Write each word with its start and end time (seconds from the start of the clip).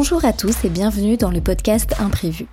Bonjour 0.00 0.24
à 0.24 0.32
tous 0.32 0.64
et 0.64 0.68
bienvenue 0.68 1.16
dans 1.16 1.32
le 1.32 1.40
podcast 1.40 1.96
Imprévu. 1.98 2.46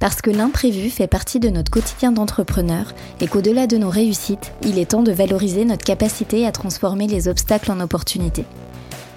Parce 0.00 0.20
que 0.20 0.30
l'imprévu 0.30 0.90
fait 0.90 1.06
partie 1.06 1.38
de 1.38 1.48
notre 1.48 1.70
quotidien 1.70 2.10
d'entrepreneur 2.10 2.92
et 3.20 3.28
qu'au-delà 3.28 3.68
de 3.68 3.76
nos 3.76 3.88
réussites, 3.88 4.52
il 4.64 4.80
est 4.80 4.90
temps 4.90 5.04
de 5.04 5.12
valoriser 5.12 5.64
notre 5.64 5.84
capacité 5.84 6.44
à 6.44 6.50
transformer 6.50 7.06
les 7.06 7.28
obstacles 7.28 7.70
en 7.70 7.78
opportunités. 7.78 8.46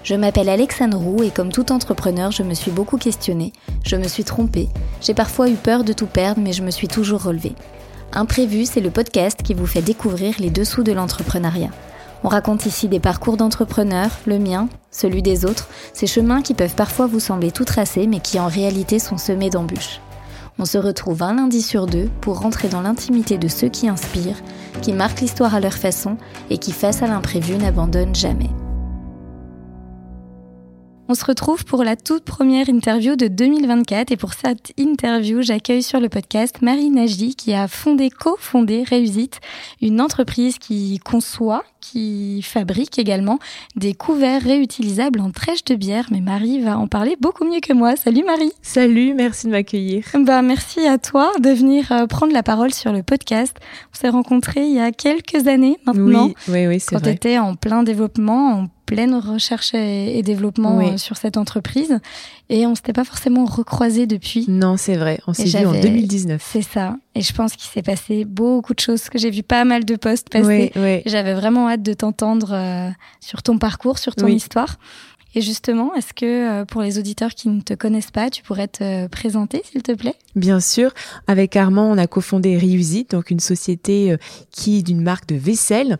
Je 0.04 0.14
m'appelle 0.14 0.48
Alexandre 0.48 0.96
Roux 0.96 1.24
et 1.24 1.30
comme 1.30 1.50
tout 1.50 1.72
entrepreneur, 1.72 2.30
je 2.30 2.44
me 2.44 2.54
suis 2.54 2.70
beaucoup 2.70 2.98
questionnée, 2.98 3.52
je 3.84 3.96
me 3.96 4.06
suis 4.06 4.22
trompée, 4.22 4.68
j'ai 5.00 5.12
parfois 5.12 5.50
eu 5.50 5.54
peur 5.54 5.82
de 5.82 5.92
tout 5.92 6.06
perdre 6.06 6.40
mais 6.40 6.52
je 6.52 6.62
me 6.62 6.70
suis 6.70 6.86
toujours 6.86 7.24
relevée. 7.24 7.56
Imprévu, 8.12 8.64
c'est 8.64 8.80
le 8.80 8.90
podcast 8.90 9.42
qui 9.42 9.54
vous 9.54 9.66
fait 9.66 9.82
découvrir 9.82 10.36
les 10.38 10.50
dessous 10.50 10.84
de 10.84 10.92
l'entrepreneuriat. 10.92 11.70
On 12.24 12.28
raconte 12.28 12.66
ici 12.66 12.88
des 12.88 13.00
parcours 13.00 13.36
d'entrepreneurs, 13.36 14.12
le 14.26 14.38
mien, 14.38 14.68
celui 14.90 15.22
des 15.22 15.44
autres, 15.44 15.68
ces 15.92 16.06
chemins 16.06 16.42
qui 16.42 16.54
peuvent 16.54 16.76
parfois 16.76 17.06
vous 17.06 17.20
sembler 17.20 17.50
tout 17.50 17.64
tracés 17.64 18.06
mais 18.06 18.20
qui 18.20 18.38
en 18.38 18.46
réalité 18.46 18.98
sont 18.98 19.18
semés 19.18 19.50
d'embûches. 19.50 20.00
On 20.58 20.64
se 20.64 20.78
retrouve 20.78 21.22
un 21.22 21.34
lundi 21.34 21.62
sur 21.62 21.86
deux 21.86 22.08
pour 22.20 22.40
rentrer 22.40 22.68
dans 22.68 22.82
l'intimité 22.82 23.38
de 23.38 23.48
ceux 23.48 23.68
qui 23.68 23.88
inspirent, 23.88 24.40
qui 24.82 24.92
marquent 24.92 25.20
l'histoire 25.20 25.54
à 25.54 25.60
leur 25.60 25.72
façon 25.72 26.16
et 26.50 26.58
qui, 26.58 26.72
face 26.72 27.02
à 27.02 27.06
l'imprévu, 27.06 27.56
n'abandonnent 27.56 28.14
jamais. 28.14 28.50
On 31.12 31.14
se 31.14 31.26
retrouve 31.26 31.66
pour 31.66 31.84
la 31.84 31.94
toute 31.94 32.24
première 32.24 32.70
interview 32.70 33.16
de 33.16 33.28
2024 33.28 34.12
et 34.12 34.16
pour 34.16 34.32
cette 34.32 34.72
interview, 34.78 35.42
j'accueille 35.42 35.82
sur 35.82 36.00
le 36.00 36.08
podcast 36.08 36.62
Marie 36.62 36.88
Najdi 36.88 37.34
qui 37.34 37.52
a 37.52 37.68
fondé, 37.68 38.08
co-fondé 38.08 38.82
Réussite, 38.82 39.40
une 39.82 40.00
entreprise 40.00 40.56
qui 40.56 40.98
conçoit, 41.00 41.64
qui 41.82 42.40
fabrique 42.40 42.98
également 42.98 43.38
des 43.76 43.92
couverts 43.92 44.40
réutilisables 44.40 45.20
en 45.20 45.30
trèche 45.32 45.64
de 45.64 45.74
bière. 45.74 46.06
Mais 46.10 46.22
Marie 46.22 46.62
va 46.62 46.78
en 46.78 46.86
parler 46.86 47.18
beaucoup 47.20 47.44
mieux 47.44 47.60
que 47.60 47.74
moi. 47.74 47.94
Salut 47.94 48.24
Marie. 48.24 48.52
Salut, 48.62 49.12
merci 49.12 49.48
de 49.48 49.52
m'accueillir. 49.52 50.04
Bah 50.14 50.40
merci 50.40 50.86
à 50.86 50.96
toi 50.96 51.30
de 51.40 51.50
venir 51.50 51.92
euh, 51.92 52.06
prendre 52.06 52.32
la 52.32 52.42
parole 52.42 52.72
sur 52.72 52.90
le 52.90 53.02
podcast. 53.02 53.54
On 53.94 53.98
s'est 53.98 54.08
rencontrés 54.08 54.64
il 54.64 54.76
y 54.76 54.80
a 54.80 54.92
quelques 54.92 55.46
années 55.46 55.76
maintenant. 55.84 56.28
Oui, 56.28 56.34
oui, 56.48 56.66
oui 56.68 56.80
c'est 56.80 56.94
vrai. 56.94 57.02
Quand 57.02 57.10
tu 57.10 57.14
étais 57.14 57.38
en 57.38 57.54
plein 57.54 57.82
développement, 57.82 58.60
en 58.60 58.66
pleine 58.94 59.14
recherche 59.14 59.74
et 59.74 60.22
développement 60.22 60.80
euh, 60.80 60.96
sur 60.96 61.16
cette 61.16 61.36
entreprise. 61.36 61.98
Et 62.48 62.66
on 62.66 62.74
s'était 62.74 62.92
pas 62.92 63.04
forcément 63.04 63.44
recroisé 63.44 64.06
depuis. 64.06 64.44
Non, 64.48 64.76
c'est 64.76 64.96
vrai. 64.96 65.20
On 65.26 65.32
s'est 65.32 65.44
vu 65.44 65.66
en 65.66 65.72
2019. 65.72 66.42
C'est 66.44 66.62
ça. 66.62 66.96
Et 67.14 67.22
je 67.22 67.32
pense 67.32 67.56
qu'il 67.56 67.70
s'est 67.70 67.82
passé 67.82 68.24
beaucoup 68.24 68.74
de 68.74 68.80
choses, 68.80 69.08
que 69.08 69.18
j'ai 69.18 69.30
vu 69.30 69.42
pas 69.42 69.64
mal 69.64 69.84
de 69.84 69.96
posts 69.96 70.28
passer. 70.28 70.72
J'avais 71.06 71.34
vraiment 71.34 71.68
hâte 71.68 71.82
de 71.82 71.92
t'entendre 71.94 72.52
euh, 72.52 72.90
sur 73.20 73.42
ton 73.42 73.58
parcours, 73.58 73.98
sur 73.98 74.14
ton 74.14 74.26
histoire. 74.26 74.76
Et 75.34 75.40
justement, 75.40 75.94
est-ce 75.94 76.12
que 76.12 76.26
euh, 76.60 76.64
pour 76.64 76.82
les 76.82 76.98
auditeurs 76.98 77.30
qui 77.30 77.48
ne 77.48 77.60
te 77.60 77.74
connaissent 77.74 78.10
pas, 78.10 78.30
tu 78.30 78.42
pourrais 78.42 78.68
te 78.68 79.06
présenter, 79.08 79.62
s'il 79.64 79.82
te 79.82 79.92
plaît? 79.92 80.16
Bien 80.36 80.60
sûr. 80.60 80.92
Avec 81.26 81.56
Armand, 81.56 81.90
on 81.90 81.98
a 81.98 82.06
cofondé 82.06 82.56
Reusite, 82.58 83.12
donc 83.12 83.30
une 83.30 83.40
société 83.40 84.16
qui 84.50 84.78
est 84.78 84.82
d'une 84.82 85.02
marque 85.02 85.26
de 85.26 85.36
vaisselle 85.36 85.98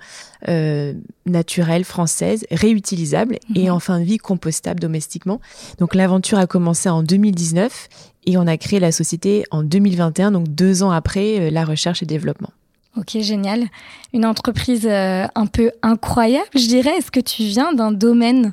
euh, 0.49 0.93
naturelle, 1.25 1.85
française, 1.85 2.45
réutilisable 2.51 3.39
et 3.55 3.67
mhm. 3.67 3.75
en 3.75 3.79
fin 3.79 4.01
de 4.01 4.05
vie 4.05 4.19
compostable 4.19 4.81
domestiquement. 4.81 5.41
Donc 5.79 5.95
l'aventure 5.95 6.39
a 6.39 6.49
commencé 6.49 6.89
en 6.89 7.05
2019 7.05 7.89
et 8.27 8.37
on 8.37 8.49
a 8.49 8.57
créé 8.57 8.81
la 8.81 8.91
société 8.91 9.45
en 9.53 9.63
2021, 9.63 10.33
donc 10.33 10.49
deux 10.49 10.83
ans 10.83 10.91
après 10.91 11.39
euh, 11.39 11.51
la 11.51 11.65
recherche 11.65 12.03
et 12.03 12.07
développement. 12.07 12.51
Ok, 12.97 13.19
génial. 13.21 13.69
Une 14.13 14.27
entreprise 14.27 14.85
euh, 14.85 15.27
un 15.37 15.47
peu 15.47 15.71
incroyable, 15.83 16.49
je 16.57 16.67
dirais. 16.67 16.97
Est-ce 16.99 17.13
que 17.13 17.21
tu 17.21 17.45
viens 17.45 17.73
d'un 17.73 17.93
domaine 17.93 18.53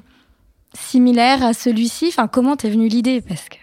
similaire 0.74 1.44
à 1.44 1.54
celui-ci? 1.54 2.08
Enfin, 2.10 2.28
comment 2.28 2.56
t'es 2.56 2.70
venue 2.70 2.88
l'idée? 2.88 3.22
Parce 3.22 3.50
que 3.50 3.58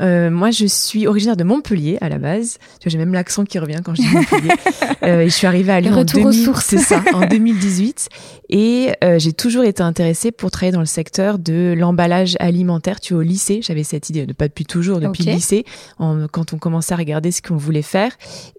euh, 0.00 0.30
moi, 0.30 0.50
je 0.50 0.66
suis 0.66 1.06
originaire 1.06 1.36
de 1.36 1.44
Montpellier 1.44 1.98
à 2.00 2.08
la 2.08 2.18
base. 2.18 2.58
J'ai 2.84 2.98
même 2.98 3.12
l'accent 3.12 3.44
qui 3.44 3.58
revient 3.58 3.80
quand 3.84 3.94
je 3.94 4.02
dis 4.02 4.08
Montpellier. 4.08 4.50
euh, 5.02 5.20
et 5.20 5.28
je 5.28 5.34
suis 5.34 5.46
arrivée 5.46 5.72
à 5.72 5.80
Lyon 5.80 5.98
en, 5.98 6.04
2000, 6.04 6.54
ça, 6.56 7.02
en 7.12 7.26
2018. 7.30 8.08
Et 8.50 8.90
euh, 9.04 9.18
j'ai 9.18 9.32
toujours 9.32 9.64
été 9.64 9.82
intéressée 9.82 10.32
pour 10.32 10.50
travailler 10.50 10.72
dans 10.72 10.80
le 10.80 10.86
secteur 10.86 11.38
de 11.38 11.74
l'emballage 11.76 12.36
alimentaire. 12.40 13.00
Tu 13.00 13.14
vois, 13.14 13.20
au 13.20 13.26
lycée, 13.26 13.60
j'avais 13.62 13.84
cette 13.84 14.08
idée, 14.08 14.26
de 14.26 14.32
pas 14.32 14.48
depuis 14.48 14.64
toujours, 14.64 15.00
depuis 15.00 15.24
le 15.24 15.32
lycée, 15.32 15.64
en, 15.98 16.26
quand 16.28 16.52
on 16.52 16.58
commençait 16.58 16.94
à 16.94 16.96
regarder 16.96 17.30
ce 17.30 17.42
qu'on 17.42 17.56
voulait 17.56 17.82
faire. 17.82 18.12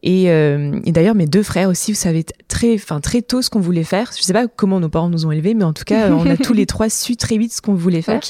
Et, 0.03 0.29
euh, 0.29 0.79
et 0.85 0.91
d'ailleurs, 0.91 1.15
mes 1.15 1.25
deux 1.25 1.43
frères 1.43 1.69
aussi, 1.69 1.91
vous 1.91 1.97
savez 1.97 2.25
très, 2.47 2.75
enfin 2.75 2.99
très 2.99 3.21
tôt 3.21 3.41
ce 3.41 3.49
qu'on 3.49 3.59
voulait 3.59 3.83
faire. 3.83 4.11
Je 4.15 4.21
sais 4.21 4.33
pas 4.33 4.47
comment 4.47 4.79
nos 4.79 4.89
parents 4.89 5.09
nous 5.09 5.25
ont 5.25 5.31
élevés, 5.31 5.53
mais 5.53 5.63
en 5.63 5.73
tout 5.73 5.85
cas, 5.85 6.11
on 6.11 6.25
a 6.29 6.37
tous 6.37 6.53
les 6.53 6.65
trois 6.67 6.89
su 6.89 7.15
très 7.15 7.37
vite 7.37 7.53
ce 7.53 7.61
qu'on 7.61 7.75
voulait 7.75 8.01
faire. 8.01 8.21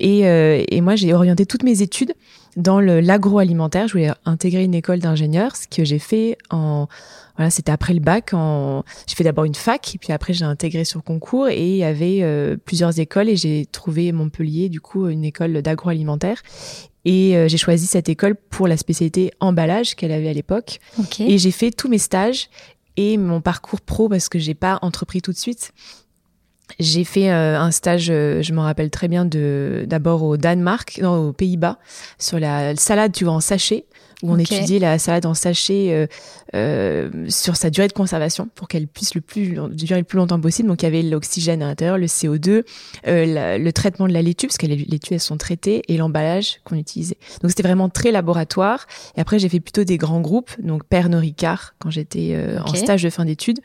Et, 0.00 0.26
euh, 0.26 0.62
et 0.68 0.80
moi, 0.80 0.96
j'ai 0.96 1.14
orienté 1.14 1.46
toutes 1.46 1.62
mes 1.62 1.82
études 1.82 2.12
dans 2.58 2.80
l'agroalimentaire. 2.80 3.88
Je 3.88 3.92
voulais 3.92 4.10
intégrer 4.26 4.64
une 4.64 4.74
école 4.74 4.98
d'ingénieur, 4.98 5.56
ce 5.56 5.66
que 5.66 5.84
j'ai 5.84 5.98
fait 5.98 6.36
en 6.50 6.88
voilà, 7.36 7.50
c'était 7.50 7.70
après 7.70 7.94
le 7.94 8.00
bac. 8.00 8.34
En... 8.34 8.82
J'ai 9.06 9.14
fait 9.14 9.22
d'abord 9.22 9.44
une 9.44 9.54
fac, 9.54 9.94
et 9.94 9.98
puis 9.98 10.12
après 10.12 10.34
j'ai 10.34 10.44
intégré 10.44 10.84
sur 10.84 11.04
concours 11.04 11.48
et 11.48 11.70
il 11.70 11.76
y 11.76 11.84
avait 11.84 12.18
euh, 12.22 12.56
plusieurs 12.56 12.98
écoles 12.98 13.28
et 13.28 13.36
j'ai 13.36 13.64
trouvé 13.64 14.10
Montpellier 14.10 14.68
du 14.68 14.80
coup 14.80 15.06
une 15.06 15.24
école 15.24 15.62
d'agroalimentaire. 15.62 16.42
Et 17.04 17.36
euh, 17.36 17.46
j'ai 17.46 17.56
choisi 17.56 17.86
cette 17.86 18.08
école 18.08 18.34
pour 18.34 18.66
la 18.66 18.76
spécialité 18.76 19.30
emballage 19.38 19.94
qu'elle 19.94 20.10
avait 20.10 20.28
à 20.28 20.32
l'époque. 20.32 20.80
Et 21.20 21.38
j'ai 21.38 21.52
fait 21.52 21.70
tous 21.70 21.88
mes 21.88 21.98
stages 21.98 22.50
et 22.96 23.16
mon 23.16 23.40
parcours 23.40 23.80
pro 23.80 24.08
parce 24.08 24.28
que 24.28 24.40
j'ai 24.40 24.54
pas 24.54 24.80
entrepris 24.82 25.22
tout 25.22 25.32
de 25.32 25.38
suite. 25.38 25.72
J'ai 26.78 27.04
fait 27.04 27.30
euh, 27.30 27.58
un 27.58 27.70
stage, 27.70 28.08
euh, 28.10 28.42
je 28.42 28.52
m'en 28.52 28.62
rappelle 28.62 28.90
très 28.90 29.08
bien, 29.08 29.24
d'abord 29.24 30.22
au 30.22 30.36
Danemark, 30.36 30.98
non, 31.02 31.28
aux 31.28 31.32
Pays-Bas, 31.32 31.78
sur 32.18 32.38
la 32.38 32.76
salade, 32.76 33.12
tu 33.12 33.24
vois, 33.24 33.34
en 33.34 33.40
sachet 33.40 33.84
où 34.22 34.32
on 34.32 34.38
étudiait 34.38 34.78
la 34.78 34.98
salade 34.98 35.26
en 35.26 35.34
sachet 35.34 35.92
euh, 35.92 36.06
euh, 36.54 37.26
sur 37.28 37.56
sa 37.56 37.70
durée 37.70 37.88
de 37.88 37.92
conservation 37.92 38.48
pour 38.54 38.68
qu'elle 38.68 38.88
puisse 38.88 39.14
le 39.14 39.20
plus 39.20 39.58
durer 39.70 40.00
le 40.00 40.04
plus 40.04 40.16
longtemps 40.16 40.40
possible. 40.40 40.68
Donc 40.68 40.82
il 40.82 40.86
y 40.86 40.88
avait 40.88 41.02
l'oxygène 41.02 41.62
à 41.62 41.66
l'intérieur, 41.66 41.98
le 41.98 42.06
CO2, 42.06 42.64
euh, 43.06 43.58
le 43.58 43.72
traitement 43.72 44.08
de 44.08 44.12
la 44.12 44.22
laitue 44.22 44.46
parce 44.46 44.58
que 44.58 44.66
les 44.66 44.76
laitues 44.76 45.14
elles 45.14 45.20
sont 45.20 45.36
traitées 45.36 45.82
et 45.88 45.96
l'emballage 45.96 46.60
qu'on 46.64 46.76
utilisait. 46.76 47.18
Donc 47.42 47.50
c'était 47.50 47.62
vraiment 47.62 47.88
très 47.88 48.10
laboratoire. 48.10 48.86
Et 49.16 49.20
après 49.20 49.38
j'ai 49.38 49.48
fait 49.48 49.60
plutôt 49.60 49.84
des 49.84 49.98
grands 49.98 50.20
groupes, 50.20 50.50
donc 50.60 50.84
Pernod 50.84 51.20
Ricard 51.20 51.74
quand 51.78 51.90
j'étais 51.90 52.30
euh, 52.32 52.60
en 52.60 52.74
stage 52.74 53.02
de 53.02 53.10
fin 53.10 53.24
d'études. 53.24 53.60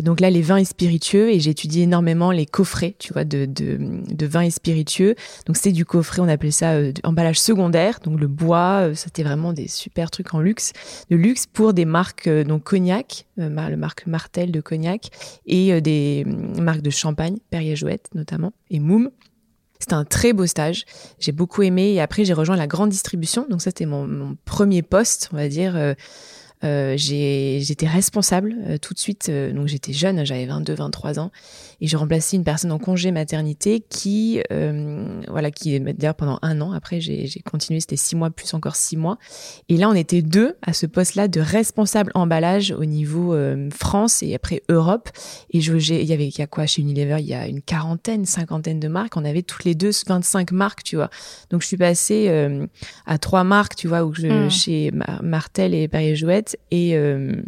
Donc 0.00 0.20
là 0.20 0.30
les 0.30 0.42
vins 0.42 0.56
et 0.56 0.64
spiritueux 0.64 1.30
et 1.30 1.40
j'ai 1.40 1.50
étudié 1.50 1.82
énormément 1.82 2.30
les 2.30 2.46
coffrets, 2.46 2.94
tu 2.98 3.12
vois, 3.12 3.24
de, 3.24 3.44
de, 3.44 3.78
de 4.08 4.26
vins 4.26 4.42
et 4.42 4.50
spiritueux. 4.50 5.14
Donc 5.46 5.56
c'était 5.56 5.72
du 5.72 5.84
coffret, 5.84 6.22
on 6.22 6.28
appelait 6.28 6.52
ça 6.52 6.72
euh, 6.72 6.92
emballage 7.04 7.40
secondaire, 7.40 7.98
donc 8.02 8.18
le 8.18 8.28
bois, 8.28 8.90
c'était 8.94 9.24
vraiment 9.24 9.52
des 9.52 9.68
super 9.68 9.89
trucs 10.10 10.34
en 10.34 10.40
luxe, 10.40 10.72
de 11.10 11.16
luxe 11.16 11.46
pour 11.46 11.74
des 11.74 11.84
marques 11.84 12.26
euh, 12.26 12.44
donc 12.44 12.64
cognac, 12.64 13.26
euh, 13.38 13.48
le 13.48 13.76
marque 13.76 14.06
Martel 14.06 14.50
de 14.50 14.60
cognac 14.60 15.10
et 15.46 15.72
euh, 15.72 15.80
des 15.80 16.24
mm, 16.26 16.60
marques 16.60 16.82
de 16.82 16.90
champagne, 16.90 17.36
Perrier 17.50 17.76
Jouette 17.76 18.08
notamment 18.14 18.52
et 18.70 18.80
Moum. 18.80 19.10
C'était 19.78 19.94
un 19.94 20.04
très 20.04 20.34
beau 20.34 20.46
stage. 20.46 20.84
J'ai 21.18 21.32
beaucoup 21.32 21.62
aimé 21.62 21.92
et 21.94 22.00
après 22.00 22.24
j'ai 22.24 22.34
rejoint 22.34 22.56
la 22.56 22.66
grande 22.66 22.90
distribution. 22.90 23.46
Donc 23.48 23.62
ça 23.62 23.70
c'était 23.70 23.86
mon, 23.86 24.36
premier 24.44 24.82
poste, 24.82 25.30
on 25.32 25.36
va 25.36 25.48
dire. 25.48 25.94
J'étais 26.62 27.86
responsable 27.86 28.54
euh, 28.66 28.78
tout 28.78 28.94
de 28.94 28.98
suite, 28.98 29.28
euh, 29.28 29.52
donc 29.52 29.66
j'étais 29.66 29.92
jeune, 29.92 30.24
j'avais 30.24 30.46
22, 30.46 30.74
23 30.74 31.18
ans, 31.18 31.30
et 31.80 31.86
j'ai 31.86 31.96
remplacé 31.96 32.36
une 32.36 32.44
personne 32.44 32.72
en 32.72 32.78
congé 32.78 33.10
maternité 33.10 33.82
qui, 33.88 34.42
euh, 34.52 35.20
voilà, 35.28 35.50
qui 35.50 35.78
d'ailleurs 35.80 36.14
pendant 36.14 36.38
un 36.42 36.60
an. 36.60 36.72
Après, 36.72 37.00
j'ai 37.00 37.28
continué, 37.50 37.80
c'était 37.80 37.96
six 37.96 38.16
mois 38.16 38.30
plus 38.30 38.52
encore 38.54 38.76
six 38.76 38.96
mois. 38.96 39.18
Et 39.68 39.76
là, 39.76 39.88
on 39.88 39.94
était 39.94 40.22
deux 40.22 40.56
à 40.62 40.72
ce 40.72 40.86
poste-là 40.86 41.28
de 41.28 41.40
responsable 41.40 42.12
emballage 42.14 42.72
au 42.72 42.84
niveau 42.84 43.34
France 43.72 44.22
et 44.22 44.34
après 44.34 44.62
Europe. 44.68 45.08
Et 45.50 45.60
je, 45.60 45.74
il 45.74 46.04
y 46.04 46.12
avait, 46.12 46.28
il 46.28 46.38
y 46.38 46.42
a 46.42 46.46
quoi 46.46 46.66
chez 46.66 46.82
Unilever? 46.82 47.16
Il 47.20 47.26
y 47.26 47.34
a 47.34 47.46
une 47.46 47.62
quarantaine, 47.62 48.26
cinquantaine 48.26 48.80
de 48.80 48.88
marques. 48.88 49.16
On 49.16 49.24
avait 49.24 49.42
toutes 49.42 49.64
les 49.64 49.74
deux 49.74 49.90
25 50.06 50.52
marques, 50.52 50.82
tu 50.82 50.96
vois. 50.96 51.10
Donc 51.50 51.62
je 51.62 51.66
suis 51.66 51.76
passée 51.76 52.28
à 53.06 53.18
trois 53.18 53.44
marques, 53.44 53.74
tu 53.74 53.88
vois, 53.88 54.04
où 54.04 54.14
je, 54.14 54.26
mmh. 54.26 54.50
chez 54.50 54.92
Martel 55.22 55.74
et 55.74 55.88
Perrier 55.88 56.16
Jouette 56.16 56.49
et 56.70 56.96
euh, 56.96 57.42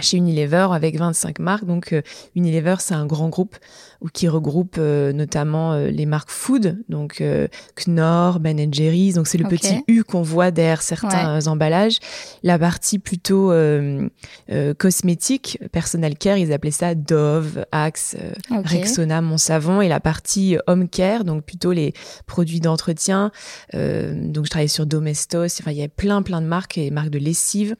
chez 0.00 0.16
Unilever 0.16 0.68
avec 0.72 0.96
25 0.96 1.38
marques. 1.38 1.64
Donc 1.64 1.92
euh, 1.92 2.02
Unilever, 2.34 2.76
c'est 2.78 2.94
un 2.94 3.06
grand 3.06 3.28
groupe 3.28 3.56
qui 4.12 4.28
regroupe 4.28 4.76
euh, 4.78 5.12
notamment 5.12 5.72
euh, 5.72 5.88
les 5.90 6.06
marques 6.06 6.30
food, 6.30 6.78
donc 6.88 7.22
Knorr, 7.76 8.40
Ben 8.40 8.72
Jerry's. 8.72 9.14
Donc 9.14 9.26
c'est 9.26 9.38
le 9.38 9.48
petit 9.48 9.82
U 9.88 10.04
qu'on 10.04 10.22
voit 10.22 10.50
derrière 10.50 10.82
certains 10.82 11.46
emballages. 11.46 11.98
La 12.42 12.58
partie 12.58 12.98
plutôt 12.98 13.52
cosmétique, 14.78 15.58
personal 15.72 16.16
care, 16.16 16.36
ils 16.36 16.52
appelaient 16.52 16.70
ça 16.70 16.94
Dove, 16.94 17.64
Axe, 17.72 18.16
Rexona, 18.50 19.20
Mon 19.20 19.38
Savon. 19.38 19.80
Et 19.80 19.88
la 19.88 20.00
partie 20.00 20.56
home 20.66 20.88
care, 20.88 21.24
donc 21.24 21.44
plutôt 21.44 21.72
les 21.72 21.92
produits 22.26 22.60
d'entretien. 22.60 23.30
donc 23.72 24.44
je 24.44 24.50
travaillais 24.50 24.68
sur 24.68 24.86
Domestos. 24.86 25.60
Enfin, 25.60 25.70
il 25.70 25.78
y 25.78 25.82
a 25.82 25.88
plein 25.88 26.22
plein 26.22 26.40
de 26.40 26.46
marques 26.46 26.78
et 26.78 26.90
marques 26.90 27.10
de 27.10 27.18
lessive. 27.18 27.76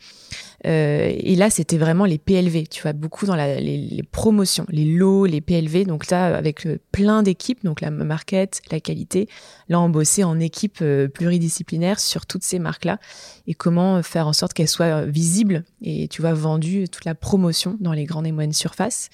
Euh, 0.67 1.13
et 1.17 1.37
là, 1.37 1.51
c'était 1.51 1.79
vraiment 1.79 2.05
les 2.05 2.19
PLV, 2.19 2.67
tu 2.69 2.83
vois, 2.83 2.93
beaucoup 2.93 3.27
dans 3.27 3.37
la, 3.37 3.61
les, 3.61 4.03
promotions, 4.11 4.67
les 4.69 4.85
lots, 4.85 5.27
les 5.27 5.41
PLV. 5.41 5.85
Donc 5.85 6.11
là, 6.11 6.16
avec 6.25 6.67
euh, 6.67 6.79
plein 6.93 7.23
d'équipes, 7.23 7.65
donc 7.65 7.81
la 7.81 7.91
market, 7.91 8.61
la 8.71 8.81
qualité. 8.81 9.29
Là, 9.69 9.81
on 9.81 9.89
bossait 9.89 10.25
en 10.25 10.41
équipe 10.41 10.79
euh, 10.83 11.09
pluridisciplinaire 11.09 12.01
sur 12.01 12.27
toutes 12.27 12.43
ces 12.43 12.59
marques-là 12.59 12.99
et 13.47 13.55
comment 13.55 14.03
faire 14.03 14.27
en 14.27 14.33
sorte 14.33 14.53
qu'elles 14.53 14.69
soient 14.69 15.05
visibles 15.05 15.65
et, 15.83 16.09
tu 16.09 16.23
vois, 16.23 16.35
vendues, 16.35 16.89
toute 16.89 17.05
la 17.05 17.15
promotion 17.15 17.77
dans 17.81 17.93
les 17.93 18.05
grandes 18.05 18.27
et 18.27 18.33
moyennes 18.33 18.53
surfaces. 18.53 19.11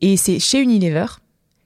Et 0.00 0.16
c'est 0.16 0.38
chez 0.38 0.60
Unilever 0.60 1.06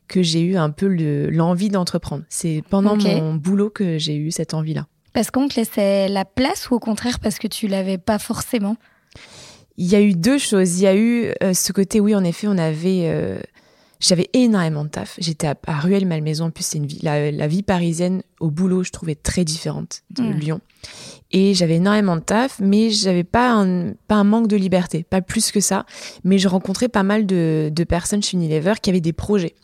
que 0.08 0.22
j'ai 0.22 0.42
eu 0.42 0.56
un 0.56 0.70
peu 0.70 0.86
l'envie 1.30 1.70
d'entreprendre. 1.70 2.24
C'est 2.28 2.62
pendant 2.68 2.96
mon 2.96 3.34
boulot 3.34 3.70
que 3.70 3.98
j'ai 3.98 4.16
eu 4.16 4.30
cette 4.30 4.54
envie-là. 4.54 4.86
Parce 5.12 5.30
qu'on 5.30 5.48
te 5.48 5.56
laissait 5.56 6.08
la 6.08 6.24
place 6.24 6.70
ou 6.70 6.74
au 6.74 6.78
contraire 6.78 7.18
parce 7.20 7.38
que 7.38 7.46
tu 7.46 7.66
l'avais 7.66 7.98
pas 7.98 8.18
forcément? 8.18 8.76
Il 9.76 9.86
y 9.86 9.94
a 9.94 10.00
eu 10.00 10.14
deux 10.14 10.38
choses. 10.38 10.78
Il 10.78 10.82
y 10.82 10.86
a 10.86 10.94
eu 10.94 11.32
euh, 11.42 11.54
ce 11.54 11.72
côté, 11.72 12.00
oui, 12.00 12.14
en 12.14 12.24
effet, 12.24 12.46
on 12.46 12.58
avait. 12.58 13.04
Euh, 13.06 13.38
j'avais 14.02 14.28
énormément 14.32 14.84
de 14.84 14.90
taf. 14.90 15.14
J'étais 15.18 15.46
à, 15.46 15.80
Ruelle-Malmaison. 15.80 16.46
En 16.46 16.50
plus, 16.50 16.64
c'est 16.64 16.78
une 16.78 16.86
vie. 16.86 16.98
La, 17.02 17.46
vie 17.46 17.62
parisienne 17.62 18.22
au 18.40 18.50
boulot, 18.50 18.82
je 18.82 18.90
trouvais 18.90 19.14
très 19.14 19.44
différente 19.44 20.02
de. 20.10 20.24
Lyon. 20.24 20.60
Et 21.30 21.54
j'avais 21.54 21.76
énormément 21.76 22.16
de 22.16 22.20
taf, 22.20 22.58
mais 22.60 22.90
j'avais 22.90 23.24
pas 23.24 23.52
un, 23.52 23.92
pas 24.08 24.16
un 24.16 24.24
manque 24.24 24.48
de 24.48 24.56
liberté, 24.56 25.04
pas 25.04 25.22
plus 25.22 25.52
que 25.52 25.60
ça. 25.60 25.86
Mais 26.24 26.38
je 26.38 26.48
rencontrais 26.48 26.88
pas 26.88 27.04
mal 27.04 27.24
de, 27.26 27.70
de 27.72 27.84
personnes 27.84 28.22
chez 28.22 28.36
Unilever 28.36 28.74
qui 28.82 28.90
avaient 28.90 29.00
des 29.00 29.12
projets. 29.12 29.54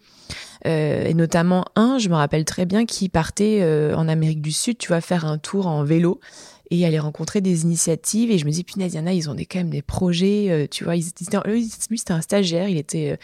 Euh, 0.66 1.04
et 1.04 1.14
notamment 1.14 1.64
un, 1.76 1.98
je 1.98 2.08
me 2.08 2.14
rappelle 2.14 2.44
très 2.44 2.64
bien, 2.64 2.86
qui 2.86 3.08
partait 3.08 3.58
euh, 3.60 3.94
en 3.96 4.08
Amérique 4.08 4.40
du 4.40 4.52
Sud, 4.52 4.78
tu 4.78 4.88
vois, 4.88 5.00
faire 5.00 5.24
un 5.24 5.38
tour 5.38 5.66
en 5.66 5.82
vélo 5.82 6.20
et 6.70 6.84
aller 6.86 6.98
rencontrer 6.98 7.40
des 7.40 7.62
initiatives. 7.62 8.30
Et 8.30 8.38
je 8.38 8.46
me 8.46 8.50
dis, 8.50 8.62
punaise, 8.62 8.94
il 8.94 8.98
y 8.98 9.00
en 9.00 9.06
a, 9.06 9.12
ils 9.12 9.28
ont 9.28 9.34
des, 9.34 9.46
quand 9.46 9.58
même 9.58 9.70
des 9.70 9.82
projets, 9.82 10.46
euh, 10.50 10.66
tu 10.70 10.84
vois. 10.84 10.96
Ils, 10.96 11.04
lui, 11.46 11.68
c'était 11.68 12.12
un 12.12 12.20
stagiaire, 12.20 12.68
il 12.68 12.78
était 12.78 13.18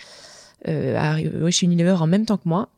euh, 0.69 1.51
chez 1.51 1.67
Unilever 1.67 1.97
en 2.01 2.07
même 2.07 2.27
temps 2.27 2.37
que 2.37 2.49
moi. 2.49 2.69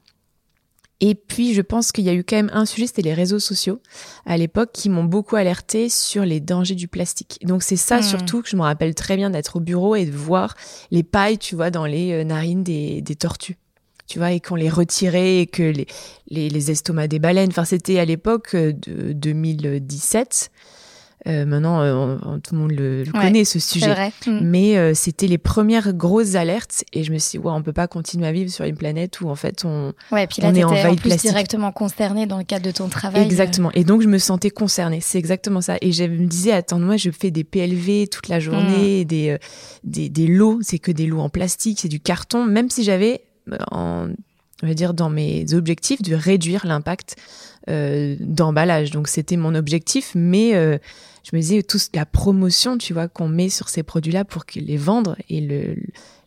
Et 1.01 1.15
puis, 1.15 1.53
je 1.53 1.61
pense 1.61 1.93
qu'il 1.93 2.05
y 2.05 2.09
a 2.09 2.15
eu 2.15 2.25
quand 2.25 2.37
même 2.37 2.51
un 2.55 2.65
sujet, 2.65 2.87
c'était 2.87 3.03
les 3.03 3.13
réseaux 3.13 3.39
sociaux 3.39 3.81
à 4.25 4.39
l'époque 4.39 4.71
qui 4.73 4.89
m'ont 4.89 5.05
beaucoup 5.05 5.37
alerté 5.37 5.91
sur 5.91 6.25
les 6.25 6.41
dangers 6.41 6.75
du 6.75 6.89
plastique. 6.89 7.39
Donc, 7.43 7.63
c'est 7.63 7.77
ça 7.77 7.99
hmm. 7.99 8.03
surtout 8.03 8.41
que 8.41 8.49
je 8.49 8.57
me 8.57 8.63
rappelle 8.63 8.95
très 8.95 9.17
bien 9.17 9.29
d'être 9.29 9.57
au 9.57 9.61
bureau 9.61 9.95
et 9.95 10.07
de 10.07 10.11
voir 10.11 10.55
les 10.91 11.03
pailles, 11.03 11.37
tu 11.37 11.55
vois, 11.55 11.71
dans 11.71 11.85
les 11.85 12.25
narines 12.25 12.65
des, 12.65 13.03
des 13.03 13.15
tortues 13.15 13.59
tu 14.07 14.19
vois, 14.19 14.33
et 14.33 14.41
qu'on 14.41 14.55
les 14.55 14.71
retirait 14.71 15.41
et 15.41 15.47
que 15.47 15.63
les, 15.63 15.87
les, 16.29 16.49
les 16.49 16.71
estomacs 16.71 17.09
des 17.09 17.19
baleines, 17.19 17.51
enfin 17.51 17.65
c'était 17.65 17.99
à 17.99 18.05
l'époque 18.05 18.55
euh, 18.55 18.73
de 18.73 19.13
2017. 19.13 20.51
Euh, 21.27 21.45
maintenant, 21.45 21.81
euh, 21.81 22.17
tout 22.43 22.55
le 22.55 22.61
monde 22.61 22.73
le, 22.73 23.05
connaît 23.13 23.45
ce 23.45 23.59
sujet. 23.59 23.93
Vrai. 23.93 24.13
Mm. 24.27 24.41
Mais 24.43 24.77
euh, 24.77 24.95
c'était 24.95 25.27
les 25.27 25.39
premières 25.39 25.93
grosses 25.93 26.35
alertes 26.35 26.85
et 26.93 27.03
je 27.03 27.13
me 27.13 27.19
suis 27.19 27.39
dit, 27.39 27.45
ouais, 27.45 27.53
on 27.53 27.63
peut 27.63 27.73
pas 27.73 27.89
continuer 27.89 28.27
à 28.27 28.33
vivre 28.33 28.51
sur 28.51 28.65
une 28.65 28.77
planète 28.77 29.21
où 29.21 29.29
en 29.29 29.35
fait 29.35 29.65
on, 29.65 29.93
ouais, 30.13 30.27
puis 30.27 30.43
là, 30.43 30.51
on 30.51 30.55
est 30.55 30.65
en 30.65 30.97
plus 30.97 31.17
directement 31.17 31.73
concerné 31.73 32.27
dans 32.27 32.39
le 32.39 32.45
cadre 32.45 32.65
de 32.65 32.71
ton 32.71 32.89
travail. 32.89 33.25
Exactement. 33.25 33.73
Et 33.73 33.85
donc 33.85 34.03
je 34.03 34.09
me 34.09 34.19
sentais 34.19 34.51
concernée. 34.51 35.01
C'est 35.01 35.19
exactement 35.19 35.61
ça. 35.61 35.77
Et 35.81 35.93
je 35.93 36.05
me 36.05 36.27
disais, 36.27 36.53
attends, 36.53 36.79
moi 36.79 36.97
je 36.97 37.11
fais 37.11 37.31
des 37.31 37.45
PLV 37.45 38.09
toute 38.09 38.29
la 38.29 38.39
journée, 38.39 39.03
mm. 39.03 39.09
des, 39.09 39.39
des, 39.85 40.09
des 40.09 40.27
lots, 40.29 40.61
c'est 40.63 40.79
que 40.79 40.93
des 40.93 41.07
lots 41.07 41.21
en 41.21 41.29
plastique, 41.29 41.81
c'est 41.81 41.89
du 41.89 42.01
carton. 42.01 42.47
Même 42.47 42.71
si 42.71 42.85
j'avais 42.85 43.23
en, 43.73 44.09
on 44.63 44.67
va 44.67 44.75
dire, 44.75 44.95
dans 44.95 45.11
mes 45.11 45.53
objectifs 45.55 46.03
de 46.03 46.15
réduire 46.15 46.67
l'impact 46.67 47.17
euh, 47.69 48.17
d'emballage. 48.21 48.91
Donc 48.91 49.09
c'était 49.09 49.37
mon 49.37 49.55
objectif, 49.55 50.13
mais 50.15 50.55
euh, 50.55 50.79
je 51.29 51.35
me 51.35 51.41
disais 51.41 51.63
tout 51.65 51.79
la 51.93 52.07
promotion, 52.07 52.79
tu 52.79 52.93
vois, 52.93 53.09
qu'on 53.09 53.29
met 53.29 53.49
sur 53.49 53.69
ces 53.69 53.83
produits-là 53.83 54.25
pour 54.25 54.45
les 54.55 54.77
vendre 54.77 55.17
et 55.29 55.41
le, 55.41 55.77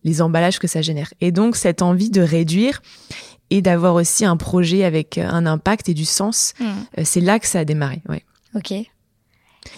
les 0.04 0.22
emballages 0.22 0.60
que 0.60 0.68
ça 0.68 0.82
génère. 0.82 1.14
Et 1.22 1.32
donc 1.32 1.56
cette 1.56 1.82
envie 1.82 2.10
de 2.10 2.22
réduire 2.22 2.82
et 3.50 3.62
d'avoir 3.62 3.96
aussi 3.96 4.26
un 4.26 4.36
projet 4.36 4.84
avec 4.84 5.18
un 5.18 5.46
impact 5.46 5.88
et 5.88 5.94
du 5.94 6.06
sens, 6.06 6.54
mmh. 6.60 6.66
euh, 6.66 7.02
c'est 7.06 7.22
là 7.22 7.40
que 7.40 7.48
ça 7.48 7.60
a 7.60 7.66
démarré. 7.66 8.02
Ouais. 8.10 8.24
Ok. 8.56 8.74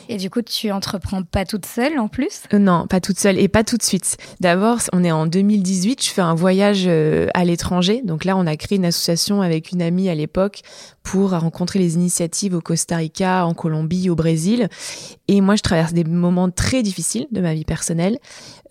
Et 0.10 0.18
du 0.18 0.30
coup, 0.30 0.42
tu 0.42 0.72
entreprends 0.72 1.24
pas 1.24 1.46
toute 1.46 1.66
seule 1.66 2.00
en 2.00 2.08
plus? 2.08 2.44
Euh, 2.54 2.60
Non, 2.60 2.88
pas 2.88 3.00
toute 3.00 3.20
seule 3.20 3.38
et 3.38 3.48
pas 3.48 3.64
tout 3.64 3.78
de 3.78 3.84
suite. 3.84 4.18
D'abord, 4.40 4.80
on 4.94 5.04
est 5.04 5.12
en 5.12 5.26
2018, 5.26 6.04
je 6.04 6.10
fais 6.10 6.22
un 6.22 6.36
voyage 6.36 6.84
euh, 6.88 7.28
à 7.34 7.46
l'étranger. 7.46 8.02
Donc 8.04 8.26
là, 8.26 8.38
on 8.38 8.48
a 8.48 8.56
créé 8.56 8.78
une 8.78 8.86
association 8.86 9.42
avec 9.42 9.72
une 9.72 9.82
amie 9.82 10.10
à 10.10 10.16
l'époque 10.16 10.62
pour 11.03 11.31
rencontrer 11.31 11.80
les 11.80 11.95
initiatives 11.95 12.53
au 12.53 12.62
Costa 12.62 12.98
Rica, 12.98 13.45
en 13.45 13.53
Colombie, 13.53 14.09
au 14.09 14.15
Brésil. 14.15 14.69
Et 15.27 15.42
moi, 15.42 15.56
je 15.56 15.62
traverse 15.62 15.94
des 15.94 16.03
moments 16.03 16.50
très 16.50 16.83
difficiles 16.83 17.27
de 17.31 17.42
ma 17.42 17.53
vie 17.53 17.65
personnelle. 17.65 18.19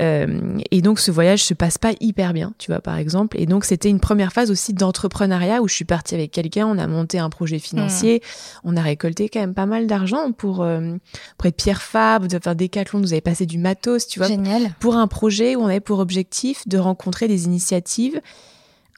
Euh, 0.00 0.58
et 0.70 0.80
donc, 0.80 1.00
ce 1.00 1.10
voyage 1.10 1.42
se 1.42 1.54
passe 1.54 1.76
pas 1.76 1.92
hyper 2.00 2.32
bien, 2.32 2.52
tu 2.58 2.70
vois, 2.70 2.80
par 2.80 2.98
exemple. 2.98 3.38
Et 3.40 3.46
donc, 3.46 3.64
c'était 3.64 3.90
une 3.90 4.00
première 4.00 4.32
phase 4.32 4.50
aussi 4.50 4.72
d'entrepreneuriat 4.72 5.60
où 5.60 5.68
je 5.68 5.74
suis 5.74 5.84
partie 5.84 6.14
avec 6.14 6.30
quelqu'un, 6.30 6.66
on 6.66 6.78
a 6.78 6.86
monté 6.86 7.18
un 7.18 7.30
projet 7.30 7.58
financier, 7.58 8.22
mmh. 8.22 8.58
on 8.64 8.76
a 8.76 8.82
récolté 8.82 9.28
quand 9.28 9.40
même 9.40 9.54
pas 9.54 9.66
mal 9.66 9.86
d'argent 9.86 10.32
pour, 10.32 10.62
euh, 10.62 10.96
pour 11.36 11.46
être 11.46 11.56
Pierre 11.56 11.82
Fabre, 11.82 12.28
de 12.28 12.38
faire 12.38 12.54
Decathlon, 12.54 13.00
nous 13.00 13.12
avait 13.12 13.20
passé 13.20 13.44
du 13.44 13.58
matos, 13.58 14.06
tu 14.06 14.20
vois. 14.20 14.28
Génial. 14.28 14.74
Pour 14.78 14.96
un 14.96 15.08
projet 15.08 15.56
où 15.56 15.62
on 15.62 15.66
avait 15.66 15.80
pour 15.80 15.98
objectif 15.98 16.66
de 16.68 16.78
rencontrer 16.78 17.26
des 17.26 17.46
initiatives 17.46 18.20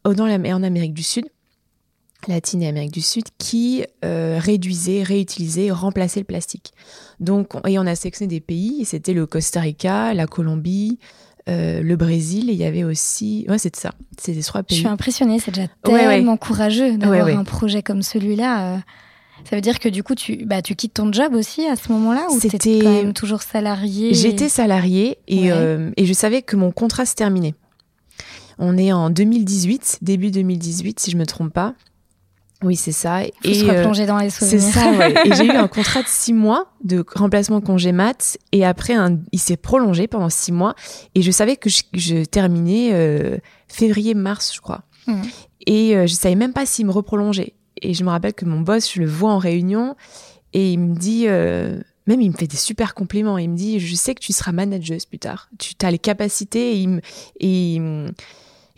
dans 0.04 0.26
la, 0.26 0.36
en 0.54 0.62
Amérique 0.62 0.94
du 0.94 1.02
Sud 1.02 1.26
latine 2.28 2.62
et 2.62 2.68
Amérique 2.68 2.92
du 2.92 3.00
Sud 3.00 3.24
qui 3.38 3.84
euh, 4.04 4.38
réduisait, 4.40 5.02
réutilisait, 5.02 5.70
remplaçait 5.70 6.20
le 6.20 6.24
plastique. 6.24 6.72
Donc, 7.20 7.50
et 7.66 7.78
on 7.78 7.86
a 7.86 7.94
sélectionné 7.94 8.28
des 8.28 8.40
pays, 8.40 8.84
c'était 8.84 9.12
le 9.12 9.26
Costa 9.26 9.60
Rica, 9.60 10.14
la 10.14 10.26
Colombie, 10.26 10.98
euh, 11.48 11.82
le 11.82 11.96
Brésil, 11.96 12.50
et 12.50 12.52
il 12.52 12.58
y 12.58 12.64
avait 12.64 12.84
aussi... 12.84 13.46
Ouais, 13.48 13.58
c'est 13.58 13.74
ça, 13.76 13.92
c'est 14.18 14.32
des 14.32 14.42
trois 14.42 14.62
pays. 14.62 14.76
Je 14.76 14.82
suis 14.82 14.88
impressionnée, 14.88 15.38
c'est 15.38 15.52
déjà 15.52 15.68
tellement 15.82 16.36
courageux 16.36 16.96
d'avoir 16.96 17.28
un 17.28 17.44
projet 17.44 17.82
comme 17.82 18.02
celui-là. 18.02 18.74
Euh. 18.74 18.78
Ça 19.44 19.56
veut 19.56 19.62
dire 19.62 19.80
que 19.80 19.88
du 19.88 20.04
coup, 20.04 20.14
tu, 20.14 20.44
bah, 20.44 20.62
tu 20.62 20.76
quittes 20.76 20.94
ton 20.94 21.12
job 21.12 21.34
aussi 21.34 21.66
à 21.66 21.74
ce 21.74 21.90
moment-là 21.90 22.28
ou 22.30 22.38
c'était 22.38 22.78
quand 22.80 22.92
même 22.92 23.12
toujours 23.12 23.42
salarié 23.42 24.14
J'étais 24.14 24.48
salarié 24.48 25.18
et, 25.26 25.48
et 25.48 26.06
je 26.06 26.12
savais 26.12 26.42
que 26.42 26.54
mon 26.54 26.70
contrat 26.70 27.06
se 27.06 27.16
terminait. 27.16 27.54
On 28.58 28.78
est 28.78 28.92
en 28.92 29.10
2018, 29.10 29.98
début 30.02 30.30
2018 30.30 31.00
si 31.00 31.10
je 31.10 31.16
me 31.16 31.26
trompe 31.26 31.52
pas. 31.52 31.74
Oui, 32.62 32.76
c'est 32.76 32.92
ça. 32.92 33.24
et 33.24 33.32
se 33.54 33.64
euh, 33.64 33.78
replonger 33.78 34.06
dans 34.06 34.18
les 34.18 34.30
souvenirs. 34.30 34.60
C'est 34.60 34.70
ça, 34.72 34.90
ouais. 34.92 35.14
Et 35.24 35.34
j'ai 35.34 35.46
eu 35.46 35.50
un 35.50 35.68
contrat 35.68 36.02
de 36.02 36.08
six 36.08 36.32
mois 36.32 36.66
de 36.84 37.04
remplacement 37.14 37.60
congé 37.60 37.92
mat. 37.92 38.38
Et 38.52 38.64
après, 38.64 38.94
un, 38.94 39.18
il 39.32 39.38
s'est 39.38 39.56
prolongé 39.56 40.06
pendant 40.06 40.28
six 40.28 40.52
mois. 40.52 40.74
Et 41.14 41.22
je 41.22 41.30
savais 41.30 41.56
que 41.56 41.68
je, 41.70 42.24
terminais 42.24 42.90
euh, 42.92 43.38
février-mars, 43.68 44.52
je 44.54 44.60
crois. 44.60 44.82
Mmh. 45.06 45.22
Et 45.66 45.96
euh, 45.96 46.06
je 46.06 46.14
savais 46.14 46.34
même 46.34 46.52
pas 46.52 46.66
s'il 46.66 46.86
me 46.86 46.92
reprolongeait. 46.92 47.54
Et 47.80 47.94
je 47.94 48.04
me 48.04 48.10
rappelle 48.10 48.34
que 48.34 48.44
mon 48.44 48.60
boss, 48.60 48.92
je 48.92 49.00
le 49.00 49.06
vois 49.06 49.32
en 49.32 49.38
réunion. 49.38 49.96
Et 50.52 50.72
il 50.72 50.78
me 50.78 50.94
dit... 50.94 51.26
même 51.26 52.20
il 52.20 52.30
me 52.30 52.36
fait 52.36 52.46
des 52.46 52.56
super 52.56 52.94
compliments. 52.94 53.38
Il 53.38 53.50
me 53.50 53.56
dit, 53.56 53.80
je 53.80 53.94
sais 53.94 54.14
que 54.14 54.20
tu 54.20 54.32
seras 54.32 54.52
manageuse 54.52 55.06
plus 55.06 55.18
tard. 55.18 55.48
Tu 55.58 55.74
as 55.82 55.90
les 55.90 55.98
capacités. 55.98 56.72
Et 56.72 56.76
il 56.76 56.88
me, 56.88 57.00
et 57.40 57.80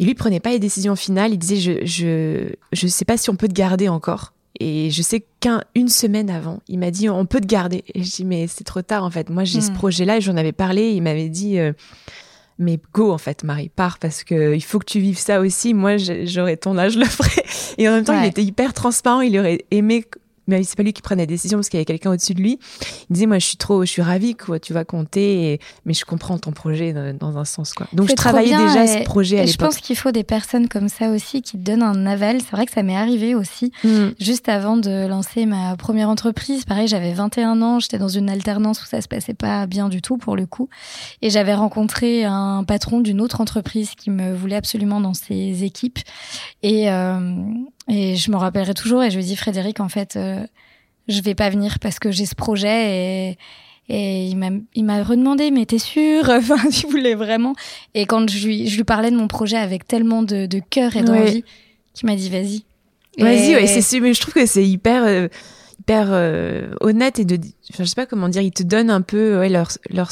et 0.04 0.06
lui 0.06 0.14
prenait 0.14 0.40
pas 0.40 0.50
les 0.50 0.58
décisions 0.58 0.96
finales. 0.96 1.32
Il 1.32 1.38
disait 1.38 1.56
je 1.56 1.86
je 1.86 2.52
je 2.72 2.86
sais 2.86 3.06
pas 3.06 3.16
si 3.16 3.30
on 3.30 3.36
peut 3.36 3.48
te 3.48 3.54
garder 3.54 3.88
encore. 3.88 4.32
Et 4.60 4.90
je 4.90 5.02
sais 5.02 5.24
qu'une 5.40 5.88
semaine 5.88 6.30
avant, 6.30 6.60
il 6.68 6.78
m'a 6.78 6.90
dit 6.90 7.08
on 7.08 7.24
peut 7.24 7.40
te 7.40 7.46
garder. 7.46 7.84
Et 7.94 8.02
je 8.02 8.10
dis 8.16 8.24
mais 8.24 8.46
c'est 8.46 8.64
trop 8.64 8.82
tard 8.82 9.04
en 9.04 9.10
fait. 9.10 9.30
Moi 9.30 9.44
j'ai 9.44 9.60
ce 9.60 9.70
hmm. 9.70 9.76
projet-là 9.76 10.16
et 10.18 10.20
j'en 10.20 10.36
avais 10.36 10.52
parlé. 10.52 10.90
Il 10.90 11.02
m'avait 11.02 11.30
dit 11.30 11.58
euh, 11.58 11.72
mais 12.58 12.78
go 12.92 13.12
en 13.12 13.18
fait 13.18 13.44
Marie 13.44 13.70
pars 13.70 13.98
parce 13.98 14.24
que 14.24 14.54
il 14.54 14.62
faut 14.62 14.78
que 14.78 14.84
tu 14.84 15.00
vives 15.00 15.18
ça 15.18 15.40
aussi. 15.40 15.72
Moi 15.72 15.96
j'aurais 15.96 16.58
ton 16.58 16.76
âge 16.76 16.92
je 16.92 16.98
le 16.98 17.06
ferais. 17.06 17.44
Et 17.78 17.88
en 17.88 17.92
même 17.92 18.04
temps 18.04 18.20
il 18.20 18.26
était 18.26 18.44
hyper 18.44 18.74
transparent. 18.74 19.22
Il 19.22 19.38
aurait 19.38 19.64
aimé 19.70 20.04
mais 20.46 20.62
c'est 20.62 20.76
pas 20.76 20.82
lui 20.82 20.92
qui 20.92 21.02
prenait 21.02 21.22
la 21.22 21.26
décision 21.26 21.58
parce 21.58 21.68
qu'il 21.68 21.78
y 21.78 21.80
avait 21.80 21.84
quelqu'un 21.84 22.12
au-dessus 22.12 22.34
de 22.34 22.40
lui. 22.40 22.58
Il 23.10 23.14
disait 23.14 23.26
moi 23.26 23.38
je 23.38 23.46
suis 23.46 23.56
trop, 23.56 23.84
je 23.84 23.90
suis 23.90 24.02
ravie 24.02 24.34
quoi, 24.34 24.58
tu 24.58 24.72
vas 24.72 24.84
compter, 24.84 25.60
mais 25.84 25.94
je 25.94 26.04
comprends 26.04 26.38
ton 26.38 26.52
projet 26.52 26.92
dans, 26.92 27.36
un 27.36 27.44
sens 27.44 27.72
quoi. 27.72 27.86
Donc 27.92 28.08
je 28.08 28.14
travaillais 28.14 28.56
déjà 28.56 28.86
ce 28.86 29.04
projet 29.04 29.38
à 29.38 29.44
l'époque. 29.44 29.52
Je 29.52 29.64
pense 29.64 29.76
qu'il 29.78 29.96
faut 29.96 30.12
des 30.12 30.24
personnes 30.24 30.68
comme 30.68 30.88
ça 30.88 31.10
aussi 31.10 31.42
qui 31.42 31.58
te 31.58 31.62
donnent 31.62 31.82
un 31.82 32.06
aval. 32.06 32.40
C'est 32.40 32.52
vrai 32.52 32.66
que 32.66 32.72
ça 32.72 32.82
m'est 32.82 32.96
arrivé 32.96 33.34
aussi 33.34 33.72
mm. 33.82 34.10
juste 34.20 34.48
avant 34.48 34.76
de 34.76 35.06
lancer 35.06 35.46
ma 35.46 35.76
première 35.76 36.08
entreprise. 36.08 36.64
Pareil, 36.64 36.88
j'avais 36.88 37.12
21 37.12 37.62
ans, 37.62 37.80
j'étais 37.80 37.98
dans 37.98 38.08
une 38.08 38.28
alternance 38.28 38.82
où 38.82 38.86
ça 38.86 39.00
se 39.00 39.08
passait 39.08 39.34
pas 39.34 39.66
bien 39.66 39.88
du 39.88 40.02
tout 40.02 40.16
pour 40.16 40.36
le 40.36 40.46
coup, 40.46 40.68
et 41.22 41.30
j'avais 41.30 41.54
rencontré 41.54 42.24
un 42.24 42.64
patron 42.64 43.00
d'une 43.00 43.20
autre 43.20 43.40
entreprise 43.40 43.94
qui 43.96 44.10
me 44.10 44.34
voulait 44.34 44.56
absolument 44.56 45.00
dans 45.00 45.14
ses 45.14 45.64
équipes 45.64 45.98
et 46.62 46.90
euh, 46.90 47.36
et 47.88 48.16
je 48.16 48.30
me 48.30 48.36
rappellerai 48.36 48.74
toujours 48.74 49.02
et 49.02 49.10
je 49.10 49.16
lui 49.16 49.24
dis 49.24 49.36
Frédéric, 49.36 49.80
en 49.80 49.88
fait, 49.88 50.16
euh, 50.16 50.44
je 51.08 51.20
vais 51.20 51.34
pas 51.34 51.50
venir 51.50 51.78
parce 51.78 51.98
que 51.98 52.10
j'ai 52.10 52.26
ce 52.26 52.34
projet 52.34 53.28
et, 53.28 53.38
et 53.88 54.26
il 54.26 54.36
m'a, 54.36 54.50
il 54.74 54.84
m'a 54.84 55.02
redemandé, 55.02 55.50
mais 55.50 55.66
t'es 55.66 55.78
sûr 55.78 56.24
Enfin, 56.28 56.56
il 56.70 56.90
voulait 56.90 57.14
vraiment. 57.14 57.54
Et 57.94 58.06
quand 58.06 58.28
je 58.30 58.46
lui, 58.46 58.68
je 58.68 58.76
lui 58.76 58.84
parlais 58.84 59.10
de 59.10 59.16
mon 59.16 59.28
projet 59.28 59.56
avec 59.56 59.86
tellement 59.86 60.22
de, 60.22 60.46
de 60.46 60.58
cœur 60.58 60.96
et 60.96 61.02
d'envie, 61.02 61.44
qu'il 61.92 62.06
m'a 62.06 62.16
dit 62.16 62.30
vas-y. 62.30 62.64
Vas-y, 63.18 63.54
ouais, 63.54 63.66
c'est 63.66 64.00
mais 64.00 64.14
je 64.14 64.20
trouve 64.20 64.34
que 64.34 64.46
c'est 64.46 64.66
hyper. 64.66 65.04
Euh, 65.04 65.28
hyper 65.80 66.12
honnêtes 66.80 67.18
et 67.18 67.26
de, 67.26 67.34
enfin, 67.70 67.84
je 67.84 67.88
sais 67.88 67.94
pas 67.94 68.06
comment 68.06 68.30
dire, 68.30 68.40
ils 68.40 68.52
te 68.52 68.62
donnent 68.62 68.88
un 68.88 69.02
peu 69.02 69.38
ouais, 69.38 69.50
leur, 69.50 69.68
leur, 69.90 70.10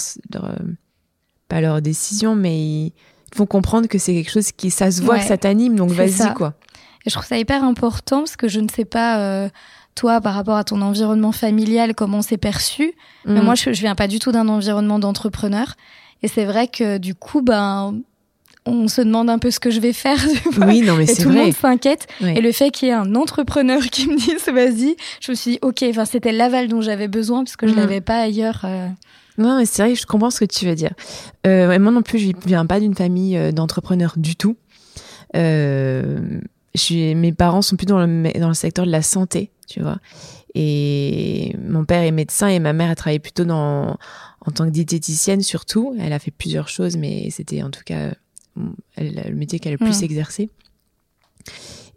pas 1.49 1.61
leur 1.63 1.81
décision, 1.81 2.35
mais 2.35 2.59
ils 2.61 2.93
font 3.35 3.47
comprendre 3.47 3.87
que 3.87 3.97
c'est 3.97 4.13
quelque 4.13 4.31
chose 4.31 4.53
qui, 4.53 4.71
ça 4.71 4.91
se 4.91 5.01
voit, 5.01 5.19
que 5.19 5.25
ça 5.25 5.39
t'anime, 5.39 5.77
donc 5.77 5.91
vas-y 5.93 6.35
quoi. 6.35 6.55
Et 7.05 7.11
je 7.11 7.15
trouve 7.15 7.27
ça 7.27 7.39
hyper 7.39 7.65
important 7.65 8.19
parce 8.19 8.37
que 8.37 8.49
je 8.49 8.61
ne 8.61 8.69
sais 8.69 8.85
pas 8.85 9.51
toi, 9.95 10.21
par 10.21 10.35
rapport 10.35 10.57
à 10.57 10.65
ton 10.65 10.81
environnement 10.81 11.33
familial, 11.33 11.95
comment 11.95 12.23
c'est 12.23 12.39
perçu. 12.39 12.93
Mais 13.27 13.41
mm. 13.41 13.45
moi, 13.45 13.55
je, 13.55 13.73
je 13.73 13.81
viens 13.81 13.95
pas 13.95 14.09
du 14.09 14.19
tout 14.19 14.33
d'un 14.33 14.49
environnement 14.49 14.99
d'entrepreneur. 14.99 15.75
Et 16.23 16.29
c'est 16.29 16.45
vrai 16.45 16.69
que 16.69 16.99
du 16.99 17.15
coup, 17.15 17.43
ben, 17.43 18.01
on 18.65 18.89
se 18.89 19.01
demande 19.01 19.29
un 19.29 19.39
peu 19.39 19.51
ce 19.51 19.61
que 19.61 19.71
je 19.71 19.81
vais 19.81 19.93
faire. 19.93 20.19
Oui, 20.67 20.83
non, 20.83 20.97
mais 20.97 21.07
c'est 21.07 21.23
tout 21.23 21.29
le 21.29 21.37
monde 21.37 21.53
s'inquiète. 21.53 22.07
Et 22.21 22.41
le 22.41 22.53
fait 22.53 22.71
qu'il 22.71 22.89
y 22.89 22.91
ait 22.91 22.95
un 22.95 23.15
entrepreneur 23.15 23.83
qui 23.83 24.07
me 24.07 24.17
dise 24.19 24.47
vas-y, 24.47 24.97
je 25.21 25.33
me 25.33 25.37
suis 25.37 25.53
dit 25.53 25.59
ok, 25.63 25.85
enfin 25.91 26.05
c'était 26.05 26.33
l'aval 26.33 26.69
dont 26.69 26.81
j'avais 26.81 27.09
besoin 27.09 27.45
parce 27.45 27.57
que 27.57 27.67
je 27.67 27.75
mm. 27.75 27.77
l'avais 27.77 28.01
pas 28.01 28.21
ailleurs. 28.21 28.63
Euh. 28.65 28.89
Non, 29.39 29.59
mais 29.59 29.65
c'est 29.65 29.83
vrai, 29.83 29.95
je 29.95 30.07
comprends 30.07 30.31
ce 30.31 30.41
que 30.41 30.45
tu 30.45 30.67
veux 30.67 30.75
dire. 30.75 30.93
Euh, 31.47 31.79
moi 31.79 31.91
non 31.91 32.03
plus, 32.03 32.19
je 32.19 32.33
viens 32.47 32.67
pas 32.67 32.81
d'une 32.81 32.95
famille 32.95 33.37
euh, 33.37 33.51
d'entrepreneurs 33.51 34.15
du 34.17 34.37
tout. 34.37 34.57
Euh, 35.35 36.41
je 36.75 36.81
suis, 36.81 37.15
mes 37.15 37.33
parents 37.33 37.63
sont 37.63 37.77
plutôt 37.77 37.95
dans 37.95 38.07
le, 38.07 38.39
dans 38.39 38.49
le 38.49 38.55
secteur 38.55 38.87
de 38.87 38.91
la 38.91 39.03
santé 39.03 39.51
tu 39.73 39.81
vois. 39.81 39.99
Et 40.55 41.57
mon 41.59 41.85
père 41.85 42.03
est 42.03 42.11
médecin 42.11 42.49
et 42.49 42.59
ma 42.59 42.73
mère 42.73 42.91
a 42.91 42.95
travaillé 42.95 43.19
plutôt 43.19 43.45
dans, 43.45 43.97
en 44.41 44.51
tant 44.53 44.67
que 44.67 44.71
diététicienne 44.71 45.41
surtout. 45.41 45.97
Elle 45.99 46.13
a 46.13 46.19
fait 46.19 46.31
plusieurs 46.31 46.69
choses, 46.69 46.97
mais 46.97 47.31
c'était 47.31 47.63
en 47.63 47.71
tout 47.71 47.83
cas 47.87 48.13
le 48.99 49.35
métier 49.35 49.59
qu'elle 49.59 49.73
a 49.73 49.77
le 49.81 49.85
plus 49.85 50.03
mmh. 50.03 50.05
exercé. 50.05 50.51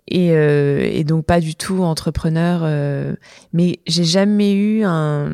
Et, 0.07 0.31
euh, 0.31 0.81
et, 0.83 1.03
donc 1.03 1.25
pas 1.25 1.39
du 1.39 1.55
tout 1.55 1.83
entrepreneur. 1.83 2.61
Euh, 2.63 3.15
mais 3.53 3.79
j'ai 3.87 4.03
jamais 4.03 4.53
eu 4.53 4.83
un. 4.83 5.33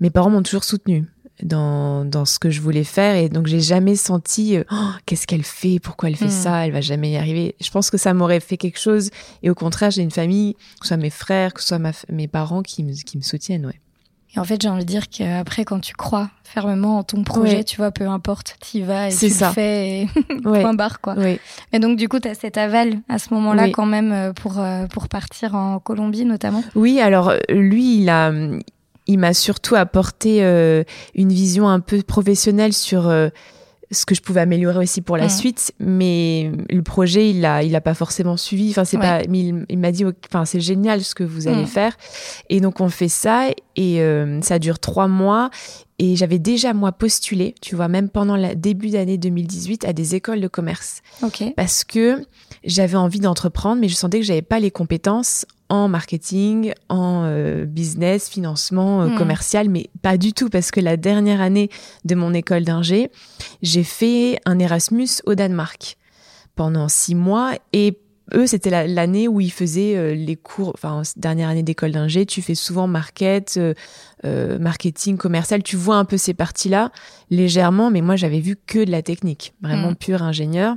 Mes 0.00 0.10
parents 0.10 0.30
m'ont 0.30 0.42
toujours 0.42 0.64
soutenu 0.64 1.06
dans, 1.42 2.04
dans 2.04 2.24
ce 2.24 2.38
que 2.38 2.50
je 2.50 2.60
voulais 2.60 2.84
faire 2.84 3.16
et 3.16 3.28
donc 3.28 3.46
j'ai 3.46 3.60
jamais 3.60 3.96
senti 3.96 4.56
euh, 4.56 4.64
oh, 4.70 4.90
qu'est-ce 5.06 5.26
qu'elle 5.26 5.44
fait 5.44 5.78
pourquoi 5.78 6.08
elle 6.08 6.16
fait 6.16 6.26
hmm. 6.26 6.30
ça 6.30 6.66
elle 6.66 6.72
va 6.72 6.80
jamais 6.80 7.10
y 7.12 7.16
arriver. 7.16 7.54
Je 7.60 7.70
pense 7.70 7.90
que 7.90 7.96
ça 7.96 8.14
m'aurait 8.14 8.40
fait 8.40 8.56
quelque 8.56 8.78
chose 8.78 9.10
et 9.42 9.50
au 9.50 9.54
contraire 9.54 9.90
j'ai 9.90 10.02
une 10.02 10.10
famille 10.10 10.54
que 10.54 10.82
ce 10.82 10.88
soit 10.88 10.96
mes 10.96 11.10
frères 11.10 11.54
que 11.54 11.60
ce 11.60 11.68
soit 11.68 11.78
ma, 11.78 11.92
mes 12.10 12.28
parents 12.28 12.62
qui 12.62 12.84
me, 12.84 12.92
qui 12.92 13.16
me 13.16 13.22
soutiennent 13.22 13.66
ouais. 13.66 13.80
Et 14.36 14.38
en 14.38 14.44
fait, 14.44 14.60
j'ai 14.60 14.68
envie 14.68 14.84
de 14.84 14.90
dire 14.90 15.08
qu'après, 15.08 15.64
quand 15.64 15.80
tu 15.80 15.94
crois 15.94 16.30
fermement 16.44 16.98
en 16.98 17.02
ton 17.02 17.24
projet, 17.24 17.64
tu 17.64 17.78
vois, 17.78 17.90
peu 17.90 18.06
importe, 18.06 18.56
tu 18.60 18.78
y 18.78 18.82
vas 18.82 19.08
et 19.08 19.14
tu 19.14 19.30
ça. 19.30 19.48
le 19.48 19.54
fais 19.54 20.02
et 20.02 20.08
point 20.42 20.74
barre, 20.74 21.00
quoi. 21.00 21.14
Mais 21.14 21.78
donc, 21.78 21.96
du 21.96 22.08
coup, 22.08 22.20
tu 22.20 22.28
as 22.28 22.34
cet 22.34 22.58
aval 22.58 23.00
à 23.08 23.18
ce 23.18 23.32
moment-là 23.32 23.70
quand 23.70 23.86
même 23.86 24.12
euh, 24.12 24.32
pour, 24.34 24.58
euh, 24.58 24.86
pour 24.86 25.08
partir 25.08 25.54
en 25.54 25.78
Colombie, 25.78 26.26
notamment? 26.26 26.62
Oui, 26.74 27.00
alors 27.00 27.32
lui, 27.48 28.02
il 28.02 28.10
a, 28.10 28.30
il 29.08 29.18
m'a 29.18 29.34
surtout 29.34 29.74
apporté 29.74 30.44
euh, 30.44 30.84
une 31.14 31.30
vision 31.30 31.68
un 31.68 31.80
peu 31.80 32.02
professionnelle 32.02 32.74
sur 32.74 33.08
euh, 33.08 33.28
ce 33.90 34.04
que 34.04 34.14
je 34.14 34.20
pouvais 34.20 34.42
améliorer 34.42 34.78
aussi 34.78 35.00
pour 35.00 35.16
la 35.16 35.26
mm. 35.26 35.30
suite. 35.30 35.72
Mais 35.80 36.52
le 36.70 36.82
projet 36.82 37.30
il 37.30 37.44
a 37.44 37.62
il 37.62 37.74
a 37.74 37.80
pas 37.80 37.94
forcément 37.94 38.36
suivi. 38.36 38.70
Enfin 38.70 38.84
c'est 38.84 38.98
pas 38.98 39.22
il, 39.22 39.78
m'a 39.78 39.92
dit 39.92 40.04
enfin 40.26 40.44
c'est 40.44 40.60
génial 40.60 41.02
ce 41.02 41.14
que 41.14 41.24
vous 41.24 41.48
allez 41.48 41.62
mm. 41.62 41.68
faire. 41.68 41.96
Et 42.50 42.60
donc 42.60 42.80
on 42.80 42.90
fait 42.90 43.08
ça. 43.08 43.48
Et 43.76 44.00
euh, 44.02 44.40
ça 44.42 44.58
dure 44.58 44.78
trois 44.78 45.08
mois 45.08 45.50
et 45.98 46.16
j'avais 46.16 46.38
déjà 46.38 46.74
moi 46.74 46.92
postulé 46.92 47.54
tu 47.60 47.74
vois 47.74 47.88
même 47.88 48.08
pendant 48.08 48.36
le 48.36 48.54
début 48.54 48.90
d'année 48.90 49.18
2018 49.18 49.84
à 49.84 49.92
des 49.92 50.14
écoles 50.14 50.40
de 50.40 50.48
commerce. 50.48 51.02
Parce 51.56 51.84
que 51.84 52.24
j'avais 52.64 52.96
envie 52.96 53.20
d'entreprendre 53.20 53.80
mais 53.80 53.88
je 53.88 53.94
sentais 53.94 54.20
que 54.20 54.26
j'avais 54.26 54.42
pas 54.42 54.60
les 54.60 54.70
compétences 54.70 55.44
en 55.68 55.88
marketing, 55.88 56.72
en 56.88 57.24
euh, 57.24 57.64
business, 57.64 58.28
financement 58.28 59.02
euh, 59.02 59.06
hmm. 59.08 59.18
commercial, 59.18 59.68
mais 59.68 59.90
pas 60.02 60.16
du 60.16 60.32
tout 60.32 60.48
parce 60.48 60.70
que 60.70 60.80
la 60.80 60.96
dernière 60.96 61.40
année 61.40 61.68
de 62.04 62.14
mon 62.14 62.32
école 62.32 62.64
d'ingé, 62.64 63.10
j'ai 63.62 63.84
fait 63.84 64.40
un 64.46 64.58
Erasmus 64.58 65.08
au 65.26 65.34
Danemark 65.34 65.98
pendant 66.54 66.88
six 66.88 67.14
mois. 67.14 67.52
Et 67.72 67.98
eux, 68.34 68.46
c'était 68.46 68.86
l'année 68.86 69.28
où 69.28 69.40
ils 69.40 69.52
faisaient 69.52 69.96
euh, 69.96 70.14
les 70.14 70.36
cours, 70.36 70.72
enfin, 70.74 71.02
dernière 71.16 71.50
année 71.50 71.62
d'école 71.62 71.92
d'ingé, 71.92 72.24
tu 72.24 72.40
fais 72.40 72.54
souvent 72.54 72.86
market, 72.86 73.60
marketing, 74.24 75.16
commercial, 75.16 75.62
tu 75.62 75.76
vois 75.76 75.96
un 75.96 76.04
peu 76.04 76.16
ces 76.16 76.34
parties-là 76.34 76.90
légèrement, 77.30 77.90
mais 77.90 78.00
moi, 78.00 78.16
j'avais 78.16 78.40
vu 78.40 78.56
que 78.66 78.84
de 78.84 78.90
la 78.90 79.02
technique, 79.02 79.54
vraiment 79.62 79.92
hmm. 79.92 79.96
pur 79.96 80.22
ingénieur. 80.22 80.76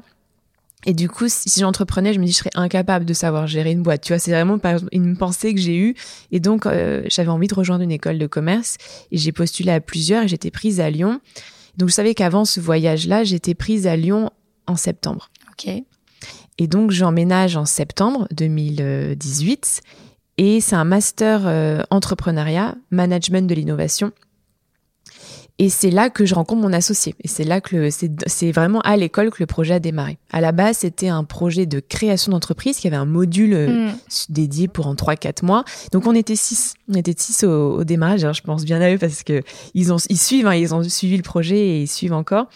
Et 0.86 0.94
du 0.94 1.10
coup, 1.10 1.26
si 1.28 1.60
j'entreprenais, 1.60 2.14
je 2.14 2.20
me 2.20 2.26
dis, 2.26 2.32
je 2.32 2.38
serais 2.38 2.50
incapable 2.56 3.06
de 3.06 3.14
savoir 3.14 3.46
gérer 3.46 3.72
une 3.72 3.84
boîte. 3.84 4.02
Tu 4.02 4.14
vois, 4.14 4.20
c'est 4.20 4.32
vraiment 4.32 4.58
une 4.92 5.16
pensée 5.16 5.54
que 5.54 5.60
j'ai 5.60 5.78
eue. 5.78 5.96
Et 6.32 6.40
donc, 6.40 6.66
euh, 6.66 7.04
j'avais 7.08 7.30
envie 7.30 7.48
de 7.48 7.54
rejoindre 7.54 7.84
une 7.84 7.92
école 7.92 8.18
de 8.18 8.28
commerce. 8.28 8.78
Et 9.12 9.18
j'ai 9.18 9.32
postulé 9.32 9.72
à 9.72 9.80
plusieurs 9.80 10.24
et 10.24 10.28
j'étais 10.28 10.50
prise 10.50 10.80
à 10.80 10.90
Lyon. 10.90 11.22
Donc, 11.78 11.90
je 11.90 11.94
savais 11.94 12.16
qu'avant 12.16 12.46
ce 12.46 12.60
voyage-là, 12.60 13.24
j'étais 13.24 13.54
prise 13.54 13.86
à 13.86 13.96
Lyon 13.96 14.32
en 14.66 14.76
septembre. 14.76 15.30
OK. 15.52 15.72
Et 16.58 16.68
donc, 16.68 16.92
j'emménage 16.92 17.58
en 17.58 17.66
septembre 17.66 18.28
2018. 18.32 19.82
Et 20.38 20.62
c'est 20.62 20.76
un 20.76 20.86
master 20.86 21.42
euh, 21.46 21.82
entrepreneuriat, 21.90 22.76
management 22.90 23.48
de 23.48 23.54
l'innovation 23.54 24.12
et 25.62 25.70
c'est 25.70 25.92
là 25.92 26.10
que 26.10 26.26
je 26.26 26.34
rencontre 26.34 26.60
mon 26.60 26.74
associé. 26.74 27.14
Et 27.24 27.28
c'est 27.28 27.44
là 27.44 27.62
que 27.62 27.90
c'est 27.92 28.52
vraiment 28.52 28.82
à 28.82 28.98
l'école 28.98 29.30
que 29.30 29.38
le 29.40 29.46
projet 29.46 29.76
a 29.76 29.80
démarré. 29.80 30.18
À 30.32 30.42
la 30.42 30.52
base, 30.52 30.80
c'était 30.80 31.08
un 31.08 31.24
projet 31.24 31.68
de 31.68 31.80
création 31.80 32.32
d'entreprise 32.32 32.78
qui 32.78 32.88
avait 32.88 32.96
un 32.96 33.06
module 33.06 33.54
euh, 33.54 33.90
mm. 33.90 33.94
dédié 34.30 34.68
pour 34.68 34.88
en 34.88 34.96
3-4 34.96 35.46
mois. 35.46 35.64
Donc 35.92 36.08
on 36.08 36.16
était 36.16 36.36
six. 36.36 36.74
On 36.90 36.96
était 36.96 37.14
six 37.16 37.44
au, 37.44 37.84
démarrage. 37.84 38.24
Alors, 38.24 38.34
je 38.34 38.42
pense 38.42 38.66
bien 38.66 38.82
à 38.82 38.92
eux 38.92 38.98
parce 38.98 39.22
que 39.22 39.44
ils 39.76 39.94
ont, 39.94 39.98
ils 40.10 40.18
suivent, 40.18 40.48
hein, 40.48 40.56
ils 40.56 40.74
ont 40.74 40.82
suivi 40.82 41.16
le 41.16 41.22
projet 41.22 41.60
et 41.60 41.82
ils 41.84 41.88
suivent 41.88 42.14
encore. 42.14 42.48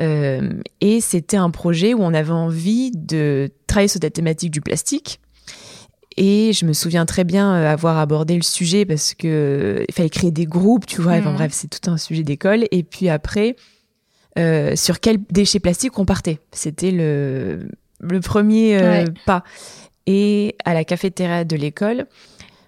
Euh, 0.00 0.54
et 0.80 1.00
c'était 1.00 1.36
un 1.36 1.50
projet 1.50 1.94
où 1.94 2.02
on 2.02 2.14
avait 2.14 2.32
envie 2.32 2.90
de 2.90 3.48
travailler 3.68 3.86
sur 3.86 4.00
la 4.02 4.10
thématique 4.10 4.50
du 4.50 4.60
plastique 4.60 5.20
et 6.16 6.52
je 6.52 6.64
me 6.64 6.72
souviens 6.72 7.06
très 7.06 7.24
bien 7.24 7.54
euh, 7.54 7.70
avoir 7.70 7.98
abordé 7.98 8.36
le 8.36 8.42
sujet 8.42 8.84
parce 8.84 9.14
que 9.14 9.26
euh, 9.26 9.84
il 9.88 9.94
fallait 9.94 10.10
créer 10.10 10.30
des 10.30 10.46
groupes, 10.46 10.86
tu 10.86 11.00
vois. 11.00 11.14
Enfin, 11.14 11.32
bref, 11.32 11.52
c'est 11.52 11.68
tout 11.68 11.90
un 11.90 11.96
sujet 11.96 12.22
d'école. 12.22 12.66
Et 12.70 12.82
puis 12.82 13.08
après, 13.08 13.56
euh, 14.38 14.76
sur 14.76 15.00
quels 15.00 15.18
déchets 15.30 15.60
plastiques 15.60 15.98
on 15.98 16.04
partait? 16.04 16.38
C'était 16.52 16.90
le, 16.90 17.68
le 18.00 18.20
premier 18.20 18.76
euh, 18.80 19.04
pas. 19.26 19.44
Et 20.06 20.56
à 20.64 20.74
la 20.74 20.84
cafétéria 20.84 21.44
de 21.44 21.56
l'école, 21.56 22.06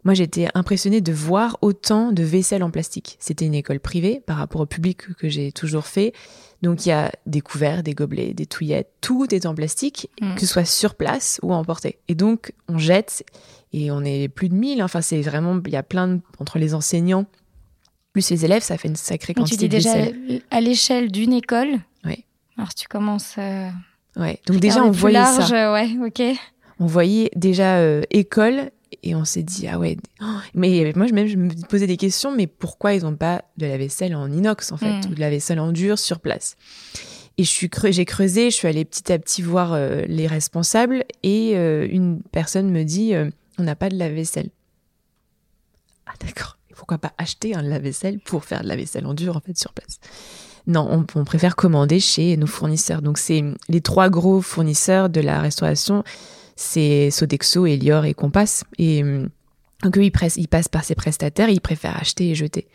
moi 0.05 0.15
j'étais 0.15 0.49
impressionnée 0.55 1.01
de 1.01 1.13
voir 1.13 1.59
autant 1.61 2.13
de 2.13 2.23
vaisselle 2.23 2.63
en 2.63 2.71
plastique. 2.71 3.17
C'était 3.21 3.45
une 3.45 3.55
école 3.55 3.81
privée 3.81 4.23
par 4.27 4.39
rapport 4.39 4.61
au 4.61 4.67
public 4.67 5.15
que 5.19 5.29
j'ai 5.29 5.53
toujours 5.53 5.87
fait. 5.87 6.13
Donc 6.63 6.87
il 6.87 6.91
y 6.91 6.93
a 6.93 7.13
des 7.27 7.41
couverts, 7.41 7.83
des 7.83 7.95
gobelets, 7.95 8.35
des 8.35 8.47
touillettes, 8.47 8.91
tout 9.01 9.35
est 9.35 9.47
en 9.47 9.55
plastique, 9.55 10.11
mm. 10.21 10.35
que 10.35 10.41
ce 10.41 10.47
soit 10.47 10.65
sur 10.65 10.95
place 10.95 11.39
ou 11.43 11.53
emporté. 11.53 11.99
Et 12.09 12.15
donc 12.15 12.53
on 12.69 12.79
jette 12.79 13.25
et 13.73 13.91
on 13.91 14.03
est 14.05 14.29
plus 14.29 14.49
de 14.49 14.55
1000. 14.55 14.83
Enfin 14.83 15.01
c'est 15.01 15.21
vraiment, 15.21 15.61
il 15.65 15.73
y 15.73 15.77
a 15.77 15.83
plein 15.83 16.09
de, 16.09 16.21
entre 16.39 16.59
les 16.59 16.75
enseignants 16.75 17.27
plus 18.17 18.31
les 18.31 18.47
élèves, 18.47 18.63
ça 18.63 18.79
fait 18.79 18.89
une 18.89 18.97
sacrée 18.97 19.35
quantité 19.35 19.69
tu 19.69 19.69
dis 19.69 19.77
déjà 19.77 19.93
à 20.51 20.63
l'échelle 20.63 21.13
d'une 21.13 21.35
école. 21.35 21.81
Oui. 22.07 22.25
Alors 22.57 22.73
tu 22.73 22.89
commences. 22.89 23.35
Euh, 23.37 23.69
ouais. 24.17 24.41
Donc 24.47 24.59
déjà 24.59 24.83
on 24.83 24.91
voyait 24.91 25.19
large, 25.19 25.49
ça. 25.49 25.71
Ouais, 25.71 25.91
ok. 26.03 26.23
On 26.81 26.87
voyait 26.87 27.31
déjà 27.37 27.77
euh, 27.77 28.01
école 28.09 28.71
et 29.03 29.15
on 29.15 29.25
s'est 29.25 29.43
dit, 29.43 29.67
ah 29.69 29.79
ouais. 29.79 29.97
Mais 30.55 30.93
moi, 30.95 31.07
même, 31.13 31.27
je 31.27 31.37
me 31.37 31.51
posais 31.67 31.87
des 31.87 31.97
questions, 31.97 32.35
mais 32.35 32.47
pourquoi 32.47 32.95
ils 32.95 33.03
n'ont 33.03 33.17
pas 33.17 33.45
de 33.57 33.67
la 33.67 33.77
vaisselle 33.77 34.15
en 34.15 34.31
inox, 34.31 34.73
en 34.73 34.77
fait, 34.77 35.07
mm. 35.07 35.11
ou 35.11 35.15
de 35.15 35.21
la 35.21 35.31
vaisselle 35.31 35.61
en 35.61 35.73
dur 35.73 35.99
sur 35.99 36.21
place? 36.21 36.57
Et 37.39 37.45
j'ai 37.45 38.05
creusé, 38.05 38.51
je 38.51 38.55
suis 38.57 38.67
allée 38.67 38.85
petit 38.85 39.13
à 39.13 39.19
petit 39.19 39.43
voir 39.43 39.75
euh, 39.75 40.03
les 40.07 40.27
responsables, 40.27 41.05
et 41.23 41.53
euh, 41.55 41.87
une 41.91 42.23
personne 42.33 42.71
me 42.71 42.83
dit, 42.83 43.15
euh, 43.15 43.29
on 43.59 43.63
n'a 43.65 43.77
pas 43.77 43.89
de 43.89 43.99
la 43.99 44.09
vaisselle. 44.09 44.51
Ah 46.07 46.15
d'accord. 46.25 46.57
Pourquoi 46.75 46.99
pas 46.99 47.13
acheter 47.19 47.55
un 47.55 47.63
lave-vaisselle 47.63 48.21
pour 48.21 48.45
faire 48.45 48.63
de 48.63 48.69
la 48.69 48.77
vaisselle 48.77 49.07
en 49.07 49.15
dur, 49.15 49.37
en 49.37 49.41
fait, 49.41 49.59
sur 49.59 49.73
place? 49.73 49.99
Non, 50.67 50.89
on, 50.91 51.07
on 51.19 51.25
préfère 51.25 51.57
commander 51.57 52.01
chez 52.01 52.37
nos 52.37 52.47
fournisseurs. 52.47 53.03
Donc, 53.03 53.19
c'est 53.19 53.43
les 53.69 53.81
trois 53.81 54.11
gros 54.11 54.41
fournisseurs 54.41 55.09
de 55.09 55.21
la 55.21 55.41
restauration 55.41 56.05
c'est 56.57 57.11
Sodexo, 57.11 57.67
Elior 57.67 58.07
et 58.07 58.15
Compass. 58.15 58.65
Et 58.79 59.03
euh, 59.03 59.29
donc 59.83 59.99
eux, 59.99 60.05
ils, 60.05 60.13
ils, 60.37 60.49
passent 60.49 60.69
par 60.69 60.85
ces 60.85 60.95
prestataires, 60.95 61.51
ils 61.51 61.61
préfèrent 61.61 61.99
acheter 62.01 62.31
et 62.31 62.35
jeter. 62.35 62.67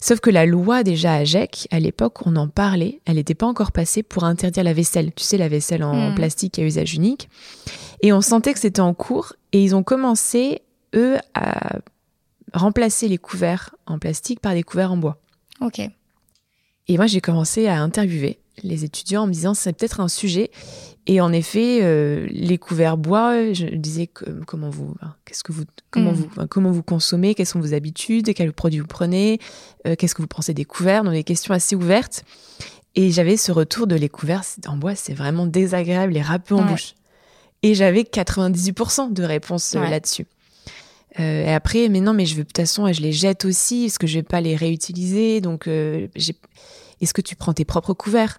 Sauf 0.00 0.20
que 0.20 0.30
la 0.30 0.44
loi 0.46 0.84
déjà 0.84 1.14
à 1.14 1.24
GEC, 1.24 1.66
à 1.70 1.80
l'époque, 1.80 2.26
on 2.26 2.36
en 2.36 2.48
parlait, 2.48 3.00
elle 3.06 3.16
n'était 3.16 3.34
pas 3.34 3.46
encore 3.46 3.72
passée 3.72 4.02
pour 4.02 4.24
interdire 4.24 4.62
la 4.62 4.74
vaisselle. 4.74 5.12
Tu 5.14 5.24
sais, 5.24 5.38
la 5.38 5.48
vaisselle 5.48 5.82
en 5.82 6.10
hmm. 6.10 6.14
plastique 6.14 6.58
à 6.58 6.62
usage 6.62 6.94
unique. 6.94 7.30
Et 8.02 8.12
on 8.12 8.20
sentait 8.20 8.52
que 8.52 8.60
c'était 8.60 8.80
en 8.80 8.94
cours 8.94 9.32
et 9.52 9.64
ils 9.64 9.74
ont 9.74 9.82
commencé, 9.82 10.60
eux, 10.94 11.16
à 11.34 11.78
remplacer 12.52 13.08
les 13.08 13.18
couverts 13.18 13.74
en 13.86 13.98
plastique 13.98 14.40
par 14.40 14.52
des 14.52 14.62
couverts 14.62 14.92
en 14.92 14.96
bois. 14.96 15.18
Ok. 15.60 15.80
Et 16.88 16.96
moi, 16.96 17.06
j'ai 17.06 17.20
commencé 17.20 17.68
à 17.68 17.80
interviewer 17.80 18.38
les 18.62 18.84
étudiants 18.84 19.22
en 19.22 19.26
me 19.26 19.32
disant 19.32 19.54
c'est 19.54 19.72
peut-être 19.72 20.00
un 20.00 20.08
sujet. 20.08 20.50
Et 21.06 21.20
en 21.20 21.32
effet, 21.32 21.80
euh, 21.82 22.26
les 22.30 22.58
couverts 22.58 22.96
bois, 22.96 23.52
je 23.52 23.66
disais 23.66 24.08
comment 24.46 24.70
vous, 24.70 24.94
qu'est-ce 25.24 25.42
que 25.42 25.52
vous, 25.52 25.64
comment 25.90 26.12
mm. 26.12 26.14
vous, 26.14 26.28
comment 26.48 26.70
vous 26.70 26.82
consommez, 26.82 27.34
quelles 27.34 27.46
sont 27.46 27.60
vos 27.60 27.74
habitudes, 27.74 28.32
quels 28.34 28.52
produits 28.52 28.80
vous 28.80 28.86
prenez, 28.86 29.40
euh, 29.86 29.96
qu'est-ce 29.96 30.14
que 30.14 30.22
vous 30.22 30.28
pensez 30.28 30.54
des 30.54 30.64
couverts, 30.64 31.02
donc 31.02 31.14
des 31.14 31.24
questions 31.24 31.54
assez 31.54 31.74
ouvertes. 31.74 32.24
Et 32.96 33.10
j'avais 33.10 33.36
ce 33.36 33.52
retour 33.52 33.86
de 33.86 33.94
les 33.94 34.08
couverts 34.08 34.44
en 34.66 34.76
bois, 34.76 34.94
c'est 34.94 35.14
vraiment 35.14 35.46
désagréable 35.46 36.16
et 36.16 36.22
râpeux 36.22 36.54
en 36.54 36.64
bouche. 36.64 36.94
Et 37.62 37.74
j'avais 37.74 38.02
98% 38.02 39.12
de 39.12 39.22
réponses 39.22 39.74
euh, 39.74 39.86
là-dessus. 39.86 40.26
Euh, 41.18 41.44
et 41.44 41.52
après, 41.52 41.88
mais 41.88 42.00
non, 42.00 42.14
mais 42.14 42.24
je 42.24 42.34
veux 42.34 42.42
de 42.42 42.48
toute 42.48 42.56
façon, 42.56 42.90
je 42.92 43.00
les 43.00 43.12
jette 43.12 43.44
aussi, 43.44 43.86
parce 43.86 43.98
que 43.98 44.06
je 44.06 44.14
vais 44.14 44.22
pas 44.22 44.40
les 44.40 44.56
réutiliser. 44.56 45.40
Donc, 45.40 45.66
euh, 45.66 46.08
est-ce 47.00 47.12
que 47.12 47.20
tu 47.20 47.36
prends 47.36 47.52
tes 47.52 47.64
propres 47.64 47.94
couverts? 47.94 48.38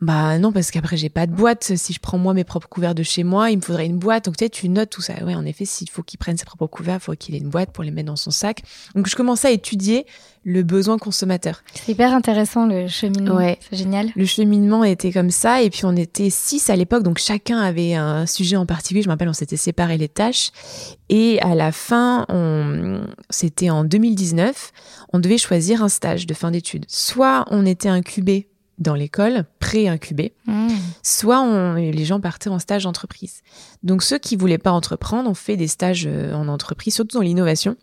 Bah 0.00 0.38
non, 0.38 0.50
parce 0.50 0.70
qu'après 0.70 0.96
j'ai 0.96 1.10
pas 1.10 1.26
de 1.26 1.32
boîte. 1.32 1.76
Si 1.76 1.92
je 1.92 2.00
prends 2.00 2.16
moi 2.16 2.32
mes 2.32 2.44
propres 2.44 2.68
couverts 2.68 2.94
de 2.94 3.02
chez 3.02 3.22
moi, 3.22 3.50
il 3.50 3.58
me 3.58 3.62
faudrait 3.62 3.84
une 3.84 3.98
boîte. 3.98 4.24
Donc 4.24 4.36
tu 4.38 4.44
sais, 4.44 4.48
tu 4.48 4.68
notes 4.70 4.88
tout 4.88 5.02
ça. 5.02 5.12
Ouais, 5.24 5.34
en 5.34 5.44
effet, 5.44 5.66
s'il 5.66 5.90
faut 5.90 6.02
qu'il 6.02 6.18
prenne 6.18 6.38
ses 6.38 6.46
propres 6.46 6.66
couverts, 6.66 6.96
il 6.96 7.00
faut 7.00 7.12
qu'il 7.14 7.34
ait 7.34 7.38
une 7.38 7.50
boîte 7.50 7.70
pour 7.70 7.84
les 7.84 7.90
mettre 7.90 8.06
dans 8.06 8.16
son 8.16 8.30
sac. 8.30 8.62
Donc 8.94 9.08
je 9.08 9.14
commençais 9.14 9.48
à 9.48 9.50
étudier 9.50 10.06
le 10.44 10.62
besoin 10.62 10.96
consommateur. 10.96 11.62
C'est 11.74 11.92
hyper 11.92 12.14
intéressant 12.14 12.66
le 12.66 12.88
cheminement. 12.88 13.36
Ouais. 13.36 13.58
C'est 13.68 13.76
génial. 13.76 14.10
Le 14.16 14.24
cheminement 14.24 14.84
était 14.84 15.12
comme 15.12 15.30
ça. 15.30 15.60
Et 15.60 15.68
puis 15.68 15.84
on 15.84 15.94
était 15.94 16.30
six 16.30 16.70
à 16.70 16.76
l'époque, 16.76 17.02
donc 17.02 17.18
chacun 17.18 17.58
avait 17.58 17.94
un 17.94 18.24
sujet 18.24 18.56
en 18.56 18.64
particulier. 18.64 19.02
Je 19.02 19.08
me 19.08 19.12
rappelle, 19.12 19.28
on 19.28 19.34
s'était 19.34 19.58
séparé 19.58 19.98
les 19.98 20.08
tâches. 20.08 20.50
Et 21.10 21.42
à 21.42 21.54
la 21.54 21.72
fin, 21.72 22.24
on... 22.30 23.02
c'était 23.28 23.68
en 23.68 23.84
2019, 23.84 24.72
on 25.12 25.18
devait 25.18 25.36
choisir 25.36 25.82
un 25.82 25.90
stage 25.90 26.26
de 26.26 26.32
fin 26.32 26.50
d'études. 26.50 26.86
Soit 26.88 27.44
on 27.50 27.66
était 27.66 27.90
incubé 27.90 28.46
dans 28.80 28.94
l'école, 28.94 29.44
pré-incubé, 29.58 30.32
mmh. 30.46 30.68
soit 31.02 31.40
on, 31.40 31.74
les 31.74 32.04
gens 32.04 32.18
partaient 32.18 32.48
en 32.48 32.58
stage 32.58 32.84
d'entreprise. 32.84 33.42
Donc 33.82 34.02
ceux 34.02 34.18
qui 34.18 34.36
voulaient 34.36 34.58
pas 34.58 34.72
entreprendre 34.72 35.28
ont 35.28 35.34
fait 35.34 35.56
des 35.56 35.68
stages 35.68 36.06
euh, 36.06 36.32
en 36.32 36.48
entreprise, 36.48 36.94
surtout 36.94 37.18
dans 37.18 37.22
l'innovation. 37.22 37.76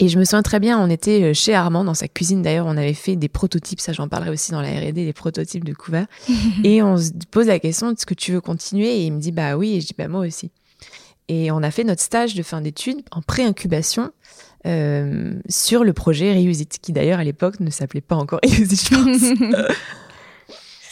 Et 0.00 0.08
je 0.08 0.18
me 0.18 0.24
souviens 0.24 0.42
très 0.42 0.60
bien, 0.60 0.78
on 0.78 0.90
était 0.90 1.22
euh, 1.22 1.34
chez 1.34 1.54
Armand, 1.54 1.84
dans 1.84 1.94
sa 1.94 2.08
cuisine 2.08 2.42
d'ailleurs, 2.42 2.66
on 2.66 2.76
avait 2.76 2.94
fait 2.94 3.16
des 3.16 3.28
prototypes, 3.28 3.80
ça 3.80 3.92
j'en 3.92 4.08
parlerai 4.08 4.30
aussi 4.30 4.50
dans 4.52 4.60
la 4.60 4.68
R&D, 4.68 4.92
des 4.92 5.12
prototypes 5.12 5.64
de 5.64 5.72
couverts. 5.72 6.06
et 6.64 6.82
on 6.82 6.98
se 6.98 7.10
pose 7.30 7.46
la 7.46 7.58
question, 7.58 7.90
est-ce 7.90 8.04
que 8.04 8.14
tu 8.14 8.32
veux 8.32 8.40
continuer? 8.40 8.96
Et 8.96 9.06
il 9.06 9.12
me 9.12 9.20
dit, 9.20 9.32
bah 9.32 9.56
oui, 9.56 9.76
et 9.76 9.80
je 9.80 9.86
dis, 9.86 9.94
bah 9.96 10.08
moi 10.08 10.26
aussi. 10.26 10.50
Et 11.28 11.50
on 11.50 11.62
a 11.62 11.70
fait 11.70 11.84
notre 11.84 12.02
stage 12.02 12.34
de 12.34 12.42
fin 12.42 12.60
d'études 12.60 13.02
en 13.10 13.22
pré-incubation 13.22 14.12
euh, 14.66 15.34
sur 15.48 15.84
le 15.84 15.92
projet 15.92 16.32
Reusit, 16.34 16.68
qui 16.80 16.92
d'ailleurs 16.92 17.18
à 17.18 17.24
l'époque 17.24 17.60
ne 17.60 17.70
s'appelait 17.70 18.00
pas 18.00 18.16
encore 18.16 18.40
Reusit, 18.44 18.88
je 18.88 18.94
pense. 18.94 19.66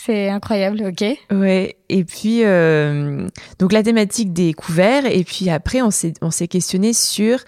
C'est 0.05 0.29
incroyable, 0.29 0.83
ok. 0.85 1.05
Ouais. 1.31 1.76
Et 1.88 2.05
puis 2.05 2.45
euh, 2.45 3.29
donc 3.61 3.73
la 3.73 3.85
thématique 3.85 4.33
des 4.33 4.52
couverts, 4.52 5.07
et 5.07 5.23
puis 5.23 5.49
après 5.49 5.81
on 5.81 5.93
s'est 5.93 6.14
on 6.23 6.33
s'est 6.33 6.49
questionné 6.49 6.93
sur 6.93 7.38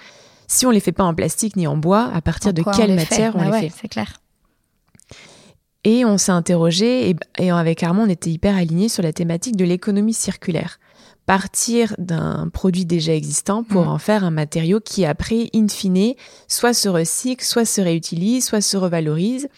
si 0.47 0.64
on 0.64 0.71
les 0.71 0.81
fait 0.81 0.93
pas 0.93 1.02
en 1.02 1.14
plastique 1.14 1.57
ni 1.57 1.66
en 1.66 1.76
bois, 1.76 2.11
à 2.14 2.21
partir 2.21 2.52
de 2.52 2.62
quelle 2.76 2.95
matière 2.95 3.35
on 3.35 3.38
bah 3.38 3.61
les 3.61 3.69
fait. 3.69 3.76
C'est 3.83 3.88
clair. 3.88 4.21
Et 5.83 6.04
on 6.04 6.16
s'est 6.16 6.33
interrogé 6.33 7.11
et, 7.11 7.16
et, 7.38 7.50
avec 7.50 7.83
Armand, 7.83 8.04
on 8.04 8.09
était 8.09 8.31
hyper 8.31 8.57
alignés 8.57 8.88
sur 8.88 9.02
la 9.02 9.12
thématique 9.12 9.57
de 9.57 9.64
l'économie 9.64 10.14
circulaire 10.14 10.78
partir 11.26 11.95
d'un 11.99 12.49
produit 12.52 12.85
déjà 12.85 13.14
existant 13.14 13.64
pour 13.64 13.85
mm. 13.87 13.88
en 13.88 13.99
faire 13.99 14.25
un 14.25 14.31
matériau 14.31 14.81
qui 14.81 15.04
après, 15.04 15.49
in 15.54 15.69
fine, 15.69 16.14
soit 16.49 16.75
se 16.75 16.88
recycle, 16.88 17.45
soit 17.45 17.64
se 17.64 17.81
réutilise, 17.81 18.45
soit 18.47 18.61
se 18.61 18.76
revalorise, 18.76 19.49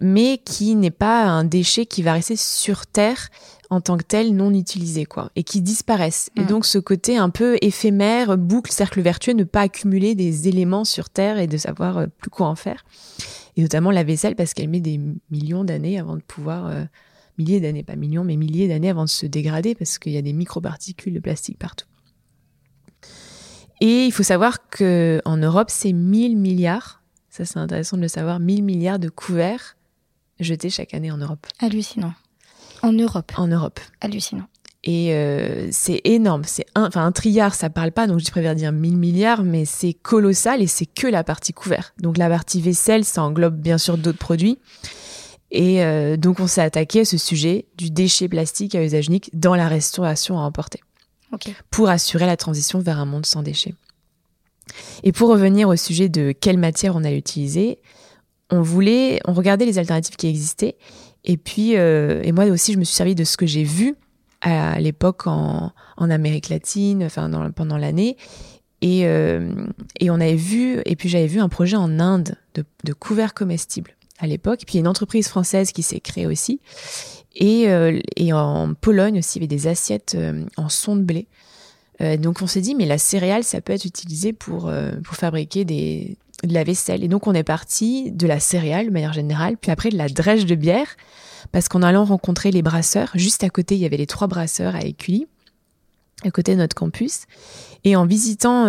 mais 0.00 0.38
qui 0.44 0.74
n'est 0.74 0.90
pas 0.90 1.24
un 1.24 1.44
déchet 1.44 1.86
qui 1.86 2.02
va 2.02 2.14
rester 2.14 2.36
sur 2.36 2.86
Terre 2.86 3.28
en 3.70 3.80
tant 3.80 3.96
que 3.96 4.04
tel 4.04 4.36
non 4.36 4.52
utilisé 4.52 5.06
quoi 5.06 5.30
et 5.34 5.44
qui 5.44 5.62
disparaissent 5.62 6.28
et 6.36 6.42
mm. 6.42 6.46
donc 6.46 6.66
ce 6.66 6.78
côté 6.78 7.16
un 7.16 7.30
peu 7.30 7.56
éphémère 7.62 8.36
boucle 8.36 8.70
cercle 8.70 9.00
vertueux 9.00 9.32
ne 9.32 9.44
pas 9.44 9.62
accumuler 9.62 10.14
des 10.14 10.46
éléments 10.46 10.84
sur 10.84 11.08
terre 11.08 11.38
et 11.38 11.46
de 11.46 11.56
savoir 11.56 11.96
euh, 11.96 12.06
plus 12.18 12.28
quoi 12.28 12.48
en 12.48 12.54
faire 12.54 12.84
et 13.56 13.62
notamment 13.62 13.90
la 13.90 14.04
vaisselle 14.04 14.36
parce 14.36 14.52
qu'elle 14.52 14.68
met 14.68 14.80
des 14.80 15.00
millions 15.30 15.64
d'années 15.64 15.98
avant 15.98 16.16
de 16.16 16.22
pouvoir 16.22 16.66
euh, 16.66 16.84
milliers 17.38 17.60
d'années, 17.60 17.82
pas 17.82 17.96
millions, 17.96 18.24
mais 18.24 18.36
milliers 18.36 18.68
d'années 18.68 18.90
avant 18.90 19.04
de 19.04 19.10
se 19.10 19.26
dégrader 19.26 19.74
parce 19.74 19.98
qu'il 19.98 20.12
y 20.12 20.16
a 20.16 20.22
des 20.22 20.32
microparticules 20.32 21.14
de 21.14 21.20
plastique 21.20 21.58
partout. 21.58 21.86
Et 23.80 24.04
il 24.04 24.12
faut 24.12 24.22
savoir 24.22 24.68
que 24.68 25.20
en 25.24 25.36
Europe, 25.36 25.68
c'est 25.70 25.92
1000 25.92 26.36
milliards, 26.36 27.02
ça 27.30 27.44
c'est 27.44 27.58
intéressant 27.58 27.96
de 27.96 28.02
le 28.02 28.08
savoir, 28.08 28.38
1000 28.38 28.62
milliards 28.62 28.98
de 28.98 29.08
couverts 29.08 29.76
jetés 30.38 30.70
chaque 30.70 30.94
année 30.94 31.10
en 31.10 31.18
Europe. 31.18 31.46
Hallucinant. 31.58 32.14
En 32.82 32.92
Europe. 32.92 33.32
En 33.36 33.48
Europe. 33.48 33.80
Hallucinant. 34.00 34.46
Et 34.84 35.14
euh, 35.14 35.68
c'est 35.70 36.00
énorme. 36.04 36.42
C'est 36.44 36.66
un, 36.74 36.86
enfin 36.86 37.06
un 37.06 37.12
trilliard, 37.12 37.54
ça 37.54 37.70
parle 37.70 37.92
pas, 37.92 38.08
donc 38.08 38.18
je 38.18 38.30
préfère 38.30 38.56
dire 38.56 38.72
1000 38.72 38.96
milliards, 38.96 39.44
mais 39.44 39.64
c'est 39.64 39.92
colossal 39.92 40.60
et 40.60 40.66
c'est 40.66 40.86
que 40.86 41.06
la 41.06 41.22
partie 41.22 41.52
couverte. 41.52 41.94
Donc 42.00 42.18
la 42.18 42.28
partie 42.28 42.60
vaisselle, 42.60 43.04
ça 43.04 43.22
englobe 43.22 43.56
bien 43.56 43.78
sûr 43.78 43.96
d'autres 43.96 44.18
produits. 44.18 44.58
Et 45.52 45.84
euh, 45.84 46.16
donc, 46.16 46.40
on 46.40 46.46
s'est 46.46 46.62
attaqué 46.62 47.00
à 47.00 47.04
ce 47.04 47.18
sujet 47.18 47.66
du 47.76 47.90
déchet 47.90 48.26
plastique 48.26 48.74
à 48.74 48.82
usage 48.82 49.06
unique 49.06 49.30
dans 49.34 49.54
la 49.54 49.68
restauration 49.68 50.38
à 50.38 50.42
emporter. 50.42 50.80
Pour 51.70 51.88
assurer 51.88 52.26
la 52.26 52.36
transition 52.36 52.78
vers 52.78 52.98
un 52.98 53.06
monde 53.06 53.24
sans 53.24 53.42
déchets. 53.42 53.74
Et 55.02 55.12
pour 55.12 55.30
revenir 55.30 55.68
au 55.68 55.76
sujet 55.76 56.08
de 56.08 56.32
quelle 56.32 56.58
matière 56.58 56.94
on 56.94 57.04
allait 57.04 57.18
utiliser, 57.18 57.78
on 58.50 58.60
voulait, 58.60 59.20
on 59.26 59.32
regardait 59.32 59.64
les 59.64 59.78
alternatives 59.78 60.16
qui 60.16 60.26
existaient. 60.26 60.76
Et 61.24 61.36
puis, 61.36 61.76
euh, 61.76 62.20
et 62.22 62.32
moi 62.32 62.44
aussi, 62.46 62.72
je 62.72 62.78
me 62.78 62.84
suis 62.84 62.94
servi 62.94 63.14
de 63.14 63.24
ce 63.24 63.36
que 63.36 63.46
j'ai 63.46 63.64
vu 63.64 63.94
à 64.42 64.78
l'époque 64.80 65.26
en, 65.26 65.72
en, 65.96 66.10
Amérique 66.10 66.48
latine, 66.48 67.04
enfin 67.04 67.30
pendant 67.54 67.78
l'année. 67.78 68.16
Et, 68.82 69.06
euh, 69.06 69.54
et 70.00 70.10
on 70.10 70.14
avait 70.14 70.34
vu, 70.34 70.80
et 70.84 70.96
puis 70.96 71.08
j'avais 71.08 71.28
vu 71.28 71.40
un 71.40 71.48
projet 71.48 71.76
en 71.76 72.00
Inde 72.00 72.36
de, 72.54 72.64
de 72.84 72.92
couverts 72.92 73.32
comestibles 73.32 73.94
à 74.22 74.26
l'époque. 74.26 74.60
Puis 74.64 74.74
il 74.74 74.76
y 74.76 74.78
a 74.78 74.80
une 74.80 74.88
entreprise 74.88 75.28
française 75.28 75.72
qui 75.72 75.82
s'est 75.82 76.00
créée 76.00 76.26
aussi. 76.26 76.60
Et, 77.34 77.68
euh, 77.68 78.00
en 78.32 78.74
Pologne 78.74 79.18
aussi, 79.18 79.38
il 79.38 79.42
y 79.42 79.44
avait 79.44 79.54
des 79.54 79.66
assiettes 79.66 80.14
euh, 80.14 80.44
en 80.56 80.68
son 80.68 80.96
de 80.96 81.02
blé. 81.02 81.26
Euh, 82.00 82.16
donc 82.16 82.40
on 82.40 82.46
s'est 82.46 82.60
dit, 82.60 82.74
mais 82.74 82.86
la 82.86 82.98
céréale, 82.98 83.44
ça 83.44 83.60
peut 83.60 83.72
être 83.72 83.84
utilisé 83.84 84.32
pour, 84.32 84.72
pour 85.04 85.16
fabriquer 85.16 85.64
des, 85.64 86.16
de 86.44 86.54
la 86.54 86.64
vaisselle. 86.64 87.04
Et 87.04 87.08
donc 87.08 87.26
on 87.26 87.34
est 87.34 87.44
parti 87.44 88.10
de 88.10 88.26
la 88.26 88.40
céréale 88.40 88.86
de 88.86 88.90
manière 88.90 89.12
générale, 89.12 89.56
puis 89.56 89.70
après 89.70 89.90
de 89.90 89.96
la 89.96 90.08
drèche 90.08 90.46
de 90.46 90.54
bière, 90.54 90.96
parce 91.50 91.68
qu'en 91.68 91.82
allant 91.82 92.04
rencontrer 92.04 92.50
les 92.50 92.62
brasseurs, 92.62 93.10
juste 93.14 93.44
à 93.44 93.50
côté, 93.50 93.74
il 93.74 93.80
y 93.80 93.86
avait 93.86 93.96
les 93.96 94.06
trois 94.06 94.26
brasseurs 94.26 94.74
à 94.74 94.82
Écully, 94.82 95.26
à 96.24 96.30
côté 96.30 96.54
de 96.54 96.60
notre 96.60 96.74
campus. 96.74 97.22
Et 97.84 97.96
en 97.96 98.06
visitant, 98.06 98.62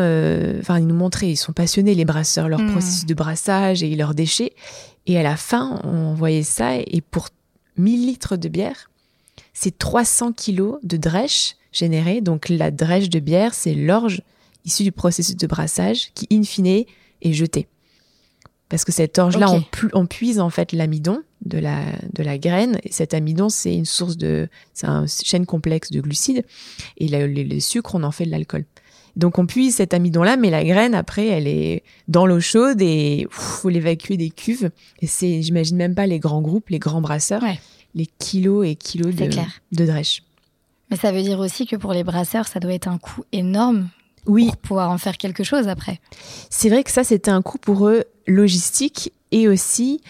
enfin, 0.60 0.80
ils 0.80 0.88
nous 0.88 0.96
montraient, 0.96 1.30
ils 1.30 1.38
sont 1.38 1.54
passionnés, 1.54 1.94
les 1.96 2.06
brasseurs, 2.06 2.50
leur 2.50 2.60
mmh. 2.60 2.72
processus 2.72 3.06
de 3.06 3.13
brassage 3.13 3.84
et 3.84 3.96
leurs 3.96 4.16
déchets. 4.16 4.54
Et 5.06 5.18
à 5.18 5.24
la 5.24 5.36
fin, 5.36 5.80
on 5.84 6.13
voyait 6.13 6.44
ça, 6.44 6.78
et 6.78 7.02
pour 7.02 7.30
1000 7.78 8.06
litres 8.06 8.38
de 8.38 8.50
bière, 8.50 8.89
c'est 9.54 9.78
300 9.78 10.34
kilos 10.34 10.80
de 10.84 10.98
drèche 10.98 11.56
générée. 11.72 12.22
Donc 12.22 12.50
la 12.50 12.72
drèche 12.72 13.10
de 13.10 13.20
bière, 13.20 13.54
c'est 13.54 13.74
l'orge 13.74 14.22
issue 14.66 14.84
du 14.84 14.92
processus 14.92 15.36
de 15.36 15.48
brassage 15.48 16.12
qui, 16.16 16.28
in 16.32 16.44
fine, 16.44 16.86
est 17.22 17.34
jetée. 17.34 17.68
Parce 18.70 18.86
que 18.86 18.92
cette 18.92 19.20
orge-là, 19.20 19.48
on, 19.94 20.08
puise 20.08 20.39
en 20.39 20.50
fait 20.50 20.72
l'amidon 20.72 21.22
de 21.45 21.58
la, 21.58 21.82
de 22.13 22.23
la 22.23 22.38
graine. 22.38 22.79
Et 22.84 22.91
cet 22.91 23.13
amidon, 23.13 23.49
c'est 23.49 23.75
une 23.75 23.86
source 23.86 24.17
de, 24.17 24.47
c'est 24.73 24.88
un 24.88 25.06
chaîne 25.08 25.45
complexe 25.45 25.91
de 25.91 26.01
glucides. 26.01 26.45
Et 26.97 27.08
le, 27.08 27.27
le 27.27 27.60
sucre, 27.60 27.95
on 27.95 28.03
en 28.03 28.12
fait 28.12 28.25
de 28.25 28.32
l'alcool. 28.32 28.65
Donc 29.15 29.38
on 29.38 29.45
puise 29.45 29.75
cet 29.75 29.93
amidon-là, 29.93 30.38
mais 30.38 30.49
la 30.49 30.63
graine, 30.63 30.95
après, 30.95 31.27
elle 31.27 31.47
est 31.47 31.84
dans 32.08 32.25
l'eau 32.25 32.39
chaude 32.39 32.82
et 32.82 33.27
faut 33.29 33.69
l'évacuer 33.69 34.17
des 34.17 34.32
cuves. 34.32 34.71
Et 35.01 35.08
c'est, 35.08 35.43
j'imagine 35.43 35.77
même 35.77 35.93
pas 35.93 36.08
les 36.08 36.19
grands 36.19 36.41
groupes, 36.41 36.69
les 36.69 36.79
grands 36.79 37.01
brasseurs, 37.01 37.43
les 37.93 38.08
kilos 38.17 38.65
et 38.67 38.75
kilos 38.75 39.13
de, 39.13 39.29
de 39.71 39.86
drèche. 39.86 40.23
Mais 40.89 40.97
ça 40.97 41.12
veut 41.12 41.21
dire 41.21 41.39
aussi 41.39 41.67
que 41.67 41.75
pour 41.75 41.93
les 41.93 42.03
brasseurs, 42.03 42.47
ça 42.47 42.60
doit 42.60 42.73
être 42.73 42.88
un 42.88 42.97
coût 42.97 43.23
énorme 43.32 43.89
oui. 44.25 44.47
pour 44.47 44.58
pouvoir 44.58 44.89
en 44.89 44.97
faire 44.97 45.17
quelque 45.17 45.43
chose 45.43 45.67
après. 45.67 45.99
C'est 46.49 46.69
vrai 46.69 46.84
que 46.84 46.91
ça, 46.91 47.03
c'était 47.03 47.32
un 47.32 47.41
coût 47.41 47.60
pour 47.60 47.88
eux 47.88 48.06
logistique 48.25 49.13
et 49.32 49.47
aussi 49.47 50.01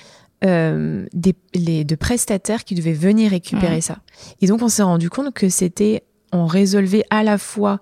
euh, 0.45 1.05
des, 1.13 1.35
les, 1.53 1.83
de 1.83 1.95
prestataires 1.95 2.63
qui 2.63 2.75
devaient 2.75 2.93
venir 2.93 3.31
récupérer 3.31 3.81
ça. 3.81 3.99
Et 4.41 4.47
donc, 4.47 4.61
on 4.61 4.69
s'est 4.69 4.83
rendu 4.83 5.09
compte 5.09 5.33
que 5.33 5.49
c'était, 5.49 6.03
on 6.31 6.45
résolvait 6.45 7.05
à 7.09 7.23
la 7.23 7.37
fois 7.37 7.79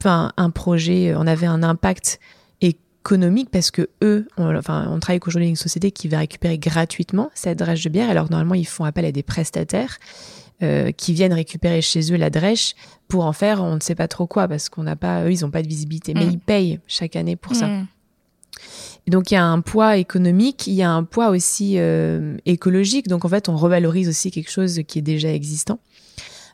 enfin, 0.00 0.32
un 0.36 0.50
projet, 0.50 1.10
euh, 1.10 1.18
on 1.18 1.26
avait 1.26 1.46
un 1.46 1.62
impact 1.62 2.20
économique 2.60 3.50
parce 3.50 3.70
que 3.70 3.88
eux, 4.02 4.28
on, 4.36 4.54
enfin, 4.56 4.88
on 4.90 4.98
travaille 4.98 5.20
qu'aujourd'hui 5.20 5.48
une 5.48 5.56
société 5.56 5.90
qui 5.90 6.08
va 6.08 6.18
récupérer 6.18 6.58
gratuitement 6.58 7.30
cette 7.34 7.58
drèche 7.58 7.84
de 7.84 7.88
bière. 7.88 8.10
Alors 8.10 8.30
normalement, 8.30 8.54
ils 8.54 8.66
font 8.66 8.84
appel 8.84 9.04
à 9.04 9.12
des 9.12 9.22
prestataires 9.22 9.98
euh, 10.62 10.90
qui 10.92 11.12
viennent 11.12 11.34
récupérer 11.34 11.82
chez 11.82 12.12
eux 12.12 12.16
la 12.16 12.30
drèche 12.30 12.74
pour 13.08 13.24
en 13.24 13.32
faire, 13.32 13.62
on 13.62 13.76
ne 13.76 13.80
sait 13.80 13.94
pas 13.94 14.08
trop 14.08 14.26
quoi 14.26 14.48
parce 14.48 14.68
qu'on 14.68 14.82
n'a 14.82 14.96
pas, 14.96 15.24
eux, 15.24 15.32
ils 15.32 15.42
n'ont 15.42 15.50
pas 15.50 15.62
de 15.62 15.68
visibilité, 15.68 16.14
mais 16.14 16.26
mm. 16.26 16.30
ils 16.30 16.38
payent 16.38 16.80
chaque 16.86 17.14
année 17.16 17.36
pour 17.36 17.54
ça. 17.54 17.68
Donc 19.06 19.30
il 19.30 19.34
y 19.34 19.36
a 19.36 19.44
un 19.44 19.60
poids 19.60 19.96
économique, 19.96 20.66
il 20.66 20.74
y 20.74 20.82
a 20.82 20.90
un 20.90 21.04
poids 21.04 21.28
aussi 21.30 21.78
écologique. 22.44 23.08
Donc 23.08 23.24
en 23.24 23.28
fait, 23.28 23.48
on 23.48 23.56
revalorise 23.56 24.08
aussi 24.08 24.30
quelque 24.30 24.50
chose 24.50 24.80
qui 24.86 24.98
est 24.98 25.02
déjà 25.02 25.32
existant. 25.32 25.78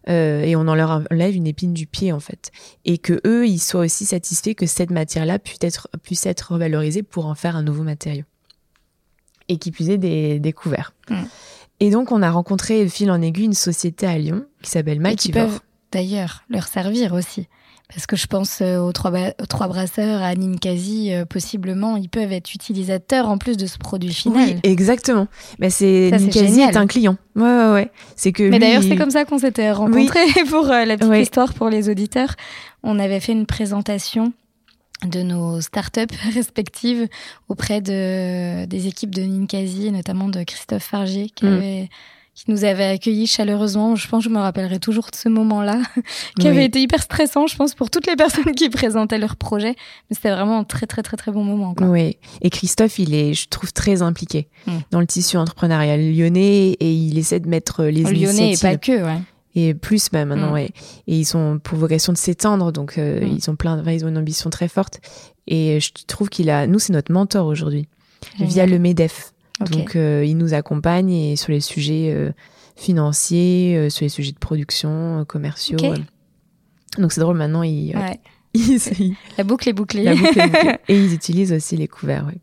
Euh, 0.09 0.43
et 0.43 0.57
on 0.57 0.67
en 0.67 0.75
leur 0.75 1.05
enlève 1.13 1.37
une 1.37 1.47
épine 1.47 1.73
du 1.73 1.87
pied 1.87 2.11
en 2.11 2.19
fait 2.19 2.51
et 2.85 2.99
que 2.99 3.21
eux 3.25 3.47
ils 3.47 3.61
soient 3.61 3.83
aussi 3.83 4.05
satisfaits 4.05 4.55
que 4.55 4.67
cette 4.67 4.91
matière 4.91 5.25
là 5.25 5.39
puisse 5.39 5.59
être 5.61 5.89
puisse 6.03 6.27
être 6.27 6.53
revalorisée 6.53 7.05
pour 7.05 7.27
en 7.27 7.37
faire 7.37 7.55
un 7.55 7.63
nouveau 7.63 7.85
matériau 7.85 8.25
et 9.49 9.59
qui 9.59 9.71
puisse 9.71 9.87
des, 9.87 10.41
des 10.41 10.53
couverts. 10.53 10.93
Mm. 11.09 11.23
Et 11.79 11.91
donc 11.91 12.11
on 12.11 12.21
a 12.21 12.33
rencontré 12.33 12.89
fil 12.89 13.13
en 13.13 13.23
aiguille 13.23 13.45
une 13.45 13.53
société 13.53 14.07
à 14.07 14.19
Lyon 14.19 14.45
qui 14.61 14.71
s'appelle 14.71 14.99
Maltivore. 14.99 15.61
D'ailleurs 15.93 16.43
leur 16.49 16.67
servir 16.67 17.13
aussi 17.13 17.47
parce 17.89 18.07
que 18.07 18.17
je 18.17 18.27
pense 18.27 18.61
euh, 18.63 18.79
aux 18.79 18.93
trois, 18.93 19.13
trois 19.49 19.69
brasseurs, 19.69 20.23
à 20.23 20.35
Ninkasi, 20.35 21.13
euh, 21.13 21.25
possiblement, 21.25 21.97
ils 21.97 22.09
peuvent 22.09 22.33
être 22.33 22.55
utilisateurs 22.55 23.29
en 23.29 23.37
plus 23.37 23.57
de 23.57 23.67
ce 23.67 23.77
produit 23.77 24.15
final. 24.15 24.49
Oui, 24.49 24.57
exactement. 24.63 25.29
Mais 25.59 25.69
c'est 25.69 26.11
Ninkasi 26.11 26.61
est, 26.61 26.77
un 26.77 26.87
client. 26.87 27.17
Ouais, 27.37 27.43
ouais, 27.43 27.73
ouais. 27.73 27.91
C'est 28.17 28.33
que. 28.33 28.49
Mais 28.49 28.59
d'ailleurs, 28.59 28.83
c'est 28.83 28.97
comme 28.97 29.11
ça 29.11 29.25
qu'on 29.25 29.39
s'était 29.39 29.73
rencontrés 29.73 30.25
pour 30.49 30.71
euh, 30.71 30.85
la 30.85 30.97
petite 30.97 31.23
histoire 31.23 31.53
pour 31.53 31.69
les 31.69 31.91
auditeurs. 31.91 32.35
On 32.83 32.99
avait 32.99 33.21
fait 33.21 33.33
une 33.33 33.47
présentation 33.47 34.33
de 35.05 35.23
nos 35.23 35.61
startups 35.61 36.17
respectives 36.35 37.09
auprès 37.49 37.81
de 37.81 38.65
des 38.65 38.87
équipes 38.87 39.15
de 39.15 39.23
Ninkasi, 39.23 39.91
notamment 39.91 40.29
de 40.29 40.43
Christophe 40.45 40.85
Fargier, 40.85 41.29
qui 41.29 41.45
mm. 41.45 41.53
avait 41.53 41.89
qui 42.35 42.51
nous 42.51 42.65
avait 42.65 42.85
accueillis 42.85 43.27
chaleureusement. 43.27 43.95
Je 43.95 44.09
pense 44.09 44.25
que 44.25 44.31
je 44.31 44.35
me 44.35 44.41
rappellerai 44.41 44.79
toujours 44.79 45.09
de 45.11 45.17
ce 45.17 45.29
moment-là, 45.29 45.81
qui 46.41 46.49
avait 46.49 46.65
été 46.65 46.81
hyper 46.81 47.03
stressant, 47.03 47.47
je 47.47 47.57
pense, 47.57 47.75
pour 47.75 47.91
toutes 47.91 48.07
les 48.07 48.17
personnes 48.17 48.53
qui 48.57 48.71
présentaient 48.71 49.19
leur 49.19 49.37
projet. 49.37 49.75
Mais 50.09 50.17
c'était 50.17 50.31
vraiment 50.31 50.61
un 50.61 50.65
très, 50.65 50.87
très, 50.87 51.03
très, 51.03 51.17
très 51.17 51.31
bon 51.31 51.45
moment. 51.45 51.75
Quoi. 51.75 51.89
Oui. 51.89 52.17
Et 52.41 52.51
Christophe, 52.51 52.99
il 52.99 53.15
est, 53.15 53.35
je 53.35 53.49
trouve, 53.49 53.73
très 53.73 54.03
impliqué 54.03 54.49
hmm. 54.67 54.79
dans 54.91 55.01
le 55.01 55.07
tissu 55.07 55.37
entrepreneurial 55.37 56.01
lyonnais 56.01 56.77
et 56.81 56.93
il 56.93 57.19
essaie 57.19 57.41
de 57.41 57.49
mettre 57.49 57.85
les 57.85 58.03
lyonnais 58.03 58.23
Lyonnais 58.23 58.53
et 58.53 58.57
pas 58.57 58.77
que, 58.77 59.05
ouais. 59.05 59.19
Et 59.55 59.75
plus 59.75 60.09
bah, 60.11 60.25
maintenant, 60.25 60.51
hmm. 60.51 60.55
ouais. 60.55 60.71
Et 61.07 61.19
ils 61.19 61.27
sont 61.27 61.61
pour 61.63 61.77
vocation 61.77 62.15
de 62.15 62.19
s'étendre, 62.19 62.73
donc 62.73 62.97
euh, 62.97 63.21
hmm. 63.21 63.37
ils 63.37 63.51
ont 63.51 63.57
plein, 63.57 63.83
ils 63.87 64.05
ont 64.07 64.09
une 64.09 64.19
ambition 64.19 64.49
très 64.49 64.69
forte. 64.69 65.01
Et 65.47 65.81
je 65.81 65.91
trouve 66.07 66.31
qu'il 66.31 66.49
a, 66.49 66.67
nous, 66.67 66.79
c'est 66.79 66.93
notre 66.93 67.13
mentor 67.13 67.47
aujourd'hui, 67.47 67.89
via 68.39 68.65
le 68.65 68.79
Medef. 68.79 69.32
Donc, 69.71 69.97
euh, 69.97 70.25
il 70.25 70.37
nous 70.37 70.55
accompagne 70.55 71.13
et 71.13 71.37
sur 71.37 71.53
les 71.53 71.61
sujets 71.61 72.13
euh, 72.13 72.33
financiers, 72.77 73.77
euh, 73.77 73.91
sur 73.91 74.05
les 74.05 74.09
sujets 74.09 74.33
de 74.33 74.39
production, 74.39 75.25
commerciaux. 75.27 75.79
Donc, 76.99 77.13
c'est 77.13 77.21
drôle, 77.21 77.37
maintenant, 77.37 77.63
il, 77.63 77.95
La 79.39 79.45
boucle 79.45 79.69
est 79.69 79.73
bouclée. 79.73 80.05
La 80.05 80.15
boucle 80.15 80.39
est 80.39 80.47
bouclée. 80.47 80.77
et 80.89 80.97
ils 80.97 81.15
utilisent 81.15 81.53
aussi 81.53 81.77
les 81.77 81.89
couverts, 81.89 82.27
oui. 82.29 82.41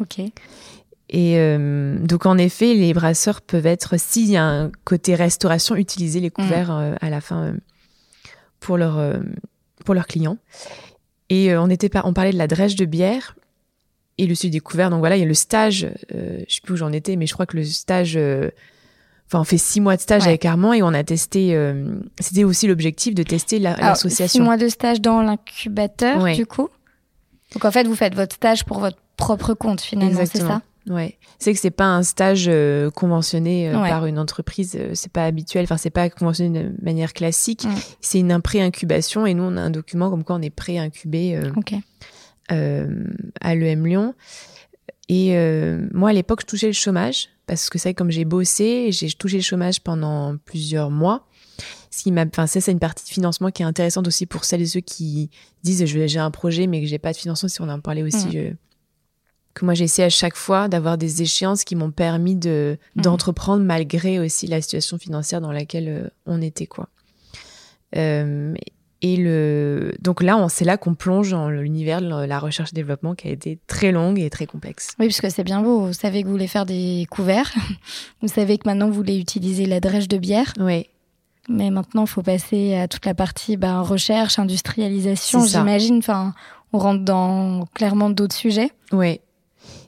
Ok. 0.00 0.20
Et 1.10 1.38
donc, 2.00 2.26
en 2.26 2.36
effet, 2.36 2.74
les 2.74 2.92
brasseurs 2.92 3.40
peuvent 3.40 3.66
être, 3.66 3.98
s'il 3.98 4.30
y 4.30 4.36
a 4.36 4.44
un 4.44 4.70
côté 4.84 5.14
restauration, 5.14 5.74
utiliser 5.74 6.20
les 6.20 6.30
couverts 6.30 6.70
mm. 6.70 6.96
à 7.00 7.10
la 7.10 7.20
fin 7.22 7.54
pour, 8.60 8.76
leur, 8.76 9.18
pour 9.86 9.94
leurs 9.94 10.06
clients. 10.06 10.36
Et 11.30 11.56
on, 11.56 11.70
était 11.70 11.90
on 12.04 12.12
parlait 12.12 12.32
de 12.32 12.38
la 12.38 12.46
drèche 12.46 12.76
de 12.76 12.84
bière 12.84 13.36
et 14.18 14.26
le 14.26 14.34
sud 14.34 14.52
découvert. 14.52 14.90
Donc 14.90 14.98
voilà, 14.98 15.16
il 15.16 15.20
y 15.20 15.22
a 15.22 15.26
le 15.26 15.34
stage, 15.34 15.88
euh, 16.14 16.40
je 16.46 16.54
sais 16.54 16.60
plus 16.62 16.74
où 16.74 16.76
j'en 16.76 16.92
étais, 16.92 17.16
mais 17.16 17.26
je 17.26 17.32
crois 17.32 17.46
que 17.46 17.56
le 17.56 17.64
stage, 17.64 18.14
euh, 18.16 18.50
enfin 19.26 19.40
on 19.40 19.44
fait 19.44 19.58
six 19.58 19.80
mois 19.80 19.96
de 19.96 20.02
stage 20.02 20.26
avec 20.26 20.44
Armand 20.44 20.72
et 20.72 20.82
on 20.82 20.92
a 20.92 21.04
testé. 21.04 21.54
Euh, 21.54 22.00
c'était 22.18 22.44
aussi 22.44 22.66
l'objectif 22.66 23.14
de 23.14 23.22
tester 23.22 23.58
l'association. 23.58 24.40
six 24.40 24.44
mois 24.44 24.56
de 24.56 24.68
stage 24.68 25.00
dans 25.00 25.22
l'incubateur, 25.22 26.22
du 26.34 26.46
coup. 26.46 26.68
Donc 27.54 27.64
en 27.64 27.70
fait, 27.70 27.86
vous 27.86 27.94
faites 27.94 28.14
votre 28.14 28.34
stage 28.34 28.64
pour 28.64 28.80
votre 28.80 28.98
propre 29.16 29.54
compte 29.54 29.80
finalement, 29.80 30.20
c'est 30.26 30.40
ça? 30.40 30.60
Ouais, 30.88 31.18
c'est 31.38 31.52
que 31.52 31.60
c'est 31.60 31.70
pas 31.70 31.84
un 31.84 32.02
stage 32.02 32.46
euh, 32.48 32.90
conventionné 32.90 33.70
par 33.72 34.06
une 34.06 34.18
entreprise, 34.18 34.78
c'est 34.94 35.12
pas 35.12 35.26
habituel, 35.26 35.64
enfin 35.64 35.76
c'est 35.76 35.90
pas 35.90 36.08
conventionné 36.08 36.64
de 36.64 36.72
manière 36.82 37.12
classique. 37.12 37.66
C'est 38.00 38.20
une 38.20 38.40
pré-incubation 38.40 39.26
et 39.26 39.34
nous 39.34 39.44
on 39.44 39.56
a 39.56 39.60
un 39.60 39.70
document 39.70 40.08
comme 40.10 40.24
quoi 40.24 40.36
on 40.36 40.42
est 40.42 40.50
pré-incubé. 40.50 41.38
ok 41.56 41.74
euh, 41.74 41.76
à 42.48 43.54
l'EM 43.54 43.86
Lyon. 43.86 44.14
Et 45.08 45.36
euh, 45.36 45.86
moi, 45.92 46.10
à 46.10 46.12
l'époque, 46.12 46.42
je 46.42 46.46
touchais 46.46 46.66
le 46.66 46.72
chômage 46.72 47.28
parce 47.46 47.70
que 47.70 47.78
c'est 47.78 47.94
comme 47.94 48.10
j'ai 48.10 48.26
bossé, 48.26 48.92
j'ai 48.92 49.10
touché 49.10 49.36
le 49.36 49.42
chômage 49.42 49.80
pendant 49.80 50.36
plusieurs 50.36 50.90
mois. 50.90 51.26
Ce 51.90 52.02
qui 52.02 52.12
m'a, 52.12 52.26
enfin, 52.26 52.46
ça, 52.46 52.60
c'est 52.60 52.72
une 52.72 52.78
partie 52.78 53.04
de 53.04 53.08
financement 53.08 53.50
qui 53.50 53.62
est 53.62 53.66
intéressante 53.66 54.06
aussi 54.06 54.26
pour 54.26 54.44
celles 54.44 54.60
et 54.60 54.66
ceux 54.66 54.80
qui 54.80 55.30
disent 55.62 55.84
j'ai 55.86 56.18
un 56.18 56.30
projet 56.30 56.66
mais 56.66 56.82
que 56.82 56.86
j'ai 56.86 56.98
pas 56.98 57.12
de 57.12 57.16
financement. 57.16 57.48
Si 57.48 57.60
on 57.62 57.68
en 57.68 57.80
parlait 57.80 58.02
aussi, 58.02 58.26
mmh. 58.28 58.56
que 59.54 59.64
moi 59.64 59.72
j'ai 59.72 59.84
essayé 59.84 60.04
à 60.04 60.10
chaque 60.10 60.36
fois 60.36 60.68
d'avoir 60.68 60.98
des 60.98 61.22
échéances 61.22 61.64
qui 61.64 61.74
m'ont 61.74 61.90
permis 61.90 62.36
de 62.36 62.76
mmh. 62.96 63.00
d'entreprendre 63.00 63.64
malgré 63.64 64.18
aussi 64.20 64.46
la 64.46 64.60
situation 64.60 64.98
financière 64.98 65.40
dans 65.40 65.52
laquelle 65.52 65.88
euh, 65.88 66.08
on 66.26 66.42
était 66.42 66.66
quoi. 66.66 66.90
Euh, 67.96 68.54
et 69.00 69.16
le 69.16 69.94
donc 70.00 70.22
là, 70.22 70.44
c'est 70.48 70.64
là 70.64 70.76
qu'on 70.76 70.94
plonge 70.94 71.30
dans 71.30 71.48
l'univers 71.48 72.00
de 72.00 72.08
la 72.08 72.38
recherche 72.40 72.70
et 72.72 72.74
développement 72.74 73.14
qui 73.14 73.28
a 73.28 73.30
été 73.30 73.58
très 73.68 73.92
longue 73.92 74.18
et 74.18 74.28
très 74.28 74.46
complexe. 74.46 74.88
Oui, 74.98 75.06
parce 75.06 75.20
que 75.20 75.28
c'est 75.28 75.44
bien 75.44 75.62
beau. 75.62 75.86
Vous 75.86 75.92
savez 75.92 76.22
que 76.22 76.26
vous 76.26 76.32
voulez 76.32 76.48
faire 76.48 76.66
des 76.66 77.06
couverts. 77.08 77.52
vous 78.22 78.28
savez 78.28 78.58
que 78.58 78.68
maintenant 78.68 78.88
vous 78.88 78.94
voulez 78.94 79.18
utiliser 79.18 79.66
la 79.66 79.78
drèche 79.78 80.08
de 80.08 80.18
bière. 80.18 80.52
Oui. 80.58 80.86
Mais 81.48 81.70
maintenant, 81.70 82.02
il 82.02 82.08
faut 82.08 82.22
passer 82.22 82.74
à 82.74 82.88
toute 82.88 83.06
la 83.06 83.14
partie 83.14 83.56
bah, 83.56 83.80
recherche, 83.80 84.38
industrialisation, 84.38 85.46
j'imagine. 85.46 85.98
Enfin, 85.98 86.34
on 86.74 86.78
rentre 86.78 87.04
dans 87.04 87.64
clairement 87.74 88.10
d'autres 88.10 88.34
sujets. 88.34 88.70
Oui. 88.92 89.20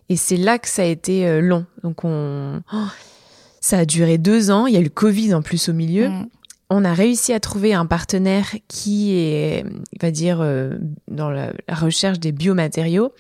Et 0.09 0.17
c'est 0.17 0.39
là 0.39 0.59
que 0.59 0.69
ça 0.69 0.83
a 0.83 0.87
été 0.87 1.27
euh, 1.27 1.41
long. 1.41 1.67
Donc 1.83 2.05
on, 2.05 2.63
oh, 2.73 2.77
ça 3.61 3.79
a 3.79 3.85
duré 3.85 4.19
deux 4.19 4.51
ans. 4.51 4.67
Il 4.67 4.75
y 4.75 4.77
a 4.77 4.81
eu 4.81 4.85
le 4.85 4.89
Covid 4.89 5.35
en 5.35 5.43
plus 5.43 5.69
au 5.69 5.73
milieu. 5.73 6.09
Mm 6.09 6.29
on 6.71 6.85
a 6.85 6.95
réussi 6.95 7.33
à 7.33 7.41
trouver 7.41 7.75
un 7.75 7.85
partenaire 7.85 8.55
qui 8.69 9.15
est, 9.15 9.65
va 10.01 10.13
dire, 10.13 10.39
euh, 10.41 10.79
dans 11.09 11.29
la 11.29 11.53
recherche 11.69 12.21
des 12.21 12.31
biomatériaux. 12.31 13.13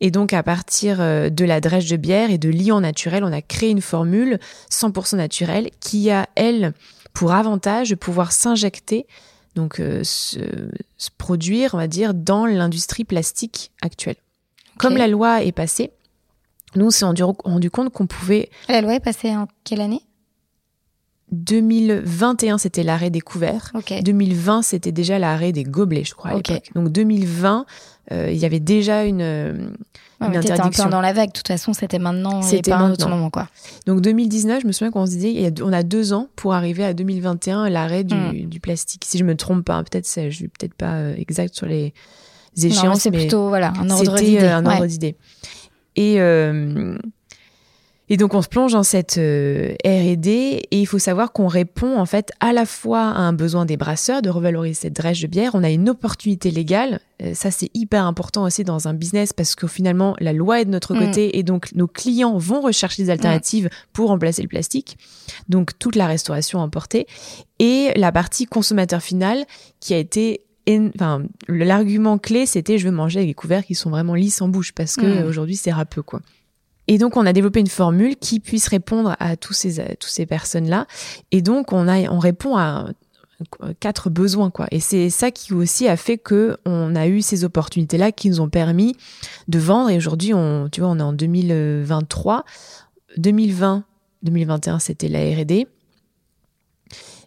Et 0.00 0.10
donc, 0.10 0.32
à 0.32 0.42
partir 0.42 1.00
euh, 1.00 1.30
de 1.30 1.44
la 1.44 1.60
drèche 1.60 1.86
de 1.86 1.96
bière 1.96 2.30
et 2.30 2.38
de 2.38 2.48
l'ion 2.48 2.80
naturel, 2.80 3.22
on 3.22 3.32
a 3.32 3.40
créé 3.40 3.70
une 3.70 3.80
formule 3.80 4.40
100% 4.70 5.16
naturelle 5.16 5.70
qui 5.80 6.10
a, 6.10 6.28
elle, 6.34 6.72
pour 7.14 7.32
avantage 7.32 7.90
de 7.90 7.94
pouvoir 7.94 8.32
s'injecter, 8.32 9.06
donc 9.54 9.80
euh, 9.80 10.02
se, 10.02 10.38
produire, 11.18 11.74
on 11.74 11.78
va 11.78 11.86
dire, 11.86 12.14
dans 12.14 12.46
l'industrie 12.46 13.04
plastique 13.04 13.70
actuelle. 13.80 14.16
Comme 14.76 14.96
la 14.96 15.08
loi 15.08 15.42
est 15.42 15.52
passée, 15.52 15.92
nous, 16.74 16.86
on 16.86 16.90
s'est 16.90 17.04
rendu, 17.04 17.22
rendu 17.22 17.70
compte 17.70 17.92
qu'on 17.92 18.06
pouvait... 18.06 18.50
La 18.68 18.80
loi 18.80 18.94
est 18.94 19.00
passée 19.00 19.30
en 19.30 19.46
quelle 19.64 19.80
année? 19.80 20.02
2021, 21.32 22.58
c'était 22.58 22.82
l'arrêt 22.82 23.10
des 23.10 23.20
couverts. 23.20 23.72
2020, 24.02 24.62
c'était 24.62 24.92
déjà 24.92 25.18
l'arrêt 25.18 25.52
des 25.52 25.64
gobelets, 25.64 26.04
je 26.04 26.14
crois. 26.14 26.40
Donc 26.74 26.90
2020, 26.90 27.66
euh, 28.10 28.30
il 28.30 28.38
y 28.38 28.46
avait 28.46 28.60
déjà 28.60 29.04
une, 29.04 29.20
euh, 29.20 29.68
une 30.20 30.36
interdiction. 30.36 30.84
En 30.84 30.88
dans 30.88 31.00
la 31.02 31.12
vague. 31.12 31.28
De 31.28 31.32
toute 31.32 31.48
façon, 31.48 31.74
c'était 31.74 31.98
maintenant. 31.98 32.40
C'était 32.40 32.70
pas 32.70 32.78
un 32.78 32.90
autre 32.90 33.08
moment, 33.08 33.28
quoi. 33.28 33.48
Donc 33.86 34.00
2019, 34.00 34.62
je 34.62 34.66
me 34.66 34.72
souviens 34.72 34.90
qu'on 34.90 35.04
se 35.04 35.10
disait, 35.10 35.52
on 35.62 35.72
a 35.72 35.82
deux 35.82 36.12
ans 36.14 36.28
pour 36.36 36.54
arriver 36.54 36.84
à 36.84 36.94
2021, 36.94 37.68
l'arrêt 37.68 38.04
du, 38.04 38.14
hmm. 38.14 38.46
du, 38.46 38.60
plastique. 38.60 39.04
Si 39.04 39.18
je 39.18 39.24
me 39.24 39.36
trompe 39.36 39.64
pas, 39.64 39.82
peut-être, 39.82 40.08
je 40.08 40.30
suis 40.30 40.48
peut-être 40.48 40.74
pas 40.74 40.94
euh, 40.94 41.14
exact 41.18 41.54
sur 41.54 41.66
les 41.66 41.92
échéances, 42.56 43.00
c'est 43.00 43.10
plutôt 43.10 43.48
voilà 43.48 43.72
un 43.78 43.90
ordre 43.90 44.16
d'idée. 44.16 44.38
un 44.38 44.64
ordre 44.64 44.86
d'idée. 44.86 45.16
Et 45.96 46.18
et 48.10 48.16
donc 48.16 48.34
on 48.34 48.42
se 48.42 48.48
plonge 48.48 48.72
dans 48.72 48.82
cette 48.82 49.18
euh, 49.18 49.74
R&D 49.84 50.62
et 50.70 50.80
il 50.80 50.86
faut 50.86 50.98
savoir 50.98 51.32
qu'on 51.32 51.46
répond 51.46 51.98
en 51.98 52.06
fait 52.06 52.32
à 52.40 52.52
la 52.52 52.64
fois 52.64 53.00
à 53.00 53.20
un 53.20 53.32
besoin 53.32 53.66
des 53.66 53.76
brasseurs 53.76 54.22
de 54.22 54.30
revaloriser 54.30 54.74
cette 54.74 54.96
drèche 54.96 55.20
de 55.20 55.26
bière. 55.26 55.52
On 55.54 55.62
a 55.62 55.70
une 55.70 55.88
opportunité 55.88 56.50
légale, 56.50 57.00
euh, 57.22 57.34
ça 57.34 57.50
c'est 57.50 57.70
hyper 57.74 58.06
important 58.06 58.44
aussi 58.44 58.64
dans 58.64 58.88
un 58.88 58.94
business 58.94 59.32
parce 59.32 59.54
que 59.54 59.66
finalement 59.66 60.16
la 60.20 60.32
loi 60.32 60.60
est 60.60 60.64
de 60.64 60.70
notre 60.70 60.94
mm. 60.94 60.98
côté 60.98 61.38
et 61.38 61.42
donc 61.42 61.72
nos 61.74 61.86
clients 61.86 62.38
vont 62.38 62.60
rechercher 62.60 63.02
des 63.02 63.10
alternatives 63.10 63.68
pour 63.92 64.08
remplacer 64.08 64.42
le 64.42 64.48
plastique. 64.48 64.96
Donc 65.48 65.78
toute 65.78 65.96
la 65.96 66.06
restauration 66.06 66.60
emportée 66.60 67.06
et 67.58 67.92
la 67.96 68.12
partie 68.12 68.46
consommateur 68.46 69.02
final 69.02 69.44
qui 69.80 69.94
a 69.94 69.98
été 69.98 70.42
enfin 70.94 71.22
l'argument 71.48 72.18
clé 72.18 72.44
c'était 72.44 72.76
je 72.76 72.84
veux 72.86 72.94
manger 72.94 73.20
avec 73.20 73.30
des 73.30 73.34
couverts 73.34 73.64
qui 73.64 73.74
sont 73.74 73.88
vraiment 73.88 74.14
lisses 74.14 74.42
en 74.42 74.48
bouche 74.48 74.72
parce 74.72 74.96
que 74.96 75.24
mm. 75.24 75.26
aujourd'hui 75.26 75.56
c'est 75.56 75.72
râpeux 75.72 76.02
quoi. 76.02 76.20
Et 76.88 76.98
donc, 76.98 77.16
on 77.16 77.26
a 77.26 77.32
développé 77.32 77.60
une 77.60 77.68
formule 77.68 78.16
qui 78.16 78.40
puisse 78.40 78.66
répondre 78.68 79.14
à 79.20 79.36
tous 79.36 79.52
ces, 79.52 79.96
tous 79.96 80.08
ces 80.08 80.26
personnes-là. 80.26 80.86
Et 81.30 81.42
donc, 81.42 81.72
on, 81.72 81.86
a, 81.86 82.10
on 82.10 82.18
répond 82.18 82.56
à 82.56 82.88
quatre 83.78 84.10
besoins, 84.10 84.50
quoi. 84.50 84.66
Et 84.70 84.80
c'est 84.80 85.10
ça 85.10 85.30
qui 85.30 85.54
aussi 85.54 85.86
a 85.86 85.96
fait 85.96 86.18
que 86.18 86.56
on 86.64 86.96
a 86.96 87.06
eu 87.06 87.22
ces 87.22 87.44
opportunités-là 87.44 88.10
qui 88.10 88.30
nous 88.30 88.40
ont 88.40 88.48
permis 88.48 88.96
de 89.46 89.58
vendre. 89.58 89.90
Et 89.90 89.96
aujourd'hui, 89.96 90.34
on, 90.34 90.68
tu 90.70 90.80
vois, 90.80 90.90
on 90.90 90.98
est 90.98 91.02
en 91.02 91.12
2023. 91.12 92.44
2020, 93.16 93.84
2021, 94.22 94.78
c'était 94.78 95.08
la 95.08 95.20
R&D. 95.20 95.66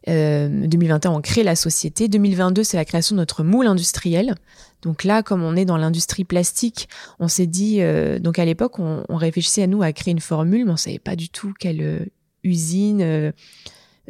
2021, 0.08 1.12
on 1.12 1.22
crée 1.22 1.44
la 1.44 1.56
société. 1.56 2.08
2022, 2.08 2.64
c'est 2.64 2.78
la 2.78 2.86
création 2.86 3.16
de 3.16 3.22
notre 3.22 3.44
moule 3.44 3.68
industriel. 3.68 4.36
Donc 4.82 5.04
là, 5.04 5.22
comme 5.22 5.44
on 5.44 5.56
est 5.56 5.66
dans 5.66 5.78
l'industrie 5.78 6.24
plastique, 6.24 6.90
on 7.20 7.28
s'est 7.28 7.46
dit, 7.46 7.82
donc 8.20 8.40
à 8.40 8.46
l'époque, 8.46 8.80
on, 8.80 9.04
on, 9.10 9.16
réfléchissait 9.16 9.64
à 9.64 9.68
nous 9.68 9.84
à 9.84 9.94
créer 9.94 10.12
une 10.12 10.20
formule, 10.20 10.66
mais 10.66 10.72
on 10.72 10.78
savait 10.78 10.98
pas 10.98 11.16
du 11.16 11.30
tout 11.30 11.54
quelle 11.60 12.10
usine 12.44 13.32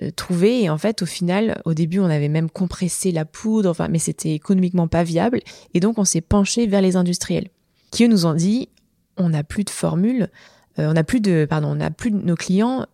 euh, 0.02 0.10
trouver. 0.16 0.64
Et 0.64 0.70
en 0.70 0.78
fait, 0.78 1.02
au 1.02 1.06
final, 1.06 1.62
au 1.66 1.74
début, 1.74 2.00
on 2.00 2.06
avait 2.06 2.30
même 2.30 2.50
compressé 2.50 3.12
la 3.12 3.26
poudre, 3.26 3.70
enfin, 3.70 3.90
mais 3.90 4.00
c'était 4.00 4.34
économiquement 4.34 4.88
pas 4.88 5.04
viable. 5.04 5.42
Et 5.74 5.82
donc, 5.82 5.98
on 5.98 6.06
s'est 6.06 6.22
penché 6.22 6.66
vers 6.66 6.82
les 6.82 6.96
industriels, 6.96 7.50
qui 7.92 8.06
eux 8.06 8.08
nous 8.08 8.26
ont 8.26 8.34
dit, 8.34 8.70
on 9.18 9.30
n'a 9.30 9.44
plus 9.44 9.66
de 9.66 9.70
formule, 9.70 10.30
euh, 10.80 10.90
on 10.90 10.94
n'a 10.94 11.04
plus 11.04 11.20
de, 11.20 11.46
pardon, 11.48 11.68
on 11.68 11.76
n'a 11.76 11.92
plus 11.92 12.10
de 12.10 12.18
nos 12.18 12.36
clients. 12.36 12.86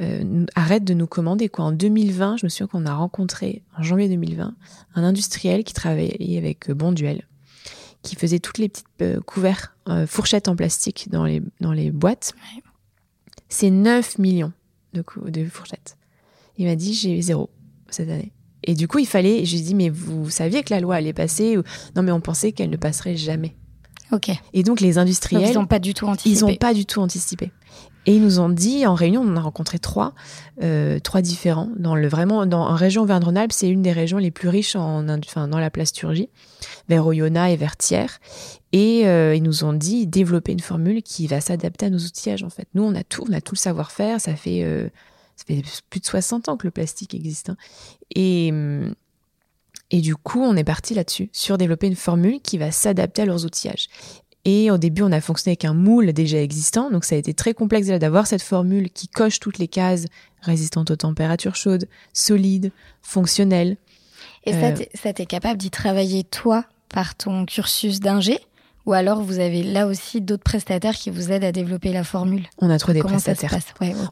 Euh, 0.00 0.22
euh, 0.22 0.46
arrête 0.54 0.84
de 0.84 0.94
nous 0.94 1.06
commander 1.06 1.48
quoi. 1.48 1.66
En 1.66 1.72
2020, 1.72 2.36
je 2.38 2.46
me 2.46 2.48
souviens 2.48 2.66
qu'on 2.66 2.86
a 2.86 2.94
rencontré 2.94 3.62
en 3.76 3.82
janvier 3.82 4.08
2020 4.08 4.54
un 4.94 5.04
industriel 5.04 5.64
qui 5.64 5.74
travaillait 5.74 6.38
avec 6.38 6.70
Bonduel, 6.70 7.26
qui 8.02 8.14
faisait 8.16 8.38
toutes 8.38 8.58
les 8.58 8.68
petites 8.68 9.20
couverts, 9.26 9.76
fourchettes 10.06 10.48
en 10.48 10.56
plastique 10.56 11.08
dans 11.10 11.24
les 11.24 11.42
dans 11.60 11.72
les 11.72 11.90
boîtes. 11.90 12.34
C'est 13.48 13.70
9 13.70 14.18
millions 14.18 14.52
de, 14.92 15.02
de 15.30 15.44
fourchettes. 15.46 15.96
Il 16.58 16.66
m'a 16.66 16.76
dit 16.76 16.94
j'ai 16.94 17.20
zéro 17.22 17.50
cette 17.88 18.10
année. 18.10 18.32
Et 18.64 18.74
du 18.74 18.88
coup, 18.88 18.98
il 18.98 19.06
fallait. 19.06 19.44
J'ai 19.44 19.60
dit 19.60 19.74
mais 19.74 19.88
vous 19.88 20.30
saviez 20.30 20.62
que 20.62 20.74
la 20.74 20.80
loi 20.80 20.96
allait 20.96 21.12
passer 21.12 21.56
ou... 21.56 21.62
Non, 21.96 22.02
mais 22.02 22.12
on 22.12 22.20
pensait 22.20 22.52
qu'elle 22.52 22.70
ne 22.70 22.76
passerait 22.76 23.16
jamais. 23.16 23.54
Ok. 24.12 24.30
Et 24.52 24.62
donc 24.62 24.80
les 24.80 24.98
industriels, 24.98 25.50
ils 25.50 25.54
n'ont 25.54 25.66
pas 25.66 25.78
du 25.78 25.94
tout 25.94 26.06
anticipé. 26.06 26.38
Ils 26.38 26.44
n'ont 26.44 26.56
pas 26.56 26.74
du 26.74 26.86
tout 26.86 27.00
anticipé. 27.00 27.50
Et 28.06 28.14
ils 28.14 28.22
nous 28.22 28.40
ont 28.40 28.48
dit 28.48 28.86
en 28.86 28.94
réunion, 28.94 29.22
on 29.22 29.32
en 29.32 29.36
a 29.36 29.40
rencontré 29.40 29.78
trois, 29.78 30.14
euh, 30.62 30.98
trois 30.98 31.20
différents. 31.20 31.68
Dans 31.76 31.94
le 31.94 32.08
vraiment, 32.08 32.46
dans 32.46 32.62
en 32.62 32.74
région 32.74 33.02
Auvergne-Rhône-Alpes, 33.02 33.52
c'est 33.52 33.68
une 33.68 33.82
des 33.82 33.92
régions 33.92 34.18
les 34.18 34.30
plus 34.30 34.48
riches 34.48 34.76
en, 34.76 35.06
enfin, 35.08 35.48
dans 35.48 35.58
la 35.58 35.70
plasturgie, 35.70 36.30
vers 36.88 37.06
Oyonnax 37.06 37.52
et 37.52 37.56
vers 37.56 37.76
Thiers. 37.76 38.06
Et 38.72 39.06
euh, 39.06 39.34
ils 39.34 39.42
nous 39.42 39.64
ont 39.64 39.74
dit 39.74 40.06
développer 40.06 40.52
une 40.52 40.60
formule 40.60 41.02
qui 41.02 41.26
va 41.26 41.40
s'adapter 41.40 41.86
à 41.86 41.90
nos 41.90 41.98
outillages. 41.98 42.44
En 42.44 42.50
fait, 42.50 42.68
nous, 42.74 42.82
on 42.82 42.94
a 42.94 43.04
tout, 43.04 43.24
on 43.28 43.32
a 43.32 43.40
tout 43.40 43.54
le 43.54 43.60
savoir-faire. 43.60 44.20
Ça 44.20 44.34
fait, 44.36 44.62
euh, 44.62 44.88
plus 45.90 46.00
de 46.00 46.06
60 46.06 46.48
ans 46.48 46.56
que 46.56 46.66
le 46.66 46.70
plastique 46.70 47.14
existe. 47.14 47.50
Hein. 47.50 47.56
Et 48.14 48.48
hum, 48.50 48.94
et 49.90 50.00
du 50.00 50.16
coup, 50.16 50.42
on 50.42 50.56
est 50.56 50.64
parti 50.64 50.94
là-dessus, 50.94 51.30
sur 51.32 51.56
développer 51.56 51.86
une 51.86 51.96
formule 51.96 52.40
qui 52.40 52.58
va 52.58 52.70
s'adapter 52.70 53.22
à 53.22 53.24
leurs 53.24 53.44
outillages. 53.44 53.88
Et 54.44 54.70
au 54.70 54.78
début, 54.78 55.02
on 55.02 55.12
a 55.12 55.20
fonctionné 55.20 55.52
avec 55.52 55.64
un 55.64 55.74
moule 55.74 56.12
déjà 56.12 56.40
existant, 56.40 56.90
donc 56.90 57.04
ça 57.04 57.16
a 57.16 57.18
été 57.18 57.34
très 57.34 57.54
complexe 57.54 57.88
d'avoir 57.88 58.26
cette 58.26 58.42
formule 58.42 58.90
qui 58.90 59.08
coche 59.08 59.40
toutes 59.40 59.58
les 59.58 59.68
cases 59.68 60.06
résistantes 60.40 60.90
aux 60.90 60.96
températures 60.96 61.56
chaudes, 61.56 61.88
solide, 62.12 62.70
fonctionnelle. 63.02 63.76
Et 64.44 64.52
ça, 64.52 64.68
euh, 64.68 65.12
t'es 65.12 65.26
capable 65.26 65.58
d'y 65.58 65.70
travailler 65.70 66.24
toi 66.24 66.64
par 66.88 67.14
ton 67.14 67.44
cursus 67.44 68.00
d'ingé? 68.00 68.38
Ou 68.88 68.94
alors 68.94 69.20
vous 69.20 69.38
avez 69.38 69.62
là 69.62 69.86
aussi 69.86 70.22
d'autres 70.22 70.42
prestataires 70.42 70.94
qui 70.94 71.10
vous 71.10 71.30
aident 71.30 71.44
à 71.44 71.52
développer 71.52 71.92
la 71.92 72.04
formule 72.04 72.48
On 72.56 72.70
a 72.70 72.78
trouvé 72.78 72.94
des 72.94 73.02
prestataires. 73.02 73.54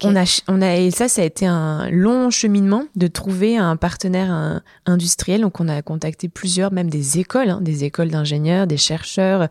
on, 0.03 0.15
a, 0.15 0.43
on 0.49 0.61
a, 0.61 0.77
et 0.77 0.91
ça, 0.91 1.09
ça 1.09 1.23
a 1.23 1.25
été 1.25 1.47
un 1.47 1.89
long 1.89 2.29
cheminement 2.29 2.85
de 2.95 3.07
trouver 3.07 3.57
un 3.57 3.77
partenaire 3.77 4.61
industriel. 4.85 5.41
Donc 5.41 5.61
on 5.61 5.69
a 5.69 5.81
contacté 5.81 6.29
plusieurs, 6.29 6.75
même 6.75 6.91
des 6.91 7.19
écoles, 7.19 7.49
hein, 7.49 7.61
des 7.63 7.85
écoles 7.85 8.11
d'ingénieurs, 8.11 8.67
des 8.67 8.77
chercheurs. 8.77 9.49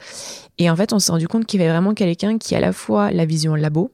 Et 0.59 0.69
en 0.69 0.75
fait, 0.75 0.93
on 0.93 0.99
s'est 0.99 1.11
rendu 1.11 1.27
compte 1.27 1.47
qu'il 1.47 1.59
y 1.59 1.63
avait 1.63 1.71
vraiment 1.71 1.95
quelqu'un 1.95 2.37
qui 2.37 2.53
a 2.53 2.59
à 2.59 2.61
la 2.61 2.71
fois 2.71 3.09
la 3.09 3.25
vision 3.25 3.55
labo, 3.55 3.89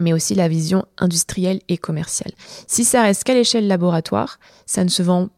mais 0.00 0.14
aussi 0.14 0.34
la 0.34 0.48
vision 0.48 0.86
industrielle 0.96 1.60
et 1.68 1.76
commerciale. 1.76 2.32
Si 2.66 2.86
ça 2.86 3.02
reste 3.02 3.24
qu'à 3.24 3.34
l'échelle 3.34 3.66
laboratoire, 3.66 4.38
ça 4.64 4.84
ne 4.84 4.88
se 4.88 5.02
vend 5.02 5.28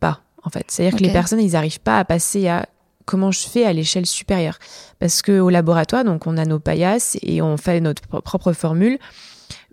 pas, 0.00 0.20
en 0.42 0.50
fait. 0.50 0.66
C'est-à-dire 0.68 0.98
que 0.98 1.02
les 1.02 1.12
personnes, 1.12 1.40
ils 1.40 1.52
n'arrivent 1.52 1.80
pas 1.80 1.98
à 1.98 2.04
passer 2.04 2.46
à 2.46 2.68
comment 3.04 3.30
je 3.30 3.40
fais 3.40 3.64
à 3.64 3.72
l'échelle 3.72 4.06
supérieure. 4.06 4.58
Parce 4.98 5.22
que 5.22 5.38
au 5.38 5.50
laboratoire, 5.50 6.04
donc 6.04 6.26
on 6.26 6.36
a 6.36 6.44
nos 6.44 6.58
paillasses 6.58 7.16
et 7.22 7.42
on 7.42 7.56
fait 7.56 7.80
notre 7.80 8.02
propre 8.20 8.52
formule, 8.52 8.98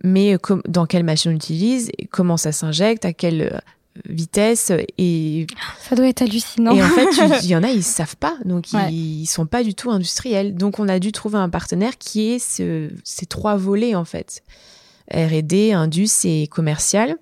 mais 0.03 0.37
dans 0.67 0.85
quelle 0.85 1.03
machine 1.03 1.31
on 1.31 1.35
utilise, 1.35 1.91
comment 2.09 2.37
ça 2.37 2.51
s'injecte, 2.51 3.05
à 3.05 3.13
quelle 3.13 3.41
euh, 3.41 3.59
vitesse 4.07 4.71
et 4.97 5.47
ça 5.79 5.95
doit 5.95 6.07
être 6.07 6.21
hallucinant. 6.21 6.75
Et 6.75 6.83
en 6.83 6.89
fait, 6.89 7.09
il 7.43 7.47
y 7.49 7.55
en 7.55 7.63
a 7.63 7.69
ils 7.69 7.83
savent 7.83 8.17
pas, 8.17 8.35
donc 8.45 8.71
ils, 8.73 9.25
sont 9.25 9.45
pas 9.45 9.63
du 9.63 9.75
tout 9.75 9.91
industriels. 9.91 10.55
Donc 10.55 10.79
on 10.79 10.87
a 10.87 10.99
dû 10.99 11.11
trouver 11.11 11.37
un 11.37 11.49
partenaire 11.49 11.97
qui 11.97 12.31
est 12.31 12.39
ce, 12.39 12.89
ces 13.03 13.25
trois 13.25 13.55
volets 13.57 13.95
en 13.95 14.05
fait, 14.05 14.43
R&D, 15.13 15.73
indus 15.73 16.25
et 16.25 16.47
commercial 16.47 17.17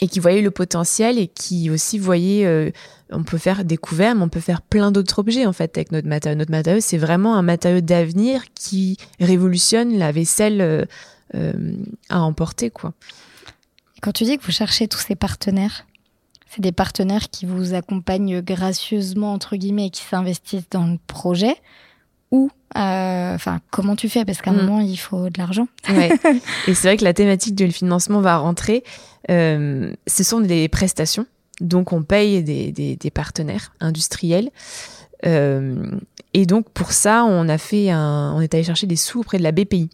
et 0.00 0.08
qui 0.08 0.20
voyait 0.20 0.42
le 0.42 0.50
potentiel 0.50 1.18
et 1.18 1.28
qui 1.28 1.70
aussi 1.70 1.98
voyait 1.98 2.44
euh, 2.46 2.70
on 3.10 3.22
peut 3.22 3.38
faire 3.38 3.64
des 3.64 3.76
couverts 3.76 4.14
mais 4.14 4.22
on 4.22 4.28
peut 4.28 4.40
faire 4.40 4.60
plein 4.60 4.90
d'autres 4.90 5.20
objets 5.20 5.46
en 5.46 5.52
fait 5.52 5.76
avec 5.76 5.92
notre 5.92 6.08
matériau. 6.08 6.36
Notre 6.36 6.50
matériau 6.50 6.80
c'est 6.80 6.98
vraiment 6.98 7.36
un 7.36 7.42
matériau 7.42 7.80
d'avenir 7.80 8.42
qui 8.54 8.96
révolutionne 9.20 9.96
la 9.96 10.10
vaisselle 10.10 10.60
euh, 10.60 10.84
euh, 11.34 11.76
à 12.08 12.22
emporter 12.22 12.70
quoi. 12.70 12.92
Quand 14.02 14.12
tu 14.12 14.24
dis 14.24 14.36
que 14.36 14.44
vous 14.44 14.52
cherchez 14.52 14.88
tous 14.88 14.98
ces 14.98 15.14
partenaires 15.14 15.86
c'est 16.50 16.62
des 16.62 16.72
partenaires 16.72 17.30
qui 17.30 17.46
vous 17.46 17.74
accompagnent 17.74 18.40
gracieusement 18.40 19.32
entre 19.32 19.56
guillemets 19.56 19.86
et 19.86 19.90
qui 19.90 20.02
s'investissent 20.02 20.70
dans 20.70 20.86
le 20.86 20.98
projet 21.06 21.56
ou 22.34 22.50
enfin 22.74 23.60
comment 23.70 23.94
tu 23.94 24.08
fais 24.08 24.24
parce 24.24 24.42
qu'à 24.42 24.50
un 24.50 24.54
mm. 24.54 24.66
moment 24.66 24.80
il 24.80 24.96
faut 24.96 25.30
de 25.30 25.38
l'argent 25.38 25.68
ouais. 25.88 26.10
et 26.66 26.74
c'est 26.74 26.88
vrai 26.88 26.96
que 26.96 27.04
la 27.04 27.14
thématique 27.14 27.54
du 27.54 27.70
financement 27.70 28.20
va 28.20 28.36
rentrer 28.36 28.82
euh, 29.30 29.92
ce 30.06 30.22
sont 30.22 30.40
des 30.40 30.68
prestations, 30.68 31.26
donc 31.60 31.92
on 31.92 32.02
paye 32.02 32.42
des, 32.42 32.72
des, 32.72 33.10
partenaires 33.10 33.72
industriels. 33.80 34.50
Euh, 35.24 35.90
et 36.34 36.46
donc 36.46 36.68
pour 36.70 36.92
ça, 36.92 37.24
on 37.24 37.48
a 37.48 37.58
fait 37.58 37.90
un, 37.90 38.32
on 38.34 38.40
est 38.40 38.52
allé 38.54 38.64
chercher 38.64 38.86
des 38.86 38.96
sous 38.96 39.20
auprès 39.20 39.38
de 39.38 39.42
la 39.42 39.52
BPI. 39.52 39.88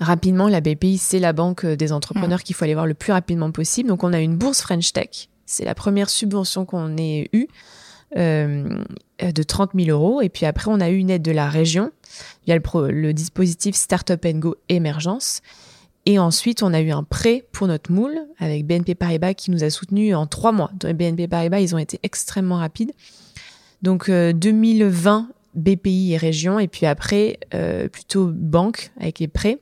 Rapidement, 0.00 0.48
la 0.48 0.60
BPI, 0.60 0.96
c'est 0.96 1.18
la 1.18 1.32
banque 1.32 1.66
des 1.66 1.92
entrepreneurs 1.92 2.42
qu'il 2.42 2.56
faut 2.56 2.64
aller 2.64 2.74
voir 2.74 2.86
le 2.86 2.94
plus 2.94 3.12
rapidement 3.12 3.50
possible. 3.50 3.88
Donc 3.88 4.02
on 4.02 4.12
a 4.12 4.20
une 4.20 4.36
bourse 4.36 4.62
French 4.62 4.92
Tech. 4.92 5.28
C'est 5.44 5.64
la 5.64 5.74
première 5.74 6.08
subvention 6.08 6.64
qu'on 6.64 6.96
ait 6.96 7.28
eue. 7.32 7.48
Euh, 8.16 8.82
de 9.20 9.42
30 9.42 9.72
000 9.74 9.90
euros. 9.90 10.22
Et 10.22 10.28
puis 10.30 10.46
après, 10.46 10.70
on 10.70 10.80
a 10.80 10.90
eu 10.90 10.96
une 10.96 11.10
aide 11.10 11.22
de 11.22 11.30
la 11.30 11.48
région 11.48 11.92
via 12.46 12.56
le, 12.56 12.90
le 12.90 13.12
dispositif 13.12 13.76
Startup 13.76 14.20
Go 14.26 14.56
Émergence. 14.68 15.42
Et 16.06 16.18
ensuite, 16.18 16.62
on 16.62 16.72
a 16.72 16.80
eu 16.80 16.90
un 16.90 17.04
prêt 17.04 17.44
pour 17.52 17.66
notre 17.66 17.92
moule 17.92 18.18
avec 18.38 18.66
BNP 18.66 18.94
Paribas 18.94 19.34
qui 19.34 19.50
nous 19.50 19.62
a 19.62 19.70
soutenus 19.70 20.14
en 20.14 20.26
trois 20.26 20.52
mois. 20.52 20.70
BNP 20.74 21.28
Paribas, 21.28 21.60
ils 21.60 21.74
ont 21.74 21.78
été 21.78 22.00
extrêmement 22.02 22.56
rapides. 22.56 22.92
Donc 23.82 24.10
2020, 24.10 25.28
euh, 25.28 25.34
BPI 25.54 26.12
et 26.12 26.16
région, 26.16 26.58
et 26.58 26.68
puis 26.68 26.86
après, 26.86 27.38
euh, 27.54 27.88
plutôt 27.88 28.30
banque 28.32 28.90
avec 28.98 29.18
les 29.18 29.28
prêts. 29.28 29.58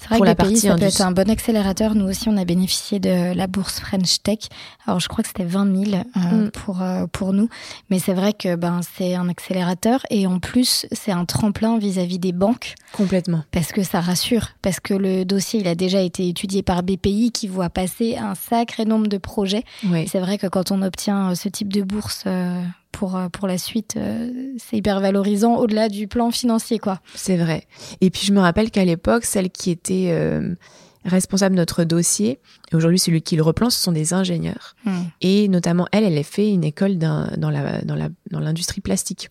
C'est 0.00 0.08
vrai 0.08 0.20
que 0.20 0.24
la 0.24 0.34
BPI, 0.34 0.56
ça 0.56 0.74
peut 0.76 0.82
être 0.82 1.00
un 1.02 1.12
bon 1.12 1.30
accélérateur. 1.30 1.94
Nous 1.94 2.06
aussi, 2.06 2.28
on 2.28 2.36
a 2.36 2.44
bénéficié 2.44 2.98
de 3.00 3.34
la 3.34 3.46
bourse 3.46 3.80
French 3.80 4.22
Tech. 4.22 4.38
Alors, 4.86 4.98
je 4.98 5.08
crois 5.08 5.22
que 5.22 5.28
c'était 5.28 5.44
20 5.44 5.84
000 5.90 5.94
euh, 5.94 6.46
mm. 6.46 6.50
pour, 6.52 6.82
euh, 6.82 7.06
pour 7.06 7.32
nous. 7.32 7.48
Mais 7.90 7.98
c'est 7.98 8.14
vrai 8.14 8.32
que 8.32 8.56
ben, 8.56 8.80
c'est 8.96 9.14
un 9.14 9.28
accélérateur. 9.28 10.00
Et 10.10 10.26
en 10.26 10.38
plus, 10.38 10.86
c'est 10.92 11.12
un 11.12 11.26
tremplin 11.26 11.78
vis-à-vis 11.78 12.18
des 12.18 12.32
banques. 12.32 12.74
Complètement. 12.92 13.44
Parce 13.50 13.72
que 13.72 13.82
ça 13.82 14.00
rassure. 14.00 14.48
Parce 14.62 14.80
que 14.80 14.94
le 14.94 15.24
dossier, 15.24 15.60
il 15.60 15.68
a 15.68 15.74
déjà 15.74 16.00
été 16.00 16.28
étudié 16.28 16.62
par 16.62 16.82
BPI 16.82 17.30
qui 17.32 17.46
voit 17.46 17.68
passer 17.68 18.16
un 18.16 18.34
sacré 18.34 18.86
nombre 18.86 19.06
de 19.06 19.18
projets. 19.18 19.64
Oui. 19.84 20.08
C'est 20.08 20.20
vrai 20.20 20.38
que 20.38 20.46
quand 20.46 20.70
on 20.70 20.80
obtient 20.82 21.34
ce 21.34 21.48
type 21.48 21.72
de 21.72 21.82
bourse 21.82 22.24
pour, 22.24 22.32
euh, 22.32 22.62
pour 22.90 23.46
la 23.46 23.58
suite, 23.58 23.94
euh, 23.96 24.30
c'est 24.58 24.76
hyper 24.76 25.00
valorisant 25.00 25.56
au-delà 25.56 25.88
du 25.88 26.06
plan 26.06 26.30
financier, 26.30 26.78
quoi. 26.78 27.00
C'est 27.14 27.36
vrai. 27.36 27.66
Et 28.00 28.10
puis 28.10 28.22
je 28.26 28.32
me 28.32 28.40
rappelle 28.40 28.70
qu'à 28.70 28.84
l'époque, 28.84 29.24
celle 29.24 29.50
qui 29.50 29.70
était 29.70 30.08
euh, 30.10 30.54
responsable 31.04 31.54
de 31.54 31.60
notre 31.60 31.84
dossier, 31.84 32.40
et 32.70 32.76
aujourd'hui 32.76 32.98
celui 32.98 33.22
qui 33.22 33.36
le 33.36 33.42
replante, 33.42 33.72
ce 33.72 33.82
sont 33.82 33.92
des 33.92 34.12
ingénieurs. 34.12 34.76
Hmm. 34.84 35.04
Et 35.22 35.48
notamment, 35.48 35.86
elle, 35.92 36.04
elle 36.04 36.18
a 36.18 36.22
fait 36.22 36.50
une 36.50 36.64
école 36.64 36.98
dans, 36.98 37.30
la, 37.38 37.80
dans, 37.82 37.94
la, 37.94 38.08
dans 38.30 38.40
l'industrie 38.40 38.80
plastique. 38.80 39.28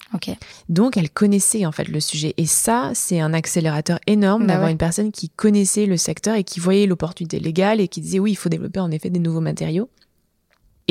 Donc 0.68 0.98
elle 0.98 1.10
connaissait 1.10 1.66
en 1.66 1.72
fait 1.72 1.88
le 1.88 2.00
sujet. 2.00 2.34
Et 2.38 2.46
ça, 2.46 2.92
c'est 2.96 3.20
un 3.20 3.34
accélérateur 3.34 4.00
énorme 4.08 4.48
bah 4.48 4.54
d'avoir 4.54 4.70
une 4.70 4.78
personne 4.78 5.12
qui 5.12 5.30
connaissait 5.30 5.86
le 5.86 5.98
secteur 5.98 6.36
et 6.36 6.44
qui 6.44 6.60
voyait 6.60 6.88
l'opportunité 6.88 7.40
légale 7.40 7.80
et 7.82 7.88
qui 7.88 8.02
disait 8.02 8.20
oui, 8.20 8.32
il 8.32 8.36
faut 8.36 8.50
développer 8.50 8.80
en 8.80 8.92
effet 8.92 9.10
des 9.10 9.20
nouveaux 9.20 9.42
matériaux. 9.42 9.90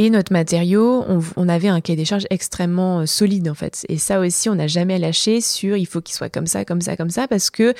Et 0.01 0.11
notre 0.11 0.33
matériau, 0.33 1.05
on, 1.35 1.49
avait 1.49 1.67
un 1.67 1.81
cahier 1.81 1.97
des 1.97 2.05
charges 2.05 2.29
extrêmement 2.31 3.01
euh, 3.01 3.07
solide 3.07 3.49
en 3.49 3.55
fait. 3.55 3.85
Et 3.89 3.99
ça 3.99 4.21
aussi, 4.21 4.49
on 4.49 4.55
n'a 4.55 4.69
jamais 4.69 4.97
lâché 4.97 5.41
sur 5.41 5.77
il 5.77 5.87
faut 5.87 6.01
qu'il 6.01 6.15
soit 6.15 6.29
comme 6.29 6.47
ça, 6.47 6.65
comme 6.65 6.81
ça, 6.81 6.97
comme 6.97 7.11
ça, 7.11 7.27
parce 7.27 7.51
que 7.51 7.75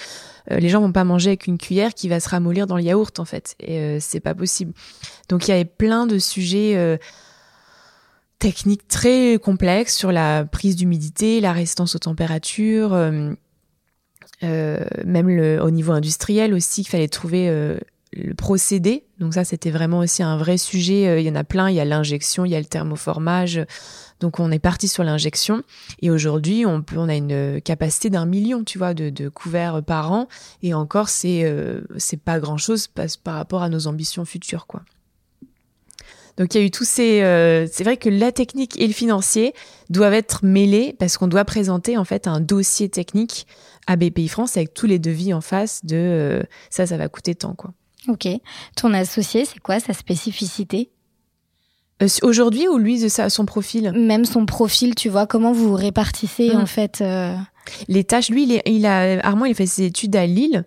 euh, 0.51 0.59
les 0.59 0.69
gens 0.69 0.81
vont 0.81 0.91
pas 0.91 1.05
manger 1.05 1.31
avec 1.31 1.47
une 1.47 1.59
cuillère 1.59 1.95
qui 1.95 2.09
va 2.09 2.19
se 2.19 2.29
ramollir 2.29 2.67
dans 2.67 2.77
le 2.77 2.83
yaourt 2.83 3.21
en 3.21 3.25
fait. 3.25 3.55
Et 3.61 3.79
euh, 3.79 3.99
c'est 4.01 4.19
pas 4.19 4.35
possible. 4.35 4.73
Donc 5.29 5.47
il 5.47 5.53
y 5.53 5.55
avait 5.55 5.65
plein 5.65 6.09
de 6.09 6.19
sujets 6.19 6.99
techniques 8.41 8.89
très 8.89 9.39
complexes 9.41 9.95
sur 9.95 10.11
la 10.11 10.45
prise 10.45 10.75
d'humidité, 10.75 11.41
la 11.41 11.53
résistance 11.53 11.95
aux 11.95 12.01
températures, 12.01 12.97
même 14.43 15.59
au 15.63 15.71
niveau 15.71 15.93
industriel 15.93 16.53
aussi, 16.53 16.83
qu'il 16.83 16.91
fallait 16.91 17.07
trouver 17.07 17.79
le 18.13 18.35
procédé. 18.35 19.05
Donc 19.19 19.35
ça, 19.35 19.45
c'était 19.45 19.71
vraiment 19.71 19.99
aussi 19.99 20.23
un 20.23 20.37
vrai 20.37 20.59
sujet. 20.59 21.21
Il 21.21 21.27
y 21.27 21.31
en 21.31 21.35
a 21.35 21.45
plein. 21.45 21.69
Il 21.71 21.77
y 21.77 21.81
a 21.81 21.85
l'injection, 21.85 22.45
il 22.45 22.51
y 22.51 22.55
a 22.57 22.61
le 22.61 22.67
thermoformage. 22.67 23.61
Donc 24.21 24.41
on 24.41 24.51
est 24.51 24.59
parti 24.59 24.89
sur 24.89 25.05
l'injection. 25.05 25.63
Et 26.01 26.11
aujourd'hui, 26.11 26.67
on 26.67 26.83
peut, 26.83 26.97
on 26.99 27.09
a 27.09 27.15
une 27.15 27.61
capacité 27.61 28.11
d'un 28.11 28.27
million, 28.27 28.65
tu 28.65 28.79
vois, 28.79 28.95
de, 28.95 29.11
de, 29.11 29.29
couverts 29.29 29.83
par 29.83 30.13
an. 30.13 30.29
Et 30.63 30.75
encore, 30.75 31.09
c'est 31.09 31.53
c'est 31.97 32.21
pas 32.21 32.41
grand 32.41 32.57
chose 32.57 32.87
par, 32.87 33.07
par 33.23 33.35
rapport 33.35 33.63
à 33.63 33.69
nos 33.69 33.87
ambitions 33.87 34.25
futures, 34.25 34.67
quoi. 34.67 34.83
Donc 36.39 36.55
il 36.55 36.61
y 36.61 36.61
a 36.63 36.65
eu 36.65 36.71
tous 36.71 36.89
ces. 36.89 37.21
Euh, 37.23 37.67
c'est 37.71 37.85
vrai 37.85 37.97
que 37.97 38.09
la 38.09 38.31
technique 38.31 38.81
et 38.81 38.87
le 38.87 38.93
financier 38.93 39.53
doivent 39.91 40.15
être 40.15 40.45
mêlés 40.45 40.95
parce 40.99 41.19
qu'on 41.19 41.27
doit 41.27 41.45
présenter 41.45 41.99
en 41.99 42.05
fait 42.05 42.29
un 42.29 42.41
dossier 42.41 42.89
technique 42.89 43.47
à 43.89 43.97
BPI 43.97 44.29
France 44.29 44.57
avec 44.57 44.73
tous 44.73 44.87
les 44.87 45.01
devis 45.01 45.35
en 45.35 45.41
face 45.41 45.85
de 45.85 45.97
euh, 45.97 46.43
ça, 46.71 46.87
ça 46.87 46.97
va 46.97 47.09
coûter 47.09 47.35
tant 47.35 47.55
quoi. 47.55 47.73
Ok. 48.07 48.29
Ton 48.77 48.95
associé, 48.95 49.45
c'est 49.45 49.59
quoi 49.59 49.81
sa 49.81 49.93
spécificité? 49.93 50.91
Euh, 52.03 52.09
Aujourd'hui 52.23 52.69
ou 52.69 52.79
lui 52.79 53.03
de 53.03 53.09
sa, 53.09 53.29
son 53.29 53.45
profil? 53.45 53.93
Même 53.93 54.25
son 54.25 54.47
profil, 54.47 54.95
tu 54.95 55.09
vois, 55.09 55.27
comment 55.27 55.53
vous 55.53 55.75
répartissez 55.75 56.55
mmh. 56.55 56.61
en 56.61 56.67
fait 56.67 57.05
Les 57.89 58.05
tâches, 58.05 58.31
lui, 58.31 58.45
il, 58.45 58.53
est, 58.53 58.63
il 58.67 58.87
a 58.87 59.19
Armand, 59.27 59.47
il 59.47 59.55
fait 59.55 59.67
ses 59.67 59.85
études 59.85 60.15
à 60.15 60.27
Lille. 60.27 60.65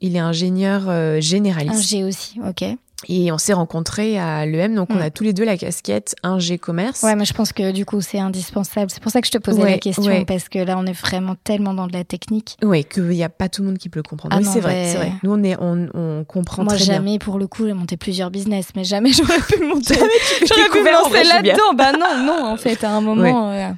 Il 0.00 0.14
est 0.14 0.20
ingénieur 0.20 1.20
généraliste. 1.20 1.92
Ingé 1.92 2.04
aussi, 2.04 2.38
ok. 2.46 2.64
Et 3.06 3.30
on 3.30 3.38
s'est 3.38 3.52
rencontrés 3.52 4.18
à 4.18 4.44
l'EM, 4.44 4.74
donc 4.74 4.88
on 4.90 4.96
mm. 4.96 5.02
a 5.02 5.10
tous 5.10 5.22
les 5.22 5.32
deux 5.32 5.44
la 5.44 5.56
casquette 5.56 6.16
un 6.24 6.40
G 6.40 6.58
commerce. 6.58 7.04
Ouais, 7.04 7.14
mais 7.14 7.24
je 7.24 7.32
pense 7.32 7.52
que 7.52 7.70
du 7.70 7.84
coup 7.84 8.00
c'est 8.00 8.18
indispensable. 8.18 8.90
C'est 8.90 9.00
pour 9.00 9.12
ça 9.12 9.20
que 9.20 9.28
je 9.28 9.32
te 9.32 9.38
posais 9.38 9.62
la 9.62 9.78
question 9.78 10.24
parce 10.24 10.48
que 10.48 10.58
là 10.58 10.76
on 10.76 10.84
est 10.84 10.98
vraiment 11.00 11.36
tellement 11.44 11.74
dans 11.74 11.86
de 11.86 11.92
la 11.92 12.02
technique. 12.02 12.56
Oui, 12.62 12.84
qu'il 12.84 13.04
n'y 13.04 13.22
a 13.22 13.28
pas 13.28 13.48
tout 13.48 13.62
le 13.62 13.68
monde 13.68 13.78
qui 13.78 13.88
peut 13.88 14.00
le 14.00 14.08
comprendre. 14.08 14.34
Ah 14.36 14.40
oui, 14.42 14.48
c'est 14.52 14.60
vrai, 14.60 14.86
c'est 14.86 14.96
vrai. 14.96 15.12
Nous 15.22 15.32
on 15.32 15.42
est, 15.44 15.56
on, 15.60 15.88
on 15.94 16.24
comprend 16.24 16.64
Moi, 16.64 16.74
très 16.74 16.84
jamais, 16.84 17.20
pour 17.20 17.38
le 17.38 17.46
coup, 17.46 17.66
j'ai 17.66 17.72
monté 17.72 17.96
plusieurs 17.96 18.32
business, 18.32 18.70
mais 18.74 18.82
jamais 18.82 19.12
j'aurais 19.12 19.40
pu 19.40 19.62
monter. 19.62 19.94
j'aurais 19.94 20.68
pu 20.70 20.80
me 20.80 20.92
lancer 20.92 21.24
là-dedans. 21.24 21.74
bah 21.76 21.92
non, 21.92 22.24
non, 22.24 22.46
en 22.46 22.56
fait, 22.56 22.82
à 22.82 22.90
un 22.90 23.00
moment. 23.00 23.52
Euh, 23.52 23.70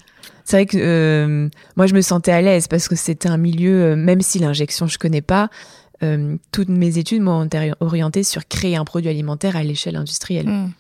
c'est 0.51 0.57
vrai 0.57 0.67
que 0.67 0.79
euh, 0.79 1.49
moi 1.77 1.87
je 1.87 1.95
me 1.95 2.01
sentais 2.01 2.33
à 2.33 2.41
l'aise 2.41 2.67
parce 2.67 2.89
que 2.89 2.97
c'était 2.97 3.29
un 3.29 3.37
milieu, 3.37 3.83
euh, 3.93 3.97
même 3.97 4.21
si 4.21 4.41
l'injection 4.41 4.89
je 4.89 4.99
connais 4.99 5.21
pas, 5.21 5.49
euh, 6.03 6.37
toutes 6.53 6.69
mes 6.69 6.99
études 6.99 7.23
m'ont 7.23 7.49
orienté 7.81 8.23
sur 8.23 8.47
créer 8.49 8.77
un 8.77 8.85
produit 8.85 9.11
alimentaire 9.11 9.57
à 9.57 9.63
l'échelle 9.63 9.97
industrielle. 9.97 10.49
Hmm. 10.49 10.71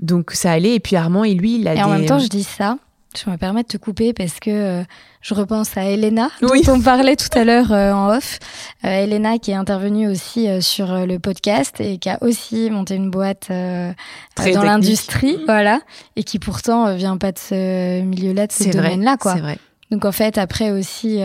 Donc 0.00 0.32
ça 0.32 0.52
allait. 0.52 0.74
Et 0.74 0.80
puis 0.80 0.96
Armand, 0.96 1.24
et 1.24 1.34
lui, 1.34 1.58
il 1.58 1.68
a 1.68 1.74
et 1.74 1.82
en 1.82 1.90
même 1.90 2.06
temps, 2.06 2.18
je 2.18 2.28
dis 2.28 2.44
ça. 2.44 2.76
Je 3.14 3.28
me 3.28 3.36
permets 3.36 3.62
de 3.62 3.68
te 3.68 3.76
couper 3.76 4.14
parce 4.14 4.40
que 4.40 4.50
euh, 4.50 4.82
je 5.20 5.34
repense 5.34 5.76
à 5.76 5.84
Elena, 5.84 6.30
dont 6.40 6.48
on 6.68 6.80
parlait 6.80 7.14
tout 7.14 7.28
à 7.36 7.44
l'heure 7.44 7.70
euh, 7.70 7.92
en 7.92 8.16
off. 8.16 8.38
Elena 8.82 9.38
qui 9.38 9.50
est 9.50 9.54
intervenue 9.54 10.08
aussi 10.08 10.48
sur 10.62 11.06
le 11.06 11.18
podcast 11.18 11.78
et 11.78 11.98
qui 11.98 12.08
a 12.08 12.16
aussi 12.22 12.70
monté 12.70 12.94
une 12.94 13.10
boîte 13.10 13.48
dans 13.50 14.62
l'industrie, 14.62 15.38
voilà, 15.44 15.80
et 16.16 16.24
qui 16.24 16.38
pourtant 16.38 16.94
vient 16.94 17.18
pas 17.18 17.32
de 17.32 17.38
ce 17.38 18.00
milieu-là, 18.00 18.46
de 18.46 18.52
ce 18.52 18.70
domaine-là, 18.70 19.18
quoi. 19.18 19.34
C'est 19.34 19.40
vrai. 19.40 19.58
Donc 19.90 20.06
en 20.06 20.12
fait, 20.12 20.38
après 20.38 20.70
aussi 20.70 21.20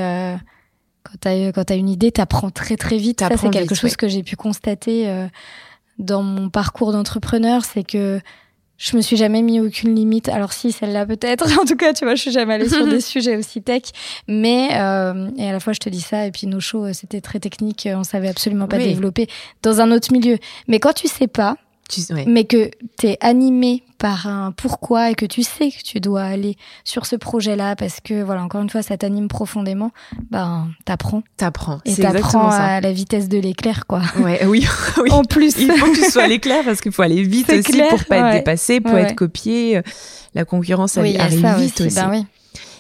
quand 1.12 1.17
tu 1.22 1.28
as, 1.28 1.52
quand 1.52 1.72
as 1.72 1.76
une 1.76 1.89
idée, 1.89 2.12
tu 2.12 2.22
apprends 2.22 2.50
très 2.50 2.78
très 2.78 2.98
vite. 2.98 3.22
Ça, 3.22 3.30
c'est 3.38 3.50
quelque 3.50 3.76
chose 3.76 3.96
que 3.96 4.08
j'ai 4.08 4.24
pu 4.24 4.36
constater 4.36 5.08
euh, 5.08 5.28
dans 6.00 6.24
mon 6.24 6.50
parcours 6.50 6.91
d'entrepreneur, 6.91 7.65
c'est 7.65 7.84
que 7.84 8.20
je 8.78 8.96
me 8.96 9.02
suis 9.02 9.17
jamais 9.17 9.41
mis 9.41 9.60
aucune 9.60 9.96
limite. 9.96 10.30
Alors 10.30 10.54
si, 10.54 10.72
celle-là 10.72 11.06
peut-être. 11.06 11.46
en 11.60 11.65
tout 11.65 11.76
cas, 11.76 11.93
tu 11.93 12.06
vois, 12.06 12.15
je 12.15 12.22
suis 12.22 12.32
jamais 12.32 12.56
allée 12.56 12.70
sur 12.70 12.86
des 12.89 13.02
sujets 13.02 13.36
aussi 13.36 13.62
tech. 13.62 13.84
Mais, 14.28 14.70
euh, 14.74 15.30
et 15.38 15.50
à 15.50 15.52
la 15.52 15.60
fois, 15.60 15.74
je 15.74 15.80
te 15.80 15.89
dis 15.89 16.02
ça, 16.02 16.26
et 16.26 16.32
puis 16.32 16.48
nos 16.48 16.60
shows, 16.60 16.93
c'était 16.93 17.22
très 17.22 17.39
technique, 17.39 17.88
on 17.91 18.04
savait 18.04 18.30
absolument 18.30 18.67
pas 18.67 18.78
développer 18.78 19.28
dans 19.63 19.82
un 19.82 19.91
autre 19.91 20.12
milieu. 20.12 20.38
Mais 20.67 20.80
quand 20.80 20.93
tu 20.93 21.08
sais 21.08 21.28
pas, 21.28 21.58
mais 22.28 22.45
que 22.45 22.69
tu 23.00 23.08
es 23.08 23.17
animé 23.21 23.84
par 23.97 24.28
un 24.28 24.52
pourquoi 24.52 25.12
et 25.12 25.15
que 25.15 25.26
tu 25.26 25.43
sais 25.43 25.71
que 25.71 25.82
tu 25.84 26.00
dois 26.00 26.23
aller 26.23 26.56
sur 26.84 27.06
ce 27.06 27.15
projet-là 27.15 27.76
parce 27.76 28.00
que, 28.04 28.21
voilà, 28.23 28.43
encore 28.43 28.62
une 28.62 28.69
fois, 28.69 28.82
ça 28.82 28.97
t'anime 28.97 29.28
profondément, 29.28 29.91
ben, 30.30 30.67
t'apprends. 30.86 31.23
T'apprends. 31.38 31.80
Et 31.86 31.95
t'apprends 31.95 32.50
à 32.50 32.82
la 32.82 32.91
vitesse 32.91 33.28
de 33.30 33.38
l'éclair, 33.38 33.86
quoi. 33.88 34.02
Ouais, 34.19 34.45
oui, 34.45 34.67
oui. 35.02 35.12
En 35.12 35.23
plus. 35.23 35.56
Il 35.60 35.71
faut 35.71 35.91
que 35.91 36.06
tu 36.06 36.12
sois 36.12 36.23
à 36.23 36.28
l'éclair 36.28 36.63
parce 36.63 36.82
qu'il 36.82 36.91
faut 36.91 37.02
aller 37.02 37.23
vite 37.23 37.50
aussi 37.50 37.82
pour 37.89 38.06
pas 38.06 38.17
être 38.17 38.38
dépassé, 38.38 38.82
pour 38.82 38.97
être 38.97 39.15
copié. 39.15 39.82
La 40.36 40.45
concurrence 40.45 40.97
arrive 40.97 41.56
vite 41.58 41.82
aussi. 41.82 41.95
Ben 41.95 42.10
oui. 42.12 42.26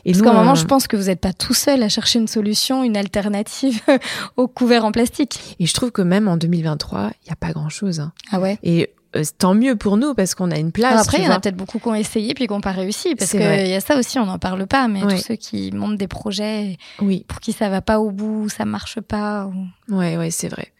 Et 0.05 0.13
Parce 0.13 0.23
qu'à 0.23 0.31
un 0.31 0.33
moment, 0.35 0.55
je 0.55 0.63
pense 0.63 0.87
que 0.87 0.95
vous 0.95 1.05
n'êtes 1.07 1.19
pas 1.19 1.33
tout 1.33 1.53
seul 1.53 1.83
à 1.83 1.89
chercher 1.89 2.19
une 2.19 2.29
solution, 2.29 2.83
une 2.85 2.95
alternative 2.95 3.81
au 4.37 4.47
couvert 4.47 4.85
en 4.85 4.93
plastique. 4.93 5.37
Et 5.59 5.65
je 5.65 5.73
trouve 5.73 5.91
que 5.91 6.01
même 6.01 6.29
en 6.29 6.37
2023, 6.37 7.11
il 7.23 7.25
n'y 7.25 7.31
a 7.33 7.35
pas 7.35 7.51
grand-chose. 7.51 7.99
Hein. 7.99 8.13
Ah 8.31 8.39
ouais? 8.39 8.57
Et 8.63 8.89
euh, 9.15 9.23
tant 9.37 9.55
mieux 9.55 9.75
pour 9.75 9.97
nous 9.97 10.13
parce 10.13 10.35
qu'on 10.35 10.51
a 10.51 10.57
une 10.57 10.71
place. 10.71 11.01
après, 11.01 11.19
il 11.19 11.23
y 11.23 11.27
en 11.27 11.31
a 11.31 11.39
peut-être 11.39 11.55
beaucoup 11.55 11.79
qui 11.79 11.87
ont 11.87 11.95
essayé 11.95 12.33
puis 12.33 12.47
qui 12.47 12.53
n'ont 12.53 12.61
pas 12.61 12.71
réussi 12.71 13.15
parce 13.15 13.31
qu'il 13.31 13.41
y 13.41 13.73
a 13.73 13.79
ça 13.79 13.97
aussi, 13.97 14.19
on 14.19 14.25
n'en 14.25 14.39
parle 14.39 14.67
pas, 14.67 14.87
mais 14.87 15.01
tous 15.01 15.17
ceux 15.17 15.35
qui 15.35 15.71
montent 15.71 15.97
des 15.97 16.07
projets 16.07 16.77
oui. 16.99 17.23
pour 17.27 17.39
qui 17.39 17.53
ça 17.53 17.69
va 17.69 17.81
pas 17.81 17.99
au 17.99 18.11
bout, 18.11 18.49
ça 18.49 18.65
marche 18.65 18.99
pas. 18.99 19.47
Ou... 19.47 19.95
Ouais, 19.95 20.17
ouais, 20.17 20.31
c'est 20.31 20.49
vrai. 20.49 20.73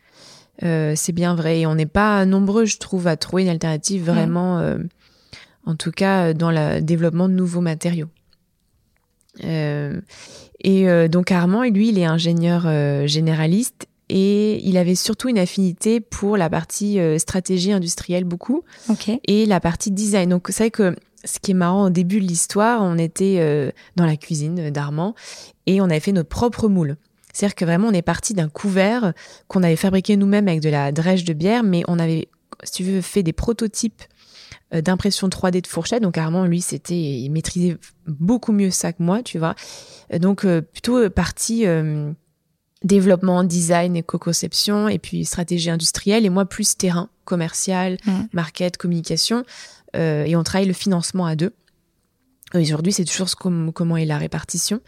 Euh, 0.64 0.94
c'est 0.96 1.14
bien 1.14 1.36
vrai. 1.36 1.62
Et 1.62 1.68
on 1.68 1.76
n'est 1.76 1.86
pas 1.86 2.26
nombreux, 2.26 2.66
je 2.66 2.78
trouve, 2.78 3.08
à 3.08 3.16
trouver 3.16 3.44
une 3.44 3.50
alternative 3.50 4.04
mm. 4.04 4.14
vraiment, 4.14 4.60
euh, 4.60 4.78
en 5.66 5.76
tout 5.76 5.92
cas, 5.92 6.34
dans 6.34 6.52
le 6.52 6.82
développement 6.82 7.30
de 7.30 7.34
nouveaux 7.34 7.62
matériaux. 7.62 8.10
et 9.44 11.08
donc 11.10 11.32
Armand, 11.32 11.64
lui, 11.64 11.90
il 11.90 12.00
est 12.00 12.06
ingénieur 12.06 12.68
généraliste 13.08 13.88
et 14.10 14.66
il 14.68 14.78
avait 14.78 14.96
surtout 14.96 15.30
une 15.30 15.38
affinité 15.38 16.00
pour 16.00 16.38
la 16.38 16.50
partie 16.50 17.00
euh, 17.00 17.18
stratégie 17.18 17.74
industrielle 17.74 18.24
beaucoup 18.24 18.64
et 19.26 19.46
la 19.46 19.60
partie 19.60 19.92
design. 19.92 20.30
Donc 20.30 20.48
c'est 20.50 20.64
vrai 20.64 20.72
que 20.72 20.96
ce 21.26 21.40
qui 21.40 21.52
est 21.52 21.56
marrant 21.56 21.86
au 21.86 21.90
début 21.90 22.22
de 22.22 22.26
l'histoire, 22.26 22.82
on 22.82 22.98
était 22.98 23.38
euh, 23.40 23.72
dans 23.96 24.06
la 24.06 24.16
cuisine 24.16 24.70
d'Armand 24.70 25.14
et 25.66 25.82
on 25.82 25.86
avait 25.86 26.00
fait 26.00 26.14
notre 26.14 26.30
propre 26.30 26.70
moule. 26.70 26.96
C'est-à-dire 27.34 27.56
que 27.56 27.66
vraiment 27.66 27.90
on 27.90 27.94
est 27.94 28.02
parti 28.02 28.34
d'un 28.34 28.50
couvert 28.50 29.14
qu'on 29.48 29.62
avait 29.62 29.76
fabriqué 29.76 30.16
nous-mêmes 30.16 30.48
avec 30.48 30.62
de 30.62 30.70
la 30.70 30.92
drèche 30.92 31.24
de 31.24 31.34
bière, 31.34 31.64
mais 31.64 31.84
on 31.88 32.00
avait, 32.00 32.30
si 32.64 32.72
tu 32.72 32.84
veux, 32.84 33.02
fait 33.02 33.24
des 33.24 33.34
prototypes 33.34 34.04
euh, 34.74 34.82
d'impression 34.82 35.28
3D 35.28 35.62
de 35.62 35.68
fourchette. 35.68 36.02
Donc 36.02 36.18
Armand, 36.18 36.46
lui, 36.46 36.62
c'était, 36.62 36.98
il 36.98 37.30
maîtrisait 37.30 37.78
beaucoup 38.08 38.54
mieux 38.54 38.72
ça 38.72 38.94
que 38.94 39.04
moi, 39.04 39.22
tu 39.22 39.38
vois. 39.38 39.54
Donc 40.18 40.48
plutôt 40.72 41.10
partie 41.10 41.66
développement, 42.88 43.44
design 43.44 43.96
et 43.96 44.04
co-conception, 44.04 44.88
et 44.88 44.98
puis 44.98 45.26
stratégie 45.26 45.70
industrielle, 45.70 46.26
et 46.26 46.30
moi 46.30 46.46
plus 46.46 46.78
terrain, 46.78 47.10
commercial, 47.26 47.98
mmh. 48.06 48.12
market, 48.34 48.78
communication, 48.78 49.44
euh, 49.96 50.26
et 50.26 50.36
on 50.36 50.44
travaille 50.44 50.68
le 50.68 50.74
financement 50.74 51.26
à 51.26 51.36
deux. 51.36 51.54
Aujourd'hui, 52.54 52.94
c'est 52.94 53.04
toujours 53.04 53.30
comment 53.36 53.98
est 53.98 54.06
la 54.06 54.18
répartition. 54.18 54.80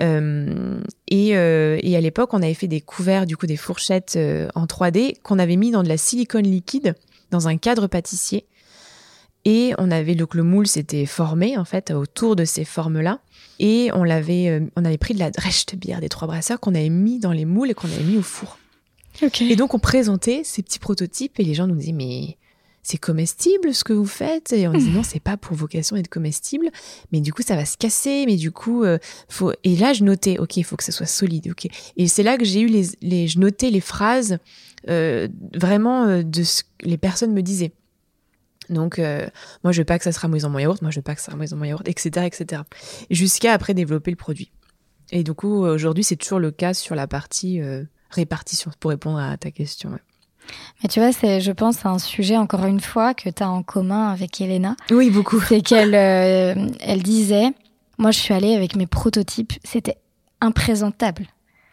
Euh, 0.00 0.80
et, 1.08 1.36
euh, 1.36 1.78
et, 1.82 1.96
à 1.96 2.00
l'époque, 2.00 2.34
on 2.34 2.42
avait 2.42 2.54
fait 2.54 2.68
des 2.68 2.80
couverts, 2.80 3.26
du 3.26 3.36
coup, 3.36 3.46
des 3.46 3.56
fourchettes 3.56 4.18
en 4.54 4.66
3D 4.66 5.20
qu'on 5.22 5.38
avait 5.38 5.56
mis 5.56 5.70
dans 5.70 5.82
de 5.82 5.88
la 5.88 5.96
silicone 5.96 6.44
liquide 6.44 6.94
dans 7.30 7.46
un 7.46 7.56
cadre 7.56 7.86
pâtissier. 7.86 8.46
Et 9.44 9.72
on 9.78 9.90
avait 9.90 10.14
donc 10.14 10.34
le 10.34 10.42
moule 10.42 10.66
s'était 10.66 11.06
formé 11.06 11.56
en 11.56 11.64
fait 11.64 11.90
autour 11.90 12.36
de 12.36 12.44
ces 12.44 12.64
formes-là. 12.64 13.20
Et 13.58 13.90
on 13.94 14.04
l'avait, 14.04 14.48
euh, 14.48 14.60
on 14.76 14.84
avait 14.84 14.98
pris 14.98 15.14
de 15.14 15.18
la 15.18 15.30
drèche 15.30 15.66
de 15.66 15.76
bière 15.76 16.00
des 16.00 16.08
trois 16.08 16.28
brasseurs 16.28 16.60
qu'on 16.60 16.74
avait 16.74 16.88
mis 16.88 17.18
dans 17.18 17.32
les 17.32 17.44
moules 17.44 17.70
et 17.70 17.74
qu'on 17.74 17.88
avait 17.88 18.04
mis 18.04 18.16
au 18.16 18.22
four. 18.22 18.58
Et 19.40 19.56
donc 19.56 19.74
on 19.74 19.80
présentait 19.80 20.42
ces 20.44 20.62
petits 20.62 20.78
prototypes 20.78 21.40
et 21.40 21.44
les 21.44 21.54
gens 21.54 21.66
nous 21.66 21.74
disaient 21.74 21.92
mais 21.92 22.36
c'est 22.84 22.98
comestible 22.98 23.74
ce 23.74 23.82
que 23.82 23.92
vous 23.92 24.06
faites? 24.06 24.52
Et 24.52 24.68
on 24.68 24.72
disait 24.72 24.90
non 24.94 25.02
c'est 25.02 25.20
pas 25.20 25.36
pour 25.36 25.56
vocation 25.56 25.96
d'être 25.96 26.08
comestible. 26.08 26.70
Mais 27.10 27.20
du 27.20 27.32
coup 27.32 27.42
ça 27.42 27.56
va 27.56 27.64
se 27.64 27.76
casser. 27.76 28.24
Mais 28.26 28.36
du 28.36 28.52
coup 28.52 28.84
euh, 28.84 28.98
faut 29.28 29.52
et 29.64 29.76
là 29.76 29.92
je 29.92 30.04
notais 30.04 30.38
ok 30.38 30.56
il 30.58 30.64
faut 30.64 30.76
que 30.76 30.84
ça 30.84 30.92
soit 30.92 31.06
solide 31.06 31.48
ok. 31.50 31.66
Et 31.96 32.06
c'est 32.06 32.22
là 32.22 32.38
que 32.38 32.44
j'ai 32.44 32.60
eu 32.60 32.68
les, 32.68 32.86
les 33.02 33.26
je 33.26 33.40
notais 33.40 33.70
les 33.70 33.80
phrases 33.80 34.38
euh, 34.88 35.26
vraiment 35.52 36.22
de 36.22 36.42
ce 36.44 36.62
que 36.62 36.68
les 36.86 36.98
personnes 36.98 37.32
me 37.32 37.42
disaient 37.42 37.72
donc, 38.70 38.98
euh, 38.98 39.26
moi, 39.64 39.72
je 39.72 39.80
veux 39.80 39.84
pas 39.84 39.98
que 39.98 40.04
ça 40.04 40.12
se 40.12 40.20
ramouise 40.20 40.42
dans 40.42 40.50
mon 40.50 40.58
yaourt, 40.58 40.80
moi, 40.82 40.90
je 40.90 40.98
veux 40.98 41.02
pas 41.02 41.14
que 41.14 41.20
ça 41.20 41.26
se 41.26 41.30
ramouise 41.30 41.50
dans 41.50 41.56
mon 41.56 41.64
yaourt, 41.64 41.86
etc., 41.88 42.26
etc. 42.26 42.62
Jusqu'à 43.10 43.52
après 43.52 43.74
développer 43.74 44.10
le 44.10 44.16
produit. 44.16 44.50
Et 45.10 45.22
du 45.22 45.32
coup, 45.32 45.64
aujourd'hui, 45.64 46.04
c'est 46.04 46.16
toujours 46.16 46.38
le 46.38 46.50
cas 46.50 46.74
sur 46.74 46.94
la 46.94 47.06
partie 47.06 47.60
euh, 47.60 47.84
répartition, 48.10 48.70
pour 48.78 48.90
répondre 48.90 49.18
à 49.18 49.36
ta 49.36 49.50
question. 49.50 49.90
Mais 50.82 50.88
tu 50.88 51.00
vois, 51.00 51.12
c'est, 51.12 51.40
je 51.40 51.52
pense, 51.52 51.84
un 51.84 51.98
sujet, 51.98 52.36
encore 52.36 52.64
une 52.66 52.80
fois, 52.80 53.14
que 53.14 53.28
tu 53.30 53.42
as 53.42 53.50
en 53.50 53.62
commun 53.62 54.08
avec 54.08 54.40
Elena. 54.40 54.76
Oui, 54.90 55.10
beaucoup. 55.10 55.40
C'est 55.40 55.60
qu'elle 55.60 55.94
euh, 55.94 56.68
elle 56.80 57.02
disait, 57.02 57.52
moi, 57.98 58.10
je 58.10 58.18
suis 58.18 58.34
allée 58.34 58.54
avec 58.54 58.76
mes 58.76 58.86
prototypes, 58.86 59.52
c'était 59.64 59.96
imprésentable. 60.40 61.26